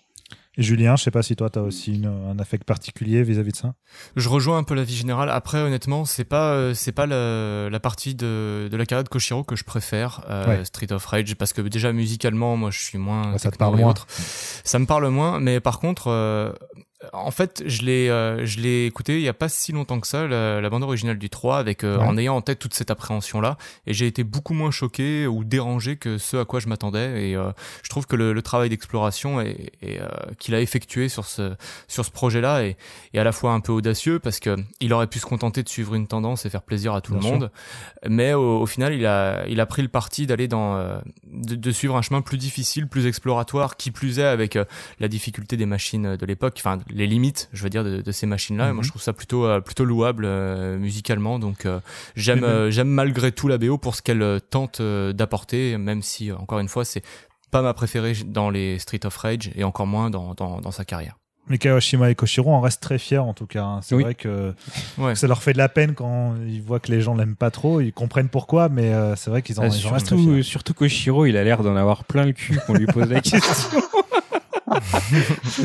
Et 0.57 0.63
Julien, 0.63 0.95
je 0.97 1.03
sais 1.03 1.11
pas 1.11 1.23
si 1.23 1.35
toi 1.35 1.51
tu 1.51 1.59
as 1.59 1.63
aussi 1.63 2.03
un 2.07 2.39
affect 2.39 2.65
particulier 2.65 3.25
vis-à-vis 3.25 3.51
de 3.53 3.57
ça. 3.57 3.75
Je 4.15 4.29
rejoins 4.29 4.59
un 4.59 4.63
peu 4.63 4.75
la 4.75 4.85
vie 4.85 4.95
générale. 4.95 5.29
Après, 5.29 5.59
honnêtement, 5.59 6.05
c'est 6.05 6.25
pas 6.25 6.53
euh, 6.53 6.75
c'est 6.75 6.93
pas 6.93 7.07
la, 7.07 7.69
la, 7.71 7.81
partie 7.81 8.15
de, 8.15 8.69
de 8.71 8.77
la 8.77 8.87
carrière 8.87 9.03
de 9.03 9.09
Koshiro 9.09 9.43
que 9.43 9.57
je 9.57 9.65
préfère, 9.65 10.25
euh, 10.31 10.65
Street 10.65 10.93
of 10.93 11.05
Rage, 11.07 11.35
parce 11.35 11.53
que 11.53 11.61
déjà 11.61 11.93
musicalement, 11.93 12.57
moi, 12.57 12.71
je 12.71 12.79
suis 12.79 12.99
moins. 12.99 13.37
ça 13.39 13.51
te 13.51 13.57
parle 13.57 13.77
moins. 13.77 13.95
Ça 14.09 14.79
me 14.79 14.87
parle 14.87 15.09
moins, 15.09 15.41
mais 15.41 15.59
par 15.59 15.81
contre, 15.81 16.07
euh, 16.07 16.53
en 17.13 17.31
fait, 17.31 17.63
je 17.67 17.83
l'ai, 17.83 18.09
euh, 18.09 18.47
je 18.47 18.61
l'ai 18.61 18.87
écouté 18.87 19.17
il 19.17 19.23
y 19.23 19.29
a 19.29 19.35
pas 19.35 19.49
si 19.49 19.73
longtemps 19.73 20.01
que 20.01 20.07
ça, 20.07 20.27
la, 20.27 20.71
bande 20.71 20.83
originale 20.83 21.19
du 21.19 21.29
3, 21.29 21.59
avec 21.59 21.85
euh, 21.85 21.99
en 21.99 22.17
ayant 22.17 22.37
en 22.37 22.41
tête 22.41 22.59
toute 22.59 22.75
cette 22.75 22.91
appréhension-là, 22.91 23.57
et 23.87 23.95
j'ai 23.95 24.07
été 24.07 24.25
beaucoup 24.25 24.55
moins 24.55 24.71
choqué 24.71 25.27
ou 25.27 25.45
dérangé 25.45 25.97
que 25.97 26.19
ce 26.19 26.37
à 26.37 26.45
quoi 26.45 26.61
je 26.61 26.69
m'attendais. 26.69 27.31
Et 27.31 27.37
euh, 27.37 27.51
je 27.83 27.91
trouve 27.91 28.07
que 28.07 28.17
le, 28.17 28.43
travail 28.45 28.69
d'exploration 28.69 29.41
et, 29.41 29.73
qu'il 30.39 30.55
a 30.55 30.61
effectué 30.61 31.09
sur 31.09 31.25
ce 31.25 31.55
sur 31.89 32.05
ce 32.05 32.11
projet-là 32.11 32.65
est, 32.65 32.77
est, 33.15 33.19
à 33.19 33.25
la 33.25 33.33
fois 33.33 33.53
un 33.53 33.61
peu 33.61 33.73
audacieux 33.73 34.19
parce 34.19 34.39
que 34.39 34.57
il 34.81 34.93
aurait 34.93 35.07
pu 35.07 35.19
se 35.19 35.25
contenter 35.25 35.63
de 35.63 35.69
suivre 35.69 35.95
une 35.95 36.07
tendance 36.07 36.45
et 36.45 36.51
faire 36.51 36.63
plaisir 36.63 36.95
à 36.95 37.01
tout 37.01 37.15
le 37.15 37.21
monde, 37.21 37.51
mais 38.07 38.35
au, 38.35 38.67
final, 38.67 38.93
il 38.93 39.07
a 39.07 39.47
il 39.49 39.61
a 39.61 39.67
pris 39.67 39.83
le 39.83 39.89
parti 39.89 40.27
d'aller 40.27 40.47
dans 40.47 40.77
de, 41.27 41.55
de, 41.55 41.71
suivre 41.71 41.97
un 41.97 42.03
chemin 42.03 42.21
plus 42.21 42.37
difficile, 42.37 42.87
plus 42.87 43.07
exploratoire, 43.07 43.77
qui 43.77 43.91
plus 43.91 44.19
est 44.19 44.25
avec 44.25 44.59
la 45.01 45.09
difficulté 45.09 45.57
des 45.57 45.67
machines 45.67 46.17
de 46.17 46.27
l'époque, 46.27 46.55
enfin 46.59 46.79
les 46.95 47.07
limites, 47.09 47.49
je 47.53 47.63
veux 47.63 47.71
dire, 47.71 47.85
de, 47.85 48.13
ces 48.13 48.27
machines-là. 48.27 48.67
Moi, 48.67 48.75
mhm. 48.75 48.85
je 48.85 48.89
trouve 48.89 49.03
ça 49.03 49.13
plutôt 49.13 49.45
euh, 49.45 49.61
plutôt 49.61 49.85
louable 49.85 50.25
euh, 50.25 50.79
musicalement. 50.79 51.39
Donc, 51.39 51.67
euh, 51.67 51.81
j'aime 52.15 52.71
j'aime 52.71 52.89
malgré 52.89 53.33
tout 53.33 53.49
la 53.49 53.59
BO 53.59 53.77
pour 53.77 53.97
ce 53.97 54.03
qu'elle 54.03 54.41
tente 54.49 54.81
d'apporter, 54.81 55.77
même 55.77 56.03
si 56.03 56.33
encore 56.33 56.61
une 56.61 56.69
fois, 56.69 56.85
c'est 56.85 57.03
pas 57.51 57.63
ma 57.63 57.75
préférée 57.75 58.15
dans 58.27 58.49
les 58.49 58.79
Street 58.79 59.05
of 59.05 59.17
Rage 59.17 59.51
et 59.55 59.65
encore 59.65 59.87
moins 59.87 60.09
dans, 60.11 60.35
dans, 60.35 60.61
dans 60.61 60.71
sa 60.71 60.85
carrière. 60.85 61.17
Mais 61.49 61.59
Kawashima 61.59 62.11
et 62.11 62.15
Koshiro 62.15 62.51
en 62.51 62.63
restent 62.63 62.83
très 62.83 62.99
fiers 62.99 63.19
en 63.19 63.35
tout 63.35 63.47
cas. 63.47 63.65
Hein. 63.65 63.81
C'est 63.83 63.95
vrai 63.95 64.15
que 64.15 64.55
ça 65.15 65.27
leur 65.27 65.43
fait 65.43 65.53
de 65.53 65.59
la 65.59 65.69
peine 65.69 65.95
quand 65.95 66.35
ils 66.47 66.63
voient 66.63 66.81
que 66.81 66.91
les 66.91 67.03
gens 67.03 67.15
l'aiment 67.15 67.37
pas 67.37 67.51
trop. 67.51 67.81
Ils 67.81 67.93
comprennent 67.93 68.31
pourquoi, 68.31 68.69
mais 68.69 68.93
c'est 69.17 69.31
vrai 69.31 69.43
qu'ils 69.43 69.61
en, 69.61 69.65
ah, 69.65 69.67
ils 69.67 69.89
restent 69.89 70.07
très 70.07 70.17
fiers. 70.17 70.43
Surtout 70.43 70.75
Koshiro, 70.75 71.27
il 71.27 71.37
a 71.37 71.45
l'air 71.45 71.63
d'en 71.63 71.77
avoir 71.77 72.05
plein 72.05 72.25
le 72.25 72.33
cul 72.33 72.59
qu'on 72.67 72.75
lui 72.75 72.87
pose 72.87 73.11
la 73.11 73.21
question. 73.21 73.81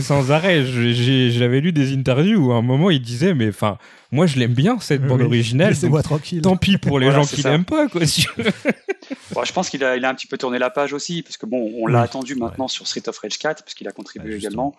Sans 0.01 0.31
arrêt. 0.31 0.65
J'avais 0.65 1.61
lu 1.61 1.71
des 1.71 1.93
interviews 1.93 2.47
où 2.47 2.51
à 2.51 2.55
un 2.55 2.61
moment 2.61 2.89
il 2.89 3.01
disait, 3.01 3.33
mais 3.33 3.49
enfin, 3.49 3.77
moi 4.11 4.25
je 4.25 4.37
l'aime 4.37 4.53
bien 4.53 4.79
cette 4.79 5.05
bande 5.05 5.21
originale. 5.21 5.73
moi 5.83 6.03
tranquille. 6.03 6.41
Tant 6.41 6.57
pis 6.57 6.77
pour 6.77 6.99
les 6.99 7.11
gens 7.11 7.25
qui 7.25 7.41
l'aiment 7.41 7.65
pas, 7.65 7.87
quoi. 7.87 8.01
je 9.43 9.51
pense 9.53 9.69
qu'il 9.69 9.83
a, 9.83 9.95
il 9.97 10.05
a 10.05 10.09
un 10.09 10.15
petit 10.15 10.27
peu 10.27 10.37
tourné 10.37 10.59
la 10.59 10.69
page 10.69 10.93
aussi, 10.93 11.21
parce 11.23 11.37
que 11.37 11.45
bon, 11.45 11.71
on 11.77 11.87
l'a 11.87 12.01
attendu 12.01 12.35
maintenant 12.35 12.67
sur 12.67 12.87
Street 12.87 13.07
of 13.07 13.17
Rage 13.17 13.37
4, 13.37 13.63
parce 13.63 13.73
qu'il 13.73 13.87
a 13.87 13.91
contribué 13.91 14.35
également. 14.35 14.75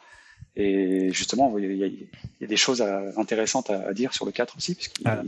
Et 0.57 1.11
justement, 1.13 1.57
il 1.59 1.77
y, 1.77 2.45
a, 2.45 2.47
des 2.47 2.57
choses 2.57 2.85
intéressantes 3.17 3.71
à, 3.71 3.93
dire 3.93 4.13
sur 4.13 4.27
le 4.27 4.33
4 4.33 4.57
aussi, 4.57 4.75
puisqu'il 4.75 5.07
ah. 5.07 5.23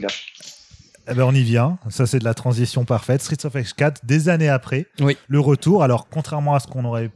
Eh 1.08 1.14
ben 1.14 1.24
on 1.24 1.34
y 1.34 1.42
vient. 1.42 1.78
Ça, 1.90 2.06
c'est 2.06 2.20
de 2.20 2.24
la 2.24 2.34
transition 2.34 2.84
parfaite. 2.84 3.22
Street 3.22 3.44
of 3.44 3.52
Rage 3.54 3.74
4, 3.74 4.04
des 4.04 4.28
années 4.28 4.48
après, 4.48 4.86
oui. 5.00 5.16
le 5.26 5.40
retour. 5.40 5.82
Alors, 5.82 6.08
contrairement 6.08 6.54
à 6.54 6.60
ce 6.60 6.66
qu'on 6.66 6.84
aurait 6.84 7.10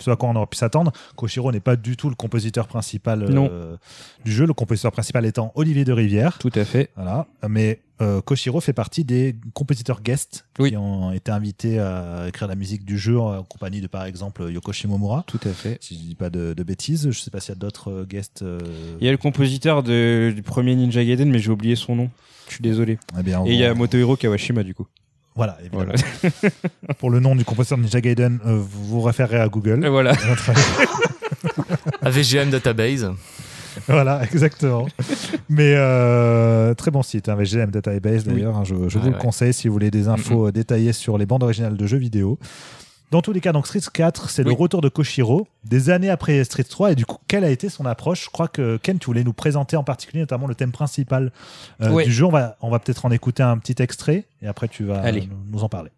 ce 0.00 0.10
à 0.10 0.16
quoi 0.16 0.28
on 0.28 0.36
aurait 0.36 0.46
pu 0.46 0.56
s'attendre. 0.56 0.92
Koshiro 1.16 1.52
n'est 1.52 1.60
pas 1.60 1.76
du 1.76 1.96
tout 1.96 2.08
le 2.08 2.14
compositeur 2.14 2.66
principal 2.66 3.26
euh, 3.28 3.76
du 4.24 4.32
jeu, 4.32 4.46
le 4.46 4.54
compositeur 4.54 4.92
principal 4.92 5.26
étant 5.26 5.52
Olivier 5.54 5.84
de 5.84 5.92
Rivière. 5.92 6.38
Tout 6.38 6.52
à 6.54 6.64
fait. 6.64 6.90
Voilà. 6.96 7.26
Mais 7.48 7.80
euh, 8.00 8.20
Koshiro 8.20 8.60
fait 8.60 8.72
partie 8.72 9.04
des 9.04 9.36
compositeurs 9.54 10.02
guests 10.02 10.46
qui 10.58 10.76
ont 10.76 11.12
été 11.12 11.30
invités 11.30 11.78
à 11.78 12.26
écrire 12.28 12.48
la 12.48 12.54
musique 12.54 12.84
du 12.84 12.98
jeu 12.98 13.18
en 13.18 13.42
compagnie 13.42 13.80
de 13.80 13.86
par 13.86 14.04
exemple 14.04 14.50
Yoko 14.50 14.72
Shimomura. 14.72 15.24
Tout 15.26 15.40
à 15.44 15.50
fait. 15.50 15.78
Si 15.80 15.94
je 15.94 16.00
dis 16.00 16.14
pas 16.14 16.30
de, 16.30 16.54
bêtises, 16.62 17.10
je 17.10 17.18
sais 17.18 17.30
pas 17.30 17.40
s'il 17.40 17.54
y 17.54 17.56
a 17.56 17.60
d'autres 17.60 17.90
euh, 17.90 18.04
guests. 18.04 18.44
Il 19.00 19.04
y 19.04 19.08
a 19.08 19.12
le 19.12 19.18
compositeur 19.18 19.82
du 19.82 20.42
premier 20.44 20.74
Ninja 20.74 21.04
Gaiden, 21.04 21.30
mais 21.30 21.38
j'ai 21.38 21.50
oublié 21.50 21.76
son 21.76 21.96
nom. 21.96 22.10
Je 22.48 22.54
suis 22.54 22.62
désolé. 22.62 22.98
Eh 23.18 23.22
bien, 23.22 23.44
Et 23.46 23.52
il 23.52 23.58
y 23.58 23.64
a 23.64 23.74
Motohiro 23.74 24.16
Kawashima 24.16 24.64
du 24.64 24.74
coup. 24.74 24.86
Voilà, 25.40 25.56
évidemment. 25.64 25.94
Pour 26.98 27.08
le 27.08 27.18
nom 27.18 27.34
du 27.34 27.46
compositeur 27.46 27.78
de 27.78 27.84
Ninja 27.84 28.02
Gaiden, 28.02 28.40
euh, 28.44 28.58
vous 28.60 28.84
vous 28.84 29.00
référez 29.00 29.40
à 29.40 29.48
Google. 29.48 29.82
Et 29.86 29.88
voilà. 29.88 30.12
à 32.02 32.10
VGM 32.10 32.50
Database. 32.50 33.10
Voilà, 33.88 34.22
exactement. 34.22 34.86
Mais 35.48 35.72
euh, 35.78 36.74
très 36.74 36.90
bon 36.90 37.02
site, 37.02 37.30
hein, 37.30 37.36
VGM 37.36 37.70
Database 37.70 38.24
d'ailleurs. 38.24 38.54
Hein, 38.54 38.64
je, 38.64 38.74
vous 38.74 39.10
le 39.10 39.16
conseille 39.16 39.54
si 39.54 39.66
vous 39.66 39.72
voulez 39.72 39.90
des 39.90 40.08
infos 40.08 40.50
détaillées 40.50 40.92
sur 40.92 41.16
les 41.16 41.24
bandes 41.24 41.42
originales 41.42 41.78
de 41.78 41.86
jeux 41.86 41.96
vidéo. 41.96 42.38
Dans 43.10 43.22
tous 43.22 43.32
les 43.32 43.40
cas, 43.40 43.52
donc 43.52 43.66
Street 43.66 43.80
4, 43.92 44.30
c'est 44.30 44.44
le 44.44 44.52
retour 44.52 44.80
de 44.80 44.88
Koshiro 44.88 45.48
des 45.64 45.90
années 45.90 46.10
après 46.10 46.44
Street 46.44 46.62
3. 46.62 46.92
Et 46.92 46.94
du 46.94 47.04
coup, 47.04 47.18
quelle 47.26 47.42
a 47.44 47.50
été 47.50 47.68
son 47.68 47.84
approche? 47.84 48.26
Je 48.26 48.30
crois 48.30 48.46
que 48.46 48.76
Ken, 48.76 49.00
tu 49.00 49.06
voulais 49.06 49.24
nous 49.24 49.32
présenter 49.32 49.76
en 49.76 49.82
particulier 49.82 50.20
notamment 50.20 50.46
le 50.46 50.54
thème 50.54 50.70
principal 50.70 51.32
euh, 51.82 52.04
du 52.04 52.12
jeu. 52.12 52.24
On 52.24 52.30
va, 52.30 52.56
on 52.60 52.70
va 52.70 52.78
peut-être 52.78 53.04
en 53.06 53.10
écouter 53.10 53.42
un 53.42 53.58
petit 53.58 53.82
extrait 53.82 54.26
et 54.42 54.46
après 54.46 54.68
tu 54.68 54.84
vas 54.84 55.02
nous 55.50 55.64
en 55.64 55.68
parler. 55.68 55.90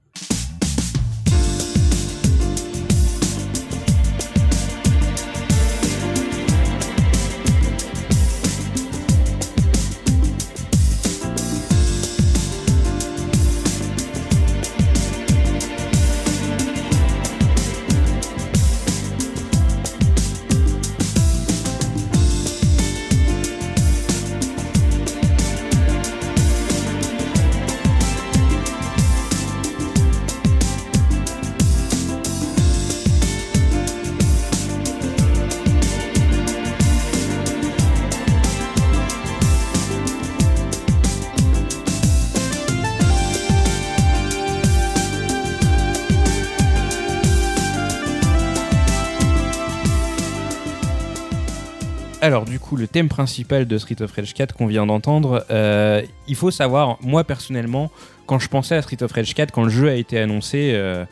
Le 52.76 52.86
thème 52.86 53.08
principal 53.08 53.66
de 53.66 53.78
Street 53.78 54.00
of 54.00 54.12
Rage 54.12 54.34
4 54.34 54.54
qu'on 54.54 54.66
vient 54.66 54.86
d'entendre, 54.86 55.44
euh, 55.50 56.02
il 56.28 56.36
faut 56.36 56.50
savoir, 56.50 56.98
moi 57.02 57.24
personnellement, 57.24 57.90
quand 58.26 58.38
je 58.38 58.48
pensais 58.48 58.76
à 58.76 58.82
Street 58.82 59.02
of 59.02 59.12
Rage 59.12 59.34
4, 59.34 59.50
quand 59.50 59.64
le 59.64 59.70
jeu 59.70 59.88
a 59.88 59.94
été 59.94 60.18
annoncé, 60.18 60.72
euh, 60.74 61.04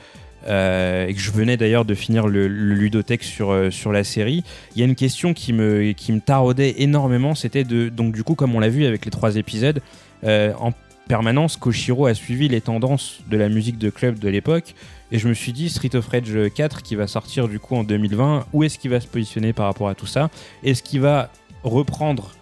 euh, 0.48 1.06
et 1.06 1.14
que 1.14 1.20
je 1.20 1.30
venais 1.30 1.56
d'ailleurs 1.56 1.84
de 1.84 1.94
finir 1.94 2.26
le, 2.26 2.46
ludothèque 2.46 3.22
sur, 3.22 3.72
sur 3.72 3.92
la 3.92 4.04
série, 4.04 4.42
il 4.74 4.80
y 4.80 4.82
a 4.82 4.86
une 4.86 4.94
question 4.94 5.34
qui 5.34 5.52
me, 5.52 5.92
qui 5.92 6.12
me 6.12 6.20
taraudait 6.20 6.76
énormément, 6.78 7.34
c'était 7.34 7.64
de, 7.64 7.88
donc 7.88 8.14
du 8.14 8.24
coup, 8.24 8.34
comme 8.34 8.54
on 8.54 8.61
l'a 8.61 8.68
vu 8.68 8.86
avec 8.86 9.04
les 9.04 9.11
trois 9.11 9.36
épisodes, 9.36 9.80
en 10.24 10.72
permanence, 11.08 11.56
Koshiro 11.56 12.06
a 12.06 12.14
suivi 12.14 12.48
les 12.48 12.61
tendances 12.61 13.20
de 13.28 13.36
la 13.36 13.48
musique 13.48 13.78
de 13.78 13.90
club 13.90 14.18
de 14.18 14.28
l'époque, 14.28 14.74
et 15.12 15.18
je 15.18 15.28
me 15.28 15.34
suis 15.34 15.52
dit, 15.52 15.68
Street 15.68 15.94
of 15.94 16.06
Rage 16.06 16.52
4 16.54 16.82
qui 16.82 16.94
va 16.94 17.06
sortir 17.06 17.48
du 17.48 17.58
coup 17.58 17.74
en 17.74 17.82
2020, 17.82 18.46
où 18.52 18.62
est-ce 18.62 18.78
qu'il 18.78 18.90
va 18.90 19.00
se 19.00 19.08
positionner 19.08 19.52
par 19.52 19.66
rapport 19.66 19.88
à 19.88 19.94
tout 19.94 20.06
ça? 20.06 20.30
Est-ce 20.62 20.82
qu'il 20.82 21.00
va 21.00 21.30
reprendre 21.62 22.32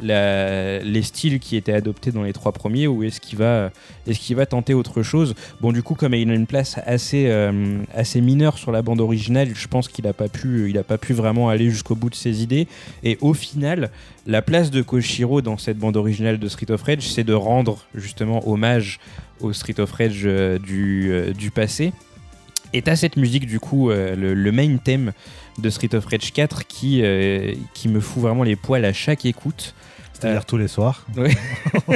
les 0.00 1.02
styles 1.02 1.40
qui 1.40 1.56
étaient 1.56 1.72
adoptés 1.72 2.12
dans 2.12 2.22
les 2.22 2.32
trois 2.32 2.52
premiers 2.52 2.86
ou 2.86 3.02
est-ce 3.02 3.20
qu'il 3.20 3.38
va, 3.38 3.70
est 4.06 4.34
va 4.34 4.46
tenter 4.46 4.74
autre 4.74 5.02
chose? 5.02 5.34
Bon, 5.60 5.72
du 5.72 5.82
coup, 5.82 5.94
comme 5.94 6.14
il 6.14 6.30
a 6.30 6.34
une 6.34 6.46
place 6.46 6.78
assez, 6.86 7.26
euh, 7.26 7.78
assez 7.94 8.20
mineure 8.20 8.58
sur 8.58 8.72
la 8.72 8.82
bande 8.82 9.00
originale, 9.00 9.50
je 9.54 9.68
pense 9.68 9.88
qu'il 9.88 10.04
n'a 10.04 10.12
pas, 10.12 10.28
pu, 10.28 10.74
pas 10.86 10.98
pu 10.98 11.12
vraiment 11.12 11.48
aller 11.48 11.70
jusqu'au 11.70 11.94
bout 11.94 12.10
de 12.10 12.14
ses 12.14 12.42
idées. 12.42 12.68
Et 13.02 13.18
au 13.20 13.34
final, 13.34 13.90
la 14.26 14.42
place 14.42 14.70
de 14.70 14.82
Koshiro 14.82 15.42
dans 15.42 15.58
cette 15.58 15.78
bande 15.78 15.96
originale 15.96 16.38
de 16.38 16.48
Street 16.48 16.70
of 16.70 16.82
Rage, 16.82 17.08
c'est 17.08 17.24
de 17.24 17.34
rendre 17.34 17.84
justement 17.94 18.48
hommage 18.48 19.00
au 19.40 19.52
Street 19.52 19.78
of 19.80 19.90
Rage 19.92 20.22
euh, 20.24 20.58
du, 20.58 21.10
euh, 21.10 21.32
du 21.32 21.50
passé 21.50 21.92
et 22.72 22.82
t'as 22.82 22.96
cette 22.96 23.16
musique, 23.16 23.46
du 23.46 23.60
coup, 23.60 23.90
euh, 23.90 24.14
le, 24.14 24.52
main 24.52 24.76
theme 24.76 25.12
de 25.58 25.70
Street 25.70 25.94
of 25.94 26.06
Rage 26.06 26.32
4 26.32 26.66
qui, 26.66 27.00
euh, 27.02 27.54
qui 27.74 27.88
me 27.88 28.00
fout 28.00 28.22
vraiment 28.22 28.42
les 28.42 28.56
poils 28.56 28.84
à 28.84 28.92
chaque 28.92 29.24
écoute. 29.24 29.74
C'est-à-dire 30.12 30.46
tous 30.46 30.56
les 30.56 30.66
soirs. 30.66 31.06
Oui. 31.16 31.30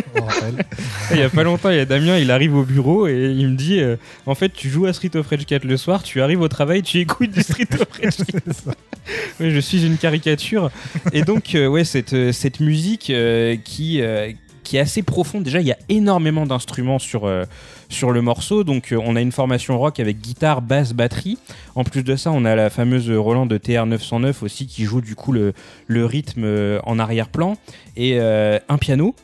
il 1.11 1.19
y 1.19 1.23
a 1.23 1.29
pas 1.29 1.43
longtemps, 1.43 1.71
il 1.71 1.77
y 1.77 1.81
a 1.81 1.85
Damien, 1.85 2.19
il 2.19 2.31
arrive 2.31 2.55
au 2.55 2.63
bureau 2.63 3.09
et 3.09 3.35
il 3.37 3.49
me 3.49 3.57
dit 3.57 3.81
euh, 3.81 3.97
En 4.27 4.37
fait, 4.37 4.51
tu 4.51 4.69
joues 4.69 4.87
à 4.87 4.93
Street 4.93 5.11
of 5.17 5.27
Rage 5.27 5.45
4 5.45 5.65
le 5.65 5.77
soir, 5.77 6.05
tu 6.05 6.23
arrives 6.23 6.41
au 6.41 6.47
travail, 6.47 6.83
tu 6.83 6.99
écoutes 6.99 7.33
du 7.33 7.43
Street 7.43 7.67
of 7.73 7.89
Rage 8.01 8.17
4. 8.27 8.77
oui, 9.41 9.51
je 9.51 9.59
suis 9.59 9.85
une 9.85 9.97
caricature. 9.97 10.71
Et 11.13 11.23
donc, 11.23 11.57
ouais, 11.57 11.83
cette, 11.83 12.31
cette 12.31 12.61
musique 12.61 13.13
qui, 13.65 14.01
qui 14.63 14.77
est 14.77 14.81
assez 14.81 15.03
profonde. 15.03 15.43
Déjà, 15.43 15.61
il 15.61 15.67
y 15.67 15.73
a 15.73 15.79
énormément 15.89 16.47
d'instruments 16.47 16.99
sur, 16.99 17.27
euh, 17.27 17.45
sur 17.93 18.13
le 18.13 18.23
morceau. 18.23 18.65
Donc, 18.65 18.93
euh, 18.93 19.01
on 19.03 19.17
a 19.17 19.21
une 19.21 19.33
formation 19.33 19.79
rock 19.79 20.01
avec 20.01 20.21
guitare, 20.21 20.63
basse, 20.63 20.93
batterie. 20.93 21.39
En 21.75 21.85
plus 21.85 22.03
de 22.03 22.17
ça, 22.17 22.31
on 22.33 22.45
a 22.45 22.55
la 22.55 22.71
fameuse 22.71 23.11
Roland 23.11 23.47
de 23.47 23.59
TR-909 23.59 24.43
aussi 24.43 24.67
qui 24.67 24.85
joue 24.85 25.01
du 25.01 25.15
coup 25.15 25.33
le, 25.33 25.55
rythme 25.89 26.45
euh, 26.45 26.81
en 26.85 26.99
arrière-plan. 26.99 27.57
Et 27.97 28.19
un 28.19 28.79
piano. 28.79 29.15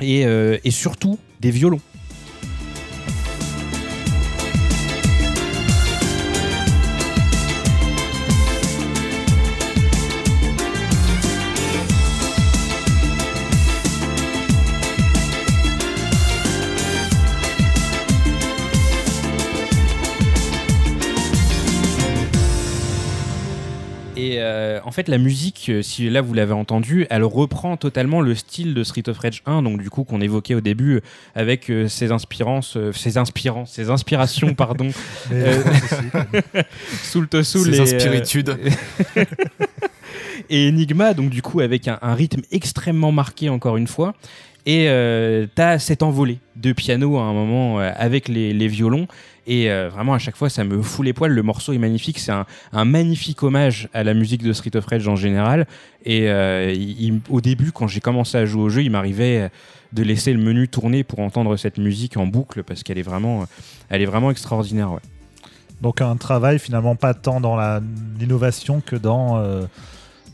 Et 0.00 0.70
surtout 0.70 1.18
des 1.40 1.50
violons. 1.50 1.80
Fait, 24.92 25.08
la 25.08 25.18
musique, 25.18 25.66
euh, 25.68 25.82
si 25.82 26.10
là 26.10 26.20
vous 26.20 26.34
l'avez 26.34 26.52
entendu, 26.52 27.06
elle 27.08 27.24
reprend 27.24 27.76
totalement 27.76 28.20
le 28.20 28.34
style 28.34 28.74
de 28.74 28.84
Street 28.84 29.08
of 29.08 29.18
Rage 29.18 29.42
1, 29.46 29.62
donc 29.62 29.80
du 29.80 29.90
coup 29.90 30.04
qu'on 30.04 30.20
évoquait 30.20 30.54
au 30.54 30.60
début 30.60 31.00
avec 31.34 31.72
ses 31.88 32.12
inspirances, 32.12 32.76
ses 32.92 33.16
inspirants, 33.16 33.64
ses 33.64 33.90
inspirations, 33.90 34.54
pardon, 34.54 34.90
Soul 37.02 37.28
to 37.28 37.42
Soul 37.42 37.74
ses 37.74 37.80
inspiritudes. 37.80 38.56
et 40.50 40.68
Enigma, 40.68 41.14
donc 41.14 41.30
du 41.30 41.42
coup 41.42 41.60
avec 41.60 41.88
un, 41.88 41.98
rythme 42.14 42.42
extrêmement 42.50 43.12
marqué 43.12 43.48
encore 43.48 43.76
une 43.76 43.86
fois. 43.86 44.14
Et 44.64 44.88
euh, 44.88 45.46
t'as 45.54 45.78
cet 45.78 46.02
envolé 46.02 46.38
de 46.56 46.72
piano 46.72 47.18
à 47.18 47.22
un 47.22 47.32
moment 47.32 47.80
euh, 47.80 47.90
avec 47.96 48.28
les, 48.28 48.68
violons. 48.68 49.08
Et 49.46 49.70
euh, 49.70 49.88
vraiment, 49.88 50.14
à 50.14 50.18
chaque 50.18 50.36
fois, 50.36 50.48
ça 50.48 50.62
me 50.62 50.80
fout 50.82 51.04
les 51.04 51.12
poils. 51.12 51.32
Le 51.32 51.42
morceau 51.42 51.72
est 51.72 51.78
magnifique. 51.78 52.20
C'est 52.20 52.32
un, 52.32 52.84
magnifique 52.84 53.42
hommage 53.42 53.88
à 53.92 54.04
la 54.04 54.14
musique 54.14 54.42
de 54.42 54.52
Street 54.52 54.76
of 54.76 54.86
Rage 54.86 55.08
en 55.08 55.16
général. 55.16 55.66
Et 56.04 56.30
au 57.28 57.40
début, 57.40 57.72
quand 57.72 57.88
j'ai 57.88 58.00
commencé 58.00 58.38
à 58.38 58.46
jouer 58.46 58.62
au 58.62 58.68
jeu, 58.68 58.82
il 58.82 58.90
m'arrivait 58.90 59.50
de 59.92 60.02
laisser 60.02 60.32
le 60.32 60.38
menu 60.38 60.68
tourner 60.68 61.04
pour 61.04 61.18
entendre 61.18 61.56
cette 61.56 61.78
musique 61.78 62.16
en 62.16 62.26
boucle 62.26 62.62
parce 62.62 62.82
qu'elle 62.82 62.98
est 62.98 63.02
vraiment, 63.02 63.46
elle 63.88 64.00
est 64.00 64.06
vraiment 64.06 64.30
extraordinaire. 64.30 64.90
Donc 65.80 66.00
un 66.00 66.16
travail 66.16 66.60
finalement 66.60 66.94
pas 66.94 67.12
tant 67.12 67.40
dans 67.40 67.58
l'innovation 68.18 68.80
que 68.80 68.94
dans 68.94 69.42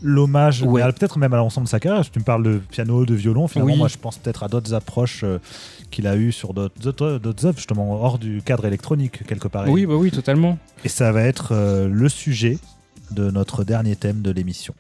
l'hommage, 0.03 0.65
peut-être 0.65 1.19
même 1.19 1.33
à 1.33 1.37
l'ensemble 1.37 1.67
de 1.67 1.71
sa 1.71 1.81
carrière. 1.81 2.09
Tu 2.09 2.19
me 2.19 2.25
parles 2.25 2.43
de 2.43 2.59
piano, 2.59 3.05
de 3.05 3.15
violon. 3.15 3.49
Finalement, 3.49 3.77
moi, 3.77 3.89
je 3.89 3.97
pense 3.97 4.19
peut-être 4.19 4.43
à 4.43 4.49
d'autres 4.49 4.75
approches 4.75 5.23
euh, 5.25 5.39
qu'il 5.91 6.07
a 6.07 6.17
eues 6.17 6.33
sur 6.33 6.55
d'autres 6.55 7.47
œuvres, 7.47 7.57
justement, 7.57 7.93
hors 7.93 8.19
du 8.19 8.43
cadre 8.43 8.65
électronique, 8.65 9.25
quelque 9.27 9.49
part. 9.49 9.69
Oui, 9.69 9.87
bah 9.87 9.95
oui, 9.95 10.11
totalement. 10.11 10.59
Et 10.85 10.89
ça 10.89 11.13
va 11.13 11.23
être 11.23 11.53
euh, 11.53 11.89
le 11.89 12.09
sujet 12.09 12.59
de 13.11 13.31
notre 13.31 13.65
dernier 13.65 13.97
thème 13.97 14.23
de 14.23 14.31
l'émission. 14.31 14.75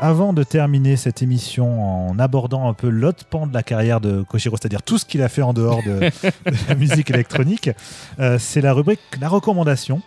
Avant 0.00 0.32
de 0.32 0.42
terminer 0.42 0.96
cette 0.96 1.22
émission 1.22 2.08
en 2.08 2.18
abordant 2.18 2.68
un 2.68 2.74
peu 2.74 2.88
l'autre 2.88 3.24
pan 3.24 3.46
de 3.46 3.54
la 3.54 3.62
carrière 3.62 4.00
de 4.00 4.22
Koshiro, 4.22 4.56
c'est-à-dire 4.56 4.82
tout 4.82 4.98
ce 4.98 5.04
qu'il 5.04 5.22
a 5.22 5.28
fait 5.28 5.42
en 5.42 5.52
dehors 5.52 5.82
de, 5.82 6.10
la 6.68 6.74
musique 6.74 7.10
électronique, 7.10 7.70
euh, 8.20 8.38
c'est 8.38 8.60
la 8.60 8.72
rubrique 8.72 9.00
La 9.20 9.28
recommandation. 9.28 10.02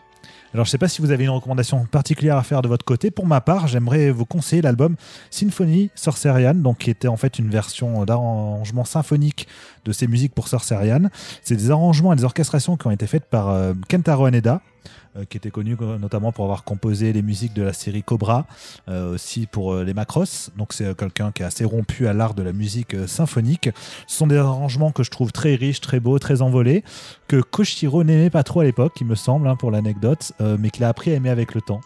Alors 0.54 0.66
je 0.66 0.70
ne 0.70 0.72
sais 0.72 0.78
pas 0.78 0.90
si 0.90 1.02
vous 1.02 1.12
avez 1.12 1.24
une 1.24 1.30
recommandation 1.30 1.86
particulière 1.86 2.36
à 2.36 2.44
faire 2.44 2.62
de 2.62 2.68
votre 2.68 2.84
côté. 2.84 3.10
Pour 3.10 3.26
ma 3.26 3.40
part, 3.40 3.68
j'aimerais 3.68 4.12
vous 4.12 4.26
conseiller 4.26 4.62
l'album 4.62 4.96
Symphony 5.30 5.90
Sorcerian, 5.96 6.56
donc 6.56 6.80
qui 6.80 6.90
était 6.90 7.08
en 7.08 7.16
fait 7.16 7.40
une 7.40 7.50
version 7.50 8.04
d'arrangement 8.04 8.84
symphonique 8.84 9.48
de 9.86 9.94
ces 9.94 10.08
musiques 10.08 10.34
pour 10.34 10.50
Sorcerian. 10.50 11.10
C'est 11.42 11.56
des 11.56 11.72
arrangements 11.72 12.12
et 12.12 12.18
des 12.18 12.26
orchestrations 12.26 12.76
qui 12.76 12.88
ont 12.88 12.92
été 12.92 13.08
faites 13.08 13.26
par 13.26 13.50
euh, 13.50 13.74
Kentaro 13.90 14.26
Haneda, 14.26 14.62
qui 15.30 15.38
était 15.38 15.52
connu 15.52 15.76
notamment 16.00 16.32
pour 16.32 16.46
avoir 16.46 16.64
composé 16.64 17.12
les 17.14 17.22
musiques 17.22 17.54
de 17.54 17.64
la 17.64 17.74
série 17.74 18.04
Cobra, 18.04 18.46
euh, 18.90 19.14
aussi 19.14 19.48
pour 19.48 19.74
euh, 19.74 19.84
les 19.84 19.94
Macross. 19.94 20.52
Donc 20.58 20.74
c'est 20.74 20.96
quelqu'un 20.96 21.32
qui 21.32 21.44
est 21.44 21.46
assez 21.46 21.66
rompu 21.66 22.08
à 22.08 22.14
l'art 22.14 22.34
de 22.34 22.44
la 22.44 22.54
musique 22.54 22.96
symphonique. 23.08 23.70
Ce 24.08 24.18
sont 24.18 24.28
des 24.28 24.38
arrangements 24.38 24.92
que 24.92 25.04
je 25.04 25.12
trouve 25.12 25.32
très 25.32 25.56
riches, 25.56 25.82
très 25.82 26.00
beaux, 26.00 26.20
très 26.20 26.42
envolés, 26.42 26.84
que 27.28 27.42
Koshiro 27.42 28.04
n'aimait 28.04 28.30
pas 28.30 28.44
trop 28.44 28.62
à 28.62 28.64
l'époque, 28.64 28.94
il 29.02 29.08
me 29.08 29.16
semble, 29.16 29.48
hein, 29.48 29.56
pour 29.56 29.72
l'anecdote, 29.72 30.34
mais 30.60 30.70
qu'il 30.70 30.84
a 30.84 30.90
appris 30.90 31.12
à 31.12 31.16
aimer 31.16 31.30
avec 31.30 31.54
le 31.54 31.62
temps. 31.62 31.82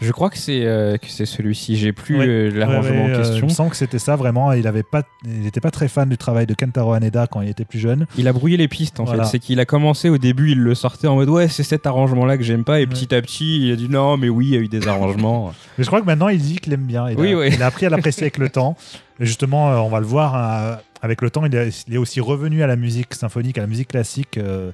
Je 0.00 0.12
crois 0.12 0.28
que 0.30 0.38
c'est 0.38 0.64
euh, 0.64 0.96
que 0.96 1.06
c'est 1.08 1.26
celui-ci. 1.26 1.76
J'ai 1.76 1.92
plus 1.92 2.20
euh, 2.20 2.50
l'arrangement 2.50 3.04
en 3.04 3.08
euh, 3.08 3.16
question. 3.16 3.48
je 3.48 3.54
sens 3.54 3.70
que 3.70 3.76
c'était 3.76 3.98
ça 3.98 4.16
vraiment. 4.16 4.52
Il 4.52 4.66
avait 4.66 4.82
pas, 4.82 5.02
il 5.24 5.40
n'était 5.40 5.60
pas 5.60 5.70
très 5.70 5.88
fan 5.88 6.08
du 6.08 6.18
travail 6.18 6.46
de 6.46 6.54
Kentaro 6.54 6.92
Haneda 6.92 7.26
quand 7.26 7.40
il 7.40 7.48
était 7.48 7.64
plus 7.64 7.78
jeune. 7.78 8.06
Il 8.18 8.28
a 8.28 8.32
brouillé 8.32 8.56
les 8.56 8.68
pistes 8.68 9.00
en 9.00 9.06
fait. 9.06 9.24
C'est 9.24 9.38
qu'il 9.38 9.60
a 9.60 9.64
commencé 9.64 10.08
au 10.08 10.18
début, 10.18 10.52
il 10.52 10.60
le 10.60 10.74
sortait 10.74 11.06
en 11.06 11.14
mode 11.14 11.28
ouais 11.28 11.48
c'est 11.48 11.62
cet 11.62 11.86
arrangement 11.86 12.26
là 12.26 12.36
que 12.36 12.42
j'aime 12.42 12.64
pas 12.64 12.80
et 12.80 12.86
petit 12.86 13.14
à 13.14 13.22
petit 13.22 13.66
il 13.66 13.72
a 13.72 13.76
dit 13.76 13.88
non 13.88 14.16
mais 14.16 14.28
oui 14.28 14.46
il 14.46 14.54
y 14.54 14.56
a 14.56 14.60
eu 14.60 14.68
des 14.68 14.86
arrangements. 14.88 15.52
mais 15.78 15.84
je 15.84 15.88
crois 15.88 16.00
que 16.00 16.06
maintenant 16.06 16.28
il 16.28 16.40
dit 16.40 16.58
qu'il 16.58 16.72
aime 16.72 16.84
bien. 16.84 17.08
Il, 17.10 17.18
oui, 17.18 17.34
a, 17.34 17.46
il 17.46 17.62
a 17.62 17.66
appris 17.66 17.86
à 17.86 17.90
l'apprécier 17.90 18.24
avec 18.24 18.38
le 18.38 18.48
temps. 18.50 18.76
Et 19.20 19.26
justement 19.26 19.84
on 19.84 19.88
va 19.88 20.00
le 20.00 20.06
voir. 20.06 20.34
Hein, 20.34 20.78
avec 21.04 21.20
le 21.20 21.28
temps, 21.28 21.44
il 21.44 21.54
est, 21.54 21.96
aussi 21.98 22.18
revenu 22.22 22.62
à 22.62 22.66
la 22.66 22.76
musique 22.76 23.12
symphonique, 23.12 23.58
à 23.58 23.60
la 23.60 23.66
musique 23.66 23.88
classique, 23.88 24.38
euh, 24.38 24.72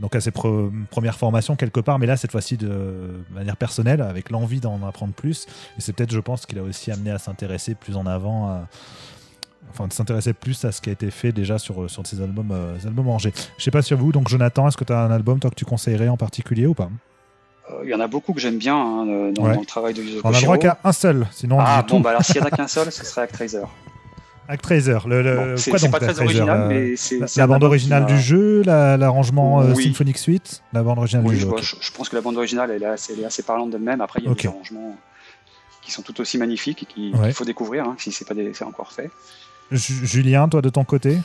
donc 0.00 0.16
à 0.16 0.20
ses 0.20 0.32
premières 0.32 1.16
formations 1.16 1.54
quelque 1.54 1.78
part, 1.78 2.00
mais 2.00 2.06
là, 2.06 2.16
cette 2.16 2.32
fois-ci 2.32 2.56
de, 2.56 3.22
manière 3.30 3.56
personnelle, 3.56 4.02
avec 4.02 4.30
l'envie 4.30 4.58
d'en 4.58 4.84
apprendre 4.84 5.14
plus. 5.14 5.46
Et 5.78 5.80
c'est 5.80 5.92
peut-être, 5.92 6.12
je 6.12 6.18
pense, 6.18 6.46
qu'il 6.46 6.58
a 6.58 6.62
aussi 6.64 6.90
amené 6.90 7.12
à 7.12 7.18
s'intéresser 7.18 7.76
plus 7.76 7.96
en 7.96 8.06
avant. 8.06 8.66
enfin, 9.70 9.86
de 9.86 9.92
s'intéresser 9.92 10.32
plus 10.32 10.64
à 10.64 10.72
ce 10.72 10.80
qui 10.80 10.90
a 10.90 10.92
été 10.92 11.12
fait 11.12 11.30
déjà 11.30 11.58
sur, 11.58 11.88
sur 11.88 12.04
ces 12.04 12.20
albums, 12.20 12.50
euh, 12.50 12.76
albums 12.84 13.08
rangés. 13.08 13.32
Je 13.56 13.62
sais 13.62 13.70
pas 13.70 13.82
sur 13.82 13.98
vous, 13.98 14.10
donc 14.10 14.28
Jonathan, 14.28 14.66
est-ce 14.66 14.76
que 14.76 14.84
tu 14.84 14.92
as 14.92 14.98
un 14.98 15.12
album 15.12 15.38
toi 15.38 15.48
que 15.48 15.54
tu 15.54 15.64
conseillerais 15.64 16.08
en 16.08 16.16
particulier 16.16 16.66
ou 16.66 16.74
pas? 16.74 16.90
Euh, 17.70 17.82
il 17.84 17.90
y 17.90 17.94
en 17.94 18.00
a 18.00 18.08
beaucoup 18.08 18.32
que 18.32 18.40
j'aime 18.40 18.58
bien 18.58 18.74
hein, 18.74 19.30
dans, 19.32 19.46
le 19.46 19.64
travail 19.64 19.94
de 19.94 20.02
Yuzo 20.02 20.22
On 20.24 20.32
a 20.32 20.40
le 20.40 20.42
droit 20.42 20.58
qu'à 20.58 20.78
un 20.82 20.92
seul, 20.92 21.28
sinon 21.30 21.58
on 21.58 21.60
ah, 21.60 21.84
bon, 21.88 22.00
bah 22.00 22.10
alors 22.10 22.24
s'il 22.24 22.40
n'y 22.40 22.42
en 22.42 22.46
a 22.46 22.50
qu'un 22.50 22.66
seul, 22.66 22.90
ce 22.90 23.04
serait 23.04 23.22
Actraiser. 23.22 23.62
Actraiser, 24.50 24.98
le, 25.06 25.20
le 25.20 25.70
quoi 25.70 25.78
donc 25.78 25.90
pas 25.90 26.00
très 26.00 26.18
original, 26.20 26.68
mais 26.68 26.96
c'est 26.96 27.36
la 27.36 27.46
bande 27.46 27.64
originale 27.64 28.06
du 28.06 28.18
jeu, 28.18 28.62
l'arrangement 28.62 29.60
euh, 29.60 29.74
Symphonic 29.74 30.16
Suite, 30.16 30.62
la 30.72 30.82
bande 30.82 30.98
originale 30.98 31.26
du 31.26 31.36
jeu. 31.36 31.50
Je, 31.60 31.92
pense 31.92 32.08
que 32.08 32.16
la 32.16 32.22
bande 32.22 32.38
originale 32.38 32.70
elle 32.70 32.82
est 32.82 32.86
assez, 32.86 33.12
elle 33.12 33.20
est 33.20 33.26
assez 33.26 33.42
parlante 33.42 33.70
d'elle-même. 33.70 34.00
Après, 34.00 34.20
il 34.20 34.26
y 34.26 34.30
a 34.30 34.34
des 34.34 34.46
arrangements 34.48 34.96
qui 35.82 35.92
sont 35.92 36.00
tout 36.00 36.18
aussi 36.20 36.38
magnifiques 36.38 36.82
et 36.82 36.86
qu'il 36.86 37.32
faut 37.34 37.44
découvrir 37.44 37.84
hein, 37.84 37.96
si 37.98 38.10
c'est 38.10 38.26
pas 38.26 38.34
c'est 38.54 38.64
encore 38.64 38.90
fait. 38.92 39.10
Julien, 39.70 40.48
toi 40.48 40.62
de 40.62 40.70
ton 40.70 40.84
côté? 40.84 41.18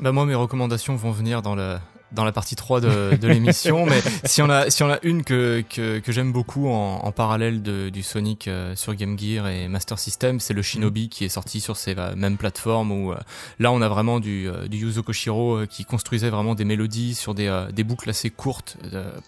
Bah 0.00 0.12
moi, 0.12 0.24
mes 0.24 0.34
recommandations 0.34 0.94
vont 0.94 1.10
venir 1.10 1.42
dans 1.42 1.56
le, 1.56 1.76
dans 2.12 2.24
la 2.24 2.32
partie 2.32 2.54
3 2.54 2.80
de, 2.80 3.16
de 3.16 3.28
l'émission, 3.28 3.86
mais 3.86 4.00
si 4.24 4.42
on 4.42 4.48
a 4.48 4.70
si 4.70 4.82
on 4.82 4.90
a 4.90 4.98
une 5.02 5.24
que 5.24 5.64
que, 5.68 5.98
que 5.98 6.12
j'aime 6.12 6.32
beaucoup 6.32 6.68
en, 6.68 7.00
en 7.02 7.12
parallèle 7.12 7.62
de, 7.62 7.88
du 7.88 8.02
Sonic 8.02 8.48
euh, 8.48 8.76
sur 8.76 8.94
Game 8.94 9.18
Gear 9.18 9.48
et 9.48 9.68
Master 9.68 9.98
System, 9.98 10.40
c'est 10.40 10.54
le 10.54 10.62
Shinobi 10.62 11.08
qui 11.08 11.24
est 11.24 11.28
sorti 11.28 11.60
sur 11.60 11.76
ces 11.76 11.94
euh, 11.98 12.14
mêmes 12.16 12.36
plateformes 12.36 12.92
où 12.92 13.12
euh, 13.12 13.16
là 13.58 13.72
on 13.72 13.82
a 13.82 13.88
vraiment 13.88 14.20
du 14.20 14.48
du 14.68 14.78
Yuzo 14.78 15.02
Koshiro 15.02 15.66
qui 15.68 15.84
construisait 15.84 16.30
vraiment 16.30 16.54
des 16.54 16.64
mélodies 16.64 17.14
sur 17.14 17.34
des 17.34 17.66
des 17.72 17.84
boucles 17.84 18.10
assez 18.10 18.30
courtes 18.30 18.76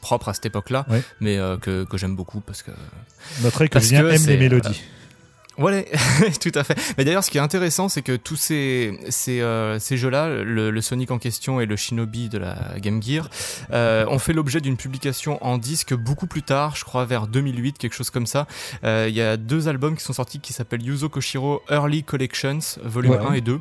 propres 0.00 0.28
à 0.28 0.34
cette 0.34 0.46
époque-là, 0.46 0.86
mais 1.20 1.38
que 1.60 1.84
que 1.84 1.96
j'aime 1.96 2.16
beaucoup 2.16 2.40
parce 2.40 2.62
que 2.62 2.70
notre 3.42 3.66
que 3.66 3.80
Julien 3.80 4.08
aime 4.10 4.26
les 4.26 4.36
mélodies. 4.36 4.82
Ouais, 5.58 5.86
tout 6.40 6.52
à 6.54 6.64
fait. 6.64 6.76
Mais 6.98 7.04
d'ailleurs, 7.04 7.24
ce 7.24 7.30
qui 7.30 7.38
est 7.38 7.40
intéressant, 7.42 7.88
c'est 7.88 8.02
que 8.02 8.16
tous 8.16 8.36
ces 8.36 8.98
ces, 9.08 9.40
euh, 9.40 9.78
ces 9.78 9.96
jeux-là, 9.96 10.28
le, 10.28 10.80
Sonic 10.80 11.10
en 11.10 11.18
question 11.18 11.60
et 11.60 11.66
le 11.66 11.76
Shinobi 11.76 12.28
de 12.28 12.38
la 12.38 12.78
Game 12.78 13.02
Gear, 13.02 13.28
euh, 13.72 14.06
ont 14.08 14.18
fait 14.18 14.32
l'objet 14.32 14.60
d'une 14.60 14.76
publication 14.76 15.44
en 15.44 15.58
disque 15.58 15.94
beaucoup 15.94 16.26
plus 16.26 16.42
tard, 16.42 16.76
je 16.76 16.84
crois 16.84 17.04
vers 17.04 17.26
2008, 17.26 17.78
quelque 17.78 17.94
chose 17.94 18.10
comme 18.10 18.26
ça. 18.26 18.46
Euh, 18.84 19.06
il 19.08 19.14
y 19.14 19.20
a 19.20 19.36
deux 19.36 19.68
albums 19.68 19.96
qui 19.96 20.04
sont 20.04 20.12
sortis 20.12 20.40
qui 20.40 20.52
s'appellent 20.52 20.82
Yuzo 20.82 21.08
Koshiro 21.08 21.62
Early 21.70 22.02
Collections, 22.02 22.58
volume 22.82 23.14
1 23.14 23.32
et 23.34 23.40
2. 23.40 23.60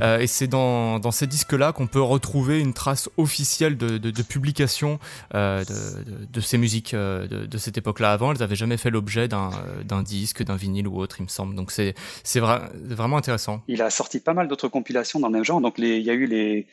Euh, 0.00 0.18
et 0.18 0.26
c'est 0.26 0.46
dans, 0.46 0.98
dans 0.98 1.10
ces 1.10 1.26
disques-là 1.26 1.72
qu'on 1.72 1.86
peut 1.86 2.00
retrouver 2.00 2.60
une 2.60 2.72
trace 2.72 3.10
officielle 3.16 3.76
de, 3.76 3.98
de, 3.98 4.10
de 4.10 4.22
publication 4.22 4.98
euh, 5.34 5.64
de, 5.64 6.26
de, 6.32 6.40
ces 6.40 6.58
musiques 6.58 6.94
de, 6.94 7.46
de 7.46 7.58
cette 7.58 7.78
époque-là. 7.78 8.12
Avant, 8.12 8.32
elles 8.32 8.38
n'avaient 8.38 8.56
jamais 8.56 8.76
fait 8.76 8.90
l'objet 8.90 9.28
d'un 9.28 10.02
disque, 10.02 10.42
d'un 10.42 10.56
vinyle 10.56 10.86
ou 10.88 11.00
autre, 11.00 11.16
il 11.18 11.24
me 11.24 11.28
semble. 11.32 11.54
Donc 11.54 11.70
c'est 11.70 11.94
c'est 12.22 12.40
vraiment 12.40 13.16
intéressant. 13.16 13.62
Il 13.68 13.82
a 13.82 13.90
sorti 13.90 14.20
pas 14.20 14.34
mal 14.34 14.48
d'autres 14.48 14.68
compilations 14.68 15.20
dans 15.20 15.28
le 15.28 15.34
même 15.34 15.44
genre. 15.44 15.60
Donc 15.60 15.74
il 15.78 16.02
y 16.02 16.10
a 16.10 16.14
eu 16.14 16.26
les 16.26 16.66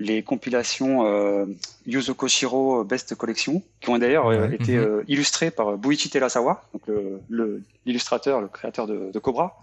les 0.00 0.22
compilations 0.22 1.06
euh, 1.06 1.44
Yuzo 1.86 2.14
Koshiro 2.14 2.84
Best 2.84 3.14
Collection, 3.14 3.62
qui 3.80 3.90
ont 3.90 3.98
d'ailleurs 3.98 4.28
euh, 4.28 4.50
été 4.50 4.76
mhm. 4.76 4.84
euh, 4.84 5.04
illustrées 5.06 5.50
par 5.50 5.76
Buichi 5.76 6.08
Terasawa, 6.08 6.64
donc 6.72 6.82
l'illustrateur, 7.86 8.40
le, 8.40 8.48
créateur 8.48 8.86
de, 8.86 9.12
de, 9.12 9.18
Cobra. 9.18 9.60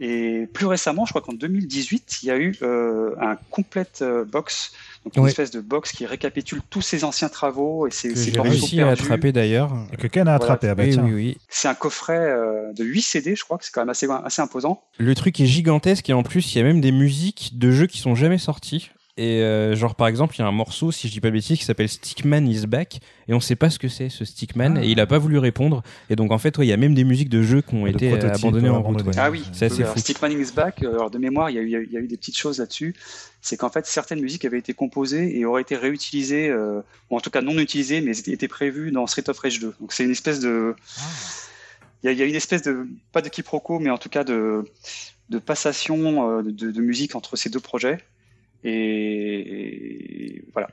Et 0.00 0.48
plus 0.52 0.66
récemment, 0.66 1.04
je 1.04 1.12
crois 1.12 1.22
qu'en 1.22 1.32
2018, 1.32 2.22
il 2.22 2.26
y 2.26 2.30
a 2.30 2.38
eu 2.38 2.56
euh, 2.62 3.14
un 3.20 3.36
complete 3.50 4.02
box 4.26 4.72
donc 5.04 5.16
une 5.16 5.26
espèce 5.26 5.50
de 5.50 5.60
box 5.60 5.92
qui 5.92 6.04
récapitule 6.04 6.60
tous 6.68 6.82
ses 6.82 7.04
anciens 7.04 7.30
travaux 7.30 7.86
et 7.86 7.90
ses, 7.90 8.14
ses 8.14 8.38
réussi 8.38 8.80
à 8.80 8.88
attraper 8.88 9.32
d'ailleurs. 9.32 9.72
Et 9.92 9.96
que 9.96 10.06
Ken 10.06 10.28
a 10.28 10.34
attrapé. 10.34 10.68
Ah 10.68 10.74
bah 10.74 10.84
oui, 10.86 10.96
oui, 11.02 11.12
oui. 11.12 11.38
C'est 11.48 11.68
un 11.68 11.74
coffret 11.74 12.18
euh, 12.18 12.72
de 12.74 12.84
8 12.84 13.00
CD, 13.00 13.34
je 13.34 13.44
crois 13.44 13.56
que 13.56 13.64
c'est 13.64 13.72
quand 13.72 13.80
même 13.80 13.88
assez, 13.88 14.06
assez 14.24 14.42
imposant. 14.42 14.82
Le 14.98 15.14
truc 15.14 15.40
est 15.40 15.46
gigantesque 15.46 16.10
et 16.10 16.12
en 16.12 16.22
plus 16.22 16.54
il 16.54 16.58
y 16.58 16.60
a 16.60 16.64
même 16.64 16.80
des 16.80 16.92
musiques 16.92 17.58
de 17.58 17.70
jeux 17.70 17.86
qui 17.86 17.98
sont 17.98 18.14
jamais 18.14 18.38
sortis. 18.38 18.90
Et 19.20 19.42
euh, 19.42 19.76
genre 19.76 19.96
par 19.96 20.08
exemple, 20.08 20.34
il 20.36 20.38
y 20.38 20.42
a 20.42 20.46
un 20.46 20.50
morceau, 20.50 20.90
si 20.90 21.06
je 21.06 21.12
dis 21.12 21.20
pas 21.20 21.28
de 21.28 21.34
bêtises, 21.34 21.58
qui 21.58 21.66
s'appelle 21.66 21.90
Stickman 21.90 22.46
is 22.46 22.66
back, 22.66 23.00
et 23.28 23.34
on 23.34 23.40
sait 23.40 23.54
pas 23.54 23.68
ce 23.68 23.78
que 23.78 23.88
c'est 23.88 24.08
ce 24.08 24.24
Stickman, 24.24 24.78
ah. 24.78 24.82
et 24.82 24.88
il 24.88 24.98
a 24.98 25.06
pas 25.06 25.18
voulu 25.18 25.36
répondre. 25.36 25.82
Et 26.08 26.16
donc 26.16 26.32
en 26.32 26.38
fait, 26.38 26.56
il 26.56 26.64
y 26.64 26.72
a 26.72 26.78
même 26.78 26.94
des 26.94 27.04
musiques 27.04 27.28
de 27.28 27.42
jeux 27.42 27.60
qui 27.60 27.74
ont 27.74 27.86
été 27.86 28.14
abandonnées 28.14 28.70
en 28.70 28.80
route. 28.80 29.02
Ah 29.18 29.30
oui, 29.30 29.44
c'est 29.52 29.66
assez 29.66 29.84
fou. 29.84 29.98
Stickman 29.98 30.30
is 30.30 30.52
back. 30.56 30.82
Euh, 30.82 30.94
alors 30.94 31.10
de 31.10 31.18
mémoire, 31.18 31.50
il 31.50 31.56
y, 31.56 31.58
a 31.58 31.60
eu, 31.60 31.84
il 31.86 31.92
y 31.92 31.98
a 31.98 32.00
eu 32.00 32.06
des 32.06 32.16
petites 32.16 32.38
choses 32.38 32.60
là-dessus. 32.60 32.94
C'est 33.42 33.58
qu'en 33.58 33.68
fait, 33.68 33.84
certaines 33.84 34.22
musiques 34.22 34.46
avaient 34.46 34.58
été 34.58 34.72
composées 34.72 35.38
et 35.38 35.44
auraient 35.44 35.60
été 35.60 35.76
réutilisées, 35.76 36.48
euh, 36.48 36.80
ou 37.10 37.16
en 37.18 37.20
tout 37.20 37.30
cas 37.30 37.42
non 37.42 37.58
utilisées, 37.58 38.00
mais 38.00 38.16
étaient 38.16 38.48
prévues 38.48 38.90
dans 38.90 39.06
Street 39.06 39.28
of 39.28 39.38
Rage 39.38 39.60
2. 39.60 39.74
Donc 39.82 39.92
c'est 39.92 40.04
une 40.04 40.12
espèce 40.12 40.40
de 40.40 40.74
ah 40.96 41.02
il 42.04 42.12
y, 42.14 42.22
a 42.22 42.24
une 42.24 42.34
espèce 42.34 42.62
de 42.62 42.86
pas 43.12 43.20
de 43.20 43.28
quiproquo, 43.28 43.80
mais 43.80 43.90
en 43.90 43.98
tout 43.98 44.08
cas 44.08 44.24
de, 44.24 44.64
de 45.28 45.38
passation 45.38 46.40
de, 46.40 46.50
de, 46.50 46.80
musique 46.80 47.14
entre 47.14 47.36
ces 47.36 47.50
deux 47.50 47.60
projets. 47.60 47.98
Et, 48.64 50.42
voilà. 50.52 50.68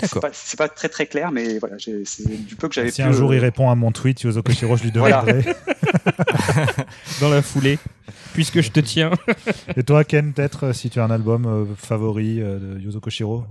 D'accord. 0.00 0.24
C'est 0.32 0.56
pas, 0.56 0.68
très 0.68 0.88
très 0.88 1.06
clair, 1.06 1.30
mais 1.30 1.58
voilà, 1.58 1.76
c'est 1.78 2.46
du 2.46 2.56
peu 2.56 2.68
que 2.68 2.74
j'avais. 2.74 2.90
Si 2.90 3.02
un 3.02 3.12
jour 3.12 3.34
il 3.34 3.38
répond 3.38 3.68
à 3.68 3.74
mon 3.74 3.92
tweet, 3.92 4.22
Yozo 4.22 4.42
Koshiro, 4.42 4.76
je 4.76 4.84
lui 4.84 4.92
demanderai. 4.92 5.44
Dans 7.20 7.28
la 7.28 7.42
foulée, 7.42 7.78
puisque 8.32 8.62
je 8.62 8.70
te 8.70 8.80
tiens. 8.80 9.10
Et 9.76 9.82
toi, 9.82 10.04
Ken, 10.04 10.32
peut-être, 10.32 10.74
si 10.74 10.88
tu 10.88 11.00
as 11.00 11.04
un 11.04 11.10
album 11.10 11.44
euh, 11.46 11.64
favori 11.76 12.40
euh, 12.40 12.58
de 12.58 12.80
Yozo 12.80 13.00
Koshiro 13.00 13.44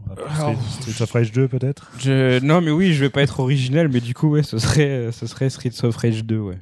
Street, 0.79 1.03
of 1.03 1.11
Rage 1.11 1.31
2, 1.31 1.47
peut-être? 1.47 1.91
je... 1.99 2.39
Non, 2.43 2.61
mais 2.61 2.71
oui, 2.71 2.93
je 2.93 3.01
vais 3.01 3.09
pas 3.11 3.21
être 3.21 3.39
original, 3.41 3.87
mais 3.89 3.99
du 3.99 4.15
coup, 4.15 4.29
ouais, 4.29 4.43
ce 4.43 4.57
serait, 4.57 5.11
ce 5.11 5.27
serait 5.27 5.51
Street 5.51 5.71
of 5.83 5.95
Rage 5.95 6.23
2, 6.25 6.37
ouais. 6.39 6.57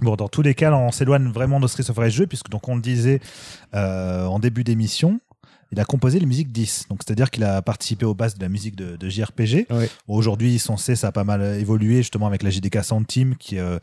Bon, 0.00 0.14
dans 0.14 0.28
tous 0.28 0.42
les 0.42 0.54
cas, 0.54 0.72
on 0.72 0.92
s'éloigne 0.92 1.28
vraiment 1.28 1.58
de 1.58 1.66
Street 1.66 1.88
of 1.88 1.96
Rage 1.96 2.16
2, 2.18 2.26
puisque 2.26 2.50
donc 2.50 2.68
on 2.68 2.76
le 2.76 2.80
disait 2.80 3.20
euh, 3.74 4.26
en 4.26 4.38
début 4.38 4.62
d'émission, 4.62 5.20
il 5.70 5.80
a 5.80 5.84
composé 5.84 6.18
les 6.18 6.26
musiques 6.26 6.50
10. 6.50 6.86
Donc, 6.88 7.02
c'est-à-dire 7.04 7.30
qu'il 7.30 7.44
a 7.44 7.60
participé 7.60 8.06
aux 8.06 8.14
bases 8.14 8.34
de 8.34 8.40
la 8.40 8.48
musique 8.48 8.74
de, 8.74 9.08
JRPG. 9.08 9.66
Aujourd'hui, 10.06 10.58
son 10.58 10.76
C, 10.76 10.96
ça 10.96 11.08
a 11.08 11.12
pas 11.12 11.24
mal 11.24 11.42
évolué, 11.42 11.98
justement, 11.98 12.26
avec 12.26 12.42
la 12.42 12.50
JDK 12.50 12.82
Sound 12.82 13.06
Team, 13.06 13.36
qui, 13.36 13.58
euh, 13.58 13.78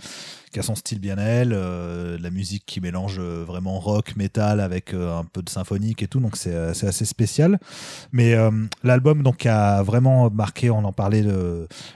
qui 0.51 0.59
a 0.59 0.63
son 0.63 0.75
style 0.75 0.99
bien 0.99 1.17
à 1.17 1.23
elle, 1.23 1.53
euh, 1.53 2.17
la 2.19 2.31
musique 2.31 2.63
qui 2.65 2.81
mélange 2.81 3.17
euh, 3.19 3.43
vraiment 3.45 3.79
rock, 3.79 4.15
metal, 4.15 4.59
avec 4.59 4.93
un 4.93 5.25
peu 5.31 5.43
de 5.43 5.49
symphonique 5.49 6.01
et 6.01 6.07
tout. 6.07 6.19
Donc, 6.19 6.38
c'est 6.38 6.55
assez 6.55 7.05
spécial. 7.05 7.59
Mais 8.11 8.36
l'album, 8.83 9.21
donc, 9.21 9.45
a 9.45 9.83
vraiment 9.83 10.31
marqué, 10.31 10.69
on 10.69 10.83
en 10.83 10.93
parlait, 10.93 11.23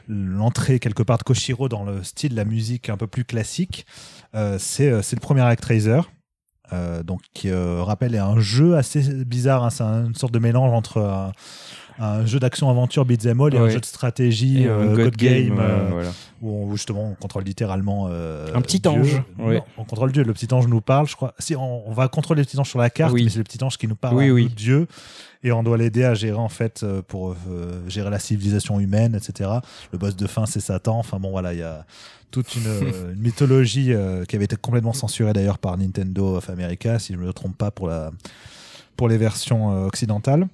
l'entrée 0.08 0.80
quelque 0.80 1.04
part 1.04 1.18
de 1.18 1.24
Koshiro 1.24 1.68
dans 1.68 1.84
le 1.84 2.04
style 2.04 2.32
de 2.32 2.36
la 2.36 2.46
musique 2.46 2.90
un 2.90 2.98
peu 2.98 3.08
plus 3.08 3.26
classique. 3.26 3.86
c'est 4.34 4.92
le 4.92 5.20
premier 5.20 5.42
Actraiser. 5.42 6.02
Euh, 6.72 7.02
donc 7.02 7.22
qui 7.34 7.50
euh, 7.50 7.82
rappelle 7.82 8.16
un 8.16 8.40
jeu 8.40 8.76
assez 8.76 9.02
bizarre. 9.26 9.64
Hein. 9.64 9.70
c'est 9.70 9.84
une 9.84 10.16
sorte 10.16 10.34
de 10.34 10.40
mélange 10.40 10.72
entre 10.72 11.32
un, 12.00 12.26
jeu 12.26 12.40
d'action 12.40 12.70
aventure 12.70 13.06
beat'em 13.06 13.42
all 13.42 13.56
et 13.56 13.58
un 13.58 13.70
jeu 13.70 13.80
de 13.80 13.86
stratégie 13.86 14.68
euh, 14.68 14.96
God, 14.96 15.18
Game, 15.18 15.62
où, 16.42 16.72
justement 16.72 17.10
on 17.10 17.16
contrôle 17.16 17.44
littéralement 17.44 18.08
un 18.08 18.62
petit 18.62 18.88
ange. 18.88 19.22
on 19.40 19.84
contrôle 19.84 20.12
Dieu. 20.12 20.24
Le 20.24 20.34
petit 20.34 20.54
ange 20.54 20.68
nous 20.68 20.82
parle, 20.82 21.08
je 21.08 21.16
crois. 21.16 21.34
Si 21.40 21.56
on, 21.56 21.92
va 21.92 22.08
contrôler 22.08 22.42
le 22.42 22.46
petit 22.46 22.60
ange 22.60 22.70
sur 22.70 22.80
la 22.80 22.90
carte, 22.90 23.14
mais 23.14 23.30
c'est 23.30 23.40
le 23.40 23.44
petit 23.44 23.64
ange 23.64 23.78
qui 23.78 23.88
nous 23.88 23.96
parle. 23.96 24.16
Oui, 24.16 24.30
oui. 24.30 24.50
Dieu 24.56 24.88
et 25.42 25.54
on 25.54 25.64
doit 25.64 25.78
l'aider 25.78 26.04
à 26.04 26.16
gérer 26.16 26.38
en 26.38 26.50
fait 26.50 26.86
pour 27.08 27.36
gérer 27.88 28.10
la 28.10 28.20
civilisation 28.20 28.80
humaine, 28.80 29.16
etc. 29.16 29.50
Le 29.92 29.98
boss 29.98 30.16
de 30.16 30.28
fin 30.28 30.46
c'est 30.46 30.60
Satan. 30.60 31.00
Enfin 31.00 31.18
bon 31.18 31.32
voilà, 31.32 31.54
il 31.54 31.60
y 31.60 31.64
a 31.64 31.86
toute 32.32 32.56
une, 32.56 33.16
mythologie 33.16 33.94
euh, 33.94 34.26
qui 34.26 34.36
avait 34.36 34.46
été 34.46 34.56
complètement 34.56 34.94
censurée 34.94 35.34
d'ailleurs 35.34 35.58
par 35.58 35.78
Nintendo 35.78 36.38
of 36.38 36.50
America, 36.50 37.00
si 37.00 37.14
je 37.14 37.20
ne 37.20 37.26
me 37.26 37.34
trompe 37.34 37.58
pas, 37.58 37.72
pour, 37.72 37.88
la, 37.88 38.12
pour 38.96 39.08
les 39.08 39.18
versions 39.18 39.72
euh, 39.72 39.88
occidentales. 39.88 40.48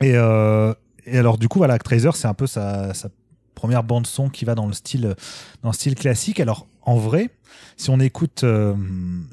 Et, 0.00 0.12
euh, 0.14 0.72
et, 1.06 1.18
alors, 1.18 1.38
du 1.38 1.48
coup, 1.48 1.58
voilà, 1.58 1.74
Actraiser, 1.74 2.10
c'est 2.14 2.28
un 2.28 2.34
peu 2.34 2.46
sa, 2.46 2.94
sa 2.94 3.08
première 3.54 3.82
bande-son 3.82 4.28
qui 4.28 4.44
va 4.44 4.54
dans 4.54 4.66
le, 4.66 4.72
style, 4.72 5.16
dans 5.62 5.70
le 5.70 5.74
style 5.74 5.94
classique. 5.94 6.40
Alors, 6.40 6.66
en 6.82 6.96
vrai, 6.96 7.30
si 7.76 7.90
on 7.90 7.98
écoute, 7.98 8.44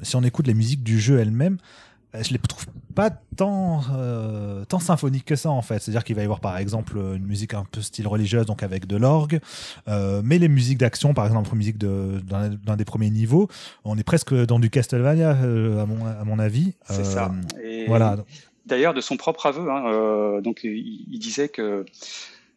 si 0.02 0.16
on 0.16 0.22
écoute 0.22 0.46
les 0.46 0.54
musiques 0.54 0.82
du 0.82 0.98
jeu 0.98 1.18
elles-mêmes, 1.20 1.58
euh, 1.58 1.85
je 2.22 2.32
les 2.32 2.38
trouve 2.38 2.66
pas 2.94 3.10
tant, 3.10 3.82
euh, 3.94 4.64
tant 4.64 4.78
symphoniques 4.78 5.26
que 5.26 5.36
ça 5.36 5.50
en 5.50 5.62
fait. 5.62 5.80
C'est-à-dire 5.80 6.02
qu'il 6.02 6.16
va 6.16 6.22
y 6.22 6.24
avoir 6.24 6.40
par 6.40 6.56
exemple 6.56 6.96
une 6.96 7.26
musique 7.26 7.54
un 7.54 7.64
peu 7.70 7.82
style 7.82 8.08
religieuse, 8.08 8.46
donc 8.46 8.62
avec 8.62 8.86
de 8.86 8.96
l'orgue, 8.96 9.40
euh, 9.86 10.22
mais 10.24 10.38
les 10.38 10.48
musiques 10.48 10.78
d'action, 10.78 11.12
par 11.14 11.26
exemple, 11.26 11.54
musique 11.54 11.78
de, 11.78 12.20
d'un 12.20 12.76
des 12.76 12.84
premiers 12.84 13.10
niveaux, 13.10 13.48
on 13.84 13.98
est 13.98 14.04
presque 14.04 14.34
dans 14.34 14.58
du 14.58 14.70
Castlevania 14.70 15.30
à, 15.30 15.86
mon, 15.86 16.06
à 16.06 16.24
mon 16.24 16.38
avis. 16.38 16.72
C'est 16.88 17.04
ça. 17.04 17.30
voilà. 17.86 18.16
D'ailleurs, 18.64 18.94
de 18.94 19.00
son 19.00 19.16
propre 19.16 19.46
aveu, 19.46 19.70
hein, 19.70 20.40
donc 20.40 20.64
il, 20.64 21.18
disait 21.18 21.48
que 21.48 21.84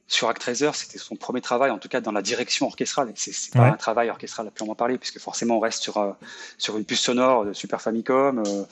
sur 0.09 0.27
Actraiser, 0.27 0.71
c'était 0.73 0.97
son 0.97 1.15
premier 1.15 1.39
travail, 1.39 1.69
en 1.69 1.77
tout 1.77 1.87
cas 1.87 2.01
dans 2.01 2.11
la 2.11 2.23
direction 2.23 2.65
orchestrale. 2.65 3.11
C'est 3.15 3.53
pas 3.53 3.67
un 3.67 3.73
travail 3.73 4.09
orchestral 4.09 4.47
à 4.47 4.49
purement 4.51 4.73
parler, 4.73 4.97
puisque 4.97 5.19
forcément 5.19 5.57
on 5.57 5.59
reste 5.59 5.83
sur, 5.83 5.97
euh, 5.97 6.11
sur 6.57 6.77
une 6.77 6.83
puce 6.83 7.01
sonore 7.01 7.45
de 7.45 7.53
Super 7.53 7.79
Famicom, 7.79 8.39
euh, 8.39 8.63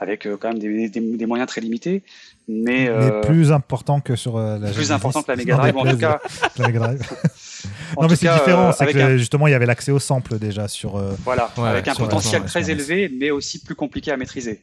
avec 0.00 0.26
euh, 0.26 0.36
quand 0.36 0.48
même 0.48 0.58
des, 0.58 0.88
des, 0.88 1.26
moyens 1.26 1.48
très 1.48 1.60
limités. 1.60 2.02
Mais, 2.48 2.90
plus 3.22 3.52
important 3.52 4.00
que 4.00 4.16
sur 4.16 4.38
la 4.38 4.70
Plus 4.72 4.90
important 4.90 5.22
que 5.22 5.30
la 5.30 5.36
Mega 5.36 5.56
Drive, 5.56 5.76
en 5.76 5.84
tout 5.84 5.98
cas. 5.98 6.20
la 6.58 6.66
Mega 6.66 6.78
Drive. 6.80 7.00
non, 8.00 8.08
mais 8.08 8.16
c'est 8.16 8.32
différent, 8.32 8.72
c'est 8.72 8.92
que 8.92 9.16
justement 9.18 9.46
il 9.46 9.52
y 9.52 9.54
avait 9.54 9.66
l'accès 9.66 9.92
au 9.92 10.00
sample 10.00 10.38
déjà 10.38 10.66
sur. 10.66 10.96
voilà, 11.24 11.52
avec 11.58 11.86
un 11.86 11.94
potentiel 11.94 12.42
très 12.44 12.70
élevé, 12.70 13.08
mais 13.08 13.30
aussi 13.30 13.60
plus 13.60 13.76
compliqué 13.76 14.10
à 14.10 14.16
maîtriser. 14.16 14.62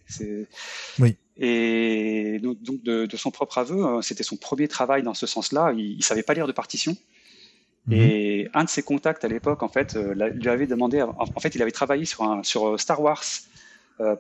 Oui. 1.00 1.16
Et 1.40 2.40
donc, 2.40 2.58
de, 2.84 3.08
son 3.16 3.32
propre 3.32 3.60
aveu, 3.60 3.86
euh, 3.86 4.02
c'était 4.02 4.24
son 4.24 4.38
premier 4.38 4.68
travail 4.68 5.04
dans 5.04 5.14
ce 5.14 5.28
sens-là. 5.28 5.72
Il, 5.78 5.98
ne 5.98 6.02
savait 6.02 6.24
pas 6.24 6.34
lire 6.34 6.48
de 6.48 6.52
partition. 6.52 6.96
Mhm. 7.86 7.94
Et 7.94 8.50
un 8.54 8.64
de 8.64 8.70
ses 8.70 8.82
contacts 8.82 9.24
à 9.24 9.28
l'époque, 9.28 9.62
en 9.62 9.70
fait, 9.70 9.96
euh, 9.96 10.14
lui 10.14 10.50
avait 10.50 10.68
demandé. 10.68 11.02
En 11.02 11.40
fait, 11.40 11.54
il 11.56 11.62
avait 11.62 11.72
travaillé 11.72 12.06
sur, 12.06 12.24
un, 12.24 12.44
sur 12.44 12.68
euh, 12.68 12.78
Star 12.78 13.02
Wars 13.02 13.24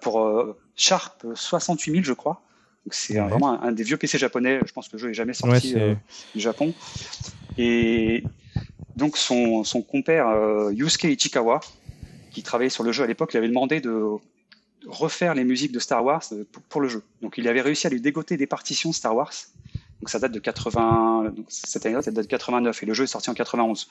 pour 0.01 0.55
Sharp 0.75 1.25
68000, 1.35 2.03
je 2.03 2.13
crois. 2.13 2.41
c'est 2.89 3.19
vraiment 3.19 3.61
un, 3.61 3.71
des 3.71 3.83
vieux 3.83 3.97
PC 3.97 4.17
japonais. 4.17 4.59
Je 4.65 4.71
pense 4.71 4.87
que 4.87 4.93
le 4.93 4.99
jeu 4.99 5.07
n'est 5.09 5.13
jamais 5.13 5.33
sorti 5.33 5.75
du 6.33 6.41
Japon. 6.41 6.73
Et 7.57 8.23
donc 8.95 9.17
son, 9.17 9.63
son 9.63 9.81
compère 9.81 10.27
Yusuke 10.71 11.05
Ichikawa, 11.05 11.59
qui 12.31 12.43
travaillait 12.43 12.69
sur 12.69 12.83
le 12.83 12.91
jeu 12.91 13.03
à 13.03 13.07
l'époque, 13.07 13.33
lui 13.33 13.37
avait 13.37 13.47
demandé 13.47 13.81
de 13.81 14.19
refaire 14.87 15.33
les 15.33 15.43
musiques 15.43 15.71
de 15.71 15.79
Star 15.79 16.03
Wars 16.03 16.23
euh, 16.31 16.43
pour, 16.69 16.81
le 16.81 16.87
jeu. 16.87 17.03
Donc 17.21 17.37
il 17.37 17.47
avait 17.47 17.61
réussi 17.61 17.87
à 17.87 17.89
lui 17.89 18.01
dégoter 18.01 18.37
des 18.37 18.47
partitions 18.47 18.91
Star 18.93 19.15
Wars. 19.15 19.33
Donc 19.99 20.09
ça 20.09 20.19
date 20.19 20.31
de 20.31 20.39
80, 20.39 21.33
donc 21.35 21.45
cette 21.49 21.85
année-là, 21.85 22.01
ça 22.01 22.11
date 22.11 22.25
de 22.25 22.29
89 22.29 22.83
et 22.83 22.85
le 22.85 22.93
jeu 22.93 23.03
est 23.03 23.07
sorti 23.07 23.29
en 23.29 23.33
91. 23.33 23.89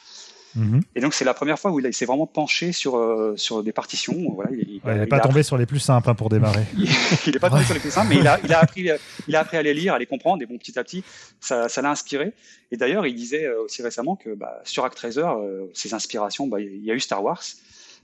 Mhm. 0.57 0.81
Et 0.95 1.01
donc 1.01 1.15
c'est 1.15 1.25
la 1.25 1.35
première 1.35 1.59
fois 1.59 1.71
où 1.71 1.79
il, 1.79 1.95
s'est 1.95 2.07
vraiment 2.07 2.27
penché 2.27 2.73
sur 2.73 2.97
euh, 2.97 3.35
sur 3.37 3.63
des 3.63 3.73
partitions. 3.73 4.17
Voilà, 4.35 4.51
il 4.53 4.81
n'est 4.85 5.07
pas 5.07 5.21
tombé 5.21 5.43
sur 5.43 5.57
les 5.59 5.67
plus 5.67 5.79
simples 5.79 6.09
hein, 6.11 6.15
pour 6.15 6.29
démarrer. 6.29 6.65
il 6.77 7.33
n'est 7.33 7.39
pas 7.39 7.51
tombé 7.51 7.65
sur 7.65 7.75
les 7.75 7.81
plus 7.81 7.91
simples, 7.91 8.09
mais 8.09 8.17
il 8.17 8.27
a, 8.27 8.41
il 8.43 8.53
a 8.53 8.61
appris 8.61 8.89
il 9.29 9.37
a 9.37 9.41
appris 9.41 9.59
à 9.59 9.63
les 9.63 9.75
lire, 9.75 9.95
à 9.95 9.99
les 9.99 10.07
comprendre. 10.07 10.43
Et 10.43 10.47
bon, 10.47 10.57
petit 10.59 10.79
à 10.79 10.85
petit, 10.85 11.05
ça, 11.41 11.69
ça 11.69 11.83
l'a 11.83 11.91
inspiré. 11.91 12.33
Et 12.73 12.77
d'ailleurs, 12.77 13.07
il 13.07 13.15
disait 13.15 13.45
euh, 13.45 13.65
aussi 13.65 13.83
récemment 13.83 14.17
que 14.17 14.35
bah, 14.35 14.61
sur 14.65 14.85
Actraiser, 14.85 15.27
ses 15.75 15.95
inspirations, 15.95 16.47
bah, 16.47 16.61
il 16.61 16.85
y 16.85 16.91
a 16.91 16.95
eu 16.95 17.01
Star 17.01 17.23
Wars, 17.23 17.43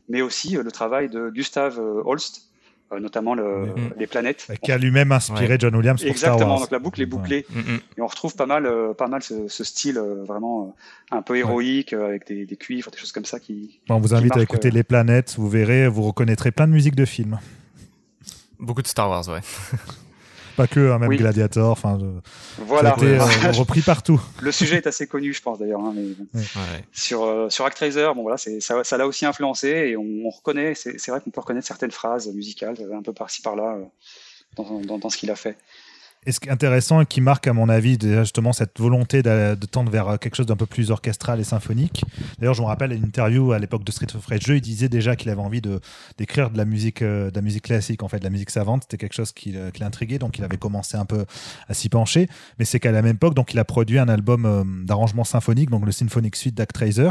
mais 0.08 0.20
aussi 0.20 0.50
le 0.50 0.70
travail 0.70 1.08
de 1.08 1.30
Gustav 1.30 1.78
Holst, 2.04 2.51
euh, 2.92 3.00
notamment 3.00 3.34
les 3.34 4.06
planètes. 4.06 4.48
Qui 4.62 4.72
a 4.72 4.78
lui-même 4.78 5.12
inspiré 5.12 5.56
John 5.58 5.74
Williams 5.74 6.00
pour 6.00 6.10
Exactement, 6.10 6.38
Star 6.38 6.48
Wars. 6.48 6.60
donc 6.60 6.70
la 6.70 6.78
boucle 6.78 7.02
est 7.02 7.06
bouclée. 7.06 7.46
Mm-hmm. 7.52 7.80
Et 7.98 8.00
on 8.00 8.06
retrouve 8.06 8.34
pas 8.34 8.46
mal, 8.46 8.66
euh, 8.66 8.94
pas 8.94 9.08
mal 9.08 9.22
ce, 9.22 9.64
style 9.64 9.98
euh, 9.98 10.24
vraiment 10.24 10.74
un 11.10 11.22
peu 11.22 11.36
héroïque, 11.36 11.92
avec 11.92 12.26
des, 12.26 12.56
cuivres, 12.56 12.90
des 12.90 12.98
choses 12.98 13.12
comme 13.12 13.24
ça 13.24 13.40
qui. 13.40 13.80
on 13.88 13.98
vous 13.98 14.14
invite 14.14 14.36
à 14.36 14.42
écouter 14.42 14.70
Les 14.70 14.82
Planètes, 14.82 15.34
vous 15.38 15.48
verrez, 15.48 15.88
vous 15.88 16.02
reconnaîtrez 16.02 16.50
plein 16.50 16.66
de 16.66 16.72
musiques 16.72 16.96
de 16.96 17.04
films. 17.04 17.38
Beaucoup 18.58 18.82
de 18.82 18.86
Star 18.86 19.08
Wars, 19.08 19.28
ouais. 19.28 19.40
Pas 20.56 20.66
que, 20.66 20.92
hein, 20.92 20.98
même 20.98 21.10
Gladiator. 21.16 21.70
Enfin, 21.70 21.98
voilà. 22.58 22.90
Ça 22.90 22.94
a 22.94 23.04
été 23.04 23.18
euh, 23.46 23.52
repris 23.52 23.80
partout. 23.80 24.20
Le 24.40 24.52
sujet 24.52 24.76
est 24.76 24.86
assez 24.86 25.06
connu, 25.06 25.32
je 25.32 25.42
pense 25.42 25.58
d'ailleurs. 25.58 25.80
Hein, 25.80 25.94
mais 25.94 26.42
sur 26.92 27.24
euh, 27.24 27.48
sur 27.50 27.64
Actraiser, 27.64 28.10
bon 28.14 28.22
voilà, 28.22 28.36
ça, 28.36 28.84
ça 28.84 28.96
l'a 28.96 29.06
aussi 29.06 29.26
influencé 29.26 29.68
et 29.68 29.96
on, 29.96 30.28
reconnaît. 30.30 30.74
C'est 30.74 31.08
vrai 31.08 31.20
qu'on 31.20 31.30
peut 31.30 31.40
reconnaître 31.40 31.66
certaines 31.66 31.90
phrases 31.90 32.28
musicales 32.28 32.76
un 32.92 33.02
peu 33.02 33.12
par-ci 33.12 33.42
par-là 33.42 33.76
euh, 33.76 33.84
dans, 34.56 34.80
dans, 34.80 34.98
dans, 34.98 35.10
ce 35.10 35.16
qu'il 35.16 35.30
a 35.30 35.36
fait. 35.36 35.56
Et 36.24 36.30
ce 36.30 36.38
qui 36.38 36.48
est 36.48 36.52
intéressant 36.52 37.00
et 37.00 37.06
qui 37.06 37.20
marque, 37.20 37.48
à 37.48 37.52
mon 37.52 37.68
avis, 37.68 37.98
justement 38.00 38.52
cette 38.52 38.78
volonté 38.78 39.24
de, 39.24 39.56
tendre 39.66 39.90
vers 39.90 40.20
quelque 40.20 40.36
chose 40.36 40.46
d'un 40.46 40.56
peu 40.56 40.66
plus 40.66 40.92
orchestral 40.92 41.40
et 41.40 41.44
symphonique. 41.44 42.04
D'ailleurs, 42.38 42.54
je 42.54 42.62
me 42.62 42.66
rappelle 42.66 42.92
une 42.92 43.04
interview 43.04 43.50
à 43.50 43.58
l'époque 43.58 43.82
de 43.82 43.90
Street 43.90 44.06
of 44.14 44.24
Rage 44.26 44.44
2, 44.44 44.54
il 44.56 44.60
disait 44.60 44.88
déjà 44.88 45.16
qu'il 45.16 45.30
avait 45.30 45.40
envie 45.40 45.60
d'écrire 46.18 46.50
de 46.50 46.58
la 46.58 46.64
musique, 46.64 47.02
euh, 47.02 47.30
de 47.30 47.34
la 47.34 47.42
musique 47.42 47.64
classique, 47.64 48.04
en 48.04 48.08
fait, 48.08 48.20
de 48.20 48.24
la 48.24 48.30
musique 48.30 48.50
savante. 48.50 48.82
C'était 48.84 48.98
quelque 48.98 49.14
chose 49.14 49.32
qui, 49.32 49.56
euh, 49.56 49.70
l'intriguait, 49.80 50.20
donc 50.20 50.38
il 50.38 50.44
avait 50.44 50.58
commencé 50.58 50.96
un 50.96 51.06
peu 51.06 51.24
à 51.68 51.74
s'y 51.74 51.88
pencher. 51.88 52.28
Mais 52.60 52.64
c'est 52.64 52.78
qu'à 52.78 52.92
la 52.92 53.02
même 53.02 53.16
époque, 53.16 53.34
donc 53.34 53.52
il 53.52 53.58
a 53.58 53.64
produit 53.64 53.98
un 53.98 54.08
album 54.08 54.46
euh, 54.46 54.62
d'arrangement 54.84 55.24
symphonique, 55.24 55.70
donc 55.70 55.84
le 55.84 55.92
Symphonic 55.92 56.36
Suite 56.36 56.54
d'Actraiser. 56.54 57.10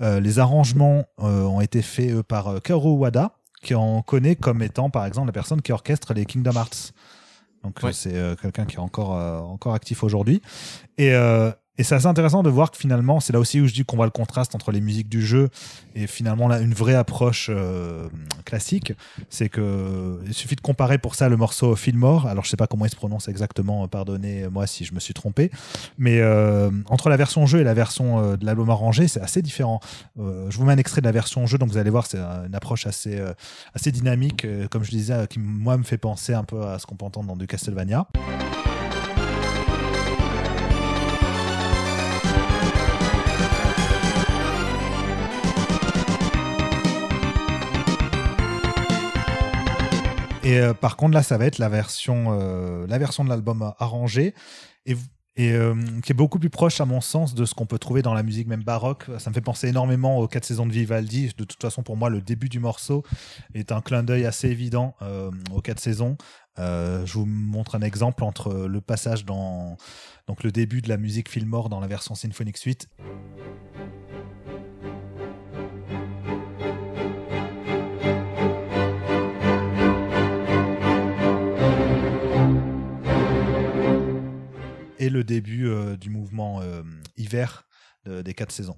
les 0.00 0.38
arrangements 0.38 1.04
ont 1.18 1.60
été 1.60 1.80
faits 1.80 2.22
par 2.22 2.60
Kaoru 2.62 2.90
Wada, 2.90 3.36
qui 3.62 3.74
en 3.74 4.02
connaît 4.02 4.36
comme 4.36 4.62
étant, 4.62 4.90
par 4.90 5.06
exemple, 5.06 5.28
la 5.28 5.32
personne 5.32 5.62
qui 5.62 5.72
orchestre 5.72 6.12
les 6.12 6.26
Kingdom 6.26 6.52
Hearts. 6.52 6.92
Donc 7.62 7.78
c'est 7.92 8.14
euh, 8.14 8.34
quelqu'un 8.34 8.64
qui 8.64 8.76
est 8.76 8.80
encore, 8.80 9.16
euh, 9.16 9.38
encore 9.38 9.74
actif 9.74 10.02
aujourd'hui. 10.02 10.42
Et, 10.98 11.14
euh, 11.14 11.50
et 11.78 11.84
c'est 11.84 11.94
assez 11.94 12.06
intéressant 12.06 12.42
de 12.42 12.50
voir 12.50 12.70
que 12.70 12.76
finalement, 12.76 13.18
c'est 13.18 13.32
là 13.32 13.38
aussi 13.38 13.58
où 13.58 13.66
je 13.66 13.72
dis 13.72 13.82
qu'on 13.84 13.96
voit 13.96 14.04
le 14.04 14.10
contraste 14.10 14.54
entre 14.54 14.72
les 14.72 14.82
musiques 14.82 15.08
du 15.08 15.24
jeu 15.24 15.48
et 15.94 16.06
finalement 16.06 16.46
là, 16.46 16.60
une 16.60 16.74
vraie 16.74 16.94
approche 16.94 17.46
euh, 17.50 18.10
classique. 18.44 18.92
C'est 19.30 19.48
que 19.48 20.20
il 20.26 20.34
suffit 20.34 20.54
de 20.54 20.60
comparer 20.60 20.98
pour 20.98 21.14
ça 21.14 21.30
le 21.30 21.38
morceau 21.38 21.74
Fillmore. 21.74 22.26
Alors 22.26 22.44
je 22.44 22.50
sais 22.50 22.58
pas 22.58 22.66
comment 22.66 22.84
il 22.84 22.90
se 22.90 22.96
prononce 22.96 23.26
exactement, 23.28 23.88
pardonnez-moi 23.88 24.66
si 24.66 24.84
je 24.84 24.94
me 24.94 25.00
suis 25.00 25.14
trompé, 25.14 25.50
mais 25.96 26.20
euh, 26.20 26.70
entre 26.90 27.08
la 27.08 27.16
version 27.16 27.46
jeu 27.46 27.60
et 27.60 27.64
la 27.64 27.74
version 27.74 28.22
euh, 28.22 28.36
de 28.36 28.44
l'album 28.44 28.68
arrangé, 28.68 29.08
c'est 29.08 29.22
assez 29.22 29.40
différent. 29.40 29.80
je 30.18 30.54
vous 30.54 30.66
mets 30.66 30.74
un 30.74 30.78
extrait 30.78 31.00
de 31.00 31.06
la 31.06 31.12
version 31.12 31.46
jeu, 31.46 31.56
donc 31.56 31.70
vous 31.70 31.78
allez 31.78 31.90
voir, 31.90 32.06
c'est 32.06 32.18
une 32.18 32.54
approche 32.54 32.86
assez 32.86 33.18
assez 33.74 33.92
dynamique, 33.92 34.46
comme 34.70 34.84
je 34.84 34.90
disais, 34.90 35.26
qui 35.26 35.38
moi 35.38 35.78
me 35.78 35.84
fait 35.84 35.98
penser 35.98 36.34
un 36.34 36.44
peu 36.44 36.62
à 36.66 36.78
ce 36.78 36.86
qu'on 36.86 36.96
peut 36.96 37.06
entendre 37.06 37.28
dans 37.28 37.36
du 37.36 37.46
Castlevania. 37.46 38.06
Euh, 50.58 50.74
par 50.74 50.96
contre, 50.96 51.14
là, 51.14 51.22
ça 51.22 51.38
va 51.38 51.46
être 51.46 51.58
la 51.58 51.68
version, 51.68 52.38
euh, 52.38 52.86
la 52.86 52.98
version 52.98 53.24
de 53.24 53.28
l'album 53.28 53.72
arrangée 53.78 54.34
et, 54.86 54.96
euh, 55.38 55.74
qui 56.02 56.12
est 56.12 56.14
beaucoup 56.14 56.38
plus 56.38 56.50
proche, 56.50 56.80
à 56.80 56.84
mon 56.84 57.00
sens, 57.00 57.34
de 57.34 57.44
ce 57.44 57.54
qu'on 57.54 57.66
peut 57.66 57.78
trouver 57.78 58.02
dans 58.02 58.14
la 58.14 58.22
musique 58.22 58.48
même 58.48 58.62
baroque. 58.62 59.06
Ça 59.18 59.30
me 59.30 59.34
fait 59.34 59.40
penser 59.40 59.68
énormément 59.68 60.18
aux 60.18 60.28
quatre 60.28 60.44
saisons 60.44 60.66
de 60.66 60.72
Vivaldi. 60.72 61.32
De 61.36 61.44
toute 61.44 61.62
façon, 61.62 61.82
pour 61.82 61.96
moi, 61.96 62.10
le 62.10 62.20
début 62.20 62.48
du 62.48 62.60
morceau 62.60 63.02
est 63.54 63.72
un 63.72 63.80
clin 63.80 64.02
d'œil 64.02 64.26
assez 64.26 64.48
évident 64.48 64.94
aux 65.50 65.62
quatre 65.62 65.80
saisons. 65.80 66.16
je 66.58 67.12
vous 67.14 67.24
montre 67.24 67.76
un 67.76 67.82
exemple 67.82 68.24
entre 68.24 68.66
le 68.66 68.80
passage 68.80 69.24
dans 69.24 69.76
donc 70.28 70.44
le 70.44 70.52
début 70.52 70.82
de 70.82 70.88
la 70.88 70.98
musique 70.98 71.30
Fillmore 71.30 71.68
dans 71.68 71.80
la 71.80 71.86
version 71.86 72.14
Symphonic 72.14 72.58
Suite. 72.58 72.88
Et 85.02 85.10
le 85.10 85.24
début 85.24 85.66
euh, 85.66 85.96
du 85.96 86.10
mouvement 86.10 86.60
euh, 86.62 86.82
hiver 87.16 87.66
des 88.04 88.34
quatre 88.34 88.50
saisons. 88.50 88.76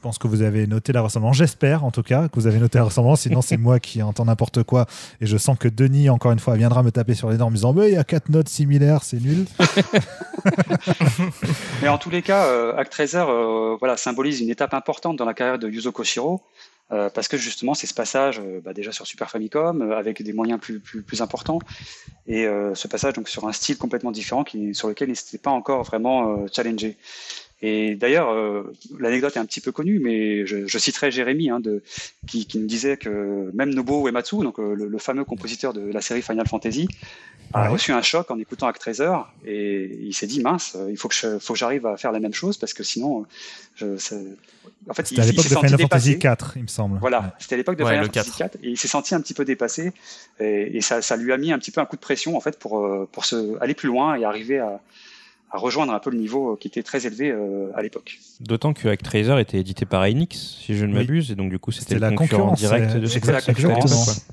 Je 0.00 0.02
pense 0.02 0.16
que 0.16 0.28
vous 0.28 0.40
avez 0.40 0.66
noté 0.66 0.94
la 0.94 1.02
ressemblance. 1.02 1.36
J'espère, 1.36 1.84
en 1.84 1.90
tout 1.90 2.02
cas, 2.02 2.28
que 2.28 2.36
vous 2.36 2.46
avez 2.46 2.58
noté 2.58 2.78
la 2.78 2.84
ressemblance. 2.84 3.20
Sinon, 3.20 3.42
c'est 3.42 3.56
moi 3.58 3.80
qui 3.80 4.00
entends 4.00 4.24
n'importe 4.24 4.62
quoi. 4.62 4.86
Et 5.20 5.26
je 5.26 5.36
sens 5.36 5.58
que 5.58 5.68
Denis, 5.68 6.08
encore 6.08 6.32
une 6.32 6.38
fois, 6.38 6.56
viendra 6.56 6.82
me 6.82 6.90
taper 6.90 7.12
sur 7.12 7.28
les 7.28 7.36
dents 7.36 7.48
en 7.48 7.50
me 7.50 7.56
disant 7.56 7.74
Mais 7.74 7.90
il 7.90 7.92
y 7.92 7.98
a 7.98 8.04
quatre 8.04 8.30
notes 8.30 8.48
similaires, 8.48 9.02
c'est 9.02 9.20
nul. 9.20 9.44
Mais 11.82 11.88
en 11.88 11.98
tous 11.98 12.08
les 12.08 12.22
cas, 12.22 12.46
euh, 12.46 12.74
Actraiser 12.78 13.22
euh, 13.28 13.76
voilà, 13.78 13.98
symbolise 13.98 14.40
une 14.40 14.48
étape 14.48 14.72
importante 14.72 15.16
dans 15.16 15.26
la 15.26 15.34
carrière 15.34 15.58
de 15.58 15.68
Yuzo 15.68 15.92
Koshiro. 15.92 16.40
Euh, 16.92 17.10
parce 17.10 17.28
que 17.28 17.36
justement, 17.36 17.74
c'est 17.74 17.86
ce 17.86 17.92
passage 17.92 18.40
euh, 18.40 18.62
bah, 18.64 18.72
déjà 18.72 18.92
sur 18.92 19.06
Super 19.06 19.30
Famicom 19.30 19.92
avec 19.92 20.22
des 20.22 20.32
moyens 20.32 20.58
plus, 20.58 20.80
plus, 20.80 21.02
plus 21.02 21.20
importants 21.20 21.58
et 22.26 22.46
ce 22.74 22.88
passage 22.88 23.14
donc 23.14 23.28
sur 23.28 23.46
un 23.46 23.52
style 23.52 23.76
complètement 23.76 24.12
différent 24.12 24.44
qui, 24.44 24.74
sur 24.74 24.88
lequel 24.88 25.08
il 25.08 25.12
n'était 25.12 25.38
pas 25.38 25.50
encore 25.50 25.82
vraiment 25.82 26.46
challengé. 26.52 26.96
Et 27.62 27.94
d'ailleurs, 27.94 28.30
euh, 28.30 28.72
l'anecdote 28.98 29.36
est 29.36 29.38
un 29.38 29.44
petit 29.44 29.60
peu 29.60 29.70
connue, 29.70 29.98
mais 29.98 30.46
je, 30.46 30.66
je 30.66 30.78
citerai 30.78 31.10
Jérémy, 31.10 31.50
hein, 31.50 31.60
de, 31.60 31.82
qui, 32.26 32.46
qui, 32.46 32.58
me 32.58 32.66
disait 32.66 32.96
que 32.96 33.50
même 33.52 33.74
Nobuo 33.74 34.08
Uematsu, 34.08 34.36
donc 34.42 34.58
euh, 34.58 34.74
le, 34.74 34.98
fameux 34.98 35.24
compositeur 35.24 35.74
de 35.74 35.92
la 35.92 36.00
série 36.00 36.22
Final 36.22 36.48
Fantasy, 36.48 36.88
a 37.52 37.68
reçu 37.68 37.92
un 37.92 38.00
choc 38.00 38.30
en 38.30 38.38
écoutant 38.38 38.68
Actraiser 38.68 39.12
et 39.44 39.98
il 40.02 40.14
s'est 40.14 40.28
dit 40.28 40.40
mince, 40.40 40.76
il 40.88 40.96
faut 40.96 41.08
que 41.08 41.38
faut 41.40 41.52
que 41.54 41.58
j'arrive 41.58 41.84
à 41.84 41.96
faire 41.96 42.12
la 42.12 42.20
même 42.20 42.32
chose 42.32 42.56
parce 42.56 42.72
que 42.72 42.84
sinon, 42.84 43.26
je, 43.74 43.86
en 44.88 44.94
fait, 44.94 45.06
c'était 45.06 45.22
à 45.22 45.24
l'époque 45.24 45.48
de 45.48 45.56
Final 45.56 45.80
Fantasy 45.80 46.18
4, 46.18 46.52
il 46.56 46.62
me 46.62 46.68
semble. 46.68 46.98
Voilà, 47.00 47.34
c'était 47.40 47.56
à 47.56 47.58
l'époque 47.58 47.76
de 47.76 47.84
Final 47.84 48.04
Fantasy 48.04 48.30
4 48.38 48.56
et 48.62 48.68
il 48.68 48.78
s'est 48.78 48.88
senti 48.88 49.14
un 49.14 49.20
petit 49.20 49.34
peu 49.34 49.44
dépassé 49.44 49.92
et, 50.38 50.76
et 50.76 50.80
ça, 50.80 51.02
ça, 51.02 51.16
lui 51.16 51.32
a 51.32 51.36
mis 51.36 51.52
un 51.52 51.58
petit 51.58 51.72
peu 51.72 51.80
un 51.80 51.86
coup 51.86 51.96
de 51.96 52.00
pression 52.00 52.36
en 52.36 52.40
fait 52.40 52.58
pour 52.58 52.78
euh, 52.78 53.08
pour 53.10 53.24
se 53.24 53.58
aller 53.60 53.74
plus 53.74 53.88
loin 53.88 54.14
et 54.14 54.24
arriver 54.24 54.60
à 54.60 54.80
à 55.50 55.58
rejoindre 55.58 55.92
un 55.92 55.98
peu 55.98 56.10
le 56.10 56.18
niveau 56.18 56.56
qui 56.56 56.68
était 56.68 56.82
très 56.82 57.06
élevé 57.06 57.30
euh, 57.30 57.70
à 57.74 57.82
l'époque. 57.82 58.18
D'autant 58.40 58.72
que 58.72 58.88
Actraiser 58.88 59.38
était 59.40 59.58
édité 59.58 59.84
par 59.84 60.02
Enix, 60.02 60.58
si 60.64 60.76
je 60.76 60.84
ne 60.84 60.94
m'abuse, 60.94 61.30
et 61.30 61.34
donc 61.34 61.50
du 61.50 61.58
coup 61.58 61.72
c'était 61.72 61.94
le 61.94 62.00
la 62.00 62.12
concurrent 62.12 62.54
direct 62.54 62.96
de 62.96 63.06
C'était 63.06 63.32
la 63.32 63.42
concurrence. 63.42 64.26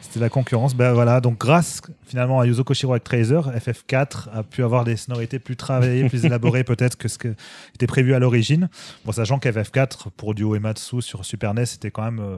C'était 0.00 0.20
la 0.20 0.28
concurrence. 0.28 0.76
Ben 0.76 0.92
voilà, 0.92 1.20
donc 1.20 1.38
grâce 1.38 1.82
finalement 2.06 2.38
à 2.38 2.46
Yuzo 2.46 2.62
Koshiro 2.62 2.92
Actraiser, 2.92 3.40
FF4 3.40 4.28
a 4.32 4.42
pu 4.44 4.62
avoir 4.62 4.84
des 4.84 4.96
sonorités 4.96 5.40
plus 5.40 5.56
travaillées, 5.56 6.08
plus 6.08 6.24
élaborées 6.26 6.62
peut-être 6.62 6.96
que 6.96 7.08
ce 7.08 7.18
qui 7.18 7.28
était 7.74 7.86
prévu 7.86 8.14
à 8.14 8.18
l'origine. 8.18 8.68
Bon, 9.04 9.12
sachant 9.12 9.38
qu'FF4 9.38 10.10
pour 10.16 10.34
du 10.34 10.44
Uematsu 10.44 11.02
sur 11.02 11.24
Super 11.24 11.54
NES, 11.54 11.66
c'était 11.66 11.90
quand 11.90 12.04
même 12.04 12.20
euh, 12.20 12.36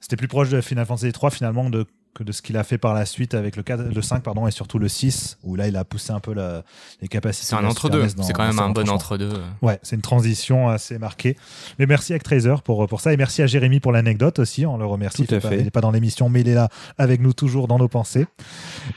c'était 0.00 0.16
plus 0.16 0.28
proche 0.28 0.50
de 0.50 0.60
Final 0.60 0.86
Fantasy 0.86 1.10
3 1.10 1.30
finalement 1.30 1.70
de 1.70 1.86
que 2.16 2.24
de 2.24 2.32
ce 2.32 2.42
qu'il 2.42 2.56
a 2.56 2.64
fait 2.64 2.78
par 2.78 2.94
la 2.94 3.04
suite 3.04 3.34
avec 3.34 3.56
le, 3.56 3.62
4, 3.62 3.94
le 3.94 4.02
5 4.02 4.22
pardon, 4.22 4.46
et 4.46 4.50
surtout 4.50 4.78
le 4.78 4.88
6, 4.88 5.38
où 5.44 5.54
là 5.54 5.68
il 5.68 5.76
a 5.76 5.84
poussé 5.84 6.12
un 6.12 6.20
peu 6.20 6.32
la, 6.32 6.62
les 7.02 7.08
capacités. 7.08 7.46
C'est 7.46 7.54
un 7.54 7.64
entre-deux, 7.64 8.08
c'est 8.22 8.32
quand 8.32 8.46
même 8.46 8.58
un 8.58 8.70
bon 8.70 8.88
entre-deux. 8.88 9.32
Ouais, 9.62 9.78
c'est 9.82 9.96
une 9.96 10.02
transition 10.02 10.68
assez 10.68 10.98
marquée. 10.98 11.36
Mais 11.78 11.86
merci 11.86 12.14
à 12.14 12.18
Tracer 12.18 12.54
pour, 12.64 12.86
pour 12.88 13.00
ça, 13.00 13.12
et 13.12 13.16
merci 13.16 13.42
à 13.42 13.46
Jérémy 13.46 13.80
pour 13.80 13.92
l'anecdote 13.92 14.38
aussi, 14.38 14.66
on 14.66 14.78
le 14.78 14.86
remercie. 14.86 15.26
Tout 15.26 15.34
à 15.34 15.40
fait. 15.40 15.58
il 15.58 15.64
n'est 15.64 15.70
pas 15.70 15.80
dans 15.80 15.90
l'émission, 15.90 16.28
mais 16.28 16.40
il 16.40 16.48
est 16.48 16.54
là 16.54 16.68
avec 16.98 17.20
nous 17.20 17.32
toujours 17.32 17.68
dans 17.68 17.78
nos 17.78 17.88
pensées. 17.88 18.26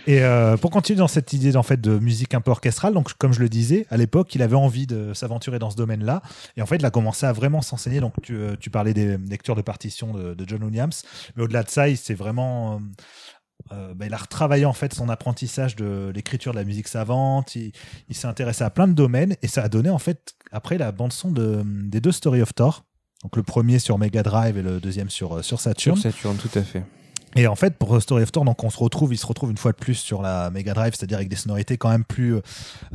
Et 0.07 0.23
euh, 0.23 0.57
pour 0.57 0.71
continuer 0.71 0.99
dans 0.99 1.07
cette 1.07 1.33
idée 1.33 1.55
en 1.55 1.63
fait, 1.63 1.79
de 1.79 1.99
musique 1.99 2.33
un 2.33 2.41
peu 2.41 2.51
orchestrale, 2.51 2.93
donc 2.93 3.13
comme 3.17 3.33
je 3.33 3.41
le 3.41 3.49
disais, 3.49 3.85
à 3.89 3.97
l'époque, 3.97 4.33
il 4.33 4.41
avait 4.41 4.55
envie 4.55 4.87
de 4.87 5.13
s'aventurer 5.13 5.59
dans 5.59 5.69
ce 5.69 5.75
domaine-là, 5.75 6.21
et 6.55 6.61
en 6.61 6.65
fait, 6.65 6.77
il 6.77 6.85
a 6.85 6.91
commencé 6.91 7.25
à 7.25 7.33
vraiment 7.33 7.61
s'enseigner. 7.61 7.99
Donc 7.99 8.13
tu, 8.21 8.35
euh, 8.35 8.55
tu, 8.59 8.69
parlais 8.69 8.93
des 8.93 9.17
lectures 9.17 9.55
de 9.55 9.61
partitions 9.61 10.13
de, 10.13 10.33
de 10.33 10.45
John 10.47 10.63
Williams, 10.63 11.03
mais 11.35 11.43
au-delà 11.43 11.63
de 11.63 11.69
ça, 11.69 11.89
il 11.89 11.97
s'est 11.97 12.13
vraiment 12.13 12.75
euh, 12.75 12.77
euh, 13.71 13.93
bah, 13.93 14.05
il 14.07 14.13
a 14.13 14.17
retravaillé 14.17 14.65
en 14.65 14.73
fait 14.73 14.93
son 14.93 15.09
apprentissage 15.09 15.75
de 15.75 16.11
l'écriture 16.13 16.53
de 16.53 16.57
la 16.57 16.63
musique 16.63 16.87
savante. 16.87 17.55
Il, 17.55 17.71
s'est 18.11 18.27
intéressé 18.27 18.63
à 18.63 18.69
plein 18.69 18.87
de 18.87 18.93
domaines 18.93 19.35
et 19.41 19.47
ça 19.47 19.63
a 19.63 19.69
donné 19.69 19.89
en 19.89 19.99
fait 19.99 20.35
après 20.51 20.77
la 20.77 20.91
bande 20.91 21.13
son 21.13 21.31
de, 21.31 21.61
des 21.65 22.01
deux 22.01 22.11
Story 22.11 22.41
of 22.41 22.53
Thor. 22.55 22.85
Donc 23.23 23.35
le 23.35 23.43
premier 23.43 23.79
sur 23.79 23.97
Mega 23.97 24.23
Drive 24.23 24.57
et 24.57 24.61
le 24.61 24.79
deuxième 24.79 25.09
sur, 25.09 25.37
euh, 25.37 25.41
sur 25.43 25.59
Saturn. 25.59 25.97
Sur 25.97 26.11
Saturn, 26.11 26.37
tout 26.37 26.57
à 26.57 26.63
fait. 26.63 26.83
Et 27.35 27.45
en 27.45 27.55
fait, 27.55 27.77
pour 27.77 28.01
Story 28.01 28.23
of 28.23 28.31
Thor, 28.31 28.43
donc 28.43 28.63
on 28.63 28.71
se 28.71 28.79
retrouve, 28.79 29.13
il 29.13 29.17
se 29.17 29.27
retrouve 29.27 29.51
une 29.51 29.57
fois 29.57 29.71
de 29.71 29.77
plus 29.77 29.93
sur 29.93 30.23
la 30.23 30.49
Mega 30.49 30.73
Drive, 30.73 30.95
c'est-à-dire 30.95 31.17
avec 31.17 31.29
des 31.29 31.35
sonorités 31.35 31.77
quand 31.77 31.89
même 31.89 32.03
plus, 32.03 32.37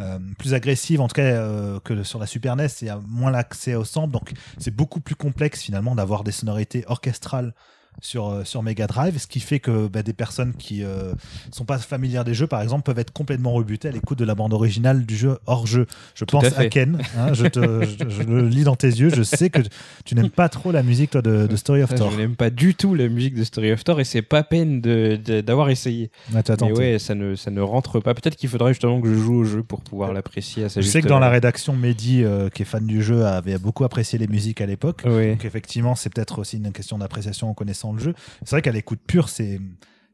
euh, 0.00 0.18
plus 0.40 0.54
agressives, 0.54 1.00
en 1.00 1.06
tout 1.06 1.14
cas 1.14 1.78
que 1.84 2.02
sur 2.02 2.18
la 2.18 2.26
Super 2.26 2.56
NES. 2.56 2.66
Il 2.80 2.88
y 2.88 2.90
a 2.90 2.98
moins 3.06 3.30
l'accès 3.30 3.76
au 3.76 3.84
sample, 3.84 4.12
donc 4.12 4.32
c'est 4.58 4.74
beaucoup 4.74 4.98
plus 4.98 5.14
complexe 5.14 5.62
finalement 5.62 5.94
d'avoir 5.94 6.24
des 6.24 6.32
sonorités 6.32 6.84
orchestrales 6.88 7.54
sur, 8.00 8.28
euh, 8.28 8.44
sur 8.44 8.62
Mega 8.62 8.86
Drive, 8.86 9.18
ce 9.18 9.26
qui 9.26 9.40
fait 9.40 9.60
que 9.60 9.88
bah, 9.88 10.02
des 10.02 10.12
personnes 10.12 10.52
qui 10.54 10.80
ne 10.80 10.86
euh, 10.86 11.12
sont 11.52 11.64
pas 11.64 11.78
familières 11.78 12.24
des 12.24 12.34
jeux, 12.34 12.46
par 12.46 12.60
exemple, 12.60 12.82
peuvent 12.82 12.98
être 12.98 13.12
complètement 13.12 13.52
rebutées 13.52 13.88
à 13.88 13.90
l'écoute 13.90 14.18
de 14.18 14.24
la 14.24 14.34
bande 14.34 14.52
originale 14.52 15.06
du 15.06 15.16
jeu 15.16 15.38
hors 15.46 15.66
jeu. 15.66 15.86
Je 16.14 16.24
pense 16.24 16.44
à, 16.56 16.66
Ken, 16.66 16.98
hein, 17.16 17.32
je, 17.32 17.46
te, 17.46 17.60
je, 18.08 18.22
le 18.22 18.48
lis 18.48 18.64
dans 18.64 18.76
tes 18.76 18.88
yeux, 18.88 19.10
je 19.10 19.22
sais 19.22 19.50
que 19.50 19.60
tu 20.04 20.14
n'aimes 20.14 20.30
pas 20.30 20.48
trop 20.48 20.72
la 20.72 20.82
musique 20.82 21.10
toi, 21.10 21.22
de, 21.22 21.54
Story 21.56 21.82
of 21.82 21.94
Thor. 21.94 22.10
Je 22.10 22.16
n'aime 22.16 22.36
pas 22.36 22.50
du 22.50 22.74
tout 22.74 22.94
la 22.94 23.08
musique 23.08 23.34
de 23.34 23.44
Story 23.44 23.72
of 23.72 23.84
Thor 23.84 24.00
et 24.00 24.04
c'est 24.04 24.22
pas 24.22 24.42
peine 24.42 24.80
d'avoir 24.80 25.70
essayé. 25.70 26.10
Mais 26.32 26.72
ouais, 26.72 26.98
ça 26.98 27.14
ne, 27.14 27.34
ça 27.36 27.50
ne 27.50 27.60
rentre 27.60 28.00
pas. 28.00 28.14
Peut-être 28.14 28.36
qu'il 28.36 28.48
faudrait 28.48 28.72
justement 28.72 29.00
que 29.00 29.08
je 29.08 29.14
joue 29.14 29.34
au 29.34 29.44
jeu 29.44 29.62
pour 29.62 29.80
pouvoir 29.80 30.12
l'apprécier 30.12 30.64
à 30.64 30.68
Je 30.68 30.80
sais 30.80 31.00
que 31.00 31.08
dans 31.08 31.18
la 31.18 31.30
rédaction, 31.30 31.74
Mehdi, 31.74 32.24
euh, 32.24 32.48
qui 32.48 32.62
est 32.62 32.66
fan 32.66 32.86
du 32.86 33.02
jeu, 33.02 33.24
avait 33.24 33.58
beaucoup 33.58 33.84
apprécié 33.84 34.18
les 34.18 34.26
musiques 34.26 34.60
à 34.60 34.66
l'époque. 34.66 35.04
Donc 35.04 35.44
effectivement, 35.44 35.94
c'est 35.94 36.12
peut-être 36.12 36.40
aussi 36.40 36.56
une 36.56 36.72
question 36.72 36.98
d'appréciation 36.98 37.50
en 37.50 37.54
le 37.92 38.00
jeu. 38.00 38.14
C'est 38.40 38.50
vrai 38.50 38.62
qu'à 38.62 38.72
l'écoute 38.72 39.00
pure, 39.06 39.28
c'est 39.28 39.60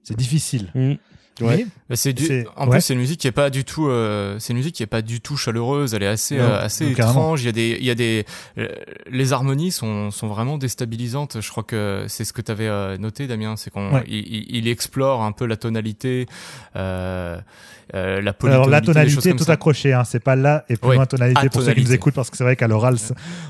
c'est 0.03 0.17
difficile. 0.17 0.71
Mm. 0.75 0.95
Ouais. 1.41 1.67
c'est 1.95 2.13
du... 2.13 2.47
En 2.57 2.69
plus, 2.69 2.81
c'est 2.81 2.95
une 2.95 3.01
musique 3.01 3.21
qui 3.21 3.27
est 3.27 3.33
pas 3.33 3.51
du 3.51 3.65
tout, 3.65 3.89
euh, 3.89 4.37
c'est 4.39 4.53
une 4.53 4.59
musique 4.59 4.75
qui 4.75 4.83
est 4.83 4.87
pas 4.87 5.03
du 5.03 5.21
tout 5.21 5.37
chaleureuse. 5.37 5.95
Elle 5.95 6.03
est 6.03 6.09
assez, 6.09 6.39
euh, 6.39 6.61
assez 6.61 6.91
étrange. 6.91 7.43
Il 7.43 7.47
y 7.47 7.49
a 7.49 7.53
des, 7.53 7.77
il 7.81 7.85
y 7.85 7.91
a 7.91 7.95
des, 7.95 8.25
euh, 8.59 8.69
les 9.11 9.33
harmonies 9.33 9.71
sont, 9.71 10.11
sont 10.11 10.29
vraiment 10.29 10.59
déstabilisantes. 10.59 11.41
Je 11.41 11.51
crois 11.51 11.65
que 11.65 12.05
c'est 12.09 12.25
ce 12.25 12.33
que 12.33 12.43
tu 12.43 12.51
avais 12.51 12.99
noté, 12.99 13.27
Damien, 13.27 13.57
c'est 13.57 13.71
qu'on, 13.71 14.03
il, 14.07 14.47
il, 14.49 14.69
explore 14.69 15.23
un 15.23 15.33
peu 15.33 15.47
la 15.47 15.57
tonalité. 15.57 16.27
Euh, 16.77 17.39
euh, 17.95 18.21
la 18.21 18.35
Alors 18.45 18.69
la 18.69 18.81
tonalité 18.81 19.35
tout 19.35 19.51
accroché, 19.51 19.93
hein, 19.93 20.05
c'est 20.05 20.23
pas 20.23 20.37
là 20.37 20.65
et 20.69 20.77
plus 20.77 20.95
loin 20.95 21.07
tonalité 21.07 21.49
pour 21.49 21.63
ceux 21.63 21.73
qui 21.73 21.83
nous 21.83 21.93
écoutent 21.93 22.15
parce 22.15 22.31
que 22.31 22.37
c'est 22.37 22.45
vrai 22.45 22.55
qu'à 22.55 22.69
l'oral 22.69 22.97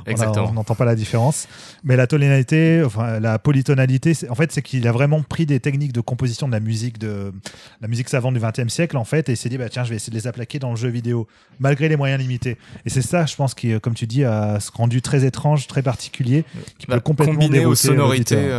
on 0.07 0.53
n'entend 0.53 0.75
pas 0.75 0.85
la 0.85 0.95
différence. 0.95 1.47
Mais 1.85 1.97
la 1.97 2.07
tonalité, 2.07 2.83
enfin 2.85 3.21
la 3.21 3.39
polytonalité, 3.39 4.17
en 4.31 4.35
fait 4.35 4.51
c'est 4.53 4.63
qu'il 4.63 4.87
a 4.89 4.93
vraiment 4.93 5.23
pris 5.23 5.45
des 5.45 5.61
techniques 5.61 5.93
de 5.93 6.01
composition 6.01 6.47
de 6.47 6.53
la 6.53 6.61
musique 6.61 6.99
de 6.99 7.33
la 7.81 7.89
musique 7.89 8.09
savante 8.09 8.35
du 8.35 8.41
XXe 8.41 8.73
siècle 8.73 8.97
en 8.97 9.05
fait, 9.05 9.29
et 9.29 9.33
il 9.33 9.37
s'est 9.37 9.49
dit 9.49 9.59
bah 9.59 9.69
tiens, 9.69 9.85
je 9.85 9.91
vais 9.91 9.97
essayer 9.97 10.11
de 10.11 10.17
les 10.17 10.27
appliquer 10.27 10.59
dans 10.59 10.71
le 10.71 10.77
jeu 10.77 10.89
vidéo, 10.89 11.27
malgré 11.59 11.89
les 11.89 11.97
moyens 11.97 12.21
limités. 12.21 12.57
Et 12.85 12.91
c'est 12.91 13.03
ça, 13.03 13.27
je 13.27 13.37
pense, 13.37 13.55
qui, 13.55 13.79
comme 13.81 13.95
tu 13.95 14.07
dis, 14.07 14.25
a 14.25 14.59
rendu 14.75 15.03
très 15.03 15.25
étrange, 15.25 15.67
très 15.67 15.83
particulier, 15.83 16.45
qui 16.79 16.87
bah, 16.87 16.97
peut 16.97 17.01
complètement 17.01 17.41
combiner 17.41 17.67
aux 17.67 17.75
sonorités 17.75 18.51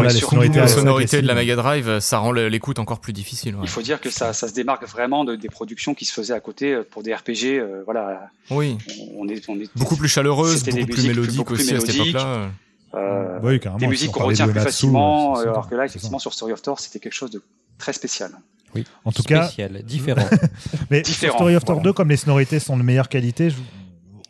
les 0.00 0.20
sonorités, 0.20 1.22
de 1.22 1.26
la 1.26 1.34
Mega 1.34 1.56
Drive, 1.56 1.98
ça 2.00 2.18
rend 2.18 2.32
l'écoute 2.32 2.78
encore 2.78 3.00
plus 3.00 3.12
difficile. 3.12 3.56
Il 3.62 3.68
faut 3.68 3.82
dire 3.82 4.00
que 4.00 4.10
ça, 4.10 4.32
ça 4.32 4.48
se 4.48 4.54
démarque 4.54 4.86
vraiment 4.86 5.24
de, 5.24 5.36
des 5.36 5.48
productions 5.48 5.94
qui 5.94 6.04
se 6.04 6.12
faisaient 6.12 6.34
à 6.34 6.40
côté 6.40 6.72
euh, 6.72 6.82
pour 6.88 7.02
des 7.02 7.14
RPG. 7.14 7.58
Euh, 7.58 7.82
voilà. 7.84 8.30
Oui. 8.50 8.78
On 9.16 9.28
est, 9.28 9.48
on 9.48 9.58
est 9.58 9.70
beaucoup 9.76 9.96
plus 9.96 10.08
chaleureuse, 10.08 10.64
beaucoup 10.64 10.86
plus 10.86 11.06
mélodique 11.06 11.50
aussi 11.50 11.74
à 11.74 11.80
cette 11.80 11.94
époque-là. 11.94 12.50
Euh, 12.94 13.38
oui, 13.42 13.58
des 13.78 13.86
musiques 13.86 14.12
qu'on 14.12 14.24
retient 14.24 14.48
plus 14.48 14.60
facilement, 14.60 15.36
alors 15.36 15.68
que 15.68 15.74
là, 15.74 15.84
effectivement, 15.84 16.18
sur 16.18 16.32
Story 16.32 16.52
of 16.52 16.62
Thor, 16.62 16.78
c'était 16.80 16.98
quelque 16.98 17.14
chose 17.14 17.30
de 17.30 17.42
très 17.82 17.92
spécial. 17.92 18.30
Oui. 18.74 18.84
En 19.04 19.12
tout 19.12 19.22
spécial, 19.22 19.72
cas, 19.72 19.82
différent. 19.82 20.28
Mais 20.90 21.02
différent, 21.02 21.36
Story 21.36 21.56
of 21.56 21.64
Thor 21.64 21.80
2, 21.80 21.92
comme 21.92 22.08
les 22.08 22.16
sonorités 22.16 22.60
sont 22.60 22.76
de 22.76 22.82
meilleure 22.82 23.08
qualité, 23.08 23.50
je 23.50 23.56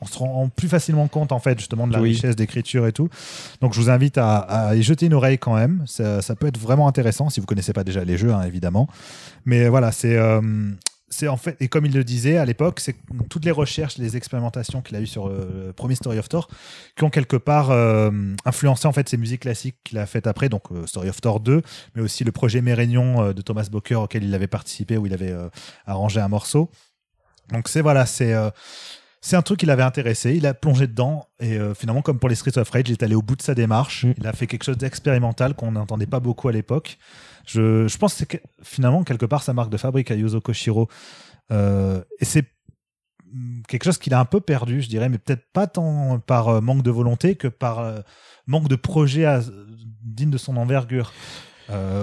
on 0.03 0.07
se 0.07 0.19
rend 0.19 0.49
plus 0.49 0.69
facilement 0.69 1.07
compte 1.07 1.31
en 1.31 1.39
fait 1.39 1.57
justement 1.61 1.87
de 1.87 1.93
la 1.93 2.01
richesse 2.01 2.35
d'écriture 2.35 2.89
et 2.89 2.93
tout. 2.93 3.09
Donc 3.61 3.73
je 3.73 3.81
vous 3.81 3.89
invite 3.89 4.19
à, 4.19 4.73
y 4.75 4.83
jeter 4.83 5.07
une 5.07 5.15
oreille 5.15 5.39
quand 5.39 5.55
même. 5.55 5.85
Ça, 5.87 6.35
peut 6.35 6.49
être 6.49 6.59
vraiment 6.59 6.89
intéressant 6.89 7.31
si 7.31 7.39
vous 7.39 7.47
connaissez 7.47 7.73
pas 7.73 7.85
déjà 7.85 8.05
les 8.05 8.19
jeux 8.19 8.33
hein, 8.33 8.43
évidemment. 8.43 8.89
Mais 9.45 9.69
voilà, 9.69 9.93
c'est 9.93 10.17
euh, 10.17 10.41
c'est 11.13 11.29
en 11.29 11.37
fait 11.37 11.57
et 11.61 11.69
comme 11.69 11.87
il 11.87 11.93
le 11.93 12.05
disait 12.05 12.37
à 12.37 12.45
l'époque, 12.45 12.81
c'est 12.81 12.97
toutes 13.29 13.45
les 13.45 13.51
recherches, 13.51 13.99
les 13.99 14.17
expérimentations 14.17 14.83
qu'il 14.83 14.97
a 14.97 15.01
eues 15.01 15.07
sur 15.07 15.29
euh, 15.29 15.67
le 15.67 15.73
premier 15.73 15.95
Story 15.95 16.19
of 16.19 16.29
Thor 16.29 16.49
qui 16.97 17.05
ont 17.05 17.11
quelque 17.11 17.37
part 17.37 17.71
euh, 17.71 18.11
influencé 18.45 18.87
en 18.87 18.93
fait 18.93 19.09
ces 19.09 19.17
musiques 19.17 19.43
classiques 19.43 19.77
qu'il 19.85 19.99
a 19.99 20.07
faites 20.07 20.27
après, 20.27 20.49
donc 20.49 20.65
Story 20.87 21.09
of 21.09 21.21
Thor 21.21 21.41
2, 21.41 21.63
mais 21.95 22.03
aussi 22.03 22.25
le 22.25 22.33
projet 22.33 22.61
Mérénion 22.61 23.33
de 23.33 23.43
Thomas 23.43 23.69
Boker 23.71 24.03
auquel 24.03 24.25
il 24.25 24.35
avait 24.35 24.47
participé 24.47 24.97
où 24.97 25.07
il 25.07 25.15
avait 25.15 25.35
arrangé 25.87 26.21
un 26.21 26.29
morceau. 26.29 26.71
Donc 27.53 27.69
c'est 27.69 27.81
voilà, 27.81 28.07
c'est 28.07 28.35
c'est 29.25 29.37
un 29.37 29.43
truc 29.43 29.61
qui 29.61 29.67
l'avait 29.67 29.85
intéressé, 29.85 30.35
il 30.35 30.47
a 30.47 30.53
plongé 30.53 30.89
dedans 30.89 31.29
et 31.39 31.57
euh, 31.57 31.75
finalement 31.75 32.03
comme 32.03 32.19
pour 32.19 32.29
les 32.29 32.35
Streets 32.35 32.59
of 32.59 32.69
Rage, 32.69 32.89
il 32.89 32.93
est 32.93 33.05
allé 33.05 33.15
au 33.15 33.23
bout 33.23 33.37
de 33.37 33.43
sa 33.43 33.55
démarche, 33.55 34.05
mm. 34.05 34.15
il 34.19 34.27
a 34.27 34.33
fait 34.33 34.49
quelque 34.49 34.65
chose 34.65 34.77
d'expérimental 34.77 35.55
qu'on 35.55 35.71
n'entendait 35.71 36.07
pas 36.07 36.19
beaucoup 36.19 36.49
à 36.49 36.53
l'époque. 36.53 36.99
Je, 37.47 37.89
je, 37.89 37.99
pense 37.99 38.25
que 38.25 38.39
finalement 38.63 39.03
quelque 39.05 39.27
part 39.27 39.43
sa 39.43 39.53
marque 39.53 39.71
de 39.71 39.77
fabrique 39.77 40.11
à 40.11 40.15
Yuzo 40.15 40.41
Koshiro 40.41 40.89
euh, 41.51 42.03
et 42.21 42.25
c'est 42.25 42.45
quelque 43.69 43.85
chose 43.85 43.99
qu'il 43.99 44.13
a 44.15 44.21
un 44.21 44.25
peu 44.25 44.41
perdu, 44.41 44.83
je 44.83 44.89
dirais, 44.89 45.09
mais 45.09 45.19
peut-être 45.19 45.45
pas 45.53 45.67
tant 45.67 46.19
par 46.19 46.49
euh, 46.49 46.61
manque 46.61 46.83
de 46.83 46.91
volonté 46.91 47.35
que 47.35 47.49
par 47.49 48.03
manque 48.47 48.69
de 48.69 48.77
projet 48.77 49.27
digne 50.03 50.31
de 50.31 50.39
son 50.39 50.57
envergure. 50.57 51.13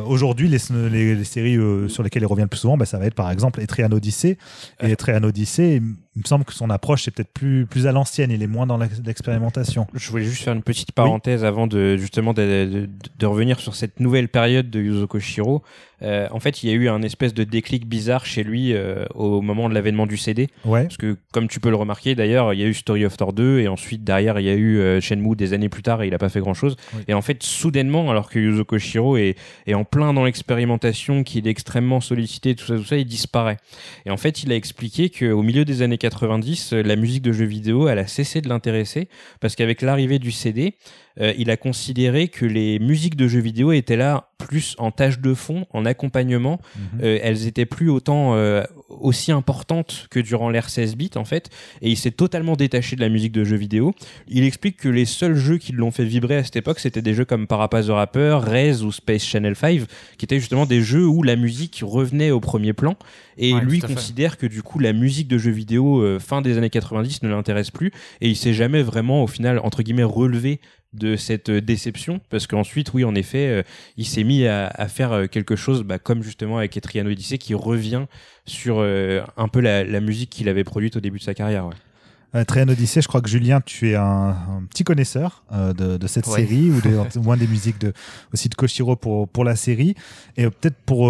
Aujourd'hui, 0.08 0.48
les, 0.48 0.90
les, 0.90 1.24
séries 1.24 1.60
sur 1.90 2.02
lesquelles 2.02 2.24
il 2.24 2.26
revient 2.26 2.42
le 2.42 2.48
plus 2.48 2.58
souvent, 2.58 2.76
bah, 2.76 2.86
ça 2.86 2.98
va 2.98 3.06
être 3.06 3.14
par 3.14 3.30
exemple 3.30 3.62
Etrian 3.62 3.92
Odyssey. 3.92 4.40
Et 4.82 4.90
Etrian 4.90 5.22
Odyssey, 5.22 5.80
il 6.20 6.24
me 6.24 6.28
semble 6.28 6.44
que 6.44 6.54
son 6.54 6.70
approche 6.70 7.08
est 7.08 7.12
peut-être 7.12 7.32
plus, 7.32 7.66
plus 7.66 7.88
à 7.88 7.94
l'ancienne, 7.94 8.30
il 8.30 8.44
est 8.44 8.48
moins 8.48 8.68
dans 8.68 8.78
l'expérimentation. 8.78 9.88
Je 9.94 10.10
voulais 10.12 10.26
juste 10.26 10.44
faire 10.44 10.54
une 10.54 10.64
petite 10.64 10.92
parenthèse 10.92 11.46
avant 11.46 11.66
de 11.66 11.96
justement 11.96 12.34
de, 12.34 12.90
de, 13.18 13.26
revenir 13.26 13.62
sur 13.62 13.74
cette 13.74 14.02
nouvelle 14.02 14.28
période 14.28 14.70
de 14.70 14.82
Yuzo 14.82 15.08
Koshiro. 15.08 15.64
Euh, 16.02 16.28
en 16.32 16.40
fait, 16.40 16.64
il 16.64 16.70
y 16.70 16.74
a 16.74 16.76
eu 16.76 16.90
un 16.90 17.02
espèce 17.02 17.34
de 17.34 17.44
déclic 17.44 17.88
bizarre 17.88 18.26
chez 18.26 18.44
lui 18.44 18.74
euh, 18.74 19.06
au 19.16 19.42
moment 19.42 19.70
de 19.70 19.74
l'avènement 19.74 20.08
du 20.08 20.18
CD. 20.18 20.48
Ouais. 20.66 20.84
Parce 20.84 20.98
que, 20.98 21.18
comme 21.32 21.48
tu 21.48 21.60
peux 21.60 21.70
le 21.70 21.76
remarquer, 21.76 22.16
d'ailleurs, 22.16 22.54
il 22.54 22.60
y 22.60 22.64
a 22.64 22.68
eu 22.68 22.74
Story 22.74 23.06
of 23.06 23.16
Thor 23.16 23.34
2 23.34 23.60
et 23.60 23.68
ensuite 23.68 24.04
derrière 24.04 24.40
il 24.40 24.46
y 24.46 24.50
a 24.50 24.56
eu 24.56 24.80
euh, 24.80 25.02
Shenmue 25.02 25.36
des 25.36 25.54
années 25.54 25.70
plus 25.70 25.84
tard 25.84 26.02
et 26.02 26.08
il 26.08 26.14
a 26.14 26.18
pas 26.18 26.30
fait 26.30 26.40
grand 26.40 26.54
chose. 26.54 26.76
Et 27.08 27.14
en 27.14 27.22
fait, 27.22 27.44
soudainement, 27.44 28.12
alors 28.12 28.30
que 28.30 28.40
Yuzo 28.40 28.66
Koshiro 28.66 29.18
est, 29.18 29.36
est 29.68 29.74
en 29.74 29.86
plein 29.86 30.14
dans 30.14 30.26
l'expérimentation, 30.26 31.24
qu'il 31.24 31.48
est 31.48 31.52
extrêmement 31.52 32.02
sollicité, 32.02 32.56
tout 32.56 32.66
ça, 32.66 32.76
tout 32.76 32.86
ça, 32.86 32.98
il 32.98 33.06
disparaît. 33.06 33.58
Et 34.06 34.12
en 34.12 34.18
fait, 34.18 34.44
il 34.44 34.52
a 34.52 34.56
expliqué 34.56 35.10
qu'au 35.10 35.44
milieu 35.44 35.66
des 35.66 35.82
années 35.82 35.98
90, 36.10 36.74
la 36.74 36.96
musique 36.96 37.22
de 37.22 37.32
jeux 37.32 37.46
vidéo, 37.46 37.88
elle 37.88 38.00
a 38.00 38.08
cessé 38.08 38.42
de 38.42 38.50
l'intéresser 38.50 39.10
parce 39.40 39.56
qu'avec 39.56 39.82
l'arrivée 39.82 40.20
du 40.20 40.32
CD, 40.32 40.76
euh, 41.22 41.34
il 41.38 41.50
a 41.50 41.58
considéré 41.58 42.28
que 42.28 42.46
les 42.46 42.80
musiques 42.80 43.16
de 43.16 43.28
jeux 43.28 43.40
vidéo 43.40 43.72
étaient 43.72 43.98
là 43.98 44.30
plus 44.38 44.76
en 44.78 44.90
tâche 44.90 45.20
de 45.20 45.34
fond, 45.34 45.66
en 45.72 45.86
accompagnement. 45.86 46.62
Mhm. 46.76 47.00
Euh, 47.04 47.20
elles 47.22 47.46
étaient 47.46 47.66
plus 47.66 47.90
autant 47.90 48.36
euh, 48.36 48.64
aussi 48.88 49.34
importantes 49.34 50.08
que 50.10 50.20
durant 50.20 50.50
l'ère 50.50 50.70
16 50.70 50.96
bits 50.96 51.12
en 51.16 51.26
fait. 51.26 51.50
Et 51.82 51.90
il 51.90 51.98
s'est 51.98 52.12
totalement 52.12 52.56
détaché 52.56 52.96
de 52.96 53.02
la 53.02 53.10
musique 53.10 53.34
de 53.34 53.44
jeux 53.44 53.58
vidéo. 53.58 53.94
Il 54.28 54.44
explique 54.46 54.78
que 54.78 54.90
les 54.90 55.06
seuls 55.06 55.36
jeux 55.36 55.58
qui 55.58 55.74
l'ont 55.74 55.92
fait 55.92 56.06
vibrer 56.06 56.38
à 56.38 56.44
cette 56.44 56.56
époque, 56.56 56.80
c'était 56.80 57.02
des 57.02 57.14
jeux 57.14 57.26
comme 57.26 57.48
Parapaz 57.48 57.88
the 57.88 57.92
Rapper, 57.92 58.40
Rez 58.42 58.82
ou 58.82 58.92
Space 58.92 59.24
Channel 59.24 59.56
5, 59.56 59.82
qui 60.18 60.26
étaient 60.26 60.40
justement 60.40 60.66
des 60.66 60.82
jeux 60.82 61.06
où 61.06 61.22
la 61.22 61.36
musique 61.36 61.82
revenait 61.84 62.32
au 62.32 62.40
premier 62.40 62.74
plan. 62.74 62.96
Et 63.38 63.54
lui 63.54 63.80
considère 63.80 64.38
que 64.38 64.46
du 64.46 64.64
coup 64.64 64.80
la 64.80 64.92
musique 64.92 65.28
de 65.28 65.38
jeux 65.38 65.52
vidéo 65.52 66.20
fin 66.20 66.42
des 66.42 66.58
années 66.58 66.70
90 66.70 67.24
ne 67.24 67.30
l'intéresse 67.30 67.72
plus 67.72 67.92
et 68.20 68.28
il 68.28 68.36
s'est 68.36 68.54
jamais 68.54 68.82
vraiment 68.82 69.24
au 69.24 69.28
final 69.28 69.60
entre 69.60 69.82
guillemets 69.82 70.04
relevé 70.04 70.60
de 70.94 71.16
cette 71.16 71.52
déception 71.52 72.20
parce 72.30 72.48
qu'ensuite 72.48 72.94
oui 72.94 73.04
en 73.04 73.14
effet 73.14 73.48
euh, 73.48 73.64
il 73.98 74.06
s'est 74.06 74.24
mis 74.24 74.48
à, 74.48 74.88
faire 74.88 75.12
euh, 75.12 75.28
quelque 75.28 75.56
chose 75.56 75.84
bah, 75.84 76.00
comme 76.00 76.24
justement 76.24 76.58
avec 76.58 76.76
Etriano 76.76 77.12
Odyssey 77.12 77.38
qui 77.38 77.54
revient 77.54 78.06
sur 78.46 78.78
euh, 78.80 79.22
un 79.38 79.48
peu 79.48 79.60
la, 79.60 79.84
musique 80.02 80.32
qu'il 80.32 80.50
avait 80.50 80.64
produite 80.64 80.96
au 80.96 81.00
début 81.00 81.20
de 81.20 81.24
sa 81.24 81.34
carrière 81.36 81.68
ouais. 81.68 82.46
Trian 82.46 82.70
Odyssey, 82.70 83.02
je 83.02 83.08
crois 83.08 83.22
que 83.22 83.30
Julien, 83.30 83.60
tu 83.60 83.90
es 83.90 83.96
un, 83.96 84.64
petit 84.70 84.84
connaisseur 84.84 85.44
de, 85.52 85.98
cette 86.06 86.28
série 86.28 86.70
ou 86.70 86.80
au 87.18 87.20
moins 87.24 87.38
des 87.38 87.48
musiques 87.48 87.80
de, 87.80 87.92
aussi 88.32 88.50
de 88.50 88.56
Koshiro 88.56 88.96
pour, 88.96 89.28
pour 89.28 89.44
la 89.44 89.56
série. 89.56 89.96
Et 90.38 90.44
peut-être 90.48 90.78
pour 90.86 91.10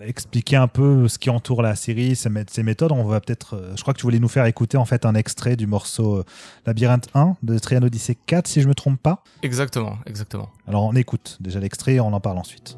expliquer 0.00 0.56
un 0.56 0.68
peu 0.68 1.08
ce 1.08 1.18
qui 1.18 1.30
entoure 1.30 1.62
la 1.62 1.74
série, 1.74 2.16
ses, 2.16 2.30
méthodes. 2.62 2.92
On 2.92 3.04
va 3.04 3.20
peut-être, 3.20 3.54
euh, 3.54 3.72
je 3.76 3.82
crois 3.82 3.94
que 3.94 3.98
tu 3.98 4.04
voulais 4.04 4.18
nous 4.18 4.28
faire 4.28 4.44
écouter 4.46 4.76
en 4.76 4.84
fait 4.84 5.06
un 5.06 5.14
extrait 5.14 5.56
du 5.56 5.66
morceau 5.66 6.16
euh, 6.16 6.24
Labyrinthe 6.66 7.08
1 7.14 7.36
de 7.42 7.58
Trian 7.58 7.82
Odyssey 7.82 8.16
4, 8.26 8.46
si 8.46 8.60
je 8.60 8.68
me 8.68 8.74
trompe 8.74 9.00
pas. 9.00 9.22
Exactement, 9.42 9.98
exactement. 10.06 10.50
Alors 10.66 10.84
on 10.84 10.94
écoute 10.94 11.38
déjà 11.40 11.60
l'extrait 11.60 11.94
et 11.94 12.00
on 12.00 12.12
en 12.12 12.20
parle 12.20 12.38
ensuite. 12.38 12.76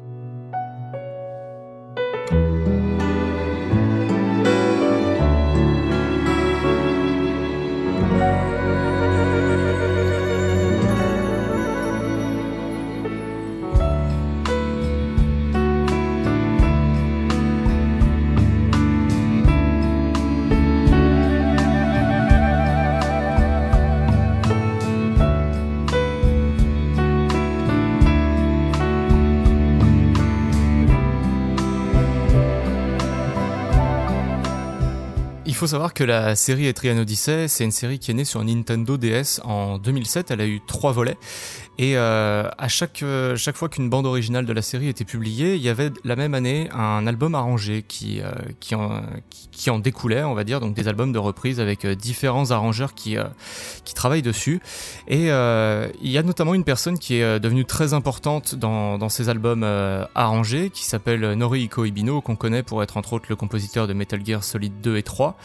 Faut 35.59 35.67
savoir 35.67 35.93
que 35.93 36.05
la 36.05 36.37
série 36.37 36.67
Etrian 36.67 36.97
Odyssey, 36.97 37.49
c'est 37.49 37.65
une 37.65 37.71
série 37.71 37.99
qui 37.99 38.11
est 38.11 38.13
née 38.13 38.23
sur 38.23 38.41
Nintendo 38.41 38.95
DS 38.95 39.41
en 39.43 39.77
2007. 39.77 40.31
Elle 40.31 40.39
a 40.39 40.45
eu 40.45 40.61
trois 40.65 40.93
volets. 40.93 41.17
Et 41.77 41.97
euh, 41.97 42.49
à 42.57 42.69
chaque, 42.69 43.03
euh, 43.03 43.35
chaque 43.35 43.57
fois 43.57 43.67
qu'une 43.67 43.89
bande 43.89 44.05
originale 44.05 44.45
de 44.45 44.53
la 44.53 44.61
série 44.61 44.87
était 44.87 45.03
publiée, 45.03 45.55
il 45.55 45.61
y 45.61 45.67
avait 45.67 45.91
la 46.05 46.15
même 46.15 46.33
année 46.33 46.69
un 46.71 47.05
album 47.07 47.35
arrangé 47.35 47.83
qui, 47.85 48.21
euh, 48.21 48.31
en, 48.73 49.01
qui, 49.29 49.48
en 49.67 49.79
découlait, 49.79 50.23
on 50.23 50.33
va 50.33 50.43
dire, 50.43 50.59
donc 50.59 50.73
des 50.73 50.87
albums 50.87 51.11
de 51.11 51.19
reprise 51.19 51.59
avec 51.59 51.85
différents 51.85 52.51
arrangeurs 52.51 52.93
qui, 52.93 53.17
qui 53.83 53.93
travaillent 53.93 54.21
dessus. 54.21 54.61
Et 55.07 55.25
il 55.27 56.11
y 56.11 56.17
a 56.17 56.23
notamment 56.23 56.53
une 56.53 56.63
personne 56.63 56.99
qui 56.99 57.15
est 57.15 57.39
devenue 57.39 57.65
très 57.65 57.93
importante 57.93 58.55
dans, 58.55 58.97
dans 58.97 59.09
ces 59.09 59.29
albums 59.29 59.63
arrangés, 60.15 60.69
qui 60.69 60.85
s'appelle 60.85 61.33
Norihiko 61.33 61.85
Ibino, 61.85 62.21
qu'on 62.21 62.35
connaît 62.35 62.63
pour 62.63 62.83
être 62.83 62.97
entre 62.97 63.13
autres 63.13 63.25
le 63.29 63.35
compositeur 63.35 63.87
de 63.87 63.93
Metal 63.93 64.25
Gear 64.25 64.43
Solid 64.43 64.81
2 64.81 64.97
et 64.97 65.03
3, 65.03 65.37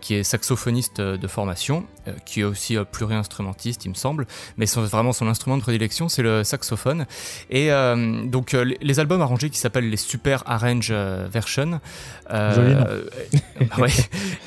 qui 0.00 0.14
est 0.14 0.22
saxophoniste 0.24 1.00
de 1.00 1.26
formation, 1.26 1.86
qui 2.24 2.40
est 2.40 2.44
aussi 2.44 2.76
pluri-instrumentiste, 2.90 3.84
il 3.84 3.90
me 3.90 3.94
semble, 3.94 4.26
mais 4.56 4.66
c'est 4.66 4.80
vraiment 4.80 5.12
son 5.12 5.28
instrument 5.28 5.56
de 5.56 5.62
prédilection, 5.62 6.08
c'est 6.08 6.22
le 6.22 6.44
saxophone. 6.44 7.06
Et 7.50 7.70
euh, 7.70 8.24
donc 8.26 8.54
euh, 8.54 8.74
les 8.80 9.00
albums 9.00 9.20
arrangés 9.20 9.50
qui 9.50 9.58
s'appellent 9.58 9.90
les 9.90 9.96
Super 9.96 10.42
Arrange 10.46 10.88
euh, 10.90 11.26
Version. 11.30 11.80
Ouais, 13.78 13.90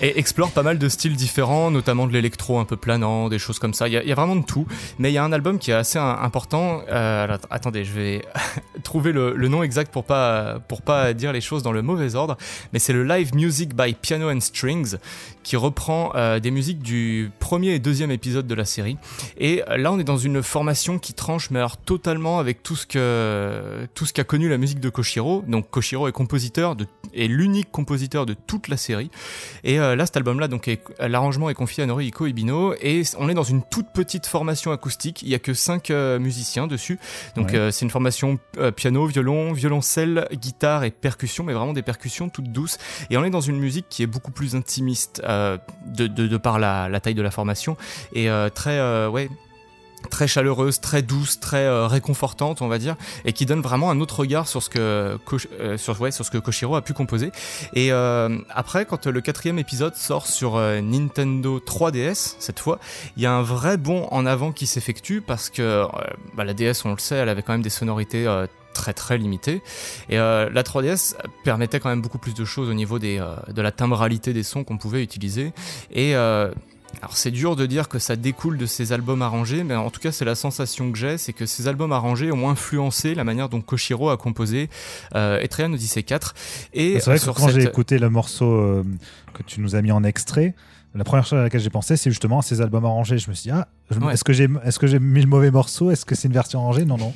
et 0.02 0.20
explore 0.20 0.52
pas 0.52 0.64
mal 0.64 0.78
de 0.78 0.90
styles 0.90 1.16
différents, 1.16 1.72
notamment 1.72 2.08
de 2.08 2.14
l'électro 2.14 2.60
un 2.60 2.66
peu 2.66 2.78
planant, 2.78 3.30
des 3.30 3.40
choses 3.40 3.60
comme 3.60 3.74
ça. 3.74 3.88
Il 3.88 3.94
y, 3.94 4.12
a, 4.12 4.16
vraiment 4.16 4.36
de 4.36 4.46
tout. 4.46 4.68
Mais 4.98 5.12
il 5.12 5.14
y 5.14 5.18
a 5.18 5.24
un 5.24 5.32
album 5.32 5.60
qui 5.60 5.72
est 5.72 5.76
assez 5.76 6.00
important. 6.00 6.82
Euh, 6.90 7.38
attendez, 7.50 7.86
je 7.86 7.94
vais 7.94 8.22
trouver 8.84 9.12
le, 9.12 9.36
nom 9.50 9.64
exact 9.64 9.92
pour 9.92 10.04
pas 10.04 10.60
pour 10.68 10.84
pas 10.84 11.14
dire 11.14 11.34
les 11.34 11.42
choses 11.42 11.64
dans 11.64 11.72
le 11.72 11.82
mauvais 11.82 12.16
ordre. 12.16 12.38
Mais 12.72 12.80
c'est 12.80 12.94
le 12.94 13.04
Live 13.04 13.34
Music 13.34 13.76
by 13.76 13.94
Piano 13.94 14.30
and 14.30 14.42
Strings 14.42 14.98
qui 15.50 15.56
reprend 15.56 16.12
euh, 16.14 16.40
des 16.40 16.52
musiques 16.52 16.78
du 16.78 17.32
premier 17.40 17.70
et 17.70 17.80
deuxième 17.80 18.12
épisode 18.12 18.46
de 18.46 18.54
la 18.54 18.66
série. 18.66 18.98
Et 19.40 19.64
là, 19.78 19.92
on 19.92 19.98
est 19.98 20.04
dans 20.04 20.16
une 20.16 20.44
formation 20.44 21.00
qui 21.00 21.16
tranche, 21.16 21.50
mais 21.50 21.58
alors 21.58 21.76
totalement 21.76 22.38
avec 22.38 22.62
tout 22.62 22.76
ce 22.76 22.86
que 22.86 23.88
tout 23.96 24.06
ce 24.06 24.14
qu'a 24.14 24.24
connu 24.24 24.48
la 24.48 24.60
musique 24.60 24.80
de 24.80 24.90
Koshiro. 24.90 25.44
Donc 25.48 25.72
Koshiro 25.72 26.08
est 26.08 26.12
compositeur 26.12 26.76
de, 26.76 26.86
est 27.16 27.26
l'unique 27.26 27.72
compositeur 27.72 28.28
de 28.28 28.36
toute 28.36 28.68
la 28.68 28.78
série. 28.78 29.10
Et 29.64 29.80
euh, 29.80 29.96
là, 29.96 30.06
cet 30.06 30.18
album-là, 30.18 30.48
donc 30.48 30.70
l'arrangement 31.00 31.50
est 31.50 31.56
confié 31.56 31.82
à 31.82 31.88
Norihiko 31.88 32.28
Ibino 32.28 32.76
et 32.80 33.02
on 33.18 33.28
est 33.28 33.34
dans 33.34 33.42
une 33.42 33.64
toute 33.64 33.88
petite 33.92 34.28
formation 34.28 34.72
acoustique. 34.72 35.24
Il 35.24 35.30
y 35.30 35.36
a 35.36 35.40
que 35.40 35.56
cinq 35.56 35.90
euh, 35.90 36.20
musiciens 36.20 36.68
dessus. 36.68 37.00
Donc 37.36 37.56
c'est 37.72 37.82
une 37.82 37.90
formation 37.90 38.38
piano, 38.76 39.08
violon, 39.08 39.54
violoncelle, 39.54 40.28
guitare 40.32 40.84
et 40.84 40.92
percussion, 40.92 41.44
mais 41.44 41.54
vraiment 41.54 41.74
des 41.74 41.82
percussions 41.82 42.30
toutes 42.30 42.52
douces. 42.52 42.78
Et 43.10 43.18
on 43.18 43.24
est 43.24 43.32
dans 43.32 43.42
une 43.42 43.58
musique 43.58 43.88
qui 43.90 44.04
est 44.04 44.08
beaucoup 44.08 44.32
plus 44.32 44.56
intimiste 44.56 45.24
euh, 45.39 45.39
de, 45.86 46.08
de, 46.08 46.38
par 46.38 46.60
la, 46.60 47.00
taille 47.00 47.16
de 47.16 47.22
la 47.22 47.32
formation 47.32 47.78
et 48.14 48.30
euh, 48.30 48.50
très 48.50 48.80
euh, 48.80 49.28
très 50.10 50.28
chaleureuse, 50.28 50.80
très 50.80 51.02
douce, 51.02 51.42
très 51.42 51.86
réconfortante, 51.86 52.62
on 52.62 52.70
va 52.70 52.78
dire, 52.78 52.96
et 53.26 53.34
qui 53.34 53.46
donne 53.46 53.60
vraiment 53.60 53.92
un 53.92 54.00
autre 54.00 54.20
regard 54.20 54.48
sur 54.48 54.64
ce 54.64 54.70
que 54.70 55.18
sur, 55.76 56.00
ouais, 56.00 56.12
sur 56.12 56.24
ce 56.24 56.32
que 56.32 56.38
Koshiro 56.38 56.78
a 56.78 56.82
pu 56.82 56.94
composer. 56.94 57.34
Et 57.74 57.92
après, 57.92 58.86
quand 58.86 59.08
le 59.08 59.20
quatrième 59.20 59.60
épisode 59.60 59.96
sort 59.96 60.26
sur 60.26 60.58
Nintendo 60.58 61.60
3DS 61.60 62.36
cette 62.40 62.60
fois, 62.60 62.80
il 63.18 63.24
y 63.24 63.26
a 63.26 63.34
un 63.34 63.42
vrai 63.42 63.76
bond 63.76 64.08
en 64.12 64.26
avant 64.26 64.54
qui 64.54 64.68
s'effectue 64.68 65.20
parce 65.20 65.50
que 65.50 65.84
bah, 66.34 66.46
la 66.46 66.54
DS, 66.54 66.86
on 66.86 66.94
le 66.94 66.98
sait, 66.98 67.16
elle 67.16 67.30
avait 67.30 67.42
quand 67.42 67.52
même 67.52 67.62
des 67.62 67.70
sonorités 67.70 68.26
très 68.80 68.94
très 68.94 69.18
limité. 69.18 69.62
Et 70.10 70.18
euh, 70.18 70.50
la 70.54 70.64
3DS 70.64 71.16
permettait 71.44 71.82
quand 71.82 71.90
même 71.90 72.02
beaucoup 72.02 72.18
plus 72.18 72.34
de 72.34 72.46
choses 72.46 72.70
au 72.70 72.74
niveau 72.74 72.98
des, 72.98 73.20
euh, 73.20 73.36
de 73.52 73.62
la 73.62 73.74
timbralité 73.74 74.32
des 74.32 74.44
sons 74.44 74.64
qu'on 74.64 74.78
pouvait 74.78 75.04
utiliser. 75.04 75.52
Et 75.92 76.16
euh, 76.16 76.50
alors 77.02 77.18
c'est 77.18 77.32
dur 77.32 77.58
de 77.58 77.66
dire 77.66 77.90
que 77.90 78.00
ça 78.00 78.16
découle 78.16 78.58
de 78.58 78.66
ces 78.66 78.94
albums 78.94 79.22
arrangés, 79.22 79.66
mais 79.66 79.76
en 79.76 79.90
tout 79.90 80.00
cas 80.00 80.14
c'est 80.14 80.24
la 80.24 80.36
sensation 80.36 80.94
que 80.94 80.98
j'ai, 80.98 81.18
c'est 81.18 81.34
que 81.34 81.46
ces 81.46 81.68
albums 81.68 81.92
arrangés 81.92 82.32
ont 82.32 82.50
influencé 82.50 83.16
la 83.16 83.26
manière 83.26 83.50
dont 83.50 83.60
Koshiro 83.60 84.10
a 84.10 84.16
composé 84.18 84.70
euh, 85.14 85.42
Etrian 85.42 85.74
Odyssey 85.74 86.04
4. 86.04 86.34
Et 86.74 87.00
c'est 87.02 87.12
vrai 87.12 87.20
que 87.20 87.26
quand 87.26 87.50
j'ai 87.50 87.64
écouté 87.64 88.00
le 88.00 88.10
morceau 88.10 88.84
que 89.34 89.44
tu 89.44 89.60
nous 89.60 89.76
as 89.76 89.82
mis 89.82 89.92
en 89.92 90.06
extrait, 90.06 90.56
la 90.96 91.04
première 91.04 91.26
chose 91.26 91.40
à 91.40 91.44
laquelle 91.44 91.62
j'ai 91.62 91.70
pensé, 91.70 91.98
c'est 91.98 92.10
justement 92.10 92.42
ces 92.42 92.62
albums 92.62 92.86
arrangés. 92.86 93.18
Je 93.20 93.30
me 93.30 93.36
suis 93.36 93.52
dit, 93.52 93.56
ah, 93.56 93.68
est-ce 94.12 94.24
que 94.24 94.34
j'ai 94.34 94.48
est-ce 94.64 94.80
que 94.80 94.88
j'ai 94.88 95.00
mis 95.00 95.22
le 95.22 95.28
mauvais 95.28 95.52
morceau? 95.52 95.92
Est-ce 95.92 96.06
que 96.06 96.16
c'est 96.16 96.28
une 96.28 96.34
version 96.34 96.60
arrangée 96.62 96.86
Non, 96.86 96.98
non. 96.98 97.14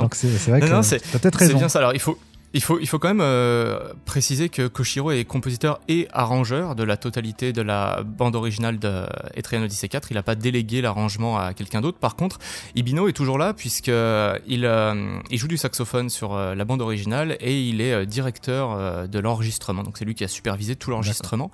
Donc 0.00 0.14
c'est 0.14 0.28
vrai 0.48 0.60
que 0.60 0.82
c'est 0.82 1.00
peut-être 1.12 1.36
raison. 1.36 1.52
C'est 1.52 1.58
bien 1.58 1.68
ça. 1.68 1.78
Alors 1.78 1.94
il 1.94 2.00
faut 2.00 2.18
il 2.52 2.62
faut, 2.62 2.80
il 2.80 2.88
faut 2.88 2.98
quand 2.98 3.08
même 3.08 3.20
euh, 3.20 3.92
préciser 4.04 4.48
que 4.48 4.66
Koshiro 4.66 5.12
est 5.12 5.24
compositeur 5.24 5.80
et 5.88 6.08
arrangeur 6.12 6.74
de 6.74 6.82
la 6.82 6.96
totalité 6.96 7.52
de 7.52 7.62
la 7.62 8.02
bande 8.02 8.34
originale 8.34 8.78
de 8.78 9.06
Etrian 9.34 9.62
Odyssey 9.62 9.88
4. 9.88 10.10
Il 10.10 10.14
n'a 10.14 10.22
pas 10.22 10.34
délégué 10.34 10.80
l'arrangement 10.80 11.38
à 11.38 11.54
quelqu'un 11.54 11.80
d'autre. 11.80 11.98
Par 11.98 12.16
contre, 12.16 12.38
Ibino 12.74 13.08
est 13.08 13.12
toujours 13.12 13.38
là 13.38 13.54
puisqu'il 13.54 13.92
euh, 13.94 15.18
il 15.30 15.38
joue 15.38 15.46
du 15.46 15.56
saxophone 15.56 16.10
sur 16.10 16.34
euh, 16.34 16.56
la 16.56 16.64
bande 16.64 16.82
originale 16.82 17.36
et 17.40 17.60
il 17.60 17.80
est 17.80 18.04
directeur 18.06 19.08
de 19.08 19.18
l'enregistrement. 19.20 19.82
Donc 19.82 19.96
c'est 19.98 20.04
lui 20.04 20.14
qui 20.14 20.24
a 20.24 20.28
supervisé 20.28 20.74
tout 20.74 20.90
l'enregistrement. 20.90 21.50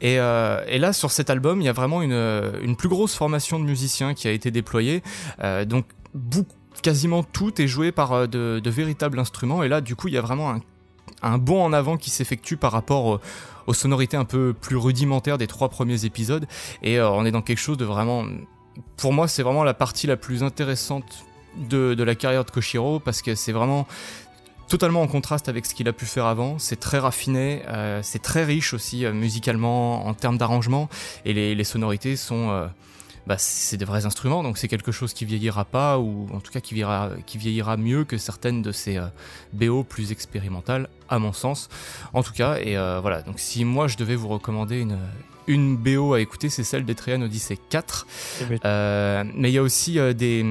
Et, 0.00 0.14
et, 0.14 0.78
là, 0.78 0.92
sur 0.92 1.10
cet 1.10 1.30
album, 1.30 1.60
il 1.60 1.64
y 1.64 1.68
a 1.68 1.72
vraiment 1.72 2.02
une, 2.02 2.12
une 2.62 2.76
plus 2.76 2.88
grosse 2.88 3.14
formation 3.14 3.58
de 3.58 3.64
musiciens 3.64 4.14
qui 4.14 4.28
a 4.28 4.32
été 4.32 4.50
déployée. 4.50 5.02
donc 5.66 5.86
beaucoup 6.14 6.56
quasiment 6.84 7.22
tout 7.22 7.62
est 7.62 7.66
joué 7.66 7.92
par 7.92 8.12
euh, 8.12 8.26
de, 8.26 8.70
véritables 8.70 9.18
instruments. 9.18 9.62
Et 9.62 9.68
là, 9.68 9.80
du 9.80 9.96
coup, 9.96 10.08
il 10.08 10.14
y 10.14 10.18
a 10.18 10.20
vraiment 10.20 10.54
un, 11.22 11.38
bond 11.38 11.64
en 11.64 11.72
avant 11.72 11.96
qui 11.96 12.10
s'effectue 12.10 12.56
par 12.56 12.72
rapport 12.72 13.20
aux 13.66 13.72
sonorités 13.72 14.18
un 14.18 14.26
peu 14.26 14.52
plus 14.52 14.76
rudimentaires 14.76 15.38
des 15.38 15.46
trois 15.46 15.70
premiers 15.70 16.04
épisodes. 16.04 16.46
Et 16.82 16.98
euh, 16.98 17.10
on 17.10 17.24
est 17.24 17.30
dans 17.32 17.42
quelque 17.42 17.58
chose 17.58 17.78
de 17.78 17.86
vraiment... 17.86 18.26
Pour 18.98 19.14
moi, 19.14 19.28
c'est 19.28 19.42
vraiment 19.42 19.64
la 19.64 19.72
partie 19.72 20.06
la 20.06 20.18
plus 20.18 20.42
intéressante 20.42 21.24
de, 21.56 22.02
la 22.02 22.14
carrière 22.14 22.44
de 22.44 22.50
Koshiro 22.50 23.00
parce 23.00 23.22
que 23.22 23.34
c'est 23.34 23.52
vraiment 23.52 23.86
totalement 24.68 25.00
en 25.00 25.06
contraste 25.06 25.48
avec 25.48 25.64
ce 25.64 25.74
qu'il 25.74 25.88
a 25.88 25.92
pu 25.94 26.04
faire 26.04 26.26
avant. 26.26 26.58
C'est 26.58 26.80
très 26.80 26.98
raffiné, 26.98 27.62
euh, 27.68 28.00
c'est 28.02 28.22
très 28.22 28.44
riche 28.44 28.74
aussi 28.74 29.06
musicalement 29.06 30.06
en 30.06 30.12
termes 30.12 30.36
d'arrangement 30.36 30.90
et 31.24 31.32
les, 31.32 31.64
sonorités 31.64 32.16
sont 32.16 32.68
bah, 33.26 33.36
c'est 33.38 33.76
des 33.76 33.84
vrais 33.84 34.04
instruments, 34.04 34.42
donc 34.42 34.58
c'est 34.58 34.68
quelque 34.68 34.92
chose 34.92 35.14
qui 35.14 35.24
vieillira 35.24 35.64
pas, 35.64 35.98
ou 35.98 36.28
en 36.32 36.40
tout 36.40 36.52
cas 36.52 36.60
qui 36.60 36.74
vieillira, 36.74 37.10
qui 37.26 37.38
vieillira 37.38 37.76
mieux 37.76 38.04
que 38.04 38.18
certaines 38.18 38.60
de 38.60 38.70
ces 38.70 38.98
euh, 38.98 39.06
BO 39.52 39.82
plus 39.82 40.12
expérimentales, 40.12 40.88
à 41.08 41.18
mon 41.18 41.32
sens. 41.32 41.68
En 42.12 42.22
tout 42.22 42.32
cas, 42.32 42.58
et 42.58 42.76
euh, 42.76 43.00
voilà, 43.00 43.22
donc 43.22 43.38
si 43.38 43.64
moi 43.64 43.88
je 43.88 43.96
devais 43.96 44.16
vous 44.16 44.28
recommander 44.28 44.80
une, 44.80 44.98
une 45.46 45.76
BO 45.76 46.12
à 46.12 46.20
écouter, 46.20 46.50
c'est 46.50 46.64
celle 46.64 46.84
d'Etrian 46.84 47.22
Odyssey 47.22 47.58
4. 47.70 48.06
Eh 48.42 48.44
ben, 48.44 48.58
euh, 48.64 49.24
mais 49.34 49.50
il 49.50 49.54
y 49.54 49.58
a 49.58 49.62
aussi 49.62 49.98
des 50.14 50.44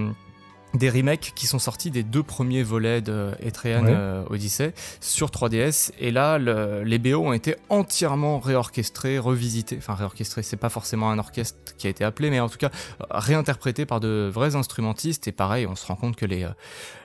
des 0.74 0.90
remakes 0.90 1.34
qui 1.36 1.48
sont 1.48 1.60
sortis 1.60 1.91
des 1.91 2.04
deux 2.04 2.24
premiers 2.24 2.64
volets 2.64 3.02
de 3.02 3.32
Etrian 3.41 3.86
euh, 3.86 4.24
Odyssey 4.30 4.74
sur 5.02 5.30
3DS 5.30 5.91
et 6.00 6.12
là 6.12 6.38
les 6.38 7.00
BO 7.00 7.18
ont 7.18 7.34
été 7.34 7.56
entièrement 7.70 8.40
réorchestrés, 8.40 9.20
revisités, 9.20 9.78
enfin 9.78 9.94
réorchestrés 9.94 10.44
c'est 10.44 10.58
pas 10.58 10.70
forcément 10.70 11.12
un 11.12 11.20
orchestre 11.20 11.76
qui 11.78 11.88
a 11.88 11.90
été 11.90 12.04
appelé 12.04 12.30
mais 12.30 12.40
en 12.40 12.50
tout 12.50 12.58
cas 12.58 12.72
réinterprétés 13.12 13.86
par 13.86 14.00
de 14.00 14.30
vrais 14.34 14.56
instrumentistes. 14.56 15.28
Et 15.28 15.32
pareil 15.32 15.68
on 15.68 15.76
se 15.76 15.86
rend 15.86 15.95
compte 15.95 16.16
que 16.16 16.26
les... 16.26 16.44
Euh, 16.44 16.50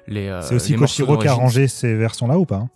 les 0.07 0.41
c'est 0.43 0.55
aussi 0.55 0.75
Koshiro 0.75 1.19
qui 1.19 1.29
a 1.29 1.33
arrangé 1.33 1.69
ces 1.69 1.95
versions 1.95 2.27
là 2.27 2.39
ou 2.39 2.47
pas 2.47 2.57
hein? 2.57 2.71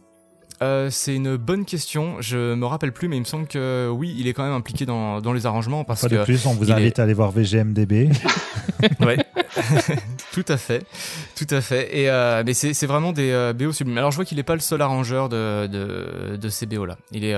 Euh, 0.62 0.90
c'est 0.90 1.14
une 1.14 1.36
bonne 1.36 1.64
question. 1.64 2.16
Je 2.20 2.54
me 2.54 2.66
rappelle 2.66 2.92
plus, 2.92 3.08
mais 3.08 3.16
il 3.16 3.20
me 3.20 3.24
semble 3.24 3.46
que 3.46 3.90
oui, 3.92 4.14
il 4.16 4.28
est 4.28 4.32
quand 4.32 4.44
même 4.44 4.52
impliqué 4.52 4.86
dans, 4.86 5.20
dans 5.20 5.32
les 5.32 5.44
arrangements. 5.44 5.82
Parce 5.82 6.02
Pas 6.02 6.08
de 6.08 6.22
plus, 6.22 6.46
on 6.46 6.54
vous 6.54 6.70
invite 6.70 6.98
à 6.98 7.02
aller 7.02 7.14
voir 7.14 7.32
VGMDB. 7.32 8.10
ouais, 9.00 9.18
tout 10.32 10.44
à 10.46 10.56
fait, 10.56 10.86
tout 11.34 11.46
à 11.50 11.60
fait. 11.60 11.96
Et 11.96 12.08
euh, 12.08 12.42
mais 12.46 12.54
c'est 12.54 12.86
vraiment 12.86 13.12
des 13.12 13.30
euh, 13.32 13.52
BO 13.52 13.72
sublimes. 13.72 13.98
Alors 13.98 14.12
je 14.12 14.16
vois 14.16 14.24
qu'il 14.24 14.36
n'est 14.36 14.44
pas 14.44 14.54
le 14.54 14.60
seul 14.60 14.80
arrangeur 14.82 15.28
de, 15.28 15.66
de, 15.66 16.36
de 16.36 16.48
ces 16.48 16.66
BO 16.66 16.86
là. 16.86 16.96
Il 17.10 17.24
est, 17.24 17.36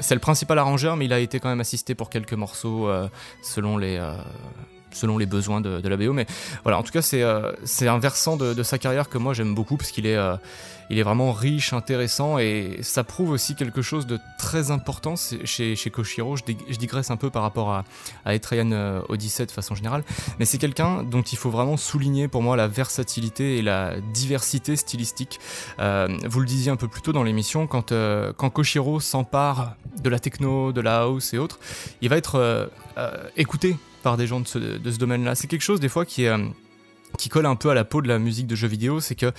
c'est 0.00 0.14
le 0.14 0.20
principal 0.20 0.58
arrangeur, 0.58 0.96
mais 0.96 1.04
il 1.04 1.12
a 1.12 1.20
été 1.20 1.38
quand 1.38 1.48
même 1.48 1.60
assisté 1.60 1.94
pour 1.94 2.10
quelques 2.10 2.34
morceaux 2.34 2.88
selon 3.42 3.78
les 3.78 4.00
selon 4.92 5.18
les 5.18 5.26
besoins 5.26 5.60
de, 5.60 5.80
de, 5.80 5.88
la 5.88 5.96
BO. 5.98 6.14
Mais 6.14 6.26
voilà, 6.62 6.78
en 6.78 6.82
tout 6.82 6.92
cas, 6.92 7.02
c'est 7.02 7.22
c'est 7.64 7.86
un 7.86 7.98
versant 7.98 8.36
de, 8.36 8.54
de, 8.54 8.62
sa 8.62 8.78
carrière 8.78 9.08
que 9.08 9.18
moi 9.18 9.34
j'aime 9.34 9.54
beaucoup 9.54 9.76
parce 9.76 9.90
qu'il 9.90 10.06
est 10.06 10.18
il 10.90 10.98
est 10.98 11.02
vraiment 11.02 11.32
riche, 11.32 11.72
intéressant 11.72 12.38
et 12.38 12.78
ça 12.82 13.04
prouve 13.04 13.30
aussi 13.30 13.54
quelque 13.54 13.82
chose 13.82 14.06
de 14.06 14.18
très 14.38 14.70
important 14.70 15.14
chez, 15.16 15.76
chez 15.76 15.90
Koshiro. 15.90 16.36
Je, 16.36 16.42
digresse 16.76 17.10
un 17.10 17.16
peu 17.16 17.30
par 17.30 17.42
rapport 17.42 17.70
à, 17.70 17.84
à 18.24 18.34
Etrian 18.34 18.70
euh, 18.72 19.00
Odyssey 19.08 19.46
de 19.46 19.50
façon 19.50 19.74
générale, 19.74 20.04
mais 20.38 20.44
c'est 20.44 20.58
quelqu'un 20.58 21.02
dont 21.02 21.22
il 21.22 21.38
faut 21.38 21.50
vraiment 21.50 21.76
souligner 21.76 22.28
pour 22.28 22.42
moi 22.42 22.56
la 22.56 22.68
versatilité 22.68 23.58
et 23.58 23.62
la 23.62 24.00
diversité 24.12 24.76
stylistique. 24.76 25.40
Euh, 25.80 26.08
vous 26.26 26.40
le 26.40 26.46
disiez 26.46 26.70
un 26.70 26.76
peu 26.76 26.88
plus 26.88 27.02
tôt 27.02 27.12
dans 27.12 27.22
l'émission, 27.22 27.66
quand, 27.66 27.92
euh, 27.92 28.32
quand 28.36 28.50
Koshiro 28.50 29.00
s'empare 29.00 29.74
de 30.02 30.08
la 30.08 30.18
techno, 30.18 30.72
de 30.72 30.80
la 30.80 31.02
house 31.02 31.34
et 31.34 31.38
autres, 31.38 31.58
il 32.02 32.08
va 32.08 32.16
être 32.16 32.70
écouté 33.36 33.76
par 34.02 34.16
des 34.16 34.26
gens 34.26 34.40
de 34.40 34.46
ce, 34.46 34.58
de 34.58 34.90
ce 34.90 34.98
domaine-là. 34.98 35.34
C'est 35.34 35.46
quelque 35.46 35.62
chose 35.62 35.80
des 35.80 35.88
fois 35.88 36.04
qui 36.04 36.24
est 36.24 36.32
qui 37.18 37.28
colle 37.28 37.46
un 37.46 37.56
peu 37.56 37.70
à 37.70 37.74
la 37.74 37.84
peau 37.84 38.02
de 38.02 38.08
la 38.08 38.18
musique 38.18 38.46
de 38.46 38.56
jeux 38.56 38.68
vidéo, 38.68 39.00
c'est 39.00 39.14
que 39.14 39.32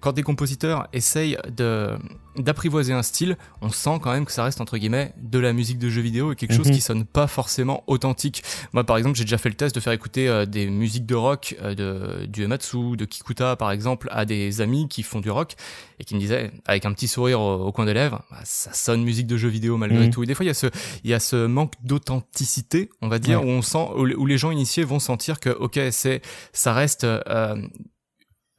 quand 0.00 0.12
des 0.12 0.22
compositeurs 0.22 0.88
essayent 0.92 1.38
de 1.54 1.96
d'apprivoiser 2.36 2.92
un 2.92 3.02
style, 3.02 3.36
on 3.60 3.70
sent 3.70 3.98
quand 4.00 4.12
même 4.12 4.24
que 4.24 4.32
ça 4.32 4.44
reste 4.44 4.60
entre 4.60 4.78
guillemets 4.78 5.12
de 5.20 5.38
la 5.38 5.52
musique 5.52 5.78
de 5.78 5.90
jeux 5.90 6.00
vidéo 6.00 6.32
et 6.32 6.36
quelque 6.36 6.54
chose 6.54 6.68
mhm. 6.68 6.74
qui 6.74 6.80
sonne 6.80 7.04
pas 7.04 7.26
forcément 7.26 7.82
authentique. 7.86 8.42
Moi 8.72 8.84
par 8.84 8.96
exemple, 8.96 9.18
j'ai 9.18 9.24
déjà 9.24 9.36
fait 9.36 9.48
le 9.48 9.56
test 9.56 9.74
de 9.74 9.80
faire 9.80 9.92
écouter 9.92 10.28
euh, 10.28 10.46
des 10.46 10.66
musiques 10.70 11.06
de 11.06 11.16
rock 11.16 11.56
euh, 11.60 11.74
de 11.74 12.26
du 12.26 12.44
Ematsu, 12.44 12.96
de 12.96 13.04
Kikuta 13.04 13.56
par 13.56 13.72
exemple 13.72 14.08
à 14.10 14.24
des 14.24 14.60
amis 14.60 14.88
qui 14.88 15.02
font 15.02 15.20
du 15.20 15.30
rock 15.30 15.54
et 15.98 16.04
qui 16.04 16.14
me 16.14 16.20
disaient 16.20 16.50
avec 16.66 16.86
un 16.86 16.92
petit 16.92 17.08
sourire 17.08 17.40
au, 17.40 17.70
coin 17.72 17.84
des 17.84 17.94
lèvres, 17.94 18.22
bah, 18.30 18.38
ça 18.44 18.72
sonne 18.72 19.02
musique 19.02 19.26
de 19.26 19.36
jeux 19.36 19.48
vidéo 19.48 19.76
malgré 19.76 20.06
mhm. 20.06 20.10
tout. 20.10 20.22
Et 20.22 20.26
des 20.26 20.34
fois 20.34 20.44
il 20.44 20.48
y 20.48 20.52
a 20.52 20.54
ce 20.54 20.68
il 21.04 21.10
y 21.10 21.14
a 21.14 21.20
ce 21.20 21.46
manque 21.46 21.74
d'authenticité, 21.82 22.90
on 23.02 23.08
va 23.08 23.18
dire 23.18 23.44
où 23.44 23.48
on 23.48 23.60
sent 23.60 23.88
où, 23.96 24.26
les 24.26 24.38
gens 24.38 24.52
initiés 24.52 24.84
vont 24.84 25.00
sentir 25.00 25.40
que 25.40 25.50
OK, 25.50 25.78
c'est 25.90 26.22
ça 26.52 26.72
reste 26.72 27.04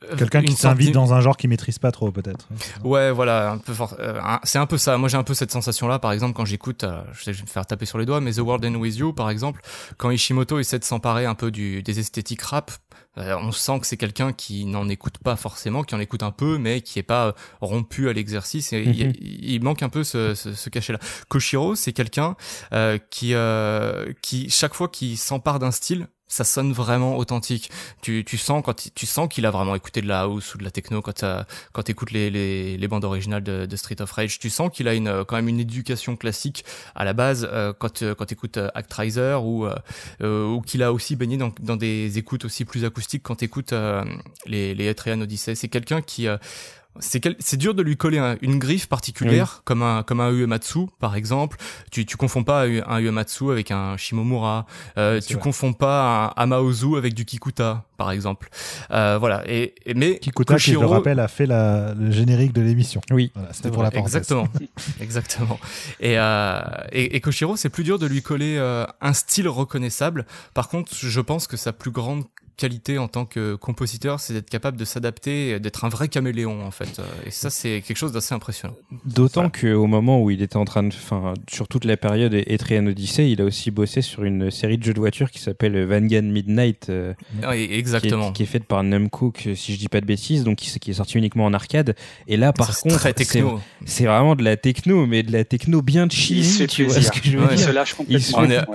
euh, 0.04 0.18
Quelqu'un 0.18 0.42
qui 0.42 0.54
s'invite 0.54 0.94
dans 0.94 1.14
un 1.14 1.22
genre 1.22 1.38
qu'il 1.38 1.50
maîtrise 1.50 1.78
pas 1.78 1.92
trop, 1.92 2.12
peut-être. 2.12 2.48
Ouais, 2.84 3.12
voilà, 3.12 3.52
un 3.52 3.58
peu 3.60 3.74
euh, 4.00 4.20
c'est 4.44 4.58
un 4.58 4.66
peu 4.66 4.78
ça. 4.78 4.98
Moi, 4.98 5.10
j'ai 5.10 5.18
un 5.18 5.24
peu 5.24 5.36
cette 5.36 5.52
sensation-là, 5.52 6.00
par 6.00 6.12
exemple, 6.12 6.34
quand 6.34 6.46
j'écoute, 6.46 6.84
euh, 6.84 7.04
je 7.14 7.32
vais 7.32 7.42
me 7.42 7.48
faire 7.48 7.68
taper 7.68 7.86
sur 7.86 8.00
les 8.00 8.06
doigts, 8.06 8.20
mais 8.20 8.34
The 8.34 8.40
World 8.40 8.66
End 8.66 8.74
With 8.76 8.98
You, 8.98 9.14
par 9.14 9.30
exemple, 9.30 9.62
quand 9.98 10.10
Ishimoto 10.10 10.58
essaie 10.58 10.80
de 10.80 10.84
s'emparer 10.84 11.26
un 11.26 11.36
peu 11.36 11.52
du, 11.52 11.84
des 11.84 12.00
esthétiques 12.00 12.42
rap, 12.42 12.72
on 13.16 13.52
sent 13.52 13.80
que 13.82 13.86
c'est 13.86 13.98
quelqu'un 13.98 14.32
qui 14.32 14.66
n'en 14.66 14.88
écoute 14.88 15.18
pas 15.20 15.36
forcément, 15.36 15.84
qui 15.84 15.94
en 15.94 16.00
écoute 16.00 16.24
un 16.24 16.32
peu, 16.32 16.58
mais 16.58 16.82
qui 16.82 16.98
est 16.98 17.04
pas 17.04 17.36
rompu 17.60 18.10
à 18.10 18.14
l'exercice. 18.14 18.74
Et 18.74 18.82
il, 18.84 19.60
mhm. 19.60 19.64
manque 19.66 19.84
un 19.84 19.90
peu 19.90 20.04
ce, 20.04 20.34
ce, 20.34 20.54
ce 20.54 20.70
cachet-là. 20.70 21.00
Koshiro, 21.28 21.76
c'est 21.76 21.94
quelqu'un 21.94 22.36
qui, 23.12 23.36
qui 24.22 24.50
chaque 24.50 24.74
fois 24.74 24.88
qu'il 24.88 25.18
s'empare 25.18 25.60
d'un 25.60 25.72
style, 25.72 26.08
ça 26.32 26.46
sonne 26.46 26.72
vraiment 26.72 27.18
authentique. 27.18 27.70
Tu, 28.02 28.24
tu 28.26 28.38
sens 28.38 28.64
quand 28.66 28.90
tu 28.96 29.06
sens 29.06 29.28
qu'il 29.28 29.46
a 29.46 29.52
vraiment 29.52 29.76
écouté 29.76 30.02
de 30.02 30.08
la 30.08 30.22
house 30.22 30.56
ou 30.56 30.58
de 30.58 30.64
la 30.64 30.72
techno 30.72 31.02
quand 31.02 31.26
quand 31.74 31.90
écoutes 31.90 32.12
les, 32.12 32.30
les, 32.30 32.78
les 32.78 32.88
bandes 32.88 33.04
originales 33.04 33.44
de, 33.44 33.66
de, 33.66 33.76
Street 33.76 34.02
of 34.02 34.12
Rage. 34.12 34.40
Tu 34.40 34.50
sens 34.50 34.70
qu'il 34.72 34.88
a 34.88 34.94
une 34.94 35.26
quand 35.26 35.36
même 35.36 35.50
une 35.50 35.60
éducation 35.60 36.16
classique 36.16 36.64
à 36.96 37.04
la 37.04 37.14
base 37.14 37.48
euh, 37.52 37.74
quand 37.78 38.02
euh, 38.02 38.16
quand 38.16 38.32
écoutes 38.32 38.58
euh, 38.58 38.70
Actraiser 38.74 39.38
ou 39.44 39.66
euh, 39.66 40.48
ou 40.48 40.62
qu'il 40.62 40.84
a 40.84 40.94
aussi 40.94 41.16
baigné 41.18 41.36
dans, 41.36 41.52
dans 41.60 41.76
des 41.76 42.18
écoutes 42.18 42.46
aussi 42.46 42.64
plus 42.64 42.86
acoustiques 42.86 43.24
quand 43.24 43.44
écoutes 43.44 43.74
les 44.46 44.74
les 44.74 44.86
Etrian 44.88 45.20
Odyssey. 45.20 45.56
C'est 45.56 45.68
quelqu'un 45.68 46.02
qui 46.02 46.28
c'est 47.00 47.58
dur 47.58 47.74
de 47.74 47.82
lui 47.82 47.96
coller 47.98 48.36
une 48.42 48.60
griffe 48.60 48.88
particulière 48.88 49.62
comme 49.64 49.82
un 49.82 50.04
comme 50.04 50.20
un 50.20 50.30
Uematsu 50.32 50.88
par 51.00 51.16
exemple. 51.16 51.58
Tu 51.92 52.06
tu 52.06 52.18
confonds 52.18 52.44
pas 52.44 52.66
un 52.66 53.00
Uematsu 53.00 53.52
avec 53.52 53.72
un 53.72 53.98
Shimomura. 53.98 54.66
Euh, 54.98 55.20
tu 55.22 55.38
confonds 55.38 55.74
pas 55.74 56.34
un 56.36 56.44
Amaozu 56.44 56.98
avec 56.98 57.14
du 57.14 57.26
Kikuta 57.26 57.86
par 57.98 58.12
exemple. 58.12 58.50
Euh, 58.92 59.18
voilà. 59.20 59.44
Et, 59.48 59.74
mais 59.96 60.20
Kikuta 60.20 60.58
qui 60.58 60.72
je 60.72 60.80
le 60.80 60.86
rappelle 60.86 61.20
a 61.20 61.28
fait 61.28 61.46
la, 61.46 61.94
le 61.94 62.12
générique 62.12 62.52
de 62.52 62.62
l'émission. 62.62 63.02
Oui. 63.12 63.32
C'était 63.52 63.72
pour 63.72 63.84
la 63.84 63.92
parenthèse. 63.92 64.16
exactement. 64.16 64.48
Exactement. 65.00 65.60
Et, 66.00 66.18
euh, 66.18 66.62
et, 66.92 67.16
et 67.16 67.22
Koshiro 67.22 67.56
c'est 67.56 67.70
plus 67.70 67.84
dur 67.84 68.00
de 68.00 68.06
lui 68.06 68.22
coller 68.22 68.58
euh, 68.58 68.86
un 69.02 69.14
style 69.14 69.48
reconnaissable. 69.48 70.26
Par 70.54 70.68
contre 70.70 70.92
je 70.94 71.22
pense 71.22 71.48
que 71.48 71.58
sa 71.58 71.74
plus 71.74 71.92
grande 71.92 72.24
qualité 72.58 72.98
en 72.98 73.08
tant 73.08 73.26
que 73.26 73.56
compositeur, 73.56 74.20
c'est 74.20 74.34
d'être 74.34 74.50
capable 74.50 74.78
de 74.78 74.86
s'adapter, 74.86 75.60
d'être 75.60 75.86
un 75.86 75.90
vrai 75.90 76.08
caméléon 76.08 76.66
en 76.66 76.72
fait. 76.72 77.02
Et 77.26 77.32
ça, 77.32 77.50
c'est 77.50 77.82
quelque 77.82 77.98
chose 77.98 78.12
d'assez 78.12 78.34
impressionnant. 78.34 78.76
D'autant 79.06 79.50
qu'au 79.50 79.88
moment 79.88 80.22
où 80.22 80.30
il 80.30 80.42
était 80.42 80.58
en 80.58 80.66
train 80.66 80.84
de, 80.84 80.94
enfin, 80.94 81.34
sur 81.50 81.68
toute 81.68 81.86
la 81.86 81.98
période 81.98 82.34
Etrian 82.34 82.86
Odyssey, 82.88 83.32
il 83.32 83.42
a 83.42 83.46
aussi 83.46 83.72
bossé 83.72 84.02
sur 84.02 84.24
une 84.24 84.52
série 84.52 84.78
de 84.78 84.84
jeux 84.84 84.94
de 84.94 85.00
voitures 85.00 85.32
qui 85.32 85.40
s'appelle 85.40 85.86
Vanguard 85.86 86.24
Midnight. 86.24 86.90
Euh, 86.90 87.14
exactement. 87.52 88.32
Qui 88.32 88.44
est, 88.44 88.46
faite 88.46 88.66
par 88.66 88.84
Numcook, 88.84 89.50
si 89.56 89.74
je 89.74 89.80
dis 89.80 89.88
pas 89.88 90.02
de 90.02 90.06
bêtises, 90.06 90.44
donc 90.44 90.58
qui, 90.58 90.92
est 90.92 90.94
sorti 90.94 91.18
uniquement 91.18 91.46
en 91.46 91.54
arcade. 91.54 91.96
Et 92.28 92.38
là, 92.38 92.54
par 92.54 92.78
contre, 92.80 93.08
c'est 93.86 94.06
vraiment 94.06 94.36
de 94.36 94.44
la 94.44 94.58
techno, 94.58 95.06
mais 95.06 95.24
de 95.24 95.32
la 95.32 95.44
techno 95.44 95.82
bien 95.82 96.08
chill. 96.10 96.68
Tu 96.68 96.86
vois 96.86 97.02
ce 97.02 97.12
que 97.12 97.20
je 97.24 97.38
veux 97.38 97.48
dire. 97.48 97.54
Il 97.54 97.60
se 97.60 97.72
lâche 97.72 97.94
complètement. 97.94 98.66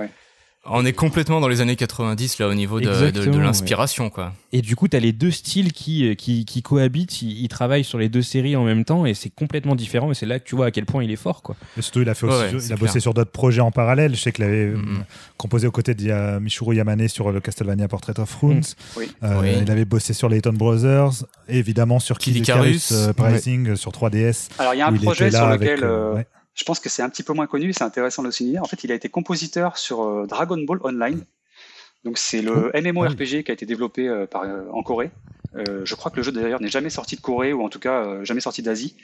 On 0.69 0.85
est 0.85 0.93
complètement 0.93 1.39
dans 1.39 1.47
les 1.47 1.61
années 1.61 1.75
90 1.75 2.39
là 2.39 2.47
au 2.47 2.53
niveau 2.53 2.79
de, 2.79 3.09
de, 3.09 3.39
l'inspiration 3.39 4.09
quoi. 4.09 4.33
Et 4.51 4.61
du 4.61 4.75
coup, 4.75 4.87
tu 4.87 4.95
as 4.95 4.99
les 4.99 5.11
deux 5.11 5.31
styles 5.31 5.73
qui, 5.73 6.15
qui, 6.15 6.45
qui 6.45 6.61
cohabitent, 6.61 7.21
ils, 7.21 7.47
travaillent 7.47 7.83
sur 7.83 7.97
les 7.97 8.09
deux 8.09 8.21
séries 8.21 8.55
en 8.55 8.63
même 8.63 8.85
temps 8.85 9.05
et 9.05 9.13
c'est 9.13 9.29
complètement 9.29 9.75
différent 9.75 10.11
et 10.11 10.13
c'est 10.13 10.25
là 10.25 10.39
que 10.39 10.47
tu 10.47 10.55
vois 10.55 10.67
à 10.67 10.71
quel 10.71 10.85
point 10.85 11.03
il 11.03 11.11
est 11.11 11.17
fort 11.17 11.41
quoi. 11.41 11.55
Et 11.77 11.81
surtout, 11.81 12.01
il 12.01 12.09
a, 12.09 12.13
fait 12.13 12.25
aussi, 12.25 12.67
il 12.67 12.73
a 12.73 12.75
bossé 12.75 12.99
sur 12.99 13.13
d'autres 13.13 13.31
projets 13.31 13.61
en 13.61 13.71
parallèle. 13.71 14.15
Je 14.15 14.21
sais 14.21 14.31
qu'il 14.31 14.43
avait 14.43 14.71
mm-hmm. 14.71 15.03
composé 15.37 15.67
aux 15.67 15.71
côtés 15.71 15.95
de 15.95 16.39
Michuru 16.39 16.75
Yamane 16.75 17.07
sur 17.07 17.31
le 17.31 17.39
Castlevania 17.39 17.87
Portrait 17.87 18.19
of 18.19 18.33
Runes. 18.35 18.61
Mm. 18.95 19.01
Euh, 19.23 19.61
il 19.61 19.71
avait 19.71 19.85
bossé 19.85 20.13
sur 20.13 20.29
Layton 20.29 20.53
Brothers, 20.53 21.25
évidemment 21.47 21.99
sur 21.99 22.17
Kid 22.17 22.35
Icarus, 22.35 22.91
euh, 22.91 23.13
Pricing 23.13 23.75
sur 23.75 23.91
3DS. 23.91 24.49
Alors 24.59 24.73
il 24.73 24.77
y 24.77 24.81
a 24.81 24.87
un 24.87 24.93
projet 24.93 25.31
sur 25.31 25.47
lequel 25.47 25.83
euh, 25.83 26.21
je 26.57 26.63
pense 26.63 26.79
que 26.79 26.89
c'est 26.89 27.03
un 27.03 27.09
petit 27.09 27.23
peu 27.23 27.33
moins 27.33 27.47
connu, 27.47 27.71
c'est 27.71 27.83
intéressant 27.83 28.23
de 28.23 28.27
le 28.27 28.31
souligner. 28.31 28.59
En 28.59 28.65
fait, 28.65 28.83
il 28.83 28.91
a 28.91 28.95
été 28.95 29.09
compositeur 29.09 29.77
sur 29.77 30.01
euh, 30.01 30.25
Dragon 30.25 30.57
Ball 30.57 30.79
Online. 30.83 31.23
Donc 32.03 32.17
c'est 32.17 32.41
le 32.41 32.71
oh, 32.73 32.81
MMORPG 32.81 33.43
qui 33.43 33.51
a 33.51 33.53
été 33.53 33.65
développé 33.65 34.07
euh, 34.07 34.25
par, 34.25 34.43
euh, 34.43 34.63
en 34.71 34.81
Corée. 34.81 35.11
je 35.55 35.95
crois 35.95 36.11
que 36.11 36.17
le 36.17 36.23
jeu 36.23 36.31
d'ailleurs 36.31 36.61
n'est 36.61 36.67
jamais 36.67 36.89
sorti 36.89 37.15
de 37.15 37.21
Corée 37.21 37.53
ou 37.53 37.63
en 37.63 37.69
tout 37.69 37.79
cas 37.79 38.23
jamais 38.23 38.41
sorti 38.41 38.61
d'Asie. 38.61 38.95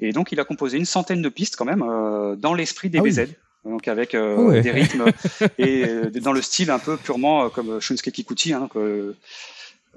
Et 0.00 0.12
donc 0.12 0.32
il 0.32 0.40
a 0.40 0.44
composé 0.44 0.76
une 0.78 0.84
centaine 0.84 1.22
de 1.22 1.28
pistes 1.28 1.56
quand 1.56 1.64
même 1.64 1.84
dans 2.38 2.54
l'esprit 2.54 2.90
des 2.90 2.98
ah 2.98 3.02
BZ. 3.02 3.28
Donc 3.64 3.88
avec 3.88 4.14
oh, 4.14 4.52
des 4.52 4.70
rythmes 4.70 5.04
et 5.58 5.86
dans 6.20 6.32
le 6.32 6.42
style 6.42 6.70
un 6.70 6.78
peu 6.78 6.96
purement 6.96 7.48
comme 7.50 7.80
Shunsuke 7.80 8.12
Kikuchi, 8.12 8.52
hein, 8.52 8.60
donc, 8.60 8.76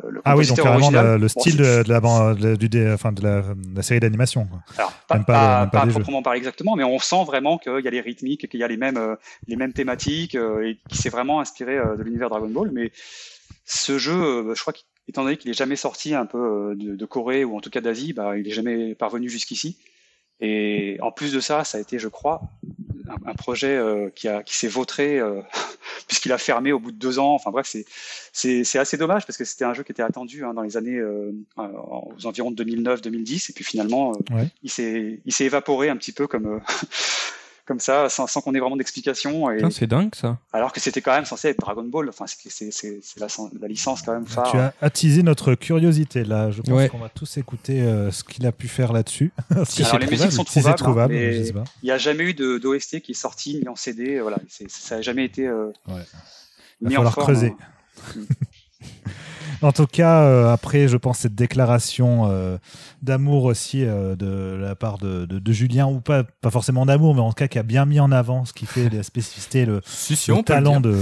euh, 0.03 0.22
ah 0.26 0.36
oui, 0.36 0.48
donc 0.48 0.57
carrément 0.57 0.91
le, 0.91 1.28
style 1.28 1.57
de, 1.57 1.84
la, 1.88 1.99
de, 1.99 2.56
du, 2.56 2.91
enfin, 2.91 3.11
de, 3.11 3.24
la, 3.24 3.82
série 3.82 3.99
d'animation. 3.99 4.48
Alors, 4.78 4.91
pas, 5.07 5.19
pas, 5.19 5.68
pas, 5.68 5.88
proprement 5.88 6.22
parler 6.22 6.40
exactement, 6.40 6.76
mais 6.76 6.84
on 6.84 6.99
sent 6.99 7.24
vraiment 7.26 7.57
qu'il 7.57 7.80
y 7.84 7.88
a 7.88 7.91
les 7.91 8.02
rythmiques, 8.02 8.48
qu'il 8.48 8.60
y 8.60 8.64
a 8.64 8.68
les 8.68 8.78
mêmes, 8.78 8.98
euh, 8.98 9.15
les 9.48 9.56
mêmes 9.56 9.74
thématiques, 9.74 10.36
euh, 10.36 10.68
et 10.68 10.78
qui 10.90 10.98
s'est 10.98 11.10
vraiment 11.10 11.40
inspiré 11.40 11.78
de 11.98 12.03
l'univers 12.03 12.30
Dragon 12.30 12.49
Ball. 12.49 12.72
Mais 12.72 12.91
ce 13.65 13.98
jeu, 13.98 14.53
je 14.53 14.61
crois 14.61 14.74
qu'étant 14.74 15.24
donné 15.24 15.38
qu'il 15.38 15.49
est 15.49 15.57
jamais 15.57 15.76
sorti 15.76 16.14
un 16.14 16.26
peu 16.26 16.76
de, 16.76 17.06
Corée 17.06 17.44
ou 17.44 17.57
en 17.57 17.61
tout 17.61 17.69
cas 17.69 17.82
d'Asie, 17.82 18.14
bah, 18.14 18.38
il 18.38 18.48
est 18.48 18.53
jamais 18.53 18.95
parvenu 18.95 19.30
jusqu'ici. 19.30 19.78
Et 20.39 20.97
en 21.01 21.11
plus 21.11 21.34
de 21.34 21.39
ça, 21.39 21.64
ça 21.64 21.77
a 21.77 21.81
été, 21.81 21.97
je 21.97 22.07
crois, 22.07 22.41
un, 23.26 23.34
projet 23.34 23.76
euh, 23.76 24.09
qui, 24.14 24.27
a, 24.27 24.43
qui 24.43 24.55
s'est 24.55 24.68
vautré 24.68 25.18
euh, 25.19 25.41
puisqu'il 26.07 26.31
a 26.31 26.38
fermé 26.38 26.72
au 26.72 26.80
bout 26.80 26.91
de 26.91 26.97
deux 26.97 27.19
ans. 27.19 27.34
Enfin 27.34 27.51
bref, 27.51 27.68
c'est, 27.68 27.85
c'est, 28.34 28.64
c'est 28.64 28.80
assez 28.80 28.97
dommage 28.97 29.26
parce 29.26 29.38
que 29.38 29.45
c'était 29.45 29.65
un 29.65 29.73
jeu 29.73 29.84
qui 29.84 29.91
était 29.91 30.03
attendu 30.03 30.45
hein, 30.45 30.53
dans 30.53 30.61
les 30.61 30.77
années 30.77 30.97
euh, 30.97 31.31
aux 31.57 32.26
environs 32.26 32.51
de 32.51 32.64
2009-2010 32.64 33.49
et 33.49 33.53
puis 33.53 33.64
finalement 33.64 34.14
il 34.64 34.69
s'est 34.69 35.19
il 35.26 35.34
s'est 35.34 35.45
évaporé 35.45 35.89
un 35.89 35.97
petit 35.97 36.11
peu 36.11 36.27
comme 36.27 36.61
comme 37.68 37.80
ça, 37.80 38.07
sans, 38.10 38.27
sans 38.27 38.41
qu'on 38.41 38.56
ait 38.56 38.60
vraiment 38.60 38.77
d'explication. 38.77 39.52
Et... 39.52 39.60
C'est 39.72 39.88
dingue 39.88 40.15
ça. 40.15 40.38
Alors 40.53 40.72
que 40.72 40.80
c'était 40.80 41.02
quand 41.02 41.14
même 41.14 41.26
censé 41.26 41.49
être 41.49 41.60
Dragon 41.60 41.84
Ball. 41.84 42.10
Enfin, 42.10 42.26
c'est, 42.27 42.69
la, 43.18 43.27
la, 43.61 43.68
licence 43.68 44.02
quand 44.02 44.14
même 44.14 44.26
phare. 44.26 44.52
Tu 44.52 44.57
as 44.57 44.73
attisé 44.81 45.22
notre 45.22 45.53
curiosité 45.56 46.23
là. 46.23 46.49
Je 46.49 46.61
pense 46.61 46.89
qu'on 46.89 46.98
va 46.98 47.10
tous 47.10 47.38
écouter 47.38 47.81
euh, 47.81 48.10
ce 48.11 48.23
qu'il 48.23 48.48
a 48.48 48.52
pu 48.52 48.68
faire 48.68 48.94
là-dessus. 48.94 49.31
Alors 49.52 49.99
les 49.99 50.07
musiques 50.07 50.31
sont 50.31 50.44
trouvables. 50.44 51.14
il 51.14 51.53
n'y 51.84 51.91
a 51.91 51.98
jamais 51.98 52.23
eu 52.23 52.34
d'OST 52.34 53.02
qui 53.02 53.11
est 53.11 53.15
sorti 53.15 53.60
ni 53.61 53.68
en 53.68 53.76
CD. 53.76 54.19
Voilà, 54.19 54.38
ça 54.69 54.95
n'a 54.95 55.02
jamais 55.02 55.26
été 55.26 55.45
euh, 55.45 55.68
ouais. 55.88 56.02
Il 56.81 56.88
va 56.88 56.95
falloir 56.95 57.15
creuser. 57.15 57.53
Hein. 57.60 58.22
En 59.61 59.71
tout 59.71 59.87
cas, 59.87 60.21
euh, 60.21 60.53
après, 60.53 60.87
je 60.87 60.97
pense 60.97 61.19
cette 61.19 61.35
déclaration 61.35 62.27
euh, 62.29 62.57
d'amour 63.01 63.45
aussi 63.45 63.83
euh, 63.83 64.15
de 64.15 64.55
la 64.55 64.75
part 64.75 64.97
de, 64.97 65.25
de, 65.25 65.51
Julien, 65.51 65.87
ou 65.87 65.99
pas, 65.99 66.23
pas 66.23 66.51
forcément 66.51 66.85
d'amour, 66.85 67.15
mais 67.15 67.21
en 67.21 67.29
tout 67.29 67.35
cas 67.35 67.47
qui 67.47 67.57
a 67.57 67.63
bien 67.63 67.85
mis 67.85 67.99
en 67.99 68.11
avant 68.11 68.45
ce 68.45 68.53
qui 68.53 68.65
fait 68.65 68.89
la 68.89 69.03
spécificité, 69.03 69.65
le, 69.65 69.81
talent 70.43 70.79
de, 70.79 70.95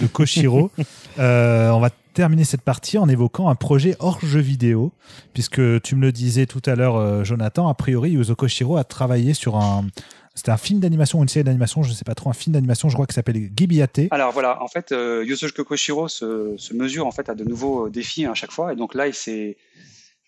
de 0.00 0.06
Koshiro. 0.06 0.70
on 1.18 1.80
va 1.80 1.88
terminer 2.12 2.44
cette 2.44 2.60
partie 2.60 2.98
en 2.98 3.08
évoquant 3.08 3.48
un 3.48 3.54
projet 3.54 3.96
hors 3.98 4.20
jeu 4.20 4.40
vidéo, 4.40 4.92
puisque 5.32 5.80
tu 5.80 5.96
me 5.96 6.02
le 6.02 6.12
disais 6.12 6.44
tout 6.44 6.62
à 6.66 6.74
l'heure, 6.74 7.24
Jonathan, 7.24 7.68
a 7.68 7.74
priori, 7.74 8.10
Yuzo 8.10 8.34
Koshiro 8.34 8.76
a 8.76 8.84
travaillé 8.84 9.32
sur 9.32 9.56
un, 9.56 9.86
c'était 10.34 10.50
un 10.50 10.56
film 10.56 10.80
d'animation 10.80 11.18
ou 11.18 11.22
une 11.22 11.28
série 11.28 11.44
d'animation, 11.44 11.82
je 11.82 11.90
ne 11.90 11.94
sais 11.94 12.04
pas 12.04 12.14
trop, 12.14 12.30
un 12.30 12.34
film 12.34 12.54
d'animation, 12.54 12.88
je 12.88 12.94
crois, 12.94 13.06
qui 13.06 13.14
s'appelle 13.14 13.50
Gibiate. 13.54 14.00
Alors 14.10 14.32
voilà, 14.32 14.62
en 14.62 14.68
fait, 14.68 14.92
euh, 14.92 15.24
Yosuke 15.26 15.62
Koshiro 15.62 16.08
se, 16.08 16.54
se, 16.56 16.74
mesure 16.74 17.06
en 17.06 17.10
fait 17.10 17.28
à 17.28 17.34
de 17.34 17.44
nouveaux 17.44 17.88
défis 17.88 18.24
à 18.24 18.34
chaque 18.34 18.52
fois, 18.52 18.72
et 18.72 18.76
donc 18.76 18.94
là, 18.94 19.06
il 19.06 19.14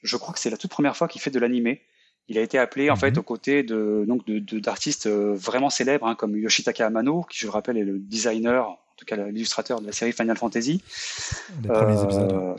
je 0.03 0.17
crois 0.19 0.35
que 0.35 0.39
c'est 0.41 0.51
la 0.51 0.59
toute 0.59 0.71
première 0.71 0.97
fois 0.97 1.09
qu'il 1.09 1.21
fait 1.21 1.31
de 1.31 1.39
l'animé. 1.39 1.83
Il 2.29 2.39
a 2.39 2.43
été 2.43 2.59
appelé 2.59 2.91
en 2.91 2.97
fait 2.97 3.13
mhm. 3.13 3.19
aux 3.19 3.23
côtés 3.23 3.63
de 3.63 4.05
donc 4.07 4.27
d'artistes 4.27 5.07
euh, 5.07 5.35
vraiment 5.35 5.71
célèbres 5.71 6.07
hein, 6.07 6.15
comme 6.15 6.37
Yoshitaka 6.37 6.87
Amano, 6.87 7.23
qui 7.29 7.39
je 7.39 7.47
le 7.47 7.51
rappelle 7.51 7.77
est 7.77 7.85
le 7.85 7.99
designer, 7.99 8.69
en 8.69 8.79
tout 8.97 9.05
cas 9.07 9.17
l'illustrateur 9.17 9.81
de 9.81 9.87
la 9.87 9.93
série 9.93 10.13
Final 10.13 10.37
Fantasy. 10.37 10.83
Les 11.63 11.69
premiers 11.69 12.03
épisodes. 12.03 12.57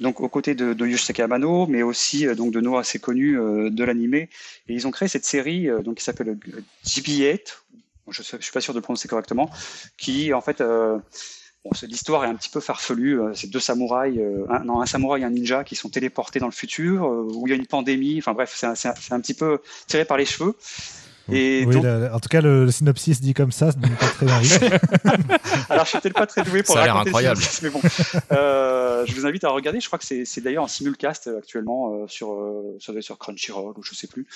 Donc 0.00 0.20
aux 0.20 0.28
côtés 0.28 0.54
de, 0.54 0.74
de 0.74 1.22
Amano, 1.22 1.66
mais 1.66 1.82
aussi 1.82 2.26
euh, 2.26 2.34
donc 2.34 2.52
de 2.52 2.60
noms 2.60 2.76
assez 2.76 2.98
connus 2.98 3.38
euh, 3.38 3.70
de 3.70 3.84
l'animé. 3.84 4.28
Et 4.68 4.74
ils 4.74 4.86
ont 4.86 4.90
créé 4.90 5.08
cette 5.08 5.24
série 5.24 5.68
euh, 5.68 5.80
donc 5.80 5.96
qui 5.96 6.04
s'appelle 6.04 6.36
GB8. 6.84 7.40
Je, 8.08 8.36
ne 8.36 8.42
suis 8.42 8.52
pas 8.52 8.60
sûr 8.60 8.74
de 8.74 8.80
prononcer 8.80 9.08
correctement, 9.08 9.50
qui 9.96 10.32
en 10.32 10.40
fait 10.40 10.62
Bon, 11.64 11.70
l'histoire 11.82 12.24
est 12.24 12.28
un 12.28 12.36
petit 12.36 12.50
peu 12.50 12.60
farfelue. 12.60 13.18
C'est 13.34 13.50
deux 13.50 13.58
samouraïs, 13.58 14.20
un, 14.48 14.60
non, 14.60 14.80
un 14.80 14.86
samouraï 14.86 15.22
et 15.22 15.24
un 15.24 15.30
ninja 15.30 15.64
qui 15.64 15.74
sont 15.74 15.88
téléportés 15.88 16.38
dans 16.38 16.46
le 16.46 16.52
futur, 16.52 17.02
où 17.02 17.48
il 17.48 17.50
y 17.50 17.52
a 17.52 17.56
une 17.56 17.66
pandémie. 17.66 18.18
Enfin 18.18 18.32
bref, 18.32 18.54
c'est 18.54 19.12
un, 19.12 19.20
petit 19.20 19.34
peu 19.34 19.58
tiré 19.88 20.04
par 20.04 20.18
les 20.18 20.24
cheveux. 20.24 20.54
Et 21.32 21.64
oui, 21.66 21.76
en 21.76 22.20
tout 22.20 22.28
cas, 22.28 22.40
le, 22.40 22.70
synopsis 22.70 23.20
dit 23.20 23.34
comme 23.34 23.52
ça, 23.52 23.72
ça 23.72 23.78
donne 23.78 23.96
pas 23.96 24.06
très 24.06 24.32
envie. 24.32 24.52
Alors, 25.68 25.84
je 25.84 25.90
suis 25.90 25.98
peut-être 26.00 26.14
pas 26.14 26.26
très 26.26 26.42
doué 26.42 26.62
pour 26.62 26.74
ça 26.74 26.82
a 26.82 26.84
l'air 26.84 26.96
incroyable. 26.96 27.40
mais 27.62 27.70
bon, 27.70 27.80
euh, 28.32 29.04
je 29.06 29.14
vous 29.14 29.26
invite 29.26 29.44
à 29.44 29.50
regarder. 29.50 29.80
Je 29.80 29.86
crois 29.86 29.98
que 29.98 30.04
c'est 30.04 30.40
d'ailleurs 30.40 30.64
en 30.64 30.68
simulcast 30.68 31.28
actuellement 31.28 31.94
euh, 31.94 32.06
sur, 32.08 32.32
euh, 32.32 32.76
sur, 32.78 33.02
sur 33.02 33.18
Crunchyroll 33.18 33.74
ou 33.76 33.82
je 33.82 33.94
sais 33.94 34.06
plus. 34.06 34.26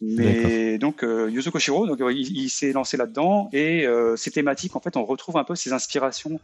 Mais 0.00 0.76
donc 0.76 1.02
euh, 1.02 1.30
Yuzo 1.30 1.50
Koshiro, 1.50 1.86
donc, 1.86 1.98
il, 2.10 2.50
s'est 2.50 2.72
lancé 2.72 2.98
là-dedans 2.98 3.48
et 3.52 3.86
ces 4.16 4.30
thématiques, 4.30 4.76
en 4.76 4.80
fait, 4.80 4.96
on 4.96 5.04
retrouve 5.04 5.38
un 5.38 5.44
peu 5.44 5.54
ses 5.54 5.72
inspirations. 5.72 6.38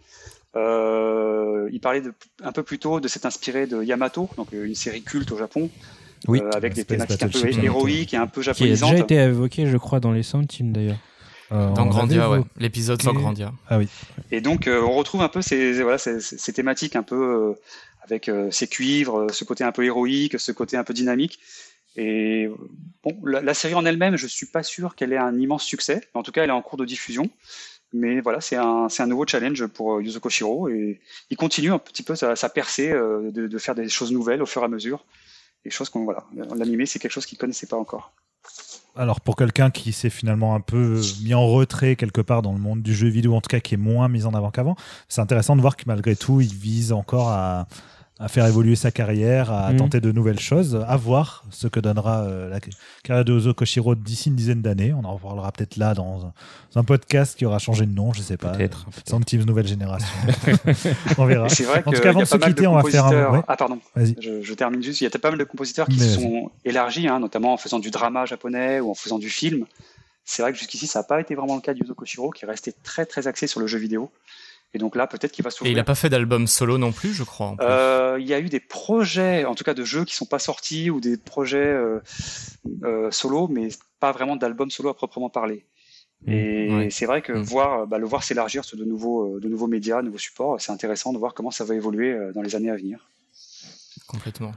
il 0.54 1.80
parlait 1.82 2.00
de, 2.00 2.14
un 2.42 2.52
peu 2.52 2.62
plus 2.62 2.78
tôt 2.78 3.00
de 3.00 3.09
s'être 3.09 3.26
inspiré 3.26 3.66
de 3.66 3.82
Yamato, 3.82 4.30
donc 4.36 4.52
une 4.52 4.74
série 4.74 5.02
culte 5.02 5.32
au 5.32 5.36
Japon, 5.38 5.68
oui, 6.28 6.40
avec 6.54 6.74
des 6.74 6.84
thématiques 6.84 7.22
un 7.22 7.28
peu 7.28 7.48
héroïques 7.48 8.14
et 8.14 8.16
un 8.16 8.26
peu 8.26 8.42
japonisantes. 8.42 8.78
Qui 8.78 8.84
a 8.84 9.02
déjà 9.02 9.04
été 9.04 9.14
évoqué, 9.16 9.66
je 9.66 9.76
crois, 9.76 10.00
dans 10.00 10.12
les 10.12 10.22
Sound 10.22 10.46
Team 10.48 10.72
d'ailleurs. 10.72 10.98
dans 11.50 11.86
Grandia, 11.86 12.30
ouais. 12.30 12.40
L'épisode 12.58 13.00
sur 13.02 13.14
Grandia. 13.14 13.52
Ah 13.68 13.78
oui. 13.78 13.88
Et 14.30 14.40
donc, 14.40 14.68
on 14.68 14.92
retrouve 14.92 15.22
un 15.22 15.28
peu 15.28 15.42
ces, 15.42 15.82
voilà, 15.82 15.98
ces, 15.98 16.20
ces 16.20 16.52
thématiques 16.52 16.96
un 16.96 17.02
peu 17.02 17.54
avec 18.02 18.30
ces 18.50 18.66
cuivres, 18.66 19.26
ce 19.30 19.44
côté 19.44 19.64
un 19.64 19.72
peu 19.72 19.84
héroïque, 19.84 20.38
ce 20.38 20.52
côté 20.52 20.76
un 20.76 20.84
peu 20.84 20.94
dynamique. 20.94 21.38
Et 21.96 22.48
bon, 23.02 23.16
la, 23.24 23.54
série 23.54 23.74
en 23.74 23.84
elle-même, 23.84 24.16
je 24.16 24.26
suis 24.26 24.46
pas 24.46 24.62
sûr 24.62 24.94
qu'elle 24.94 25.12
ait 25.12 25.18
un 25.18 25.38
immense 25.38 25.64
succès. 25.64 26.00
En 26.14 26.22
tout 26.22 26.32
cas, 26.32 26.44
elle 26.44 26.50
est 26.50 26.54
en 26.54 26.62
cours 26.62 26.78
de 26.78 26.84
diffusion. 26.84 27.28
Mais 27.92 28.20
voilà, 28.20 28.40
c'est 28.40 28.56
un, 28.56 28.88
un, 28.96 29.06
nouveau 29.06 29.26
challenge 29.26 29.66
pour 29.66 29.96
euh, 29.96 30.02
Yuzo 30.02 30.18
Koshiro 30.18 30.70
et 30.70 30.98
il 31.28 31.36
continue 31.36 31.70
un 31.70 31.78
petit 31.78 32.02
peu 32.02 32.14
sa, 32.14 32.34
percée 32.48 32.90
euh, 32.90 33.30
de, 33.30 33.46
de, 33.46 33.58
faire 33.58 33.74
des 33.74 33.86
choses 33.90 34.12
nouvelles 34.12 34.40
au 34.40 34.46
fur 34.46 34.62
et 34.62 34.64
à 34.64 34.68
mesure. 34.68 35.04
Des 35.64 35.70
choses 35.70 35.89
qu'on 35.89 36.05
voilà, 36.05 36.24
l'animé, 36.56 36.86
c'est 36.86 36.98
quelque 36.98 37.12
chose 37.12 37.26
qu'il 37.26 37.39
connaissait 37.39 37.66
pas 37.66 37.76
encore. 37.76 38.12
Alors 38.94 39.20
pour 39.20 39.36
quelqu'un 39.36 39.70
qui 39.70 39.93
s'est 39.93 40.10
finalement 40.10 40.55
un 40.55 40.60
peu 40.60 41.01
mis 41.22 41.32
en 41.32 41.47
retrait 41.47 41.97
quelque 41.97 42.20
part 42.20 42.43
dans 42.43 42.52
le 42.52 42.59
monde 42.59 42.82
du 42.82 42.94
jeu 42.94 43.09
vidéo, 43.09 43.34
en 43.34 43.40
tout 43.40 43.48
cas 43.48 43.60
qui 43.60 43.74
est 43.74 43.78
moins 43.78 44.09
mis 44.09 44.26
en 44.26 44.34
avant 44.34 44.51
qu'avant, 44.51 44.76
c'est 45.09 45.20
intéressant 45.20 45.56
de 45.56 45.62
voir 45.62 45.76
que 45.76 45.84
malgré 45.86 46.14
tout, 46.14 46.40
il 46.40 46.52
vise 46.52 46.93
encore 46.93 47.30
à, 47.30 47.66
à 48.22 48.28
faire 48.28 48.46
évoluer 48.46 48.76
sa 48.76 48.92
carrière, 48.92 49.50
à 49.50 49.72
mhm. 49.72 49.78
tenter 49.78 50.00
de 50.00 50.12
nouvelles 50.12 50.38
choses, 50.38 50.80
à 50.86 50.96
voir 50.96 51.44
ce 51.50 51.66
que 51.66 51.80
donnera 51.80 52.22
euh, 52.22 52.48
la 52.48 52.60
carrière 53.02 53.24
de 53.24 53.32
Ozo 53.32 53.52
Koshiro 53.52 53.96
d'ici 53.96 54.28
une 54.28 54.36
dizaine 54.36 54.62
d'années. 54.62 54.92
On 54.92 55.04
en 55.04 55.14
reparlera 55.14 55.50
peut-être 55.50 55.76
là 55.76 55.92
dans 55.94 56.32
un, 56.76 56.84
podcast 56.84 57.36
qui 57.36 57.44
aura 57.44 57.58
changé 57.58 57.84
de 57.84 57.92
nom, 57.92 58.12
je 58.12 58.22
sais 58.22 58.36
pas. 58.36 58.50
Peut-être. 58.50 58.86
Sans 59.08 59.20
Teams 59.20 59.42
Nouvelle 59.42 59.66
Génération. 59.66 60.06
on 61.18 61.26
verra. 61.26 61.48
C'est 61.48 61.64
vrai 61.64 61.82
en 61.84 61.90
tout 61.90 62.00
cas, 62.00 62.10
avant 62.10 62.20
de 62.20 62.24
se 62.24 62.36
quitter, 62.36 62.66
on 62.68 62.74
va 62.74 62.88
faire 62.88 63.06
un. 63.06 63.42
Ah, 63.48 63.56
pardon. 63.56 63.80
Je, 63.96 64.40
je, 64.40 64.54
termine 64.54 64.82
juste. 64.82 65.00
Il 65.00 65.04
y 65.04 65.06
a 65.08 65.10
pas 65.10 65.30
mal 65.30 65.38
de 65.38 65.44
compositeurs 65.44 65.88
qui 65.88 65.98
se 65.98 66.20
sont 66.20 66.52
élargis, 66.64 67.08
hein, 67.08 67.18
notamment 67.18 67.52
en 67.54 67.56
faisant 67.56 67.80
du 67.80 67.90
drama 67.90 68.24
japonais 68.24 68.78
ou 68.78 68.92
en 68.92 68.94
faisant 68.94 69.18
du 69.18 69.30
film. 69.30 69.66
C'est 70.24 70.42
vrai 70.42 70.52
que 70.52 70.58
jusqu'ici, 70.58 70.86
ça 70.86 71.00
n'a 71.00 71.04
pas 71.04 71.20
été 71.20 71.34
vraiment 71.34 71.56
le 71.56 71.60
cas 71.60 71.74
d'Uzo 71.74 71.94
Koshiro, 71.94 72.30
qui 72.30 72.44
est 72.44 72.48
resté 72.48 72.72
très 72.84 73.04
très 73.04 73.26
axé 73.26 73.48
sur 73.48 73.58
le 73.58 73.66
jeu 73.66 73.78
vidéo. 73.78 74.12
Et 74.74 74.78
donc 74.78 74.96
là, 74.96 75.06
peut-être 75.06 75.32
qu'il 75.32 75.44
va 75.44 75.50
s'ouvrir. 75.50 75.70
Et 75.70 75.72
il 75.72 75.76
n'a 75.76 75.84
pas 75.84 75.94
fait 75.94 76.08
d'album 76.08 76.46
solo 76.46 76.78
non 76.78 76.92
plus, 76.92 77.12
je 77.12 77.24
crois. 77.24 77.56
Euh, 77.60 78.16
il 78.18 78.26
y 78.26 78.32
a 78.32 78.40
eu 78.40 78.48
des 78.48 78.60
projets, 78.60 79.44
en 79.44 79.54
tout 79.54 79.64
cas 79.64 79.74
de 79.74 79.84
jeux 79.84 80.04
qui 80.04 80.14
sont 80.14 80.24
pas 80.24 80.38
sortis 80.38 80.88
ou 80.88 81.00
des 81.00 81.18
projets 81.18 81.58
euh, 81.58 82.00
euh, 82.84 83.10
solo, 83.10 83.48
mais 83.48 83.68
pas 84.00 84.12
vraiment 84.12 84.36
d'album 84.36 84.70
solo 84.70 84.88
à 84.88 84.94
proprement 84.94 85.28
parler. 85.28 85.66
Mmh. 86.26 86.32
Et 86.32 86.90
c'est 86.90 87.04
vrai 87.04 87.20
que 87.20 87.32
mmh. 87.32 87.42
voir, 87.42 87.86
bah, 87.86 87.98
le 87.98 88.06
voir 88.06 88.24
s'élargir 88.24 88.64
sur 88.64 88.78
de 88.78 88.84
nouveaux, 88.84 89.38
de 89.40 89.48
nouveaux 89.48 89.66
médias, 89.66 90.00
de 90.00 90.06
nouveaux 90.06 90.18
supports, 90.18 90.60
c'est 90.60 90.72
intéressant 90.72 91.12
de 91.12 91.18
voir 91.18 91.34
comment 91.34 91.50
ça 91.50 91.64
va 91.64 91.74
évoluer 91.74 92.16
dans 92.34 92.42
les 92.42 92.54
années 92.56 92.70
à 92.70 92.76
venir. 92.76 93.06
Complètement. 94.06 94.52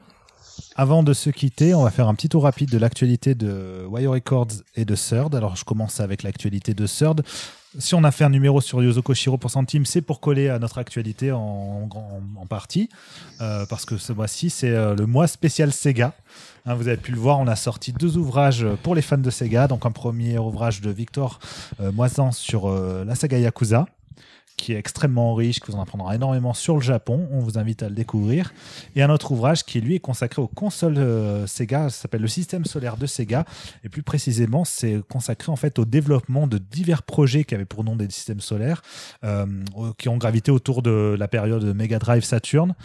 Avant 0.78 1.04
de 1.04 1.14
se 1.14 1.30
quitter, 1.30 1.74
on 1.74 1.84
va 1.84 1.90
faire 1.90 2.10
un 2.10 2.16
petit 2.16 2.28
tour 2.28 2.44
rapide 2.44 2.70
de 2.70 2.78
l'actualité 2.78 3.34
de 3.34 3.86
Wire 3.90 4.12
Records 4.12 4.62
et 4.76 4.84
de 4.84 4.96
Third. 4.96 5.34
Alors, 5.34 5.56
je 5.56 5.64
commence 5.64 6.02
avec 6.02 6.22
l'actualité 6.22 6.74
de 6.74 6.86
Third 6.86 7.24
si 7.80 7.96
on 7.96 8.04
a 8.04 8.12
fait 8.12 8.24
un 8.24 8.30
numéro 8.30 8.62
sur 8.62 8.82
Yozoko 8.82 9.14
Shiro 9.14 9.38
pour 9.38 9.52
Centime, 9.52 9.86
c'est 9.86 10.02
pour 10.02 10.20
coller 10.20 10.50
à 10.50 10.60
notre 10.60 10.78
actualité 10.78 11.32
en, 11.32 11.90
partie, 12.50 12.90
euh, 13.42 13.66
parce 13.66 13.86
que 13.86 13.98
ce 13.98 14.14
mois-ci, 14.14 14.50
c'est 14.50 14.70
euh, 14.70 14.96
le 14.96 15.08
mois 15.08 15.28
spécial 15.28 15.74
Sega. 15.74 16.14
Hein, 16.66 16.76
vous 16.76 16.88
avez 16.88 16.98
pu 16.98 17.12
le 17.12 17.18
voir, 17.18 17.40
on 17.40 17.48
a 17.48 17.56
sorti 17.56 17.92
deux 17.92 18.18
ouvrages 18.18 18.66
pour 18.84 18.96
les 18.96 19.02
fans 19.02 19.18
de 19.18 19.30
Sega. 19.30 19.68
Donc 19.68 19.86
un 19.86 19.92
premier 19.92 20.38
ouvrage 20.38 20.82
de 20.82 20.92
Victor 20.92 21.40
euh, 21.80 21.92
Moisan 21.92 22.32
sur 22.32 22.70
la 22.70 23.16
saga 23.16 23.38
Yakuza, 23.38 23.88
qui 24.58 24.74
est 24.74 24.78
extrêmement 24.78 25.34
riche, 25.34 25.60
que 25.60 25.72
vous 25.72 25.78
en 25.78 25.82
apprendrez 25.82 26.16
énormément 26.16 26.54
sur 26.54 26.76
le 26.76 26.82
Japon. 26.82 27.28
On 27.32 27.40
vous 27.40 27.58
invite 27.58 27.84
à 27.84 27.90
le 27.90 27.96
découvrir. 27.96 28.54
Et 28.96 29.04
un 29.04 29.10
autre 29.10 29.32
ouvrage 29.32 29.64
qui, 29.64 29.82
lui, 29.82 29.96
est 29.96 30.00
consacré 30.00 30.42
aux 30.42 30.48
consoles 30.48 30.98
euh, 30.98 31.46
Sega, 31.46 31.90
ça 31.90 32.02
s'appelle 32.02 32.22
le 32.22 32.28
système 32.28 32.66
solaire 32.66 32.98
de 32.98 33.06
Sega. 33.06 33.46
Et 33.84 33.90
plus 33.90 34.04
précisément, 34.04 34.64
c'est 34.64 35.02
consacré 35.10 35.52
en 35.52 35.56
fait 35.56 35.78
au 35.78 35.86
développement 35.86 36.48
de 36.48 36.58
divers 36.58 37.04
projets 37.04 37.44
qui 37.44 37.54
avaient 37.54 37.66
pour 37.66 37.84
nom 37.84 37.96
des 37.96 38.10
systèmes 38.10 38.40
solaires, 38.40 38.82
euh, 39.24 39.46
qui 39.98 40.10
ont 40.10 40.18
gravité 40.18 40.52
autour 40.52 40.82
de 40.82 41.16
la 41.20 41.28
période 41.28 41.64
Mega 41.76 42.00
Drive 42.00 42.24
Saturn, 42.24 42.76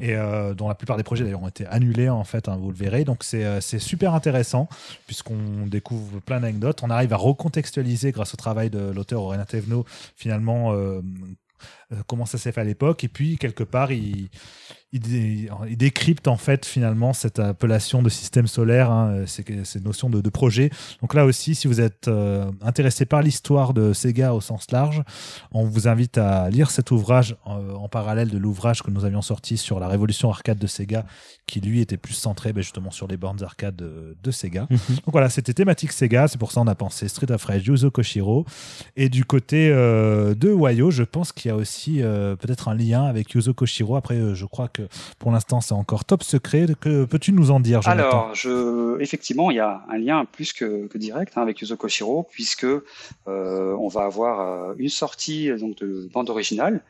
et 0.00 0.14
euh, 0.14 0.54
dont 0.54 0.68
la 0.68 0.74
plupart 0.74 0.96
des 0.96 1.04
projets 1.04 1.24
d'ailleurs 1.24 1.42
ont 1.42 1.48
été 1.48 1.66
annulés, 1.66 2.10
en 2.10 2.24
fait, 2.24 2.48
hein, 2.48 2.58
vous 2.60 2.70
le 2.70 2.76
verrez. 2.76 3.04
Donc 3.04 3.24
c'est 3.24 3.78
super 3.78 4.14
intéressant, 4.14 4.68
puisqu'on 5.06 5.66
découvre 5.66 6.20
plein 6.20 6.40
d'anecdotes. 6.40 6.82
On 6.82 6.90
arrive 6.90 7.12
à 7.12 7.16
recontextualiser, 7.16 8.12
grâce 8.12 8.34
au 8.34 8.36
travail 8.36 8.68
de 8.68 8.90
l'auteur 8.94 9.22
Aurélien 9.22 9.44
Thévenot, 9.44 9.84
finalement, 10.16 10.74
comment 12.06 12.26
ça 12.26 12.38
s'est 12.38 12.52
fait 12.52 12.60
à 12.60 12.64
l'époque. 12.64 13.04
Et 13.04 13.08
puis, 13.08 13.38
quelque 13.38 13.64
part, 13.64 13.92
il, 13.92 14.28
il, 14.94 15.76
décrypte 15.76 16.28
en 16.28 16.36
fait 16.36 16.64
finalement 16.64 17.12
cette 17.12 17.40
appellation 17.40 18.00
de 18.00 18.08
système 18.08 18.46
solaire, 18.46 18.90
hein, 18.92 19.24
cette 19.26 19.84
notion 19.84 20.08
de, 20.08 20.28
projet. 20.30 20.70
Donc 21.00 21.14
là 21.14 21.26
aussi, 21.26 21.54
si 21.54 21.68
vous 21.68 21.80
êtes 21.80 22.08
euh, 22.08 22.50
intéressé 22.62 23.04
par 23.04 23.22
l'histoire 23.22 23.74
de 23.74 23.92
Sega 23.92 24.34
au 24.34 24.40
sens 24.40 24.70
large, 24.70 25.02
on 25.52 25.64
vous 25.64 25.86
invite 25.86 26.18
à 26.18 26.48
lire 26.50 26.70
cet 26.70 26.90
ouvrage 26.90 27.36
euh, 27.46 27.74
en 27.74 27.88
parallèle 27.88 28.30
de 28.30 28.38
l'ouvrage 28.38 28.82
que 28.82 28.90
nous 28.90 29.04
avions 29.04 29.22
sorti 29.22 29.56
sur 29.56 29.80
la 29.80 29.88
révolution 29.88 30.30
arcade 30.30 30.58
de 30.58 30.66
Sega, 30.66 31.04
qui 31.46 31.60
lui 31.60 31.80
était 31.80 31.96
plus 31.96 32.14
centré 32.14 32.52
ben, 32.52 32.62
justement 32.62 32.90
sur 32.90 33.06
les 33.06 33.16
bornes 33.16 33.42
arcade 33.42 33.76
de, 33.76 34.30
Sega. 34.30 34.66
Mhm. 34.70 34.78
Donc 34.88 35.12
voilà, 35.12 35.28
c'était 35.28 35.52
thématique 35.52 35.92
Sega, 35.92 36.28
c'est 36.28 36.38
pour 36.38 36.52
ça 36.52 36.60
on 36.60 36.66
a 36.66 36.74
pensé 36.74 37.08
Street 37.08 37.30
of 37.30 37.44
Rage, 37.44 37.66
Yuzo 37.66 37.90
Koshiro. 37.90 38.46
Et 38.96 39.08
du 39.08 39.24
côté 39.24 39.70
euh, 39.70 40.34
de 40.34 40.50
Wayo, 40.50 40.90
je 40.90 41.02
pense 41.02 41.32
qu'il 41.32 41.48
y 41.48 41.52
a 41.52 41.56
aussi 41.56 42.00
peut-être 42.40 42.68
un 42.68 42.74
lien 42.74 43.04
avec 43.04 43.32
Yuzo 43.32 43.54
Koshiro. 43.54 43.96
Après, 43.96 44.34
je 44.34 44.46
crois 44.46 44.68
que 44.68 44.83
pour 45.18 45.32
l'instant 45.32 45.60
c'est 45.60 45.74
encore 45.74 46.04
top 46.04 46.22
secret. 46.22 46.66
Que 46.80 47.04
peux-tu 47.04 47.32
nous 47.32 47.50
en 47.50 47.60
dire 47.60 47.82
Jonathan 47.82 48.08
Alors, 48.08 48.34
je, 48.34 49.00
effectivement, 49.00 49.50
il 49.50 49.56
y 49.56 49.60
a 49.60 49.82
un 49.90 49.98
lien 49.98 50.24
plus 50.24 50.52
que, 50.52 50.88
direct 50.96 51.34
hein, 51.36 51.42
avec 51.42 51.60
Yuzo 51.60 51.76
Koshiro, 51.76 52.26
puisque 52.30 52.64
euh, 52.64 52.82
on 53.26 53.88
va 53.88 54.04
avoir 54.04 54.40
euh, 54.40 54.74
une 54.78 54.88
sortie 54.88 55.50
donc, 55.58 55.76
de 55.78 56.08
bande 56.12 56.30
originale. 56.30 56.80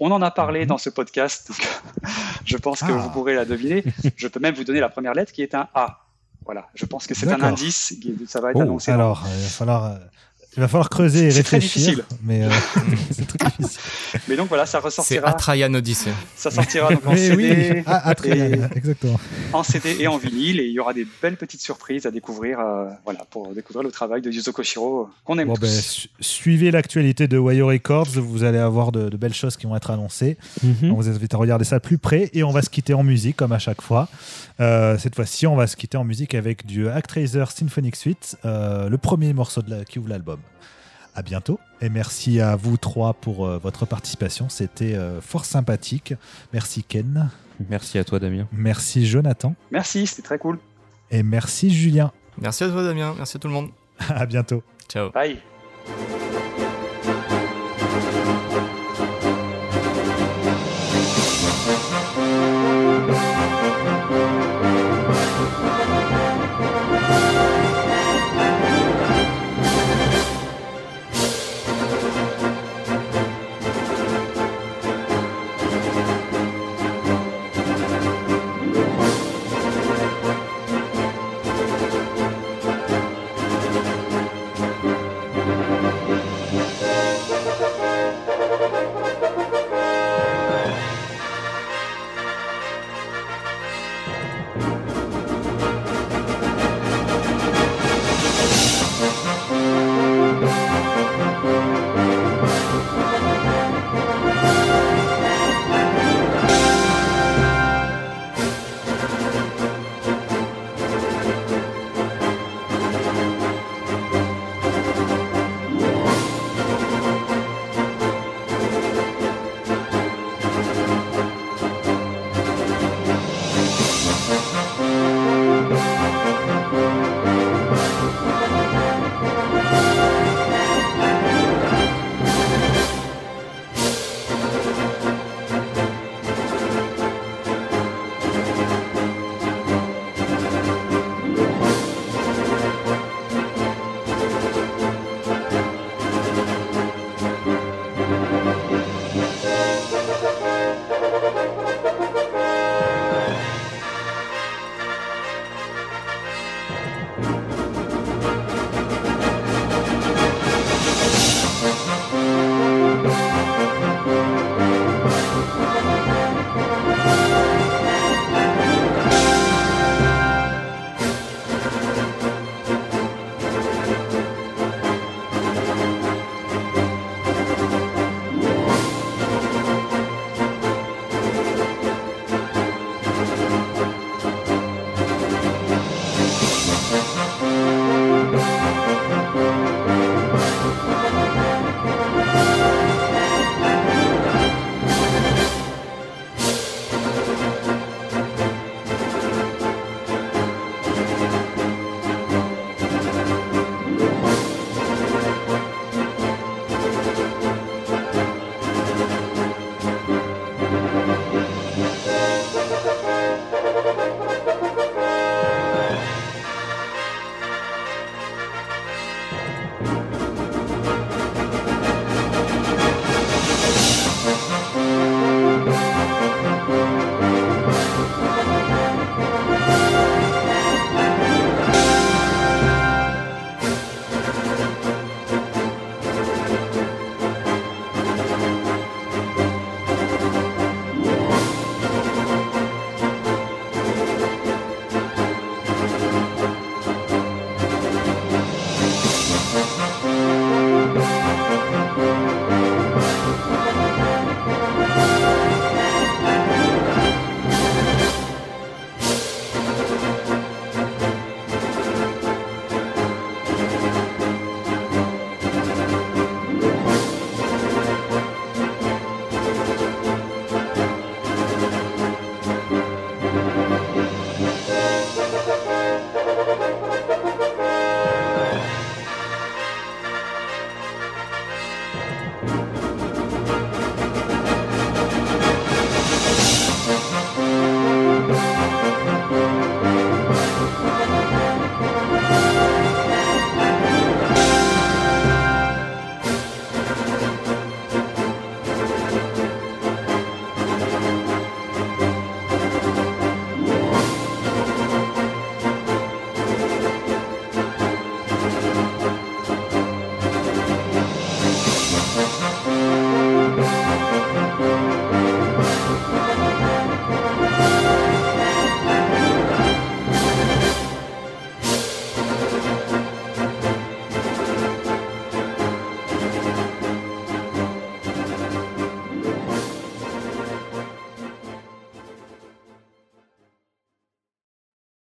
On 0.00 0.10
en 0.10 0.22
a 0.22 0.30
parlé 0.30 0.60
mhm. 0.60 0.66
dans 0.66 0.78
ce 0.78 0.90
podcast, 0.90 1.48
donc 1.48 1.68
je 2.44 2.56
pense 2.56 2.80
que 2.80 2.90
vous 2.90 3.06
ah. 3.08 3.12
pourrez 3.12 3.34
la 3.34 3.44
deviner. 3.44 3.84
Je 4.16 4.28
peux 4.28 4.40
même 4.40 4.54
vous 4.54 4.64
donner 4.64 4.80
la 4.80 4.88
première 4.88 5.14
lettre 5.14 5.32
qui 5.32 5.42
est 5.42 5.54
un 5.54 5.68
A. 5.74 5.98
Voilà, 6.44 6.68
je 6.74 6.86
pense 6.86 7.06
que 7.06 7.14
c'est 7.14 7.30
un 7.30 7.40
indice, 7.40 7.94
ça 8.26 8.40
va 8.40 8.50
être 8.50 8.56
oh, 8.56 8.62
annoncé. 8.62 8.90
Alors, 8.90 9.22
il 9.26 9.42
va 9.42 9.48
falloir 9.48 9.84
euh, 9.84 9.98
il 10.54 10.60
va 10.60 10.68
falloir 10.68 10.90
creuser 10.90 11.28
et 11.28 11.30
réfléchir. 11.30 11.44
Très 11.44 11.58
difficile. 11.60 12.04
Mais 12.22 12.44
euh, 12.44 12.50
c'est 13.10 13.26
très 13.26 13.38
difficile. 13.48 13.80
Mais 14.28 14.36
donc 14.36 14.48
voilà, 14.48 14.66
ça 14.66 14.80
ressortira. 14.80 15.28
C'est 15.28 15.34
Atrayan 15.34 15.72
Odyssey. 15.72 16.12
Ça 16.36 16.50
sortira 16.50 16.92
donc 16.92 17.06
en 17.06 17.16
CD. 17.16 17.72
Oui, 17.76 17.82
Atrayan, 17.86 18.68
exactement. 18.76 19.18
En 19.54 19.62
CD 19.62 19.96
et 20.00 20.08
en 20.08 20.18
vinyle. 20.18 20.60
Et 20.60 20.66
il 20.66 20.72
y 20.72 20.78
aura 20.78 20.92
des 20.92 21.06
belles 21.22 21.38
petites 21.38 21.62
surprises 21.62 22.04
à 22.04 22.10
découvrir 22.10 22.60
euh, 22.60 22.90
voilà, 23.04 23.24
pour 23.30 23.54
découvrir 23.54 23.82
le 23.82 23.90
travail 23.90 24.20
de 24.20 24.30
Yuzo 24.30 24.52
Koshiro 24.52 25.08
qu'on 25.24 25.38
aime 25.38 25.48
bon, 25.48 25.54
tous. 25.54 25.62
Ben, 25.62 26.10
suivez 26.20 26.70
l'actualité 26.70 27.28
de 27.28 27.38
Wayo 27.38 27.68
Records. 27.68 28.10
Vous 28.16 28.44
allez 28.44 28.58
avoir 28.58 28.92
de, 28.92 29.08
belles 29.16 29.32
choses 29.32 29.56
qui 29.56 29.66
vont 29.66 29.76
être 29.76 29.90
annoncées. 29.90 30.36
Mhm. 30.62 30.92
On 30.92 30.96
vous 30.96 31.08
invite 31.08 31.32
à 31.32 31.38
regarder 31.38 31.64
ça 31.64 31.78
de 31.78 31.82
plus 31.82 31.96
près. 31.96 32.28
Et 32.34 32.44
on 32.44 32.50
va 32.50 32.60
se 32.60 32.68
quitter 32.68 32.92
en 32.92 33.04
musique, 33.04 33.36
comme 33.36 33.52
à 33.52 33.58
chaque 33.58 33.80
fois. 33.80 34.06
Euh, 34.60 34.98
cette 34.98 35.16
fois-ci, 35.16 35.46
on 35.46 35.56
va 35.56 35.66
se 35.66 35.76
quitter 35.76 35.96
en 35.96 36.04
musique 36.04 36.34
avec 36.34 36.66
du 36.66 36.90
Actraiser 36.90 37.44
Symphonic 37.48 37.96
Suite, 37.96 38.36
le 38.44 38.96
premier 38.96 39.32
morceau 39.32 39.62
de 39.62 39.70
la, 39.70 39.84
qui 39.86 39.98
ouvre 39.98 40.10
l'album 40.10 40.41
à 41.14 41.22
bientôt. 41.22 41.58
Et 41.80 41.88
merci 41.88 42.40
à 42.40 42.56
vous 42.56 42.76
trois 42.76 43.14
pour 43.14 43.46
euh, 43.46 43.58
votre 43.58 43.86
participation. 43.86 44.48
C'était 44.48 44.94
euh, 44.94 45.20
fort 45.20 45.44
sympathique. 45.44 46.14
Merci 46.52 46.82
Ken. 46.82 47.30
Merci 47.68 47.98
à 47.98 48.04
toi 48.04 48.18
Damien. 48.18 48.48
Merci 48.52 49.06
Jonathan. 49.06 49.54
Merci, 49.70 50.06
c'était 50.06 50.22
très 50.22 50.38
cool. 50.38 50.58
Et 51.10 51.22
merci 51.22 51.70
Julien. 51.70 52.12
Merci 52.38 52.64
à 52.64 52.70
toi 52.70 52.82
Damien. 52.82 53.14
Merci 53.16 53.36
à 53.36 53.40
tout 53.40 53.48
le 53.48 53.54
monde. 53.54 53.70
à 54.08 54.26
bientôt. 54.26 54.62
Ciao. 54.88 55.10
Bye. 55.10 55.38